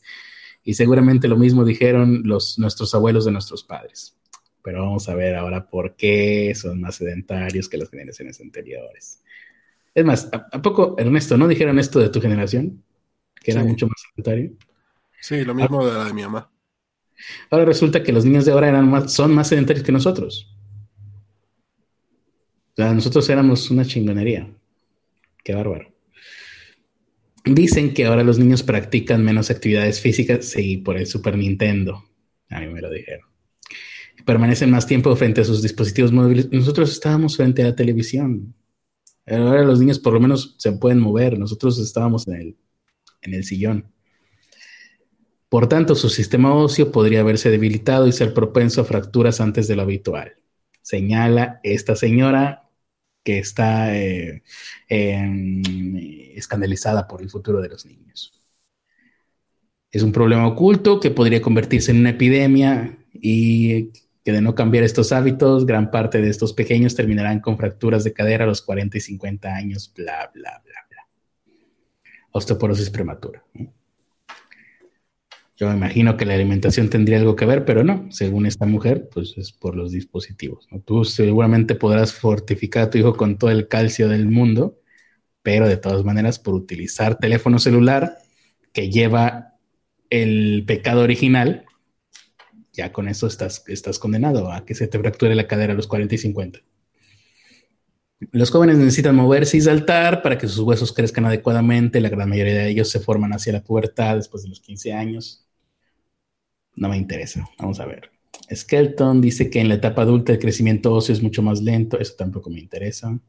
y 0.64 0.76
seguramente 0.76 1.28
lo 1.28 1.38
mismo 1.38 1.66
dijeron 1.66 2.22
los, 2.24 2.60
nuestros 2.60 2.94
abuelos 2.94 3.26
de 3.26 3.32
nuestros 3.32 3.64
padres. 3.64 4.16
Pero 4.62 4.84
vamos 4.84 5.10
a 5.10 5.16
ver 5.16 5.36
ahora 5.36 5.68
por 5.68 5.96
qué 5.96 6.54
son 6.54 6.82
más 6.82 6.98
sedentarios 6.98 7.68
que 7.68 7.78
las 7.78 7.90
generaciones 7.90 8.40
anteriores. 8.42 9.24
Es 9.96 10.06
más, 10.06 10.30
¿a, 10.32 10.62
poco, 10.62 10.96
Ernesto, 11.00 11.36
no 11.38 11.48
dijeron 11.48 11.80
esto 11.80 12.00
de 12.00 12.10
tu 12.10 12.22
generación? 12.22 12.84
Que 13.42 13.52
era 13.52 13.64
mucho 13.64 13.88
más 13.88 13.96
sedentario. 14.12 14.52
Sí, 15.22 15.44
lo 15.44 15.54
mismo 15.54 15.86
de 15.86 15.94
la 15.94 16.06
de 16.06 16.14
mi 16.14 16.22
mamá. 16.22 16.52
Ahora 17.50 17.66
resulta 17.66 18.04
que 18.04 18.14
los 18.14 18.26
niños 18.26 18.46
de 18.46 18.52
ahora 18.52 18.70
eran 18.70 19.10
son 19.10 19.34
más 19.34 19.50
sedentarios 19.50 19.86
que 19.86 19.92
nosotros. 19.92 20.56
O 22.74 22.82
sea, 22.82 22.94
nosotros 22.94 23.30
éramos 23.30 23.70
una 23.72 23.86
chingonería. 23.86 24.50
Qué 25.44 25.54
bárbaro. 25.54 25.94
Dicen 27.44 27.94
que 27.94 28.06
ahora 28.06 28.24
los 28.24 28.40
niños 28.40 28.64
practican 28.64 29.24
menos 29.24 29.50
actividades 29.50 30.00
físicas, 30.00 30.46
sí, 30.46 30.78
por 30.78 30.98
el 30.98 31.08
Super 31.08 31.38
Nintendo. 31.38 32.06
A 32.50 32.60
mí 32.60 32.68
me 32.68 32.82
lo 32.82 32.90
dijeron. 32.90 33.28
Permanecen 34.26 34.70
más 34.70 34.86
tiempo 34.86 35.16
frente 35.16 35.42
a 35.42 35.46
sus 35.46 35.62
dispositivos 35.62 36.12
móviles. 36.12 36.52
Nosotros 36.52 36.92
estábamos 36.92 37.38
frente 37.38 37.64
a 37.64 37.66
la 37.66 37.76
televisión. 37.76 38.54
Ahora 39.26 39.64
los 39.64 39.80
niños 39.80 40.00
por 40.00 40.14
lo 40.14 40.20
menos 40.20 40.56
se 40.58 40.72
pueden 40.74 41.00
mover. 41.00 41.38
Nosotros 41.38 41.80
estábamos 41.80 42.28
en 42.28 42.36
el, 42.36 42.58
en 43.22 43.34
el 43.34 43.44
sillón. 43.44 43.86
Por 45.50 45.68
tanto, 45.68 45.96
su 45.96 46.10
sistema 46.10 46.54
óseo 46.54 46.92
podría 46.92 47.22
haberse 47.22 47.50
debilitado 47.50 48.08
y 48.08 48.12
ser 48.12 48.34
propenso 48.34 48.82
a 48.82 48.86
fracturas 48.86 49.42
antes 49.42 49.68
de 49.68 49.76
lo 49.76 49.82
habitual. 49.82 50.36
Señala 50.82 51.60
esta 51.64 51.96
señora 51.96 52.70
que 53.24 53.40
está 53.40 53.98
eh, 53.98 54.44
escandalizada 56.36 57.08
por 57.08 57.22
el 57.22 57.30
futuro 57.30 57.62
de 57.62 57.70
los 57.70 57.86
niños. 57.86 58.40
Es 59.92 60.04
un 60.04 60.12
problema 60.12 60.48
oculto 60.48 61.00
que 61.00 61.10
podría 61.10 61.42
convertirse 61.42 61.92
en 61.92 62.00
una 62.00 62.12
epidemia 62.12 63.00
y 63.12 63.92
que 64.24 64.32
de 64.32 64.42
no 64.42 64.54
cambiar 64.54 64.84
estos 64.84 65.12
hábitos, 65.12 65.66
gran 65.66 65.90
parte 65.90 66.22
de 66.22 66.30
estos 66.30 66.54
pequeños 66.54 66.96
terminarán 66.96 67.40
con 67.40 67.58
fracturas 67.58 68.04
de 68.04 68.14
cadera 68.14 68.44
a 68.44 68.48
los 68.48 68.62
40 68.62 68.98
y 68.98 69.02
50 69.02 69.56
años, 69.56 69.92
bla, 69.96 70.30
bla, 70.34 70.62
bla, 70.64 70.86
bla. 70.90 71.08
Osteoporosis 72.32 72.92
prematura. 72.92 73.44
Yo 75.60 75.68
me 75.68 75.76
imagino 75.76 76.16
que 76.16 76.26
la 76.26 76.36
alimentación 76.36 76.90
tendría 76.90 77.18
algo 77.18 77.36
que 77.36 77.44
ver, 77.44 77.66
pero 77.66 77.84
no, 77.84 78.10
según 78.12 78.46
esta 78.46 78.66
mujer, 78.66 79.10
pues 79.14 79.38
es 79.38 79.52
por 79.52 79.76
los 79.76 79.92
dispositivos. 79.92 80.70
Tú 80.86 81.04
seguramente 81.04 81.76
podrás 81.76 82.14
fortificar 82.14 82.84
a 82.84 82.90
tu 82.90 82.98
hijo 82.98 83.18
con 83.18 83.38
todo 83.38 83.52
el 83.52 83.68
calcio 83.68 84.08
del 84.08 84.30
mundo, 84.30 84.80
pero 85.44 85.68
de 85.68 85.76
todas 85.76 86.06
maneras, 86.06 86.40
por 86.40 86.54
utilizar 86.54 87.18
teléfono 87.18 87.60
celular 87.60 88.20
que 88.72 88.90
lleva 88.90 89.56
el 90.10 90.64
pecado 90.66 91.02
original, 91.02 91.66
ya 92.72 92.94
con 92.94 93.10
eso 93.10 93.28
estás, 93.28 93.62
estás 93.68 94.00
condenado 94.00 94.54
a 94.54 94.66
que 94.66 94.76
se 94.76 94.88
te 94.88 94.98
fracture 94.98 95.36
la 95.36 95.48
cadera 95.48 95.74
a 95.74 95.76
los 95.76 95.88
40 95.88 96.16
y 96.16 96.20
50. 96.20 96.60
Los 98.32 98.50
jóvenes 98.50 98.78
necesitan 98.78 99.16
moverse 99.16 99.58
y 99.58 99.62
saltar 99.62 100.22
para 100.22 100.38
que 100.38 100.48
sus 100.48 100.60
huesos 100.60 100.94
crezcan 100.94 101.26
adecuadamente. 101.26 102.00
La 102.00 102.08
gran 102.08 102.30
mayoría 102.30 102.54
de 102.54 102.70
ellos 102.70 102.90
se 102.90 103.02
forman 103.02 103.34
hacia 103.34 103.52
la 103.52 103.64
pubertad 103.64 104.16
después 104.16 104.44
de 104.44 104.50
los 104.50 104.62
15 104.62 104.94
años 104.94 105.46
no 106.80 106.90
me 106.90 106.98
interesa. 106.98 107.48
Vamos 107.60 107.80
a 107.80 107.86
ver. 107.86 108.10
Skelton 108.54 109.22
dice 109.22 109.50
que 109.50 109.60
en 109.60 109.68
la 109.68 109.76
etapa 109.76 110.02
adulta 110.02 110.32
el 110.32 110.40
crecimiento 110.40 110.94
óseo 110.94 111.14
es 111.14 111.22
mucho 111.22 111.44
más 111.44 111.62
lento. 111.62 112.00
Eso 112.00 112.16
tampoco 112.18 112.50
me 112.50 112.60
interesa. 112.60 113.20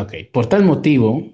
Ok, 0.00 0.14
por 0.32 0.46
tal 0.46 0.64
motivo, 0.64 1.32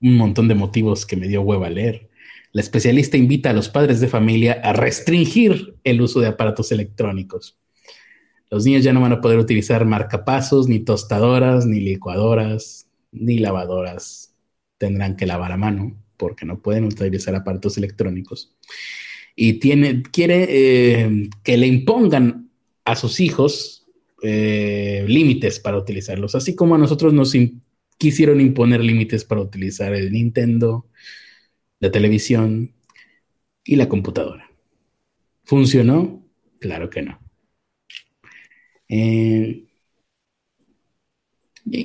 un 0.00 0.16
montón 0.16 0.48
de 0.48 0.54
motivos 0.54 1.06
que 1.06 1.16
me 1.16 1.28
dio 1.28 1.42
hueva 1.42 1.70
leer, 1.70 2.10
la 2.52 2.60
especialista 2.60 3.16
invita 3.16 3.50
a 3.50 3.52
los 3.52 3.68
padres 3.68 4.00
de 4.00 4.08
familia 4.08 4.60
a 4.64 4.72
restringir 4.72 5.76
el 5.84 6.00
uso 6.00 6.20
de 6.20 6.26
aparatos 6.26 6.72
electrónicos. 6.72 7.58
Los 8.50 8.64
niños 8.64 8.82
ya 8.82 8.92
no 8.92 9.00
van 9.00 9.12
a 9.12 9.20
poder 9.20 9.38
utilizar 9.38 9.84
marcapasos, 9.84 10.68
ni 10.68 10.80
tostadoras, 10.80 11.66
ni 11.66 11.80
licuadoras, 11.80 12.88
ni 13.12 13.38
lavadoras. 13.38 14.34
Tendrán 14.78 15.16
que 15.16 15.26
lavar 15.26 15.52
a 15.52 15.56
mano 15.56 15.96
porque 16.20 16.44
no 16.44 16.60
pueden 16.60 16.84
utilizar 16.84 17.34
aparatos 17.34 17.78
electrónicos. 17.78 18.54
Y 19.34 19.54
tiene, 19.54 20.02
quiere 20.02 20.46
eh, 20.48 21.30
que 21.42 21.56
le 21.56 21.66
impongan 21.66 22.50
a 22.84 22.94
sus 22.94 23.20
hijos 23.20 23.86
eh, 24.22 25.06
límites 25.08 25.58
para 25.60 25.78
utilizarlos, 25.78 26.34
así 26.34 26.54
como 26.54 26.74
a 26.74 26.78
nosotros 26.78 27.14
nos 27.14 27.34
quisieron 27.96 28.38
imponer 28.38 28.84
límites 28.84 29.24
para 29.24 29.40
utilizar 29.40 29.94
el 29.94 30.12
Nintendo, 30.12 30.86
la 31.78 31.90
televisión 31.90 32.74
y 33.64 33.76
la 33.76 33.88
computadora. 33.88 34.50
¿Funcionó? 35.44 36.22
Claro 36.58 36.90
que 36.90 37.02
no. 37.02 37.18
Eh, 38.88 39.69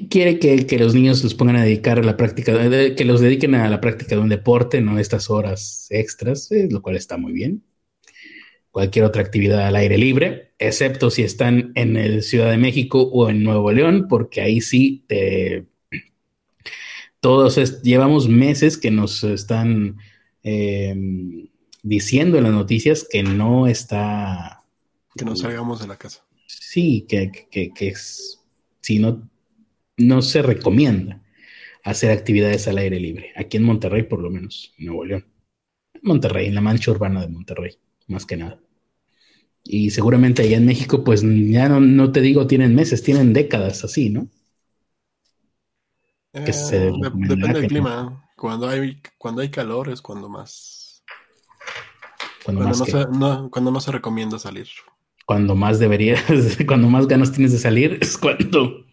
quiere 0.10 0.40
que, 0.40 0.80
los 0.80 0.96
niños 0.96 1.24
los 1.24 1.36
pongan 1.36 1.58
a 1.58 1.64
dedicar 1.64 2.00
a 2.00 2.04
la 2.04 2.18
práctica, 2.18 2.54
que 2.96 3.06
los 3.06 3.22
dediquen 3.22 3.56
a 3.56 3.70
la 3.70 3.82
práctica 3.82 4.16
de 4.16 4.22
un 4.22 4.30
deporte, 4.30 4.82
no 4.82 4.98
estas 4.98 5.30
horas 5.30 5.88
extras, 5.90 6.52
eh, 6.52 6.68
lo 6.70 6.82
cual 6.82 6.96
está 6.96 7.18
muy 7.18 7.34
bien. 7.34 7.64
Cualquier 8.72 9.06
otra 9.06 9.22
actividad 9.22 9.68
al 9.68 9.76
aire 9.76 9.98
libre, 9.98 10.54
excepto 10.60 11.10
si 11.10 11.24
están 11.24 11.72
en 11.76 11.96
el 11.98 12.24
Ciudad 12.24 12.50
de 12.50 12.58
México 12.58 13.02
o 13.02 13.30
en 13.30 13.44
Nuevo 13.44 13.72
León, 13.72 14.08
porque 14.10 14.42
ahí 14.42 14.62
sí 14.62 15.06
te... 15.08 15.66
Todos 17.20 17.82
llevamos 17.82 18.28
meses 18.28 18.78
que 18.78 18.92
nos 18.92 19.24
están 19.24 19.98
em, 20.44 21.48
diciendo 21.82 22.38
en 22.38 22.44
las 22.44 22.54
noticias 22.54 23.08
que 23.10 23.24
no 23.24 23.68
está... 23.68 24.64
Que 25.16 25.26
no 25.26 25.36
salgamos 25.36 25.80
de 25.80 25.88
la 25.88 25.98
casa. 25.98 26.26
Sí, 26.48 27.06
que, 27.08 27.32
que, 27.50 27.72
que 27.74 27.88
es, 27.88 28.44
si 28.82 29.00
no 29.00 29.28
no 29.98 30.22
se 30.22 30.42
recomienda 30.42 31.22
hacer 31.84 32.12
actividades 32.12 32.68
al 32.68 32.78
aire 32.80 33.00
libre, 33.00 33.32
aquí 33.36 33.58
en 33.58 33.64
Monterrey 33.64 34.04
por 34.04 34.20
lo 34.20 34.30
menos, 34.30 34.74
en 34.78 34.88
Nuevo 34.88 35.06
León. 35.06 35.26
Monterrey, 36.02 36.48
en 36.48 36.56
la 36.56 36.62
mancha 36.62 36.92
urbana 36.92 37.22
de 37.22 37.28
Monterrey, 37.28 37.78
más 38.08 38.26
que 38.26 38.38
nada. 38.38 38.60
Y 39.64 39.90
seguramente 39.90 40.44
allá 40.44 40.58
en 40.58 40.66
México, 40.66 41.04
pues 41.04 41.24
ya 41.24 41.68
no, 41.70 42.12
te 42.12 42.22
digo 42.22 42.46
tienen 42.46 42.76
meses, 42.76 43.02
tienen 43.02 43.34
décadas 43.34 43.84
así, 43.84 44.10
¿no? 44.10 44.28
Eh, 46.34 46.52
depende 47.28 47.62
del 47.62 47.68
clima. 47.68 48.30
Cuando 48.36 48.68
hay, 48.68 49.02
cuando 49.18 49.42
hay 49.42 49.50
calor 49.50 49.90
es 49.90 50.02
cuando 50.02 50.30
más... 50.30 51.04
Cuando, 52.44 52.64
no 52.64 52.74
se, 52.76 52.92
cuando 53.50 53.72
no 53.72 53.80
se 53.80 53.92
recomienda 53.92 54.38
salir. 54.38 54.68
Cuando 55.26 55.56
más 55.56 55.80
deberías, 55.80 56.22
cuando 56.68 56.88
más 56.90 57.08
ganas 57.08 57.32
tienes 57.32 57.52
de 57.54 57.58
salir 57.58 57.98
es 58.02 58.18
cuando 58.20 58.85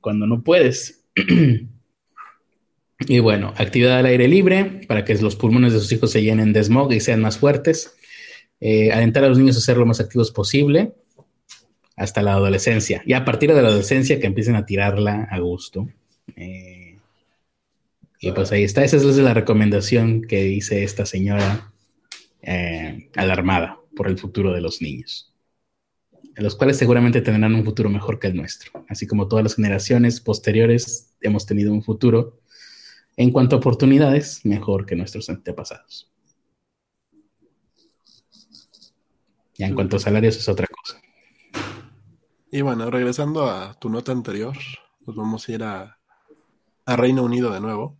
cuando 0.00 0.26
no 0.26 0.42
puedes. 0.42 1.04
y 2.98 3.18
bueno, 3.18 3.54
actividad 3.56 3.98
al 3.98 4.06
aire 4.06 4.28
libre 4.28 4.82
para 4.86 5.04
que 5.04 5.14
los 5.16 5.36
pulmones 5.36 5.72
de 5.72 5.80
sus 5.80 5.92
hijos 5.92 6.10
se 6.10 6.22
llenen 6.22 6.52
de 6.52 6.62
smog 6.62 6.92
y 6.92 7.00
sean 7.00 7.20
más 7.20 7.38
fuertes. 7.38 7.94
Eh, 8.60 8.92
alentar 8.92 9.24
a 9.24 9.28
los 9.28 9.38
niños 9.38 9.56
a 9.56 9.60
ser 9.60 9.78
lo 9.78 9.86
más 9.86 10.00
activos 10.00 10.30
posible 10.30 10.92
hasta 11.96 12.22
la 12.22 12.32
adolescencia. 12.32 13.02
Y 13.06 13.14
a 13.14 13.24
partir 13.24 13.52
de 13.54 13.62
la 13.62 13.68
adolescencia 13.68 14.20
que 14.20 14.26
empiecen 14.26 14.56
a 14.56 14.66
tirarla 14.66 15.28
a 15.30 15.38
gusto. 15.38 15.88
Eh, 16.36 16.98
y 18.18 18.32
pues 18.32 18.52
ahí 18.52 18.64
está. 18.64 18.84
Esa 18.84 18.96
es 18.96 19.04
la 19.16 19.34
recomendación 19.34 20.22
que 20.22 20.42
dice 20.42 20.84
esta 20.84 21.06
señora 21.06 21.72
eh, 22.42 23.08
alarmada 23.16 23.78
por 23.96 24.08
el 24.08 24.18
futuro 24.18 24.52
de 24.52 24.60
los 24.60 24.80
niños 24.82 25.29
los 26.36 26.56
cuales 26.56 26.78
seguramente 26.78 27.20
tendrán 27.20 27.54
un 27.54 27.64
futuro 27.64 27.88
mejor 27.90 28.18
que 28.18 28.28
el 28.28 28.36
nuestro, 28.36 28.84
así 28.88 29.06
como 29.06 29.28
todas 29.28 29.42
las 29.42 29.56
generaciones 29.56 30.20
posteriores 30.20 31.14
hemos 31.20 31.46
tenido 31.46 31.72
un 31.72 31.82
futuro 31.82 32.40
en 33.16 33.30
cuanto 33.30 33.56
a 33.56 33.58
oportunidades 33.58 34.44
mejor 34.44 34.86
que 34.86 34.96
nuestros 34.96 35.28
antepasados. 35.28 36.10
Y 39.56 39.64
en 39.64 39.74
cuanto 39.74 39.96
a 39.96 40.00
salarios 40.00 40.36
es 40.36 40.48
otra 40.48 40.66
cosa. 40.66 41.00
Y 42.50 42.62
bueno, 42.62 42.90
regresando 42.90 43.44
a 43.50 43.78
tu 43.78 43.90
nota 43.90 44.12
anterior, 44.12 44.56
nos 45.06 45.14
vamos 45.14 45.46
a 45.48 45.52
ir 45.52 45.62
a, 45.62 45.96
Reino 46.86 47.22
Unido 47.22 47.52
de 47.52 47.60
nuevo. 47.60 47.98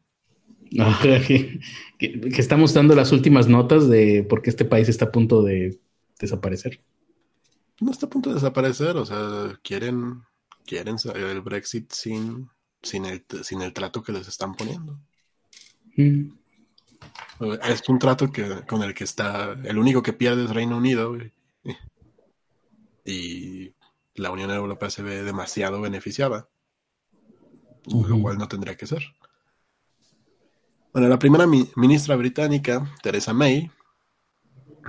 que, 1.03 1.61
que, 1.99 2.31
estamos 2.39 2.73
dando 2.75 2.95
las 2.95 3.13
últimas 3.13 3.47
notas 3.47 3.89
de 3.89 4.25
por 4.29 4.41
qué 4.41 4.51
este 4.51 4.65
país 4.65 4.89
está 4.89 5.07
a 5.07 5.13
punto 5.13 5.43
de 5.43 5.81
desaparecer 6.19 6.81
no 7.81 7.91
está 7.91 8.07
a 8.07 8.11
punto 8.11 8.31
de 8.31 8.37
desaparecer, 8.37 8.97
o 8.97 9.07
sea, 9.07 9.59
quieren, 9.63 10.23
quieren 10.67 10.97
el 11.05 11.41
Brexit 11.41 11.91
sin, 11.93 12.49
sin, 12.83 13.07
el, 13.07 13.25
sin 13.43 13.63
el 13.63 13.73
trato 13.73 14.03
que 14.03 14.13
les 14.13 14.29
están 14.29 14.55
poniendo. 14.55 15.01
Mm. 15.97 16.33
Es 17.65 17.89
un 17.89 17.99
trato 17.99 18.31
que, 18.31 18.67
con 18.67 18.83
el 18.83 18.93
que 18.93 19.05
está, 19.05 19.53
el 19.65 19.79
único 19.79 20.03
que 20.03 20.13
pierde 20.13 20.45
es 20.45 20.51
Reino 20.51 20.77
Unido 20.77 21.17
y 23.05 23.75
la 24.15 24.31
Unión 24.31 24.51
Europea 24.51 24.91
se 24.91 25.03
ve 25.03 25.23
demasiado 25.23 25.81
beneficiada, 25.81 26.49
lo 27.87 28.21
cual 28.21 28.37
no 28.37 28.47
tendría 28.47 28.77
que 28.77 28.87
ser. 28.87 29.03
Bueno, 30.93 31.09
la 31.09 31.19
primera 31.19 31.47
ministra 31.47 32.17
británica, 32.17 32.95
Theresa 33.03 33.33
May, 33.33 33.71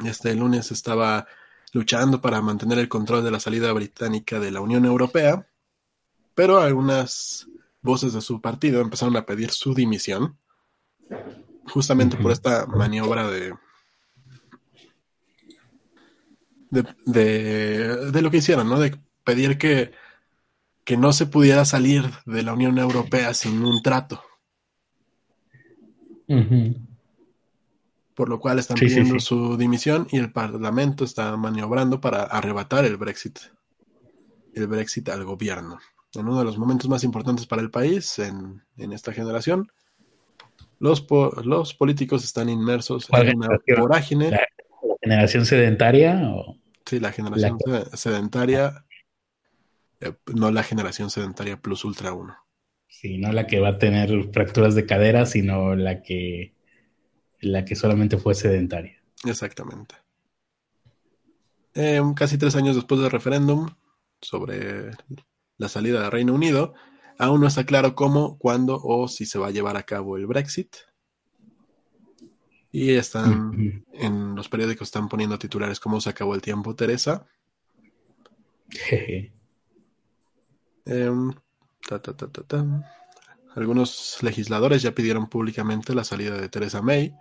este 0.06 0.36
lunes 0.36 0.72
estaba 0.72 1.28
luchando 1.72 2.22
para 2.22 2.42
mantener 2.42 2.80
el 2.80 2.90
control 2.90 3.24
de 3.24 3.32
la 3.32 3.40
salida 3.40 3.72
británica 3.72 4.40
de 4.40 4.52
la 4.52 4.62
Unión 4.62 4.86
Europea, 4.86 5.48
pero 6.36 6.60
algunas 6.60 7.48
voces 7.82 8.14
de 8.14 8.22
su 8.22 8.42
partido 8.42 8.82
empezaron 8.82 9.16
a 9.18 9.26
pedir 9.26 9.52
su 9.52 9.74
dimisión, 9.74 10.38
justamente 11.66 12.18
por 12.18 12.32
esta 12.32 12.66
maniobra 12.66 13.28
de, 13.30 13.54
de, 17.06 18.22
lo 18.22 18.32
que 18.32 18.38
hicieron, 18.38 18.70
¿no? 18.70 18.80
De 18.80 18.98
pedir 19.24 19.58
que, 19.58 19.92
que 20.84 20.98
no 20.98 21.14
se 21.14 21.26
pudiera 21.26 21.66
salir 21.66 22.04
de 22.26 22.44
la 22.44 22.54
Unión 22.54 22.78
Europea 22.78 23.34
sin 23.34 23.64
un 23.64 23.82
trato 23.82 24.22
por 28.16 28.30
lo 28.30 28.40
cual 28.40 28.60
están 28.60 28.78
pidiendo 28.78 29.20
su 29.20 29.58
dimisión 29.58 30.08
y 30.12 30.18
el 30.18 30.32
Parlamento 30.32 31.04
está 31.04 31.36
maniobrando 31.38 32.02
para 32.02 32.24
arrebatar 32.24 32.86
el 32.86 32.98
Brexit, 32.98 33.40
el 34.54 34.68
Brexit 34.68 35.10
al 35.10 35.24
gobierno. 35.24 35.80
En 36.14 36.28
uno 36.28 36.40
de 36.40 36.46
los 36.46 36.58
momentos 36.58 36.90
más 36.90 37.04
importantes 37.04 37.48
para 37.48 37.62
el 37.62 37.72
país 37.72 38.20
en, 38.20 38.62
esta 38.78 39.14
generación, 39.14 39.72
los, 40.80 41.06
los 41.44 41.74
políticos 41.74 42.24
están 42.24 42.50
inmersos 42.50 43.08
en 43.14 43.38
una 43.38 43.60
vorágine. 43.78 44.32
¿La, 44.32 44.42
generación 45.02 45.46
sedentaria? 45.46 46.30
O 46.34 46.58
sí, 46.86 47.00
la 47.00 47.12
generación 47.12 47.58
sedentaria, 47.94 48.86
eh, 50.02 50.14
no 50.36 50.52
la 50.52 50.64
generación 50.64 51.10
sedentaria 51.10 51.62
plus 51.62 51.86
ultra 51.86 52.14
1. 52.14 52.36
Sí, 52.88 53.18
no 53.18 53.32
la 53.32 53.48
que 53.48 53.60
va 53.60 53.70
a 53.70 53.78
tener 53.78 54.32
fracturas 54.34 54.76
de 54.76 54.86
cadera, 54.86 55.26
sino 55.26 55.76
la 55.76 56.02
que 56.02 56.54
la 57.42 57.66
que 57.66 57.76
solamente 57.76 58.18
fue 58.18 58.36
sedentaria. 58.36 59.02
Exactamente. 59.26 59.96
Em, 61.74 62.14
casi 62.14 62.38
tres 62.38 62.56
años 62.56 62.76
después 62.76 63.02
del 63.02 63.12
referéndum 63.12 63.68
sobre 64.22 64.92
la 65.58 65.70
salida 65.70 66.02
del 66.02 66.12
Reino 66.12 66.34
Unido, 66.34 66.74
aún 67.18 67.42
no 67.42 67.48
está 67.48 67.66
claro 67.66 67.96
cómo, 67.96 68.38
cuándo 68.38 68.80
o 68.84 69.08
si 69.08 69.26
se 69.26 69.40
va 69.40 69.48
a 69.48 69.52
llevar 69.52 69.78
a 69.78 69.84
cabo 69.84 70.18
el 70.18 70.28
Brexit. 70.28 70.76
Y 72.72 72.92
están 72.92 73.84
en 73.92 74.36
los 74.36 74.48
periódicos 74.48 74.88
están 74.88 75.10
poniendo 75.10 75.38
titulares 75.38 75.80
como 75.80 76.00
se 76.00 76.10
acabó 76.10 76.36
el 76.36 76.42
tiempo, 76.42 76.76
Teresa. 76.76 77.26
Em, 80.86 81.34
Algunos 83.56 84.18
legisladores 84.22 84.82
ya 84.82 84.94
pidieron 84.94 85.28
públicamente 85.28 85.94
la 85.94 86.06
salida 86.06 86.38
de 86.38 86.48
Teresa 86.48 86.82
May 86.82 87.14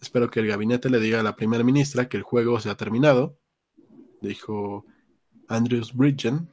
Espero 0.00 0.30
que 0.30 0.40
el 0.40 0.46
gabinete 0.46 0.90
le 0.90 1.00
diga 1.00 1.20
a 1.20 1.22
la 1.24 1.36
primera 1.36 1.64
ministra 1.64 2.08
que 2.08 2.16
el 2.16 2.22
juego 2.22 2.60
se 2.60 2.70
ha 2.70 2.76
terminado, 2.76 3.38
dijo 4.20 4.84
Andrews 5.48 5.94
Bridgen, 5.94 6.50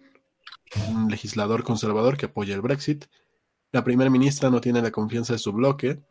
un 0.89 1.09
legislador 1.09 1.63
conservador 1.63 2.17
que 2.17 2.26
apoya 2.26 2.55
el 2.55 2.61
Brexit. 2.61 3.05
La 3.72 3.84
primera 3.84 4.09
ministra 4.09 4.49
no 4.49 4.61
tiene 4.61 4.81
la 4.81 4.91
confianza 4.91 5.34
de 5.34 5.39
su 5.39 5.51
bloque, 5.51 6.01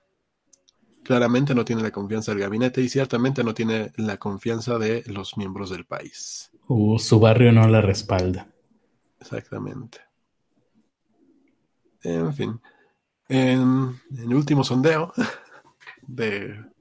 claramente 1.03 1.55
no 1.55 1.65
tiene 1.65 1.83
la 1.83 1.91
confianza 1.91 2.33
del 2.33 2.41
gabinete 2.41 2.81
y 2.81 2.89
ciertamente 2.89 3.43
no 3.43 3.55
tiene 3.55 3.93
la 3.97 4.17
confianza 4.17 4.79
de 4.79 5.03
los 5.07 5.37
miembros 5.37 5.71
del 5.71 5.85
país. 5.85 6.51
Uh, 6.69 6.99
su 6.99 7.19
barrio 7.21 7.53
no 7.53 7.67
la 7.69 7.81
respalda. 7.81 8.49
Exactamente. 9.21 9.99
En 12.03 12.35
fin. 12.35 12.61
En 13.29 13.99
el 14.19 14.35
último 14.35 14.63
sondeo 14.65 15.13
de 16.07 16.74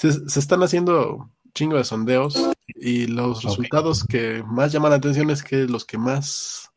se, 0.00 0.40
están 0.40 0.62
haciendo 0.62 1.30
chingo 1.54 1.76
de 1.76 1.84
sondeos 1.84 2.34
y 2.68 3.06
los 3.06 3.42
resultados 3.42 4.04
que 4.04 4.42
más 4.44 4.72
llaman 4.72 4.90
la 4.90 4.96
atención 4.96 5.30
es 5.30 5.42
que 5.42 5.64
los 5.64 5.84
que 5.84 5.98
más 5.98 6.70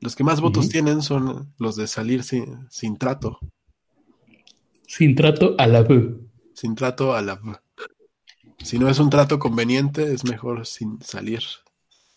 los 0.00 0.16
que 0.16 0.24
más 0.24 0.40
votos 0.40 0.68
tienen 0.70 1.02
son 1.02 1.52
los 1.58 1.76
de 1.76 1.86
salir 1.86 2.22
sin, 2.22 2.66
sin 2.70 2.96
trato. 2.96 3.38
Sin 4.86 5.14
trato 5.14 5.54
a 5.58 5.66
la 5.66 5.82
V. 5.82 6.16
Sin 6.54 6.74
trato 6.74 7.14
a 7.14 7.20
la 7.20 7.34
V. 7.34 7.58
Si 8.62 8.78
no 8.78 8.88
es 8.88 8.98
un 8.98 9.10
trato 9.10 9.38
conveniente, 9.38 10.12
es 10.12 10.24
mejor 10.24 10.66
sin 10.66 11.02
salir, 11.02 11.42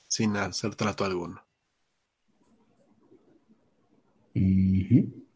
sin 0.08 0.38
hacer 0.38 0.76
trato 0.76 1.04
alguno. 1.04 1.44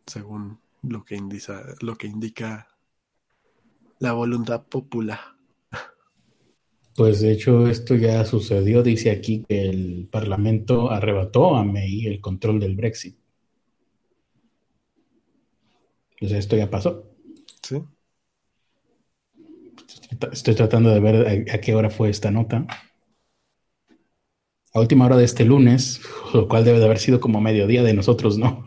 Según 0.06 0.60
lo 0.84 1.03
que 1.03 1.15
indica, 1.15 1.65
lo 1.81 1.98
que 1.98 2.07
indica 2.07 2.76
la 3.99 4.14
voluntad 4.14 4.65
popular. 4.65 5.19
Pues 6.95 7.22
de 7.22 7.32
hecho 7.32 7.68
esto 7.68 7.94
ya 7.95 8.26
sucedió, 8.26 8.82
dice 8.82 9.11
aquí 9.11 9.45
que 9.48 9.69
el 9.69 10.07
Parlamento 10.11 10.90
arrebató 10.90 11.56
a 11.56 11.64
May 11.64 12.07
el 12.07 12.19
control 12.22 12.60
del 12.60 12.76
Brexit. 12.76 13.15
Pues 16.19 16.32
esto 16.32 16.57
ya 16.57 16.72
pasó. 16.72 17.06
Sí. 17.61 17.84
Estoy 20.32 20.56
tratando 20.56 20.90
de 20.90 20.99
ver 20.99 21.48
a, 21.52 21.53
a 21.53 21.57
qué 21.60 21.76
hora 21.76 21.91
fue 21.91 22.10
esta 22.10 22.32
nota. 22.32 22.65
A 24.74 24.80
última 24.80 25.06
hora 25.06 25.18
de 25.18 25.26
este 25.26 25.45
lunes, 25.45 26.02
lo 26.34 26.48
cual 26.48 26.65
debe 26.65 26.80
de 26.80 26.86
haber 26.86 26.98
sido 26.98 27.19
como 27.19 27.40
mediodía 27.40 27.84
de 27.84 27.94
nosotros, 27.94 28.40
¿no? 28.40 28.64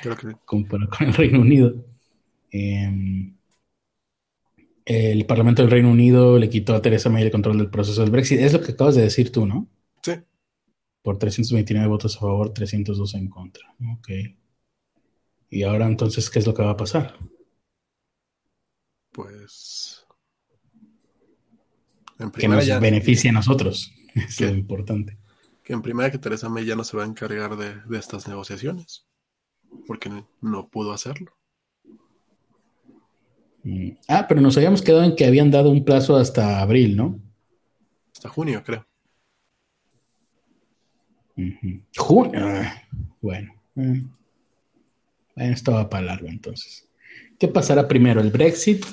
Creo 0.00 0.16
que 0.16 0.32
Comparado 0.46 0.88
con 0.88 1.08
el 1.08 1.12
Reino 1.12 1.40
Unido. 1.40 1.84
Eh, 2.50 3.34
el 4.84 5.26
Parlamento 5.26 5.62
del 5.62 5.70
Reino 5.70 5.90
Unido 5.90 6.38
le 6.38 6.48
quitó 6.50 6.74
a 6.74 6.82
Theresa 6.82 7.08
May 7.10 7.22
el 7.24 7.30
control 7.30 7.58
del 7.58 7.70
proceso 7.70 8.00
del 8.02 8.10
Brexit. 8.10 8.40
Es 8.40 8.52
lo 8.52 8.60
que 8.60 8.72
acabas 8.72 8.94
de 8.94 9.02
decir 9.02 9.30
tú, 9.32 9.46
¿no? 9.46 9.68
sí. 10.02 10.12
Por 11.02 11.18
329 11.18 11.88
votos 11.88 12.16
a 12.16 12.20
favor, 12.20 12.52
302 12.52 13.14
en 13.14 13.28
contra. 13.28 13.74
Ok. 13.98 14.08
Y 15.50 15.64
ahora 15.64 15.86
entonces, 15.86 16.30
¿qué 16.30 16.38
es 16.38 16.46
lo 16.46 16.54
que 16.54 16.62
va 16.62 16.70
a 16.70 16.76
pasar? 16.76 17.16
Pues. 19.12 20.06
En 22.18 22.30
Que 22.30 22.48
nos 22.48 22.64
ya. 22.66 22.78
beneficia 22.78 23.30
a 23.30 23.34
nosotros. 23.34 23.92
Es 24.14 24.36
¿Qué? 24.36 24.46
lo 24.46 24.54
importante. 24.54 25.18
Que 25.64 25.72
en 25.72 25.80
primera 25.80 26.10
que 26.10 26.18
Teresa 26.18 26.48
May 26.50 26.66
ya 26.66 26.76
no 26.76 26.84
se 26.84 26.96
va 26.96 27.04
a 27.04 27.06
encargar 27.06 27.56
de, 27.56 27.74
de 27.86 27.98
estas 27.98 28.28
negociaciones. 28.28 29.06
Porque 29.86 30.10
no 30.42 30.68
pudo 30.68 30.92
hacerlo. 30.92 31.32
Mm. 33.64 33.90
Ah, 34.08 34.26
pero 34.28 34.40
nos 34.40 34.56
habíamos 34.56 34.82
quedado 34.82 35.04
en 35.04 35.16
que 35.16 35.24
habían 35.26 35.50
dado 35.50 35.70
un 35.70 35.84
plazo 35.84 36.16
hasta 36.16 36.60
abril, 36.60 36.96
¿no? 36.96 37.20
Hasta 38.12 38.28
junio, 38.28 38.62
creo. 38.64 38.86
Junio. 41.96 42.40
ah, 42.40 42.82
Bueno. 43.20 43.52
eh. 43.76 44.02
Bueno, 45.34 45.52
esto 45.54 45.72
va 45.72 45.88
para 45.88 46.06
largo 46.06 46.28
entonces. 46.28 46.88
¿Qué 47.38 47.48
pasará 47.48 47.88
primero, 47.88 48.20
el 48.20 48.30
Brexit 48.30 48.84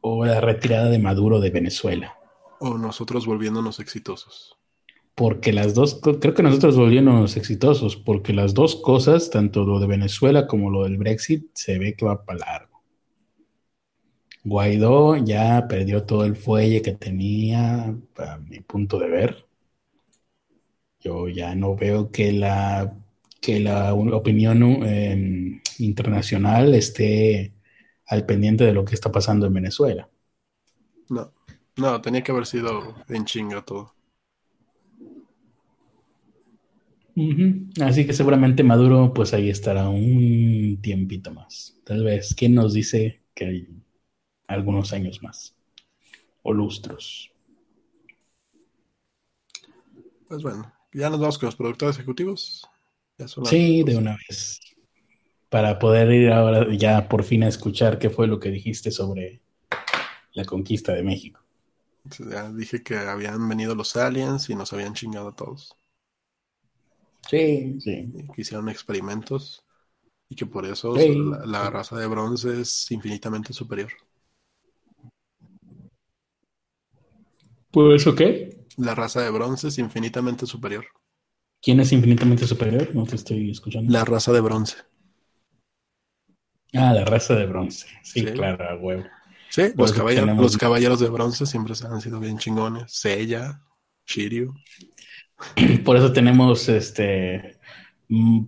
o 0.00 0.24
la 0.24 0.40
retirada 0.40 0.90
de 0.90 0.98
Maduro 0.98 1.40
de 1.40 1.50
Venezuela? 1.50 2.14
O 2.60 2.76
nosotros 2.76 3.26
volviéndonos 3.26 3.80
exitosos. 3.80 4.56
Porque 5.14 5.52
las 5.52 5.74
dos, 5.74 6.00
creo 6.02 6.34
que 6.34 6.42
nosotros 6.42 6.76
volvimos 6.76 7.36
exitosos, 7.36 7.96
porque 7.96 8.32
las 8.32 8.52
dos 8.52 8.76
cosas, 8.76 9.30
tanto 9.30 9.64
lo 9.64 9.78
de 9.78 9.86
Venezuela 9.86 10.46
como 10.46 10.70
lo 10.70 10.84
del 10.84 10.98
Brexit, 10.98 11.46
se 11.54 11.78
ve 11.78 11.94
que 11.94 12.04
va 12.04 12.24
para 12.24 12.38
largo. 12.40 12.73
Guaidó 14.44 15.16
ya 15.16 15.66
perdió 15.66 16.04
todo 16.04 16.24
el 16.24 16.36
fuelle 16.36 16.82
que 16.82 16.92
tenía, 16.92 17.96
a 18.16 18.38
mi 18.38 18.60
punto 18.60 18.98
de 18.98 19.08
ver. 19.08 19.46
Yo 21.00 21.28
ya 21.28 21.54
no 21.54 21.74
veo 21.74 22.10
que 22.10 22.32
la, 22.32 22.94
que 23.40 23.60
la 23.60 23.94
opinión 23.94 24.62
eh, 24.84 25.60
internacional 25.78 26.74
esté 26.74 27.54
al 28.06 28.26
pendiente 28.26 28.64
de 28.64 28.74
lo 28.74 28.84
que 28.84 28.94
está 28.94 29.10
pasando 29.10 29.46
en 29.46 29.54
Venezuela. 29.54 30.08
No. 31.08 31.32
No, 31.76 32.00
tenía 32.00 32.22
que 32.22 32.30
haber 32.30 32.46
sido 32.46 32.94
en 33.08 33.24
chinga 33.24 33.64
todo. 33.64 33.94
Así 37.80 38.06
que 38.06 38.12
seguramente 38.12 38.62
Maduro, 38.62 39.12
pues 39.14 39.32
ahí 39.34 39.48
estará 39.48 39.88
un 39.88 40.78
tiempito 40.82 41.32
más. 41.32 41.76
Tal 41.84 42.04
vez, 42.04 42.34
¿quién 42.36 42.54
nos 42.54 42.74
dice 42.74 43.22
que 43.34 43.44
hay 43.46 43.83
algunos 44.46 44.92
años 44.92 45.22
más? 45.22 45.54
O 46.42 46.52
lustros. 46.52 47.32
Pues 50.28 50.42
bueno, 50.42 50.72
ya 50.92 51.10
nos 51.10 51.20
vamos 51.20 51.38
con 51.38 51.46
los 51.46 51.56
productores 51.56 51.96
ejecutivos. 51.96 52.68
Ya 53.18 53.28
son 53.28 53.44
las 53.44 53.52
Sí, 53.52 53.82
de 53.82 53.96
una 53.96 54.16
vez. 54.28 54.60
Para 55.50 55.78
poder 55.78 56.10
ir 56.12 56.32
ahora 56.32 56.66
ya 56.76 57.08
por 57.08 57.22
fin 57.24 57.44
a 57.44 57.48
escuchar 57.48 57.98
qué 57.98 58.10
fue 58.10 58.26
lo 58.26 58.40
que 58.40 58.50
dijiste 58.50 58.90
sobre 58.90 59.40
la 60.32 60.44
conquista 60.44 60.92
de 60.92 61.02
México. 61.02 61.40
Ya 62.30 62.50
dije 62.50 62.82
que 62.82 62.96
habían 62.96 63.46
venido 63.48 63.74
los 63.74 63.94
aliens 63.96 64.48
y 64.48 64.54
nos 64.54 64.72
habían 64.72 64.94
chingado 64.94 65.28
a 65.28 65.36
todos. 65.36 65.76
Sí, 67.28 67.80
sí. 67.80 68.10
Y 68.14 68.26
que 68.28 68.42
hicieron 68.42 68.68
experimentos 68.68 69.64
y 70.28 70.36
que 70.36 70.46
por 70.46 70.66
eso 70.66 70.96
Sí. 70.96 71.10
la, 71.16 71.46
la 71.46 71.70
raza 71.70 71.96
de 71.96 72.06
bronce 72.06 72.60
es 72.62 72.90
infinitamente 72.92 73.52
superior. 73.52 73.92
¿Por 77.74 77.92
eso 77.94 78.14
qué? 78.14 78.64
La 78.78 78.94
raza 78.94 79.20
de 79.20 79.30
bronce 79.30 79.68
es 79.68 79.78
infinitamente 79.78 80.46
superior. 80.46 80.86
¿Quién 81.62 81.80
es 81.80 81.92
infinitamente 81.92 82.46
superior? 82.46 82.94
No 82.94 83.04
te 83.04 83.16
estoy 83.16 83.50
escuchando. 83.50 83.92
La 83.92 84.04
raza 84.04 84.32
de 84.32 84.40
bronce. 84.40 84.76
Ah, 86.74 86.92
la 86.92 87.04
raza 87.04 87.34
de 87.36 87.46
bronce. 87.46 87.86
Sí, 88.02 88.20
Sí. 88.20 88.26
claro, 88.26 88.68
a 88.68 88.76
huevo. 88.76 89.04
Sí, 89.50 89.62
los, 89.76 89.92
caballeros, 89.92 90.24
tenemos- 90.26 90.42
los 90.42 90.56
caballeros 90.56 91.00
de 91.00 91.08
bronce 91.08 91.46
siempre 91.46 91.74
se 91.74 91.86
han 91.86 92.00
sido 92.00 92.18
bien 92.18 92.38
chingones. 92.38 92.92
Seiya, 92.92 93.60
Shiryu. 94.06 94.52
Por 95.84 95.96
eso 95.96 96.12
tenemos 96.12 96.68
este 96.68 97.58
mm, 98.08 98.44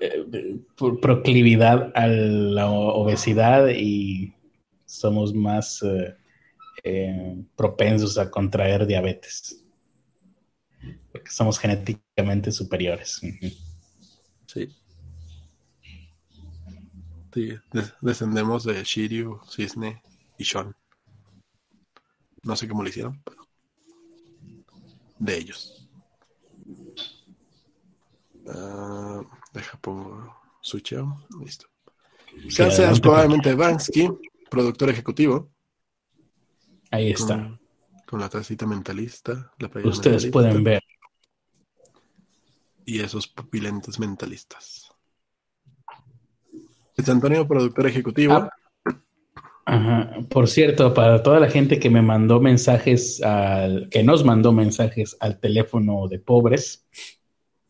eh, 0.00 0.56
por 0.76 1.00
proclividad 1.00 1.92
a 1.94 2.06
la 2.06 2.70
o- 2.70 3.02
obesidad 3.02 3.68
y 3.70 4.34
somos 4.86 5.34
más 5.34 5.82
eh, 5.82 6.16
eh, 6.82 7.44
propensos 7.56 8.18
a 8.18 8.30
contraer 8.30 8.86
diabetes. 8.86 9.64
Porque 11.12 11.30
somos 11.30 11.58
genéticamente 11.58 12.52
superiores. 12.52 13.20
Sí. 14.46 14.74
Sí, 17.34 17.54
des- 17.72 17.94
descendemos 18.00 18.64
de 18.64 18.82
Shiryu, 18.82 19.40
Cisne 19.48 20.02
y 20.38 20.44
Shon. 20.44 20.74
No 22.42 22.56
sé 22.56 22.66
cómo 22.68 22.82
lo 22.82 22.88
hicieron, 22.88 23.20
pero 23.24 23.46
de 25.18 25.36
ellos. 25.36 25.88
Ah, 28.48 29.20
deja 29.52 29.78
pongo 29.80 30.34
switcheo. 30.62 31.26
Listo. 31.44 31.66
Sí, 32.48 32.62
adelante, 32.62 33.00
probablemente 33.00 33.54
Bansky, 33.54 34.08
productor 34.48 34.90
ejecutivo, 34.90 35.50
Ahí 36.90 37.10
está. 37.10 37.58
con, 38.06 38.20
la 38.20 38.28
tacita 38.28 38.66
mentalista, 38.66 39.52
la 39.58 39.66
Ustedes 39.66 39.84
mentalista 39.84 40.30
pueden 40.30 40.64
ver. 40.64 40.82
y 42.84 43.00
esos 43.00 43.28
pupilentes 43.28 43.98
mentalistas. 43.98 44.90
Es 46.96 47.08
Antonio, 47.08 47.46
productor 47.46 47.86
ejecutivo. 47.86 48.34
Ah, 48.34 48.50
Ajá. 49.68 50.16
Por 50.30 50.48
cierto, 50.48 50.94
para 50.94 51.22
toda 51.22 51.38
la 51.40 51.50
gente 51.50 51.78
que 51.78 51.90
me 51.90 52.00
mandó 52.00 52.40
mensajes, 52.40 53.22
al, 53.22 53.90
que 53.90 54.02
nos 54.02 54.24
mandó 54.24 54.50
mensajes 54.50 55.14
al 55.20 55.38
teléfono 55.40 56.08
de 56.08 56.18
pobres 56.18 56.86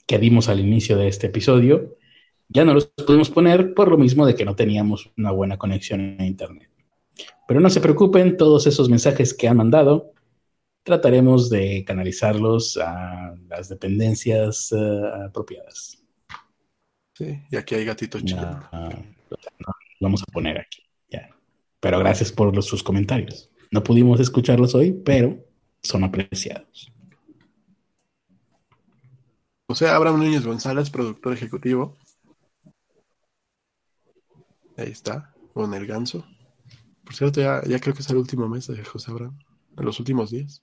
que 0.07 0.19
dimos 0.20 0.49
al 0.49 0.61
inicio 0.61 0.97
de 0.97 1.09
este 1.09 1.27
episodio, 1.27 1.97
ya 2.49 2.65
no 2.65 2.73
los 2.73 2.86
pudimos 2.86 3.31
poner 3.31 3.74
por 3.74 3.90
lo 3.90 3.99
mismo 3.99 4.27
de 4.27 4.36
que 4.36 4.45
no 4.45 4.55
teníamos 4.55 5.11
una 5.19 5.32
buena 5.32 5.59
conexión 5.59 6.16
a 6.20 6.24
internet. 6.24 6.70
Pero 7.47 7.61
no 7.61 7.70
se 7.70 7.81
preocupen, 7.81 8.36
todos 8.36 8.66
esos 8.66 8.89
mensajes 8.89 9.32
que 9.35 9.49
han 9.49 9.57
mandado, 9.57 10.12
trataremos 10.82 11.51
de 11.51 11.85
canalizarlos 11.86 12.77
a 12.77 13.35
las 13.49 13.69
dependencias 13.69 14.73
eh, 14.73 15.01
apropiadas. 15.27 16.03
Sí, 17.15 17.43
y 17.51 17.57
aquí 17.57 17.74
hay 17.74 17.85
gatito 17.85 18.20
chido. 18.20 18.43
No, 18.73 18.89
no, 18.89 19.73
vamos 20.01 20.23
a 20.23 20.32
poner 20.32 20.59
aquí. 20.59 20.82
Ya. 21.11 21.28
Pero 21.81 21.99
gracias 21.99 22.31
por 22.32 22.55
los- 22.55 22.66
sus 22.66 22.82
comentarios. 22.82 23.51
No 23.70 23.82
pudimos 23.82 24.20
escucharlos 24.20 24.74
hoy, 24.74 24.93
pero 24.93 25.36
son 25.82 26.05
apreciados. 26.05 26.93
José 29.66 29.89
Abraham 29.89 30.19
Núñez 30.20 30.47
González, 30.47 30.89
productor 30.90 31.35
ejecutivo. 31.35 31.97
Ahí 34.77 34.90
está, 34.93 35.35
con 35.53 35.74
el 35.74 35.86
ganso. 35.86 36.24
Por 37.09 37.15
cierto, 37.15 37.41
ya, 37.41 37.63
ya 37.65 37.81
creo 37.81 37.95
que 37.95 38.03
es 38.03 38.11
el 38.11 38.19
último 38.19 38.47
mes 38.51 38.67
de 38.67 38.85
José 38.85 39.11
Abraham, 39.11 39.39
en 39.79 39.83
los 39.87 39.99
últimos 39.99 40.31
días. 40.31 40.63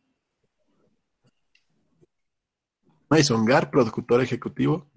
Mason 3.09 3.43
Gar, 3.45 3.71
productor 3.71 4.21
ejecutivo, 4.21 4.87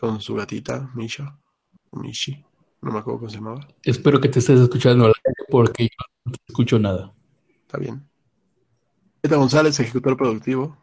con 0.00 0.20
su 0.20 0.34
gatita, 0.34 0.90
Misha, 0.96 1.38
Mishi, 1.92 2.44
no 2.82 2.90
me 2.90 2.98
acuerdo 2.98 3.20
cómo 3.20 3.30
se 3.30 3.36
llamaba. 3.36 3.68
Espero 3.84 4.20
que 4.20 4.28
te 4.30 4.40
estés 4.40 4.58
escuchando 4.58 5.12
porque 5.48 5.84
yo 5.84 6.04
no 6.24 6.32
te 6.32 6.42
escucho 6.48 6.76
nada. 6.80 7.14
Está 7.60 7.78
bien. 7.78 8.10
Eta 9.22 9.36
González, 9.36 9.78
ejecutor 9.78 10.16
productivo. 10.16 10.76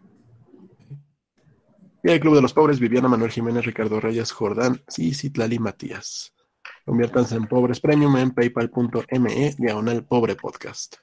Y 2.02 2.12
el 2.12 2.22
Club 2.22 2.36
de 2.36 2.44
los 2.44 2.54
Pobres, 2.54 2.80
Viviana 2.80 3.10
Manuel 3.10 3.32
Jiménez, 3.32 3.66
Ricardo 3.66 4.00
Reyes, 4.00 4.32
Jordán, 4.32 4.82
sí, 4.88 5.14
Citlali 5.14 5.60
Matías. 5.60 6.34
Conviértanse 6.86 7.36
en 7.36 7.48
pobres 7.48 7.80
premium 7.80 8.16
en 8.18 8.32
paypal.me 8.32 9.56
diagonal 9.57 10.06
pobre 10.06 10.36
podcast. 10.36 10.98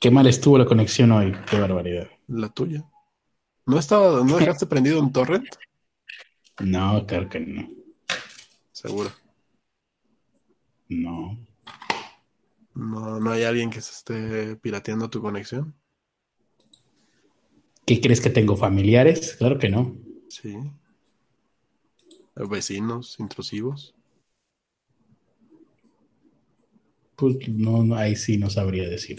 Qué 0.00 0.12
mal 0.12 0.28
estuvo 0.28 0.56
la 0.56 0.64
conexión 0.64 1.10
hoy, 1.10 1.34
qué 1.50 1.58
barbaridad. 1.58 2.08
La 2.28 2.48
tuya. 2.50 2.84
¿No 3.66 3.78
estaba, 3.78 4.24
no 4.24 4.36
dejaste 4.38 4.66
prendido 4.66 5.00
un 5.00 5.12
torrent? 5.12 5.48
No, 6.60 7.04
claro 7.04 7.28
que 7.28 7.40
no. 7.40 7.68
Seguro. 8.70 9.10
No. 10.88 11.36
No, 12.74 13.18
no 13.18 13.30
hay 13.32 13.42
alguien 13.42 13.70
que 13.70 13.80
se 13.80 13.92
esté 13.92 14.56
pirateando 14.56 15.10
tu 15.10 15.20
conexión. 15.20 15.74
¿Qué 17.84 18.00
crees 18.00 18.20
que 18.20 18.30
tengo? 18.30 18.56
¿Familiares? 18.56 19.34
Claro 19.36 19.58
que 19.58 19.68
no. 19.68 19.96
Sí. 20.28 20.56
Vecinos 22.36 23.18
intrusivos. 23.20 23.94
Pues 27.16 27.36
no, 27.48 27.94
ahí 27.94 28.16
sí 28.16 28.36
no 28.38 28.50
sabría 28.50 28.88
decir. 28.88 29.16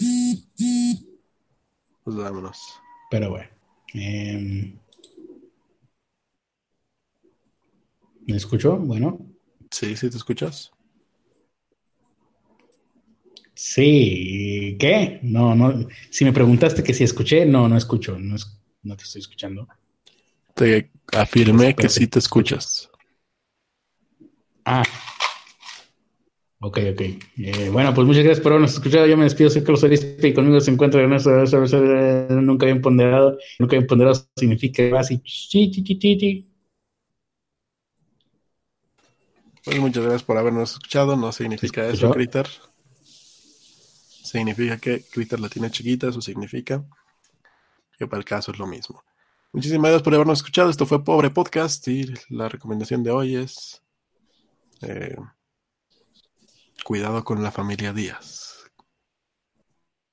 Pues 2.04 2.16
vámonos. 2.18 2.60
Pero 3.10 3.30
bueno. 3.32 3.50
em, 3.94 4.78
¿Me 8.28 8.36
escuchó? 8.36 8.78
Bueno. 8.78 9.26
Sí, 9.72 9.96
sí, 9.96 10.10
te 10.10 10.18
escuchas. 10.18 10.72
Sí. 13.54 14.76
¿Qué? 14.80 15.20
No, 15.24 15.56
no. 15.56 15.88
Si 16.10 16.26
me 16.26 16.34
preguntaste 16.34 16.84
que 16.84 16.94
si 16.94 17.04
escuché, 17.04 17.46
no, 17.46 17.70
no 17.70 17.78
escucho. 17.78 18.18
No, 18.20 18.36
no 18.84 18.98
te 18.98 19.04
estoy 19.04 19.22
escuchando. 19.22 19.68
Te 20.54 20.92
afirmé 21.14 21.76
que 21.76 21.88
sí 21.88 22.08
te 22.08 22.20
escuchas. 22.20 22.90
Ah. 24.66 24.84
Ok, 26.60 26.80
ok. 26.94 27.02
Eh, 27.38 27.70
bueno, 27.72 27.94
pues 27.94 28.08
muchas 28.08 28.24
gracias 28.24 28.42
por 28.42 28.54
habernos 28.54 28.74
escuchado. 28.74 29.06
Yo 29.06 29.16
me 29.18 29.26
despido, 29.26 29.50
soy 29.50 29.62
Carlos 29.62 29.84
Arispe 29.84 30.28
y 30.28 30.34
conmigo 30.34 30.60
se 30.60 30.72
encuentra 30.72 31.02
Ernesto. 31.02 31.30
eh, 31.32 32.28
Nunca 32.32 32.66
bien 32.66 32.82
ponderado. 32.82 33.38
Nunca 33.60 33.76
bien 33.76 33.86
ponderado 33.88 34.28
significa 34.36 35.00
así. 35.00 35.22
Pues 39.64 39.80
muchas 39.80 40.04
gracias 40.04 40.24
por 40.24 40.38
habernos 40.38 40.74
escuchado. 40.74 41.16
No 41.16 41.32
significa 41.32 41.84
¿Se 41.86 41.94
eso? 41.94 42.12
Critter. 42.12 42.48
Significa 44.24 44.78
que 44.78 45.04
Critter 45.04 45.40
la 45.40 45.50
tiene 45.50 45.70
chiquita, 45.70 46.10
eso 46.10 46.22
significa 46.22 46.84
que 47.98 48.08
para 48.08 48.20
el 48.20 48.26
caso 48.26 48.52
es 48.52 48.60
lo 48.60 48.68
mismo. 48.68 49.04
Muchísimas 49.54 49.90
gracias 49.90 50.02
por 50.04 50.14
habernos 50.16 50.40
escuchado. 50.40 50.70
Esto 50.70 50.86
fue 50.86 51.04
Pobre 51.04 51.30
Podcast 51.30 51.88
y 51.88 52.12
la 52.30 52.50
recomendación 52.50 53.04
de 53.04 53.12
hoy 53.12 53.36
es 53.36 53.82
eh, 54.86 55.16
cuidado 56.84 57.24
con 57.24 57.44
la 57.44 57.52
familia 57.52 57.92
Díaz. 57.92 58.72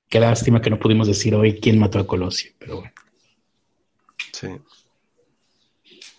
Qué 0.08 0.18
lástima 0.18 0.60
que 0.60 0.70
no 0.70 0.78
pudimos 0.78 1.06
decir 1.06 1.34
hoy 1.34 1.60
quién 1.60 1.78
mató 1.78 1.98
a 1.98 2.06
Colosio, 2.06 2.52
pero 2.58 2.80
bueno. 2.80 2.92
Sí. 4.32 4.48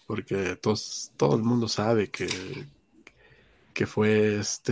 Porque 0.07 0.57
todo 0.57 1.35
el 1.35 1.43
mundo 1.43 1.67
sabe 1.67 2.09
que, 2.09 2.27
que 3.73 3.85
fue 3.85 4.38
este 4.39 4.71